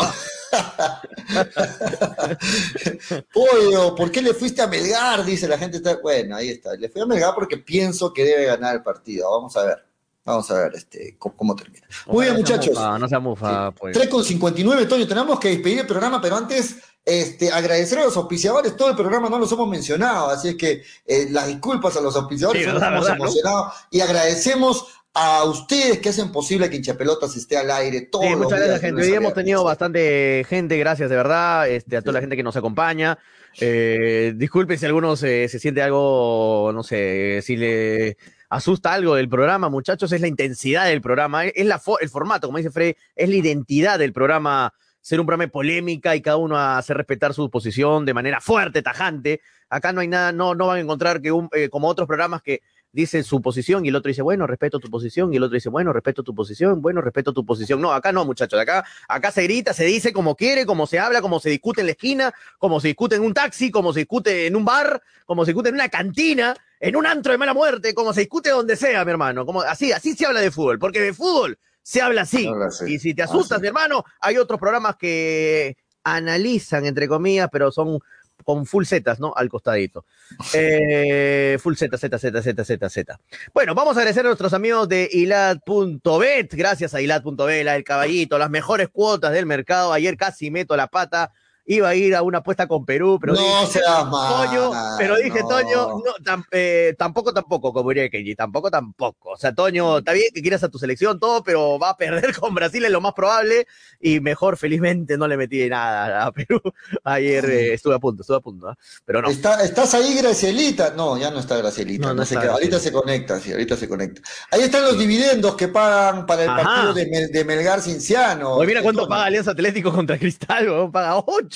Pollo, 3.34 3.95
¿por 3.95 4.12
qué 4.12 4.22
le 4.22 4.34
fuiste 4.34 4.62
a 4.62 4.68
Melgar? 4.68 5.24
Dice 5.26 5.48
la 5.48 5.57
gente. 5.57 5.78
Está... 5.78 5.98
Bueno, 6.02 6.36
ahí 6.36 6.49
está. 6.49 6.76
Le 6.76 6.90
fui 6.90 7.02
a 7.02 7.06
Melgar 7.06 7.34
porque 7.36 7.57
pienso 7.57 8.14
que 8.14 8.24
debe 8.24 8.45
ganar 8.45 8.76
el 8.76 8.84
partido. 8.84 9.32
Vamos 9.32 9.56
a 9.57 9.66
ver. 9.66 9.86
Vamos 10.26 10.49
a 10.49 10.56
ver 10.56 10.72
este, 10.73 11.15
cómo, 11.19 11.56
termina. 11.56 11.88
Muy 12.07 12.23
bien, 12.26 12.34
No 12.34 12.39
muchachos. 12.39 12.73
mufa, 12.73 12.97
no 12.97 13.07
sea 13.07 13.19
mufa, 13.19 13.72
pues. 13.72 13.93
3 13.95 14.10
con 14.10 14.23
59, 14.23 14.88
Toño. 14.88 15.07
Tenemos 15.07 15.39
que 15.39 15.49
despedir 15.49 15.80
el 15.80 15.85
programa, 15.85 16.19
pero 16.19 16.35
antes 16.35 16.77
este, 17.06 17.52
agradecer 17.52 17.99
a 17.99 18.06
los 18.06 18.18
auspiciadores. 18.18 18.76
Todo 18.76 18.89
el 18.89 18.95
programa 18.95 19.30
no 19.30 19.38
los 19.38 19.52
hemos 19.52 19.69
mencionado, 19.69 20.31
así 20.31 20.49
es 20.49 20.56
que 20.56 20.81
eh, 21.06 21.27
las 21.30 21.47
disculpas 21.47 21.95
a 21.97 22.02
los 22.02 22.15
auspiciadores. 22.15 22.65
Sí, 22.65 22.72
nos 22.72 22.81
verdad, 22.81 23.72
y 23.91 23.99
agradecemos 23.99 24.88
a 25.14 25.43
ustedes 25.43 25.99
que 25.99 26.10
hacen 26.10 26.31
posible 26.31 26.72
que 26.72 26.77
Hinchapelotas 26.77 27.35
esté 27.38 27.56
al 27.56 27.69
aire 27.69 28.02
todos 28.02 28.26
Sí, 28.26 28.31
los 28.31 28.39
muchas 28.39 28.57
días, 28.57 28.68
gracias, 28.69 28.81
gente. 28.81 29.03
Hoy 29.03 29.14
hemos 29.14 29.34
tenido 29.35 29.64
bastante 29.64 30.43
gente, 30.49 30.77
gracias 30.80 31.10
de 31.10 31.15
verdad, 31.15 31.69
este, 31.69 31.97
a 31.97 32.02
toda 32.02 32.14
la 32.14 32.22
gente 32.22 32.35
que 32.35 32.43
nos 32.43 32.57
acompaña. 32.57 33.18
Eh, 33.61 34.34
disculpen 34.35 34.77
si 34.80 34.85
alguno 34.88 35.15
se, 35.15 35.47
se 35.47 35.60
siente 35.60 35.84
algo, 35.84 36.72
no 36.73 36.81
sé, 36.84 37.41
si 37.43 37.56
le 37.56 38.18
asusta 38.50 38.94
algo 38.94 39.16
del 39.16 39.30
programa, 39.30 39.70
muchachos, 39.70 40.12
es 40.12 40.22
la 40.22 40.28
intensidad 40.28 40.86
del 40.86 41.02
programa, 41.02 41.46
es 41.46 41.66
la 41.66 41.82
el 42.00 42.10
formato, 42.10 42.48
como 42.48 42.58
dice 42.58 42.72
Fred, 42.72 42.96
es 43.16 43.30
la 43.30 43.36
identidad 43.36 44.00
del 44.00 44.14
programa, 44.14 44.74
ser 45.02 45.20
un 45.20 45.26
programa 45.26 45.46
de 45.46 45.52
polémica 45.52 46.16
y 46.16 46.22
cada 46.22 46.38
uno 46.38 46.58
hacer 46.58 46.98
respetar 46.98 47.34
su 47.34 47.50
posición 47.50 48.06
de 48.06 48.14
manera 48.14 48.42
fuerte, 48.42 48.82
tajante. 48.82 49.42
Acá 49.70 49.94
no 49.94 50.02
hay 50.02 50.08
nada, 50.08 50.32
no, 50.32 50.56
no 50.56 50.68
van 50.68 50.78
a 50.78 50.82
encontrar 50.82 51.22
que 51.22 51.32
un, 51.32 51.50
eh, 51.54 51.70
como 51.70 51.88
otros 51.88 52.08
programas 52.08 52.42
que 52.42 52.62
dicen 52.96 53.26
su 53.26 53.42
posición 53.42 53.84
y 53.84 53.90
el 53.90 53.96
otro 53.98 54.08
dice, 54.08 54.22
bueno, 54.22 54.48
respeto 54.48 54.80
tu 54.80 54.90
posición, 54.90 55.34
y 55.34 55.38
el 55.38 55.44
otro 55.44 55.56
dice, 55.56 55.68
bueno, 55.68 55.92
respeto 55.92 56.24
tu 56.24 56.34
posición, 56.34 56.82
bueno, 56.82 57.02
respeto 57.02 57.34
tu 57.34 57.46
posición. 57.46 57.82
No, 57.82 57.92
acá 57.92 58.14
no, 58.14 58.24
muchachos, 58.24 58.58
acá, 58.58 58.86
acá 59.10 59.32
se 59.32 59.44
grita, 59.44 59.74
se 59.74 59.84
dice 59.84 60.14
como 60.14 60.36
quiere, 60.36 60.66
como 60.66 60.88
se 60.88 60.98
habla, 60.98 61.22
como 61.22 61.42
se 61.42 61.50
discute 61.50 61.82
en 61.82 61.88
la 61.88 61.92
esquina, 61.92 62.34
como 62.58 62.80
se 62.80 62.88
discute 62.88 63.18
en 63.18 63.24
un 63.24 63.34
taxi, 63.34 63.70
como 63.70 63.92
se 63.92 64.00
discute 64.00 64.48
en 64.48 64.56
un 64.56 64.64
bar, 64.64 65.02
como 65.26 65.44
se 65.44 65.52
discute 65.52 65.70
en 65.70 65.76
una 65.76 65.90
cantina, 65.90 66.56
en 66.86 66.95
un 66.95 67.07
antro 67.07 67.32
de 67.32 67.40
mala 67.40 67.53
muerte, 67.56 67.95
como 67.95 68.14
se 68.14 68.22
discute 68.22 68.52
donde 68.52 68.76
sea, 68.76 69.03
mi 69.03 69.12
hermano. 69.12 69.44
Como, 69.44 69.62
así, 69.62 69.91
así 69.91 70.16
se 70.16 70.28
habla 70.28 70.40
de 70.40 70.52
fútbol, 70.52 70.78
porque 70.78 71.02
de 71.02 71.14
fútbol 71.14 71.57
se 71.82 71.99
habla 71.99 72.22
así. 72.22 72.45
Habla 72.45 72.68
así. 72.68 72.94
Y 72.94 72.99
si 72.99 73.16
te 73.16 73.24
asustas, 73.24 73.60
mi 73.60 73.68
hermano, 73.68 74.03
hay 74.20 74.38
otros 74.38 74.60
programas 74.60 74.95
que 74.95 75.78
analizan, 76.03 76.86
entre 76.86 77.07
comillas, 77.07 77.49
pero 77.52 77.72
son 77.72 77.99
con 78.44 78.68
full 78.68 78.86
zetas, 78.86 79.20
¿no? 79.20 79.34
Al 79.36 79.49
costadito. 79.49 80.06
Eh, 80.53 81.57
full 81.60 81.76
Z, 81.76 81.98
Z, 81.98 82.20
Z, 82.20 82.41
Z, 82.41 82.66
Z, 82.66 82.90
Z. 82.90 83.20
Bueno, 83.53 83.74
vamos 83.74 83.95
a 83.95 83.99
agradecer 83.99 84.26
a 84.26 84.30
nuestros 84.30 84.53
amigos 84.53 84.88
de 84.88 85.10
Hilad.bet. 85.12 86.53
Gracias 86.53 86.94
a 86.94 87.02
Hilad.bet, 87.02 87.66
la 87.66 87.74
del 87.74 87.84
caballito, 87.84 88.38
las 88.38 88.49
mejores 88.52 88.90
cuotas 88.90 89.34
del 89.34 89.48
mercado. 89.48 89.91
Ayer 89.91 90.18
casi 90.18 90.52
meto 90.52 90.76
la 90.78 90.88
pata. 90.88 91.32
Iba 91.68 91.90
a 91.90 91.96
ir 91.96 92.14
a 92.16 92.22
una 92.22 92.38
apuesta 92.40 92.68
con 92.68 92.86
Perú, 92.86 93.18
pero 93.20 93.34
No 93.34 93.40
dije, 93.40 93.80
seas 93.80 94.06
mal, 94.08 94.48
Toño, 94.48 94.72
pero 95.00 95.16
dije, 95.16 95.40
no. 95.42 95.48
Toño, 95.48 95.88
no, 96.06 96.14
tam- 96.24 96.46
eh, 96.52 96.94
tampoco, 96.98 97.34
tampoco, 97.34 97.74
como 97.74 97.90
diría 97.90 98.08
Kenji, 98.10 98.36
tampoco, 98.36 98.70
tampoco. 98.70 99.32
O 99.32 99.38
sea, 99.38 99.54
Toño, 99.56 99.98
está 99.98 100.14
bien 100.14 100.28
que 100.32 100.44
quieras 100.44 100.64
a 100.64 100.70
tu 100.70 100.78
selección, 100.78 101.20
todo, 101.20 101.44
pero 101.44 101.80
va 101.80 101.90
a 101.90 101.98
perder 101.98 102.36
con 102.40 102.54
Brasil, 102.54 102.86
es 102.86 102.92
lo 102.92 103.02
más 103.02 103.14
probable, 103.14 103.66
y 104.00 104.20
mejor, 104.20 104.58
felizmente, 104.58 105.18
no 105.18 105.28
le 105.28 105.38
metí 105.38 105.68
nada 105.68 106.28
a 106.28 106.32
Perú. 106.32 106.62
Ayer 107.04 107.46
eh, 107.46 107.74
estuve 107.74 107.96
a 107.96 108.00
punto, 108.00 108.22
estuve 108.22 108.38
a 108.38 108.42
punto, 108.42 108.68
¿ah? 108.70 108.78
pero 109.04 109.24
no. 109.24 109.30
Está- 109.30 109.64
¿Estás 109.64 109.96
ahí, 109.96 110.14
Gracielita? 110.16 110.94
No, 110.96 111.18
ya 111.18 111.32
no 111.32 111.40
está 111.40 111.58
Gracielita. 111.58 112.04
No, 112.04 112.14
No, 112.14 112.20
no 112.22 112.26
sé 112.26 112.36
está 112.36 112.46
qué. 112.46 112.52
Ahorita 112.54 112.78
se 112.80 112.92
conecta, 112.92 113.40
sí, 113.40 113.52
ahorita 113.52 113.76
se 113.76 113.90
conecta. 113.90 114.22
Ahí 114.52 114.62
están 114.62 114.84
los 114.84 115.00
dividendos 115.00 115.56
que 115.56 115.68
pagan 115.68 116.28
para 116.28 116.44
el 116.44 116.50
Ajá. 116.50 116.62
partido 116.64 116.94
de, 116.94 117.08
Mel- 117.08 117.32
de 117.32 117.44
Melgar 117.44 117.82
Cinciano. 117.82 118.52
Hoy 118.54 118.68
mira 118.68 118.84
cuánto 118.84 119.08
paga 119.08 119.26
Alianza 119.26 119.50
Atlético 119.52 119.92
contra 119.92 120.20
Cristal, 120.20 120.70
weón, 120.70 120.92
paga 120.92 121.18
8. 121.26 121.55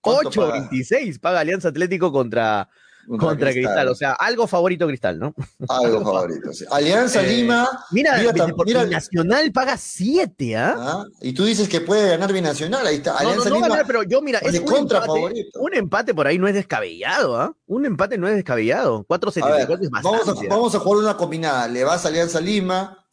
¿Cuánto 0.00 0.28
8, 0.28 0.40
paga? 0.40 0.52
26 0.60 1.18
paga 1.18 1.40
Alianza 1.40 1.68
Atlético 1.68 2.10
contra, 2.12 2.68
Contra 3.08 3.28
contra, 3.28 3.50
Cristal. 3.52 3.72
Cristal. 3.72 3.88
O 3.88 3.94
sea, 3.94 4.12
algo 4.12 4.46
favorito 4.46 4.86
Cristal, 4.86 5.18
¿no? 5.18 5.34
Algo 5.68 6.00
favorito. 6.04 6.52
sí. 6.52 6.64
Alianza 6.70 7.22
Eh, 7.22 7.36
Lima. 7.38 7.66
Mira, 7.90 8.16
mira, 8.18 8.32
tam- 8.34 8.46
Deportivo 8.48 8.80
mira- 8.80 8.90
Nacional 8.90 9.50
paga 9.50 9.76
7, 9.78 10.56
¿ah? 10.56 10.74
Ah, 10.78 11.04
Y 11.22 11.32
tú 11.32 11.44
dices 11.46 11.68
que 11.68 11.80
puede 11.80 12.10
ganar 12.10 12.32
Binacional. 12.32 12.86
Ahí 12.86 12.96
está. 12.96 13.12
No, 13.14 13.16
no, 13.22 13.28
Alianza 13.30 13.48
no 13.48 13.54
Lima. 13.56 13.68
ganar, 13.68 13.86
pero 13.86 14.02
yo, 14.02 14.20
mira, 14.20 14.38
es 14.40 14.58
un 14.60 14.64
contra 14.66 14.98
empate, 14.98 15.06
favorito. 15.20 15.60
un 15.60 15.74
empate 15.74 16.14
por 16.14 16.26
ahí 16.26 16.38
no 16.38 16.46
es 16.48 16.54
descabellado, 16.54 17.40
¿ah? 17.40 17.56
Un 17.66 17.86
empate 17.86 18.18
no 18.18 18.28
es 18.28 18.34
descabellado. 18.36 19.06
A 19.08 19.18
ver, 19.18 19.20
4.74 19.20 19.82
es 19.82 19.90
vamos, 19.90 20.06
a, 20.06 20.10
bastante. 20.18 20.46
¿ah? 20.46 20.48
vamos 20.50 20.74
a 20.74 20.78
jugar 20.78 20.98
una 21.04 21.16
combinada. 21.16 21.66
Le 21.66 21.84
vas 21.84 22.04
a 22.04 22.08
Alianza 22.08 22.40
Lima, 22.40 23.04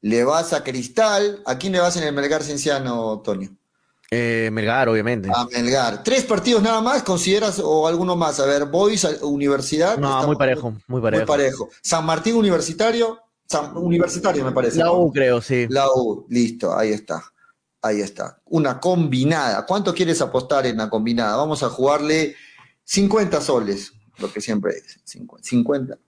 le 0.00 0.24
vas 0.24 0.52
a 0.54 0.64
Cristal. 0.64 1.42
¿A 1.44 1.58
quién 1.58 1.74
le 1.74 1.80
vas 1.80 1.96
en 1.98 2.04
el 2.04 2.14
Melgar 2.14 2.42
Cienciano, 2.42 3.20
Toño? 3.20 3.54
Eh, 4.16 4.50
Melgar, 4.52 4.88
obviamente. 4.88 5.28
A 5.34 5.46
Melgar. 5.46 6.02
¿Tres 6.04 6.24
partidos 6.24 6.62
nada 6.62 6.80
más 6.80 7.02
consideras 7.02 7.60
o 7.62 7.86
alguno 7.88 8.14
más? 8.16 8.38
A 8.40 8.46
ver, 8.46 8.66
Boys, 8.66 9.04
Universidad. 9.22 9.98
no, 9.98 10.26
muy 10.26 10.36
parejo, 10.36 10.70
muy 10.70 10.80
Muy 10.86 11.00
parejo. 11.02 11.26
parejo. 11.26 11.68
San 11.82 12.04
Martín 12.06 12.36
Universitario. 12.36 13.18
San- 13.46 13.76
universitario 13.76 14.44
me 14.44 14.52
parece. 14.52 14.78
La 14.78 14.86
¿no? 14.86 14.94
U, 15.00 15.12
creo, 15.12 15.40
sí. 15.40 15.66
La 15.68 15.86
U, 15.94 16.26
listo, 16.30 16.76
ahí 16.76 16.90
está. 16.90 17.22
Ahí 17.82 18.00
está. 18.00 18.40
Una 18.46 18.80
combinada. 18.80 19.66
¿Cuánto 19.66 19.92
quieres 19.92 20.20
apostar 20.22 20.64
en 20.66 20.78
la 20.78 20.88
combinada? 20.88 21.36
Vamos 21.36 21.62
a 21.62 21.68
jugarle 21.68 22.34
50 22.84 23.40
soles, 23.42 23.92
lo 24.18 24.32
que 24.32 24.40
siempre 24.40 24.72
es. 24.72 24.98
50. 25.04 25.46
50. 25.46 25.98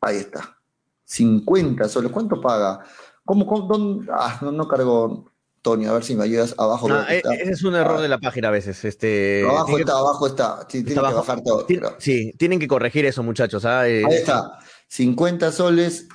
Ahí 0.00 0.18
está. 0.18 0.56
50 1.04 1.88
soles. 1.88 2.12
¿Cuánto 2.12 2.40
paga? 2.40 2.80
¿Cómo, 3.24 3.46
cómo- 3.46 3.66
dónde? 3.66 4.10
Ah, 4.12 4.38
no, 4.42 4.52
no 4.52 4.68
cargó 4.68 5.24
Tony. 5.64 5.86
A 5.86 5.92
ver 5.94 6.04
si 6.04 6.14
me 6.14 6.22
ayudas. 6.24 6.54
Abajo 6.58 6.88
eh, 7.08 7.16
está. 7.16 7.34
ese 7.34 7.50
es 7.52 7.64
un 7.64 7.74
error 7.74 8.00
de 8.00 8.06
la 8.08 8.18
página 8.18 8.48
a 8.48 8.50
veces. 8.52 8.84
Este, 8.84 9.42
abajo 9.48 9.74
que- 9.74 9.80
está, 9.80 9.92
abajo 9.98 10.26
está. 10.28 10.60
Sí, 10.68 10.84
tiene 10.84 10.90
está 10.90 11.00
que 11.00 11.06
abajo. 11.08 11.20
bajar 11.26 11.42
todo. 11.42 11.66
Tien- 11.66 11.94
Sí, 11.98 12.32
tienen 12.38 12.60
que 12.60 12.68
corregir 12.68 13.04
eso, 13.06 13.22
muchachos. 13.24 13.64
¿ah? 13.64 13.88
Eh, 13.88 14.04
Ahí 14.06 14.14
está. 14.16 14.58
50 14.88 15.50
soles. 15.50 16.06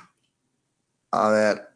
A 1.10 1.28
ver. 1.30 1.66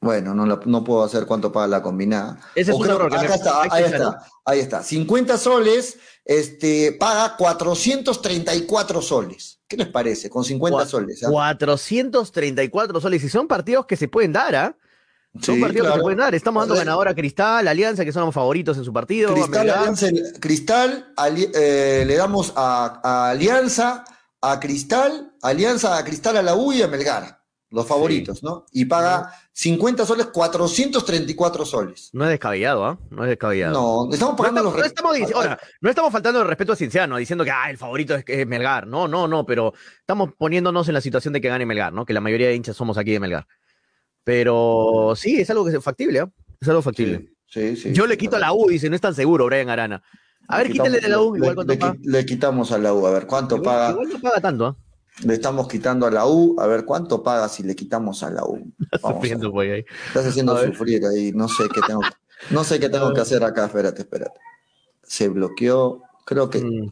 Bueno, 0.00 0.34
no, 0.34 0.44
la- 0.44 0.60
no 0.66 0.82
puedo 0.82 1.04
hacer 1.04 1.26
cuánto 1.26 1.52
paga 1.52 1.68
la 1.68 1.80
combinada. 1.82 2.40
Ese 2.56 2.72
es 2.72 2.76
un 2.76 2.86
error 2.90 3.08
que 3.08 3.18
me- 3.18 3.24
acá 3.24 3.34
está, 3.36 3.62
hay 3.62 3.70
que 3.70 3.76
ahí 3.76 3.84
está, 3.84 4.22
ahí 4.44 4.58
está. 4.58 4.82
50 4.82 5.38
soles, 5.38 5.96
este, 6.24 6.96
paga 6.98 7.36
434 7.36 9.00
soles. 9.00 9.60
¿Qué 9.68 9.76
les 9.76 9.86
parece? 9.86 10.28
Con 10.28 10.42
50 10.44 10.80
Cua- 10.84 10.86
soles. 10.86 11.22
¿ah? 11.22 11.30
434 11.30 13.00
soles. 13.00 13.22
Y 13.22 13.28
son 13.28 13.46
partidos 13.46 13.86
que 13.86 13.96
se 13.96 14.08
pueden 14.08 14.32
dar, 14.32 14.56
¿ah? 14.56 14.76
Son 15.40 15.54
Sí, 15.56 15.60
partidos 15.62 15.72
que 15.72 15.80
claro. 15.80 15.94
se 15.96 16.02
pueden 16.02 16.18
dar. 16.18 16.34
Estamos 16.34 16.62
dando 16.62 16.74
ganador 16.76 17.08
a 17.08 17.14
Cristal, 17.14 17.66
Alianza, 17.66 18.04
que 18.04 18.12
son 18.12 18.26
los 18.26 18.34
favoritos 18.34 18.76
en 18.76 18.84
su 18.84 18.92
partido. 18.92 19.32
Cristal. 19.32 19.70
Alianza, 19.70 20.06
Cristal 20.40 21.12
ali- 21.16 21.50
eh, 21.54 22.04
le 22.06 22.16
damos 22.16 22.52
a, 22.54 23.00
a 23.02 23.30
Alianza, 23.30 24.04
a 24.42 24.60
Cristal, 24.60 25.32
Alianza, 25.42 25.96
a 25.96 26.04
Cristal, 26.04 26.36
a 26.36 26.42
la 26.42 26.54
U 26.54 26.72
y 26.72 26.82
a 26.82 26.88
Melgar. 26.88 27.40
Los 27.70 27.86
favoritos, 27.86 28.42
¿no? 28.42 28.66
Y 28.72 28.84
paga 28.84 29.32
50 29.54 30.04
soles, 30.04 30.26
434 30.26 31.64
soles. 31.64 32.10
No 32.12 32.24
es 32.24 32.30
descabellado, 32.30 32.84
¿ah? 32.84 32.98
No 33.10 33.22
es 33.24 33.30
descabellado. 33.30 33.72
No, 34.08 34.12
estamos 34.12 34.34
pagando 34.36 34.62
no, 34.62 34.70
los 34.76 34.86
estamos, 34.86 35.12
no 35.12 35.16
re- 35.16 35.22
estamos 35.24 35.30
dic- 35.30 35.34
ahora, 35.34 35.58
no 35.80 35.88
estamos 35.88 36.12
faltando 36.12 36.42
el 36.42 36.48
respeto 36.48 36.74
a 36.74 36.76
Cienciano, 36.76 37.16
diciendo 37.16 37.44
que 37.44 37.50
ah, 37.50 37.70
el 37.70 37.78
favorito 37.78 38.14
es, 38.14 38.24
es 38.26 38.46
Melgar. 38.46 38.86
No, 38.86 39.08
no, 39.08 39.26
no, 39.26 39.46
pero 39.46 39.72
estamos 40.00 40.30
poniéndonos 40.36 40.86
en 40.88 40.94
la 40.94 41.00
situación 41.00 41.32
de 41.32 41.40
que 41.40 41.48
gane 41.48 41.64
Melgar, 41.64 41.94
¿no? 41.94 42.04
Que 42.04 42.12
la 42.12 42.20
mayoría 42.20 42.48
de 42.48 42.54
hinchas 42.56 42.76
somos 42.76 42.98
aquí 42.98 43.12
de 43.12 43.20
Melgar. 43.20 43.46
Pero 44.24 45.14
sí, 45.16 45.40
es 45.40 45.50
algo 45.50 45.64
que 45.64 45.76
es 45.76 45.82
factible, 45.84 46.20
¿ah? 46.20 46.30
Es 46.60 46.68
algo 46.68 46.82
factible. 46.82 47.32
Sí, 47.46 47.76
sí. 47.76 47.92
Yo 47.92 48.06
le 48.06 48.16
quito 48.16 48.36
a 48.36 48.38
la 48.38 48.52
U, 48.52 48.68
dice, 48.68 48.88
no 48.88 48.94
es 48.94 49.00
tan 49.00 49.14
seguro, 49.14 49.46
Brian 49.46 49.68
Arana. 49.68 50.02
A 50.48 50.58
ver, 50.58 50.70
quítale 50.70 51.00
de 51.00 51.08
la 51.08 51.20
U, 51.20 51.36
igual 51.36 51.50
le, 51.50 51.54
cuánto 51.54 51.72
le 51.72 51.78
paga. 51.78 51.96
le 52.02 52.26
quitamos 52.26 52.72
a 52.72 52.78
la 52.78 52.94
U, 52.94 53.06
a 53.06 53.10
ver 53.10 53.26
cuánto 53.26 53.56
Igual, 53.56 53.74
paga. 53.74 53.90
igual 53.90 54.08
no 54.08 54.20
paga 54.20 54.40
tanto, 54.40 54.66
¿ah? 54.66 54.76
Le 55.24 55.34
estamos 55.34 55.68
quitando 55.68 56.06
a 56.06 56.10
la 56.10 56.26
U, 56.26 56.56
a 56.58 56.66
ver 56.66 56.84
cuánto 56.84 57.22
paga 57.22 57.48
si 57.48 57.62
le 57.62 57.76
quitamos 57.76 58.22
a 58.22 58.30
la 58.30 58.44
U. 58.44 58.72
Estás 58.90 59.00
sufriendo, 59.14 59.52
pues, 59.52 59.70
ahí. 59.70 59.84
Estás 60.08 60.26
haciendo 60.26 60.56
sufrir 60.64 61.04
ahí, 61.06 61.32
no 61.32 61.48
sé 61.48 61.64
qué 61.72 61.80
tengo, 61.86 62.00
no 62.50 62.64
sé 62.64 62.80
qué 62.80 62.88
tengo 62.88 63.12
que 63.12 63.20
hacer 63.20 63.44
acá, 63.44 63.66
espérate, 63.66 64.02
espérate. 64.02 64.40
se 65.02 65.28
bloqueó, 65.28 66.02
creo 66.24 66.48
que... 66.48 66.60
Mm. 66.60 66.90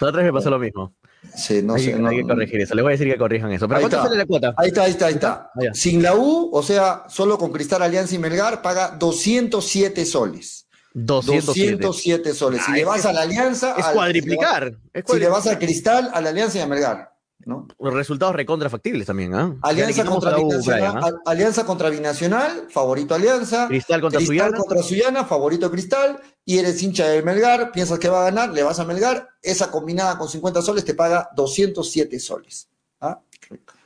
La 0.00 0.08
otra 0.08 0.22
vez 0.22 0.32
me 0.32 0.38
pasó 0.38 0.50
lo 0.50 0.58
mismo. 0.58 0.94
Sí, 1.36 1.60
no 1.62 1.74
hay, 1.74 1.84
sé. 1.84 1.94
hay 1.94 2.16
que 2.16 2.22
corregir 2.22 2.60
eso. 2.60 2.74
Les 2.74 2.82
voy 2.82 2.92
a 2.92 2.96
decir 2.96 3.10
que 3.12 3.18
corrijan 3.18 3.52
eso. 3.52 3.68
Pero 3.68 3.78
Ahí 3.78 3.82
¿cuánto 3.82 3.96
está. 3.96 4.08
sale 4.08 4.18
la 4.18 4.26
cuota? 4.26 4.54
Ahí 4.56 4.68
está, 4.68 4.82
ahí 4.84 4.90
está, 4.92 5.06
ahí 5.06 5.14
está. 5.14 5.50
Ya. 5.60 5.74
Sin 5.74 6.02
la 6.02 6.14
U, 6.16 6.50
o 6.52 6.62
sea, 6.62 7.04
solo 7.08 7.36
con 7.38 7.52
Cristal 7.52 7.82
Alianza 7.82 8.14
y 8.14 8.18
Melgar, 8.18 8.62
paga 8.62 8.96
207 8.98 10.04
soles. 10.06 10.66
207. 10.94 11.76
207 11.84 12.34
soles. 12.34 12.62
Si 12.64 12.72
Ah, 12.72 12.76
le 12.76 12.84
vas 12.84 13.04
a 13.06 13.12
la 13.12 13.22
Alianza. 13.22 13.74
es 13.78 13.84
al- 13.84 13.94
cuadriplicar, 13.94 14.72
es 14.92 15.04
Si 15.06 15.18
le 15.18 15.28
vas 15.28 15.46
a 15.46 15.58
Cristal, 15.58 16.10
a 16.12 16.20
la 16.20 16.30
Alianza 16.30 16.58
y 16.58 16.60
a 16.62 16.66
Melgar. 16.66 17.12
¿No? 17.46 17.66
Resultados 17.78 18.34
recontra 18.34 18.68
factibles 18.68 19.06
también, 19.06 19.34
¿ah? 19.34 19.54
Le 19.64 19.82
Alianza 19.82 20.04
contra, 20.04 20.38
U, 20.38 20.48
binacional, 20.48 20.92
Brian, 20.92 20.98
¿ah? 21.04 21.20
Alianza 21.26 21.64
contra 21.66 21.90
Binacional, 21.90 22.66
favorito 22.70 23.14
Alianza. 23.14 23.68
Cristal 23.68 24.00
contra 24.00 24.20
Suyana. 24.20 24.56
contra 24.56 24.82
Suyana, 24.82 25.24
favorito 25.24 25.70
Cristal. 25.70 26.20
Y 26.44 26.58
eres 26.58 26.82
hincha 26.82 27.06
de 27.08 27.22
Melgar, 27.22 27.72
piensas 27.72 27.98
que 27.98 28.08
va 28.08 28.20
a 28.22 28.24
ganar, 28.24 28.50
le 28.50 28.62
vas 28.62 28.78
a 28.80 28.84
Melgar. 28.84 29.28
Esa 29.42 29.70
combinada 29.70 30.18
con 30.18 30.28
50 30.28 30.62
soles 30.62 30.84
te 30.84 30.94
paga 30.94 31.30
207 31.36 32.18
soles. 32.20 32.68
¿ah? 33.00 33.20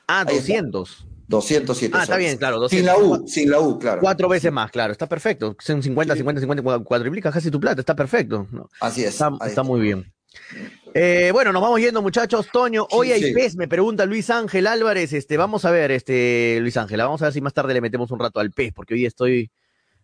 Ah, 0.07 0.25
Ahí 0.27 0.37
está. 0.37 0.53
200. 0.55 1.07
207 1.27 1.97
Ah, 1.97 2.03
está 2.03 2.17
bien, 2.17 2.37
claro. 2.37 2.69
Sin 2.69 2.85
200. 2.85 2.85
la 2.85 2.99
U, 2.99 3.29
sin 3.29 3.51
la 3.51 3.61
U, 3.61 3.79
claro. 3.79 4.01
Cuatro 4.01 4.29
veces 4.29 4.53
más, 4.53 4.71
claro. 4.71 4.93
Está 4.93 5.09
perfecto. 5.09 5.57
Son 5.59 5.83
50, 5.83 6.15
50, 6.17 6.41
50, 6.41 6.79
cuadriplicas 6.85 7.33
casi 7.33 7.51
tu 7.51 7.59
plata. 7.61 7.81
Está 7.81 7.97
perfecto. 7.97 8.47
¿no? 8.51 8.69
Así 8.81 9.05
es. 9.05 9.19
Está 9.47 9.63
muy 9.63 9.81
bien. 9.81 10.13
Eh, 10.97 11.31
bueno, 11.33 11.53
nos 11.53 11.61
vamos 11.61 11.81
yendo, 11.81 12.01
muchachos. 12.03 12.47
Toño, 12.53 12.87
hoy 12.93 13.11
hay 13.11 13.21
sí. 13.23 13.33
PES, 13.33 13.57
me 13.57 13.67
pregunta 13.67 14.07
Luis 14.07 14.31
Ángel 14.31 14.69
Álvarez. 14.69 15.13
Este, 15.13 15.37
vamos 15.37 15.65
a 15.65 15.73
ver, 15.73 15.91
este, 15.91 16.59
Luis 16.61 16.77
Ángel, 16.77 16.99
vamos 17.01 17.21
a 17.21 17.25
ver 17.27 17.35
si 17.35 17.41
más 17.41 17.53
tarde 17.53 17.75
le 17.75 17.81
metemos 17.81 18.13
un 18.13 18.21
rato 18.21 18.39
al 18.39 18.53
PES, 18.53 18.73
porque 18.73 18.95
hoy 18.95 19.05
estoy, 19.05 19.51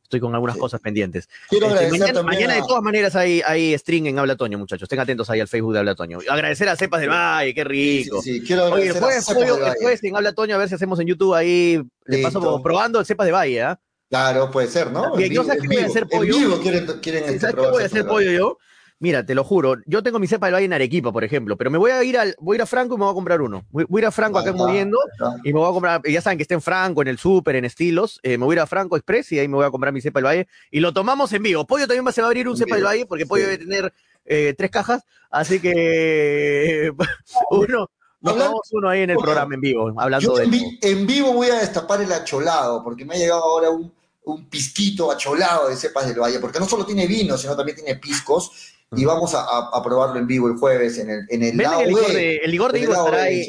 estoy 0.02 0.18
con 0.18 0.34
algunas 0.34 0.56
cosas 0.56 0.80
pendientes. 0.80 1.28
Quiero 1.48 1.66
Este, 1.66 1.78
agradecer 1.78 2.00
mañana, 2.00 2.12
también 2.20 2.40
mañana 2.40 2.52
a- 2.54 2.56
de 2.56 2.62
todas 2.66 2.82
maneras 2.82 3.14
hay, 3.14 3.40
hay 3.46 3.78
string 3.78 4.06
en 4.06 4.18
Habla 4.18 4.34
Toño, 4.34 4.58
muchachos. 4.58 4.82
Estén 4.82 4.98
atentos 4.98 5.30
ahí 5.30 5.38
al 5.38 5.46
Facebook 5.46 5.74
de 5.74 5.78
Habla 5.78 5.94
Toño. 5.94 6.18
Agradecer 6.28 6.68
a 6.68 6.74
Cepas 6.74 7.00
del 7.00 7.10
Valle, 7.10 7.54
qué 7.54 7.62
rico. 7.62 8.20
Sí, 8.20 8.42
quiero 8.44 8.64
Oye, 8.64 8.90
agradecer 8.90 9.02
a 9.28 9.34
Valle. 9.60 9.76
jueves 9.80 10.02
en 10.02 10.16
Habla 10.16 10.32
Toño, 10.32 10.56
a 10.56 10.58
ver 10.58 10.68
si 10.68 10.74
hacemos 10.74 10.98
en 10.98 11.06
YouTube 11.06 11.34
ahí, 11.34 11.80
le 12.06 12.18
paso 12.20 12.40
como 12.40 12.60
probando 12.64 12.98
el 12.98 13.06
Cepas 13.06 13.26
de 13.26 13.32
Valle, 13.32 13.62
¿ah? 13.62 13.80
Claro, 14.08 14.50
puede 14.50 14.66
ser, 14.66 14.90
¿no? 14.90 15.14
Bien, 15.14 15.28
En 15.30 15.36
¿yo 15.36 15.44
qué 15.46 15.52
en 15.52 15.66
voy 15.68 15.76
a 15.76 15.86
hacer, 15.86 16.02
En 16.02 16.08
pollo? 16.18 16.36
vivo 16.36 16.60
quieren, 16.60 16.86
quieren 17.00 17.28
Sí, 17.32 17.38
¿Sabes 17.38 17.54
qué 17.54 17.70
voy 17.70 17.82
a 17.84 17.86
hacer 17.86 18.04
pollo 18.08 18.32
yo? 18.32 18.58
Mira, 19.02 19.24
te 19.24 19.34
lo 19.34 19.44
juro, 19.44 19.76
yo 19.86 20.02
tengo 20.02 20.18
mi 20.18 20.26
cepa 20.26 20.46
del 20.46 20.54
Valle 20.56 20.66
en 20.66 20.74
Arequipa, 20.74 21.10
por 21.10 21.24
ejemplo, 21.24 21.56
pero 21.56 21.70
me 21.70 21.78
voy 21.78 21.90
a 21.90 22.04
ir 22.04 22.18
al, 22.18 22.36
voy 22.38 22.54
a 22.54 22.58
ir 22.58 22.62
a 22.62 22.66
Franco 22.66 22.94
y 22.94 22.98
me 22.98 23.04
voy 23.04 23.12
a 23.12 23.14
comprar 23.14 23.40
uno. 23.40 23.64
Voy, 23.70 23.86
voy 23.88 24.00
a 24.00 24.02
ir 24.02 24.06
a 24.06 24.10
Franco 24.10 24.38
acá 24.38 24.52
Moviendo 24.52 24.98
y 25.42 25.54
me 25.54 25.58
voy 25.58 25.70
a 25.70 25.72
comprar, 25.72 26.02
ya 26.06 26.20
saben 26.20 26.36
que 26.36 26.42
está 26.42 26.52
en 26.52 26.60
Franco, 26.60 27.00
en 27.00 27.08
el 27.08 27.16
Super, 27.16 27.56
en 27.56 27.64
Estilos, 27.64 28.20
eh, 28.22 28.36
me 28.36 28.44
voy 28.44 28.52
a 28.52 28.56
ir 28.56 28.60
a 28.60 28.66
Franco 28.66 28.96
Express 28.96 29.32
y 29.32 29.38
ahí 29.38 29.48
me 29.48 29.54
voy 29.56 29.64
a 29.64 29.70
comprar 29.70 29.90
mi 29.94 30.02
cepa 30.02 30.18
del 30.18 30.26
Valle 30.26 30.48
y 30.70 30.80
lo 30.80 30.92
tomamos 30.92 31.32
en 31.32 31.42
vivo. 31.42 31.66
Pollo 31.66 31.86
también 31.86 32.06
va, 32.06 32.12
se 32.12 32.20
va 32.20 32.26
a 32.26 32.28
abrir 32.28 32.46
un 32.46 32.58
cepa 32.58 32.74
del 32.74 32.84
Valle 32.84 33.06
porque 33.06 33.24
Pollo 33.24 33.44
sí. 33.44 33.50
debe 33.52 33.64
tener 33.64 33.92
eh, 34.26 34.54
tres 34.56 34.70
cajas, 34.70 35.02
así 35.30 35.60
que 35.60 36.92
uno, 37.50 37.90
nos 38.20 38.34
tomamos 38.36 38.68
uno 38.72 38.88
ahí 38.90 39.00
en 39.00 39.10
el 39.10 39.16
programa 39.16 39.54
en 39.54 39.60
vivo, 39.62 39.94
hablando 39.96 40.28
Yo 40.32 40.36
de 40.36 40.44
en, 40.44 40.50
vi- 40.50 40.78
en 40.82 41.06
vivo 41.06 41.32
voy 41.32 41.48
a 41.48 41.54
destapar 41.60 42.02
el 42.02 42.12
acholado, 42.12 42.84
porque 42.84 43.06
me 43.06 43.14
ha 43.14 43.18
llegado 43.18 43.42
ahora 43.42 43.70
un, 43.70 43.90
un 44.24 44.44
pisquito 44.50 45.10
acholado 45.10 45.68
de 45.70 45.76
cepas 45.76 46.06
del 46.06 46.20
valle, 46.20 46.38
porque 46.38 46.58
no 46.60 46.66
solo 46.66 46.84
tiene 46.84 47.06
vino, 47.06 47.38
sino 47.38 47.56
también 47.56 47.76
tiene 47.76 47.96
piscos, 47.96 48.74
y 48.96 49.04
vamos 49.04 49.34
a, 49.34 49.42
a- 49.42 49.70
a 49.72 49.82
probarlo 49.84 50.18
en 50.18 50.26
vivo 50.26 50.48
el 50.48 50.56
jueves 50.56 50.98
en 50.98 51.10
el, 51.10 51.20
en 51.28 51.44
el 51.44 51.56
¿Ven 51.56 51.58
lado 51.70 51.80
el 51.82 51.88
licor 51.90 52.06
B, 52.08 52.12
de, 52.14 52.36
el 52.38 52.50
licor 52.50 52.72
de 52.72 52.80
Ivo 52.80 52.92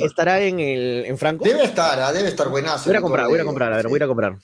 estará, 0.06 0.40
en, 0.42 0.60
el, 0.60 1.04
en 1.08 1.18
Franco? 1.18 1.44
Debe 1.44 1.64
estar, 1.64 2.00
ah, 2.00 2.14
debe 2.14 2.30
estar 2.30 2.48
buenazo. 2.50 2.90
Voy 2.92 2.98
a 2.98 3.02
comprar, 3.02 3.26
voy 3.28 3.36
a 3.36 3.38
de- 3.40 3.46
comprar, 3.46 3.74
a 3.74 3.78
ver, 3.78 3.88
voy 3.88 4.00
a 4.04 4.08
comprar. 4.08 4.38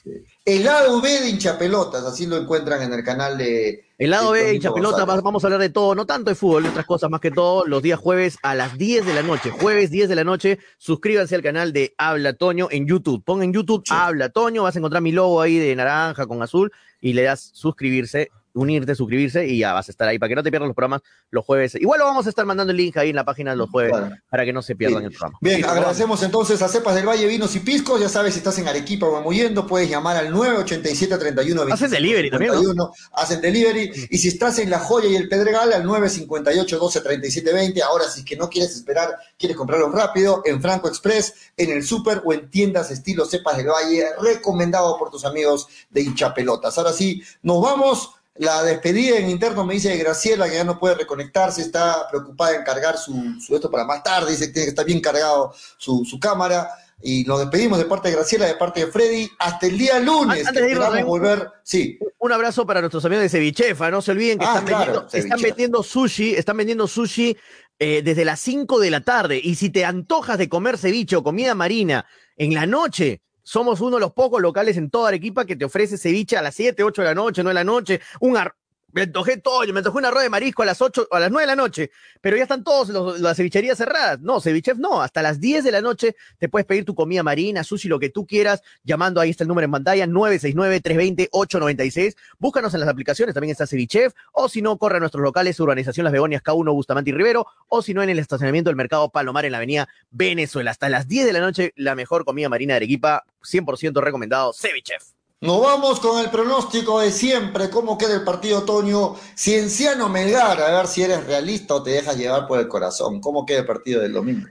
El 0.43 0.63
lado 0.63 0.99
B 0.99 1.21
de 1.21 1.29
hinchapelotas, 1.29 2.03
así 2.03 2.25
lo 2.25 2.35
encuentran 2.37 2.81
en 2.81 2.93
el 2.93 3.03
canal 3.03 3.37
de... 3.37 3.85
El 3.99 4.09
lado 4.11 4.31
de 4.31 4.39
B, 4.39 4.45
Tonito 4.47 4.55
hincha 4.55 4.73
pelota, 4.73 4.97
González. 5.01 5.23
vamos 5.23 5.43
a 5.43 5.47
hablar 5.47 5.59
de 5.61 5.69
todo, 5.69 5.93
no 5.93 6.05
tanto 6.07 6.29
de 6.31 6.35
fútbol, 6.35 6.63
de 6.63 6.69
otras 6.69 6.85
cosas 6.87 7.09
más 7.11 7.21
que 7.21 7.29
todo, 7.31 7.65
los 7.67 7.83
días 7.83 7.99
jueves 7.99 8.37
a 8.41 8.55
las 8.55 8.75
10 8.77 9.05
de 9.05 9.13
la 9.13 9.21
noche. 9.23 9.51
Jueves 9.51 9.91
10 9.91 10.09
de 10.09 10.15
la 10.15 10.23
noche, 10.23 10.57
suscríbanse 10.79 11.35
al 11.35 11.43
canal 11.43 11.73
de 11.73 11.93
Habla 11.99 12.33
Toño 12.33 12.69
en 12.71 12.87
YouTube. 12.87 13.23
Pon 13.23 13.43
en 13.43 13.53
YouTube 13.53 13.83
Habla 13.89 14.29
Toño, 14.29 14.63
vas 14.63 14.75
a 14.75 14.79
encontrar 14.79 15.01
mi 15.03 15.11
logo 15.11 15.41
ahí 15.41 15.57
de 15.59 15.75
naranja 15.75 16.25
con 16.25 16.41
azul 16.41 16.71
y 17.01 17.13
le 17.13 17.21
das 17.23 17.51
suscribirse, 17.53 18.29
unirte, 18.57 18.95
suscribirse 18.95 19.47
y 19.47 19.59
ya 19.59 19.73
vas 19.73 19.87
a 19.87 19.91
estar 19.91 20.07
ahí 20.07 20.19
para 20.19 20.29
que 20.29 20.35
no 20.35 20.43
te 20.43 20.51
pierdas 20.51 20.67
los 20.67 20.75
programas 20.75 21.01
los 21.29 21.45
jueves. 21.45 21.75
Igual 21.75 21.99
lo 21.99 22.05
vamos 22.05 22.25
a 22.25 22.29
estar 22.29 22.45
mandando 22.45 22.71
el 22.71 22.77
link 22.77 22.97
ahí 22.97 23.09
en 23.09 23.15
la 23.15 23.25
página 23.25 23.51
de 23.51 23.57
los 23.57 23.69
jueves 23.69 23.91
Claro. 23.91 24.15
para 24.29 24.45
que 24.45 24.53
no 24.53 24.61
se 24.61 24.75
pierdan 24.75 25.03
el 25.03 25.11
programa. 25.11 25.37
Bien, 25.41 25.63
agradecemos 25.65 26.23
entonces 26.23 26.61
a 26.61 26.67
Cepas 26.67 26.95
del 26.95 27.07
Valle 27.07 27.25
Vinos 27.27 27.55
y 27.55 27.59
Piscos. 27.59 27.99
Ya 27.99 28.09
sabes, 28.09 28.33
si 28.33 28.39
estás 28.39 28.57
en 28.59 28.67
Arequipa 28.67 29.05
o 29.05 29.17
en 29.17 29.23
Mollendo, 29.23 29.65
puedes 29.67 29.89
llamar 29.89 30.17
al 30.17 30.31
987 30.31 31.17
31 31.17 31.63
Hacen 31.71 31.91
delivery 31.91 32.29
también, 32.29 32.51
¿no? 32.51 32.59
51. 32.59 32.91
Hacen 33.13 33.41
delivery. 33.41 34.07
Y 34.09 34.17
si 34.17 34.27
estás 34.29 34.59
en 34.59 34.69
La 34.69 34.79
Joya 34.79 35.09
y 35.09 35.15
el 35.15 35.27
Pedregal, 35.29 35.73
al 35.73 35.83
958 35.85 36.77
12 36.79 37.01
37 37.01 37.53
20. 37.53 37.81
Ahora, 37.83 38.05
si 38.05 38.21
es 38.21 38.25
que 38.25 38.35
no 38.35 38.49
quieres 38.49 38.75
esperar, 38.75 39.15
quieres 39.37 39.57
comprarlo 39.57 39.89
rápido, 39.89 40.41
en 40.45 40.61
Franco 40.61 40.87
Express, 40.87 41.33
en 41.57 41.71
el 41.71 41.83
Super 41.83 42.21
o 42.25 42.33
en 42.33 42.49
tiendas 42.49 42.91
estilo 42.91 43.25
Cepas 43.25 43.57
del 43.57 43.67
Valle, 43.67 44.05
recomendado 44.21 44.97
por 44.97 45.09
tus 45.09 45.25
amigos 45.25 45.67
de 45.89 46.01
hinchapelotas. 46.01 46.77
Ahora 46.77 46.93
sí, 46.93 47.21
nos 47.41 47.61
vamos. 47.61 48.13
La 48.39 48.63
despedida 48.63 49.17
en 49.17 49.29
interno 49.29 49.63
me 49.65 49.73
dice 49.75 49.95
Graciela 49.97 50.47
que 50.47 50.55
ya 50.55 50.63
no 50.63 50.77
puede 50.79 50.95
reconectarse, 50.95 51.61
está 51.61 52.07
preocupada 52.09 52.55
en 52.55 52.63
cargar 52.63 52.97
su, 52.97 53.13
su 53.39 53.55
esto 53.55 53.69
para 53.71 53.83
más 53.85 54.03
tarde, 54.03 54.31
dice 54.31 54.47
que 54.47 54.53
tiene 54.53 54.65
que 54.65 54.69
estar 54.69 54.85
bien 54.85 55.01
cargado 55.01 55.53
su, 55.77 56.05
su 56.05 56.19
cámara. 56.19 56.69
Y 57.01 57.23
nos 57.25 57.39
despedimos 57.39 57.77
de 57.77 57.85
parte 57.85 58.09
de 58.09 58.15
Graciela, 58.15 58.47
de 58.47 58.55
parte 58.55 58.83
de 58.85 58.91
Freddy, 58.91 59.29
hasta 59.37 59.67
el 59.67 59.77
día 59.77 59.99
lunes. 59.99 60.47
Antes 60.47 60.61
que 60.61 60.67
de 60.67 60.71
irnos, 60.71 61.03
volver. 61.03 61.47
Sí, 61.63 61.99
Un 62.17 62.31
abrazo 62.31 62.65
para 62.65 62.79
nuestros 62.81 63.05
amigos 63.05 63.21
de 63.23 63.29
Cevichefa, 63.29 63.91
no 63.91 64.01
se 64.01 64.11
olviden 64.11 64.39
que 64.39 64.45
Ah, 64.45 64.49
están, 64.59 64.65
claro, 64.65 64.85
vendiendo, 64.85 65.05
están 65.05 65.21
Cevichef. 65.21 65.41
vendiendo 65.43 65.83
sushi, 65.83 66.33
están 66.35 66.57
vendiendo 66.57 66.87
sushi 66.87 67.37
eh, 67.77 68.01
desde 68.03 68.25
las 68.25 68.39
5 68.39 68.79
de 68.79 68.89
la 68.89 69.01
tarde. 69.01 69.39
Y 69.43 69.53
si 69.55 69.69
te 69.69 69.85
antojas 69.85 70.39
de 70.39 70.49
comer 70.49 70.79
ceviche 70.79 71.15
o 71.15 71.23
comida 71.23 71.53
marina 71.53 72.03
en 72.35 72.55
la 72.55 72.65
noche, 72.65 73.21
somos 73.47 73.79
uno 73.79 73.95
de 73.95 74.01
los 74.01 74.11
pocos 74.11 74.41
locales 74.41 74.75
en 74.75 74.89
toda 74.89 75.07
Arequipa 75.07 75.45
que 75.45 75.55
te 75.55 75.63
ofrece 75.63 75.97
ceviche 75.97 76.35
a 76.35 76.41
las 76.41 76.53
7, 76.53 76.83
8 76.83 77.01
de 77.01 77.07
la 77.07 77.15
noche, 77.15 77.43
9 77.43 77.51
de 77.57 77.63
la 77.65 77.71
noche, 77.71 78.01
un 78.19 78.35
ar- 78.35 78.53
me 78.97 79.03
antojé 79.03 79.37
todo, 79.37 79.61
me 79.71 79.77
antojé 79.77 79.95
un 79.95 80.05
arroz 80.05 80.23
de 80.23 80.29
marisco 80.29 80.63
a 80.63 80.65
las 80.65 80.81
8, 80.81 81.09
a 81.11 81.19
las 81.19 81.29
9 81.29 81.43
de 81.43 81.47
la 81.47 81.55
noche, 81.55 81.91
pero 82.19 82.35
ya 82.35 82.41
están 82.41 82.63
todas 82.63 82.89
las 83.19 83.37
cevicherías 83.37 83.77
cerradas. 83.77 84.19
No, 84.21 84.41
Cevichef 84.41 84.79
no, 84.79 85.03
hasta 85.03 85.21
las 85.21 85.39
10 85.39 85.63
de 85.63 85.71
la 85.71 85.81
noche 85.81 86.15
te 86.39 86.49
puedes 86.49 86.65
pedir 86.65 86.83
tu 86.83 86.95
comida 86.95 87.21
marina, 87.21 87.63
sushi, 87.63 87.89
lo 87.89 87.99
que 87.99 88.09
tú 88.09 88.25
quieras, 88.25 88.63
llamando, 88.83 89.21
ahí 89.21 89.29
está 89.29 89.43
el 89.43 89.49
número 89.49 89.65
en 89.65 89.71
pantalla, 89.71 90.07
969-320-896. 90.07 92.15
Búscanos 92.39 92.73
en 92.73 92.79
las 92.79 92.89
aplicaciones, 92.89 93.35
también 93.35 93.51
está 93.51 93.67
Cevichef, 93.67 94.13
o 94.31 94.49
si 94.49 94.63
no, 94.63 94.79
corre 94.79 94.97
a 94.97 94.99
nuestros 94.99 95.21
locales, 95.21 95.59
Urbanización 95.59 96.03
Las 96.03 96.13
Begonias, 96.13 96.41
K1, 96.41 96.73
Bustamante 96.73 97.11
y 97.11 97.13
Rivero, 97.13 97.45
o 97.67 97.83
si 97.83 97.93
no, 97.93 98.01
en 98.01 98.09
el 98.09 98.17
estacionamiento 98.17 98.71
del 98.71 98.77
Mercado 98.77 99.11
Palomar 99.11 99.45
en 99.45 99.51
la 99.51 99.59
avenida 99.59 99.87
Venezuela. 100.09 100.71
Hasta 100.71 100.89
las 100.89 101.07
10 101.07 101.27
de 101.27 101.33
la 101.33 101.41
noche, 101.41 101.71
la 101.75 101.93
mejor 101.93 102.25
comida 102.25 102.49
marina 102.49 102.73
de 102.73 102.77
Arequipa, 102.77 103.25
100% 103.43 104.01
recomendado, 104.01 104.53
Cevichef. 104.53 105.16
Nos 105.39 105.61
vamos 105.61 105.99
con 105.99 106.19
el 106.19 106.31
pronóstico 106.31 106.99
de 106.99 107.11
siempre. 107.11 107.69
¿Cómo 107.69 107.95
queda 107.95 108.15
el 108.15 108.23
partido 108.23 108.59
otoño? 108.59 109.13
Cienciano 109.35 110.09
Melgar, 110.09 110.59
a 110.59 110.77
ver 110.77 110.87
si 110.87 111.03
eres 111.03 111.27
realista 111.27 111.75
o 111.75 111.83
te 111.83 111.91
dejas 111.91 112.17
llevar 112.17 112.47
por 112.47 112.59
el 112.59 112.67
corazón. 112.67 113.21
¿Cómo 113.21 113.45
queda 113.45 113.59
el 113.59 113.65
partido 113.67 114.01
del 114.01 114.13
domingo? 114.13 114.47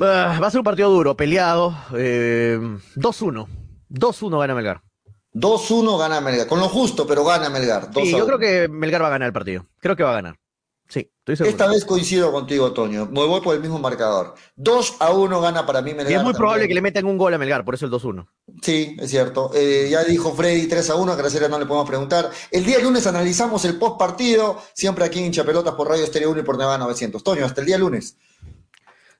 Va 0.00 0.36
a 0.36 0.50
ser 0.50 0.60
un 0.60 0.64
partido 0.64 0.90
duro, 0.90 1.16
peleado, 1.16 1.74
eh, 1.96 2.58
2-1. 2.96 3.46
2-1 3.88 4.38
gana 4.38 4.54
Melgar. 4.54 4.82
2-1 5.32 5.98
gana 5.98 6.20
Melgar. 6.20 6.46
Con 6.46 6.60
lo 6.60 6.68
justo, 6.68 7.06
pero 7.06 7.24
gana 7.24 7.48
Melgar. 7.48 7.90
2 7.90 8.02
Sí, 8.04 8.14
a 8.14 8.18
yo 8.18 8.24
1. 8.26 8.36
creo 8.36 8.38
que 8.38 8.68
Melgar 8.68 9.02
va 9.02 9.06
a 9.06 9.10
ganar 9.10 9.28
el 9.28 9.32
partido. 9.32 9.64
Creo 9.80 9.96
que 9.96 10.02
va 10.02 10.10
a 10.10 10.14
ganar. 10.16 10.36
Sí, 10.88 11.10
estoy 11.18 11.36
seguro. 11.36 11.50
Esta 11.50 11.66
vez 11.68 11.84
coincido 11.84 12.30
contigo, 12.30 12.72
Toño. 12.72 13.06
Me 13.06 13.26
voy 13.26 13.40
por 13.40 13.54
el 13.56 13.60
mismo 13.60 13.78
marcador. 13.80 14.34
2 14.54 14.96
a 15.00 15.10
1 15.10 15.40
gana 15.40 15.66
para 15.66 15.82
mí 15.82 15.92
Melgar. 15.94 16.12
Y 16.12 16.14
es 16.14 16.22
muy 16.22 16.32
también. 16.32 16.38
probable 16.38 16.68
que 16.68 16.74
le 16.74 16.80
metan 16.80 17.04
un 17.06 17.18
gol 17.18 17.34
a 17.34 17.38
Melgar, 17.38 17.64
por 17.64 17.74
eso 17.74 17.86
el 17.86 17.92
2-1. 17.92 18.26
Sí, 18.62 18.96
es 19.00 19.10
cierto. 19.10 19.50
Eh, 19.54 19.88
ya 19.90 20.04
dijo 20.04 20.32
Freddy 20.32 20.68
3 20.68 20.90
a 20.90 20.94
1, 20.94 21.12
a 21.12 21.16
Graciela 21.16 21.48
no 21.48 21.58
le 21.58 21.66
podemos 21.66 21.88
preguntar. 21.88 22.30
El 22.52 22.64
día 22.64 22.78
lunes 22.78 23.06
analizamos 23.06 23.64
el 23.64 23.78
post 23.78 23.98
partido, 23.98 24.62
siempre 24.74 25.04
aquí 25.04 25.18
en 25.18 25.26
Hinchapelotas 25.26 25.74
por 25.74 25.88
Radio 25.88 26.04
Estéreo 26.04 26.30
1 26.30 26.40
y 26.40 26.44
por 26.44 26.56
Nevada 26.56 26.78
900. 26.78 27.22
Toño, 27.24 27.44
hasta 27.44 27.60
el 27.60 27.66
día 27.66 27.78
lunes. 27.78 28.16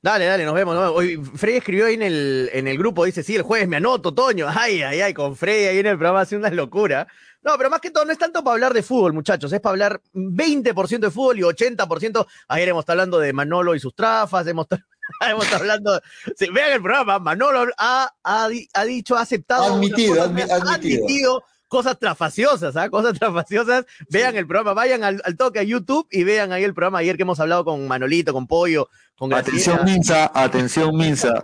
Dale, 0.02 0.26
dale, 0.26 0.44
nos 0.44 0.54
vemos. 0.54 0.76
Hoy 0.94 1.16
Freddy 1.16 1.56
escribió 1.56 1.86
ahí 1.86 1.94
en 1.94 2.02
el, 2.02 2.50
en 2.52 2.68
el 2.68 2.78
grupo, 2.78 3.04
dice, 3.04 3.24
sí, 3.24 3.34
el 3.34 3.42
jueves 3.42 3.66
me 3.66 3.78
anoto, 3.78 4.14
Toño. 4.14 4.46
Ay, 4.48 4.82
ay, 4.82 5.00
ay, 5.00 5.12
con 5.12 5.34
Freddy 5.34 5.66
ahí 5.66 5.78
en 5.78 5.86
el 5.86 5.96
programa 5.96 6.20
hace 6.20 6.36
una 6.36 6.50
locura. 6.50 7.08
No, 7.46 7.56
pero 7.56 7.70
más 7.70 7.80
que 7.80 7.92
todo, 7.92 8.04
no 8.04 8.10
es 8.10 8.18
tanto 8.18 8.42
para 8.42 8.54
hablar 8.54 8.74
de 8.74 8.82
fútbol, 8.82 9.12
muchachos, 9.12 9.52
es 9.52 9.60
para 9.60 9.70
hablar 9.70 10.00
20% 10.12 10.98
de 10.98 11.10
fútbol 11.12 11.38
y 11.38 11.42
80%. 11.42 12.26
Ayer 12.48 12.68
hemos 12.70 12.82
estado 12.82 12.94
hablando 12.94 13.20
de 13.20 13.32
Manolo 13.32 13.76
y 13.76 13.78
sus 13.78 13.94
trafas, 13.94 14.44
hemos, 14.48 14.66
estado 14.66 14.82
hablando. 15.60 16.00
Sí, 16.36 16.48
vean 16.52 16.72
el 16.72 16.82
programa, 16.82 17.20
Manolo 17.20 17.68
ha, 17.78 18.10
ha, 18.24 18.48
ha 18.74 18.84
dicho, 18.84 19.16
ha 19.16 19.20
aceptado. 19.20 19.74
Admitido, 19.76 20.26
admi- 20.26 20.42
cosas, 20.42 20.62
admitido. 20.62 21.04
admitido 21.04 21.44
cosas 21.68 21.98
trafaciosas, 22.00 22.76
¿ah? 22.76 22.90
Cosas 22.90 23.16
trafaciosas. 23.16 23.84
Vean 24.10 24.34
el 24.36 24.48
programa, 24.48 24.74
vayan 24.74 25.04
al, 25.04 25.22
al 25.24 25.36
toque 25.36 25.60
a 25.60 25.62
YouTube 25.62 26.08
y 26.10 26.24
vean 26.24 26.50
ahí 26.50 26.64
el 26.64 26.74
programa 26.74 26.98
ayer 26.98 27.16
que 27.16 27.22
hemos 27.22 27.38
hablado 27.38 27.64
con 27.64 27.86
Manolito, 27.86 28.32
con 28.32 28.48
Pollo, 28.48 28.88
con. 29.16 29.32
Atención 29.32 29.84
Minsa, 29.84 30.32
atención 30.34 30.96
Minsa. 30.96 31.40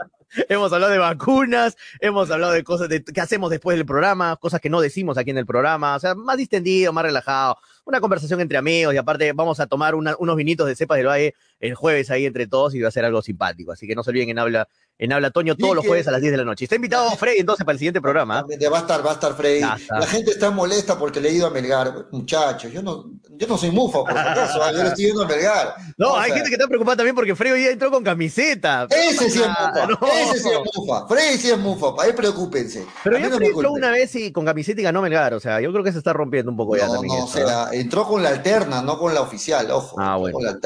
Hemos 0.49 0.73
hablado 0.73 0.93
de 0.93 0.99
vacunas, 0.99 1.77
hemos 2.01 2.31
hablado 2.31 2.53
de 2.53 2.65
cosas 2.65 2.89
de 2.89 3.03
qué 3.03 3.21
hacemos 3.21 3.51
después 3.51 3.77
del 3.77 3.87
programa, 3.87 4.37
cosas 4.37 4.61
que 4.61 4.71
no 4.71 4.81
decimos 4.81 5.19
aquí 5.19 5.31
en 5.31 5.39
el 5.39 5.47
programa, 5.47 5.97
o 5.97 6.01
sea, 6.01 6.15
más 6.15 6.37
distendido, 6.37 6.93
más 6.93 7.05
relajado, 7.05 7.59
una 7.85 8.01
conversación 8.01 8.41
entre 8.41 8.59
amigos 8.59 8.95
y 8.95 8.97
aparte 8.97 9.33
vamos 9.33 9.61
a 9.61 9.67
tomar 9.67 9.95
una- 9.95 10.15
unos 10.19 10.37
vinitos 10.37 10.67
de 10.67 10.77
cepas 10.77 10.99
del 10.99 11.07
valle 11.09 11.35
el 11.61 11.75
jueves 11.75 12.11
ahí 12.11 12.27
entre 12.27 12.47
todos 12.47 12.75
y 12.75 12.81
va 12.81 12.89
a 12.89 12.93
ser 12.93 13.05
algo 13.05 13.23
simpático, 13.23 13.73
así 13.73 13.87
que 13.87 13.95
no 13.95 14.03
se 14.03 14.11
olviden 14.11 14.31
en 14.31 14.39
habla 14.39 14.69
en 14.99 15.13
habla 15.13 15.31
Toño 15.31 15.57
todos 15.57 15.75
los 15.75 15.85
jueves 15.85 16.07
a 16.07 16.13
las 16.13 16.21
10 16.21 16.31
de 16.33 16.37
la 16.37 16.45
noche. 16.45 16.65
Está 16.65 16.77
invitado 16.77 17.11
Freddy 17.17 17.41
entonces 17.41 17.65
para 17.65 17.73
el 17.73 17.79
siguiente 17.79 18.01
programa. 18.01 18.41
¿ah? 18.41 18.47
Va 18.71 18.79
a 18.79 18.81
estar, 18.83 19.05
va 19.05 19.11
a 19.11 19.15
estar 19.15 19.35
Freddy. 19.35 19.61
La 19.61 20.07
gente 20.07 20.31
está 20.31 20.51
molesta 20.53 20.97
porque 20.97 21.21
le 21.21 21.31
he 21.31 21.33
ido 21.33 21.47
a 21.47 21.51
Melgar. 21.51 22.07
Muchachos, 22.13 22.71
yo 22.73 22.83
no, 22.83 23.11
yo 23.31 23.47
no 23.49 23.59
soy 23.59 23.71
mufa, 23.73 24.01
por 24.05 24.17
acaso, 24.17 24.63
¿ah? 24.63 24.71
yo 24.71 24.83
le 24.83 24.89
estoy 24.91 25.07
yendo 25.07 25.23
a 25.25 25.27
Melgar. 25.27 25.75
No, 25.97 26.13
O 26.13 26.17
hay 26.17 26.27
sea, 26.27 26.35
gente 26.37 26.51
que 26.51 26.55
está 26.55 26.69
preocupada 26.69 26.99
también 26.99 27.17
porque 27.17 27.35
Freddy 27.35 27.53
hoy 27.53 27.65
entró 27.73 27.91
con 27.91 28.05
camiseta. 28.05 28.87
Ese 28.91 29.29
sí 29.31 29.41
es 29.41 29.49
mufa, 29.49 29.87
no. 29.89 29.99
ese 30.13 30.39
sí 30.39 30.49
es 30.51 30.61
mufa. 30.77 31.09
Freddy 31.09 31.39
sí 31.39 31.51
es 31.51 31.59
mufa, 31.59 31.87
ahí 32.01 32.13
preocúpense. 32.13 32.87
Pero 33.03 33.19
ya 33.19 33.29
no 33.29 33.41
entró 33.41 33.73
una 33.73 33.91
vez 33.91 34.15
y 34.15 34.31
con 34.31 34.45
camiseta 34.45 34.81
y 34.81 34.85
ganó 34.85 35.03
Melgar, 35.03 35.35
o 35.35 35.41
sea, 35.41 35.61
yo 35.61 35.73
creo 35.73 35.83
que 35.83 35.91
se 35.91 35.99
está 35.99 36.13
rompiendo 36.13 36.51
un 36.53 36.57
poco 36.57 36.77
ya 36.77 36.87
también 36.87 37.19
no, 37.19 37.27
será. 37.27 37.72
Entró 37.73 38.05
con 38.07 38.23
la 38.23 38.31
alterna, 38.31 38.83
no 38.83 38.99
con 38.99 39.13
la 39.15 39.21
oficial, 39.21 39.71
ojo. 39.71 39.97
Ah, 40.01 40.17
bueno. 40.17 40.35
con 40.35 40.45
la. 40.45 40.59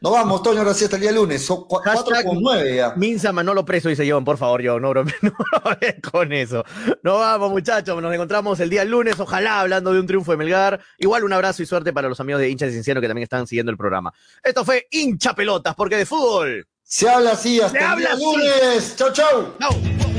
No 0.00 0.10
vamos, 0.10 0.42
Toño, 0.42 0.58
ahora 0.60 0.74
sí 0.74 0.84
hasta 0.84 0.96
el 0.96 1.02
día 1.02 1.12
lunes. 1.12 1.44
Son 1.44 1.58
cua- 1.58 1.80
cuatro 1.84 2.14
Hashtag 2.14 2.24
con 2.26 2.40
nueve 2.42 2.76
ya. 2.76 2.94
Minza 2.96 3.32
Manolo 3.32 3.64
preso, 3.64 3.88
dice 3.88 4.10
John, 4.10 4.24
por 4.24 4.36
favor, 4.38 4.62
John, 4.64 4.82
no 4.82 4.90
brome- 4.90 5.14
no 5.22 6.10
con 6.10 6.32
eso. 6.32 6.64
No 7.02 7.18
vamos, 7.18 7.50
muchachos, 7.50 8.00
nos 8.02 8.12
encontramos 8.14 8.58
el 8.60 8.70
día 8.70 8.84
lunes, 8.84 9.18
ojalá 9.20 9.60
hablando 9.60 9.92
de 9.92 10.00
un 10.00 10.06
triunfo 10.06 10.32
de 10.32 10.38
Melgar. 10.38 10.80
Igual 10.98 11.24
un 11.24 11.32
abrazo 11.32 11.62
y 11.62 11.66
suerte 11.66 11.92
para 11.92 12.08
los 12.08 12.18
amigos 12.20 12.40
de 12.40 12.50
hinchas 12.50 12.66
de 12.68 12.72
Cienciano 12.72 13.00
que 13.00 13.08
también 13.08 13.24
están 13.24 13.46
siguiendo 13.46 13.70
el 13.70 13.78
programa. 13.78 14.12
Esto 14.42 14.64
fue 14.64 14.86
hincha 14.90 15.34
pelotas, 15.34 15.74
porque 15.74 15.96
de 15.96 16.06
fútbol. 16.06 16.66
Se 16.82 17.08
habla 17.08 17.32
así, 17.32 17.60
hasta 17.60 17.78
Se 17.78 17.78
el 17.78 17.90
habla 17.90 18.14
día 18.16 18.26
lunes. 18.28 18.94
Chau, 18.96 19.10
chau. 19.12 19.54
Dale, 19.58 20.13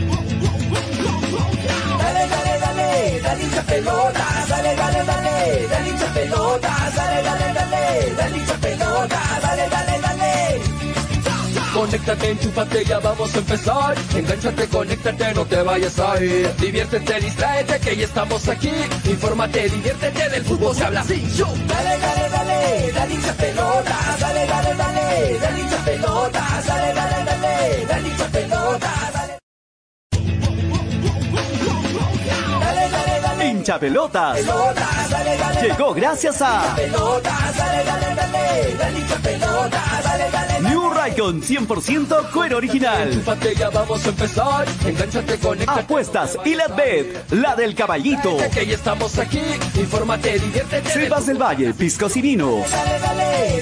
dale, 3.05 3.21
dale, 3.21 3.43
hincha 3.43 3.61
pelota, 3.63 4.25
dale, 4.47 4.75
dale, 4.75 5.03
dale, 5.05 5.67
dale 5.69 5.89
hincha 5.89 6.07
pelota, 6.13 6.91
dale, 6.95 7.21
dale, 7.23 7.53
dale, 7.53 8.15
dale 8.15 8.37
hincha 8.37 8.57
pelota, 8.57 9.19
dale, 9.41 9.69
dale, 9.69 9.99
dale. 10.01 10.61
Conéctate, 11.73 12.29
enchúfate, 12.31 12.85
ya 12.85 12.99
vamos 12.99 13.35
a 13.35 13.37
empezar. 13.37 13.95
Engánchate, 14.15 14.67
conéctate, 14.67 15.33
no 15.33 15.45
te 15.45 15.61
vayas 15.61 15.99
a 15.99 16.23
ir. 16.23 16.49
Diviértete, 16.55 17.19
distráete, 17.19 17.79
que 17.79 17.95
ya 17.97 18.05
estamos 18.05 18.47
aquí. 18.47 18.71
Infórmate, 19.03 19.69
diviértete, 19.69 20.29
del 20.29 20.43
fútbol 20.45 20.73
se 20.73 20.85
habla 20.85 21.01
así. 21.01 21.27
Yo. 21.35 21.47
Dale, 21.67 21.97
dale, 21.99 22.29
dale, 22.29 22.91
dale 22.93 23.13
hincha 23.13 23.33
dale, 23.33 24.45
dale, 24.47 24.75
dale, 24.75 25.39
dale 25.39 25.59
hincha 25.59 25.77
dale, 25.85 26.93
dale, 26.93 27.25
dale, 27.25 27.85
dale 27.87 28.07
hincha 28.07 29.14
Hincha 33.45 33.79
pelotas. 33.79 34.39
Llegó 35.61 35.93
gracias 35.93 36.41
a 36.41 36.75
New 40.61 40.89
Raycon 40.89 41.41
100% 41.41 42.31
cuero 42.31 42.57
original. 42.57 43.23
Vamos 43.73 44.05
a 44.05 44.09
empezar. 44.09 44.65
Apuestas 45.67 46.37
y 46.43 46.55
la 46.55 46.67
bet, 46.67 47.31
la 47.31 47.55
del 47.55 47.75
caballito. 47.75 48.37
Que 48.53 48.73
estamos 48.73 49.17
aquí. 49.19 49.41
Infórmate, 49.75 50.39
diviértete. 50.39 50.89
Sebas 50.89 51.27
del 51.27 51.41
Valle, 51.41 51.73
piscos 51.73 52.17
y 52.17 52.21
vinos. 52.21 52.69
dale, 52.71 53.61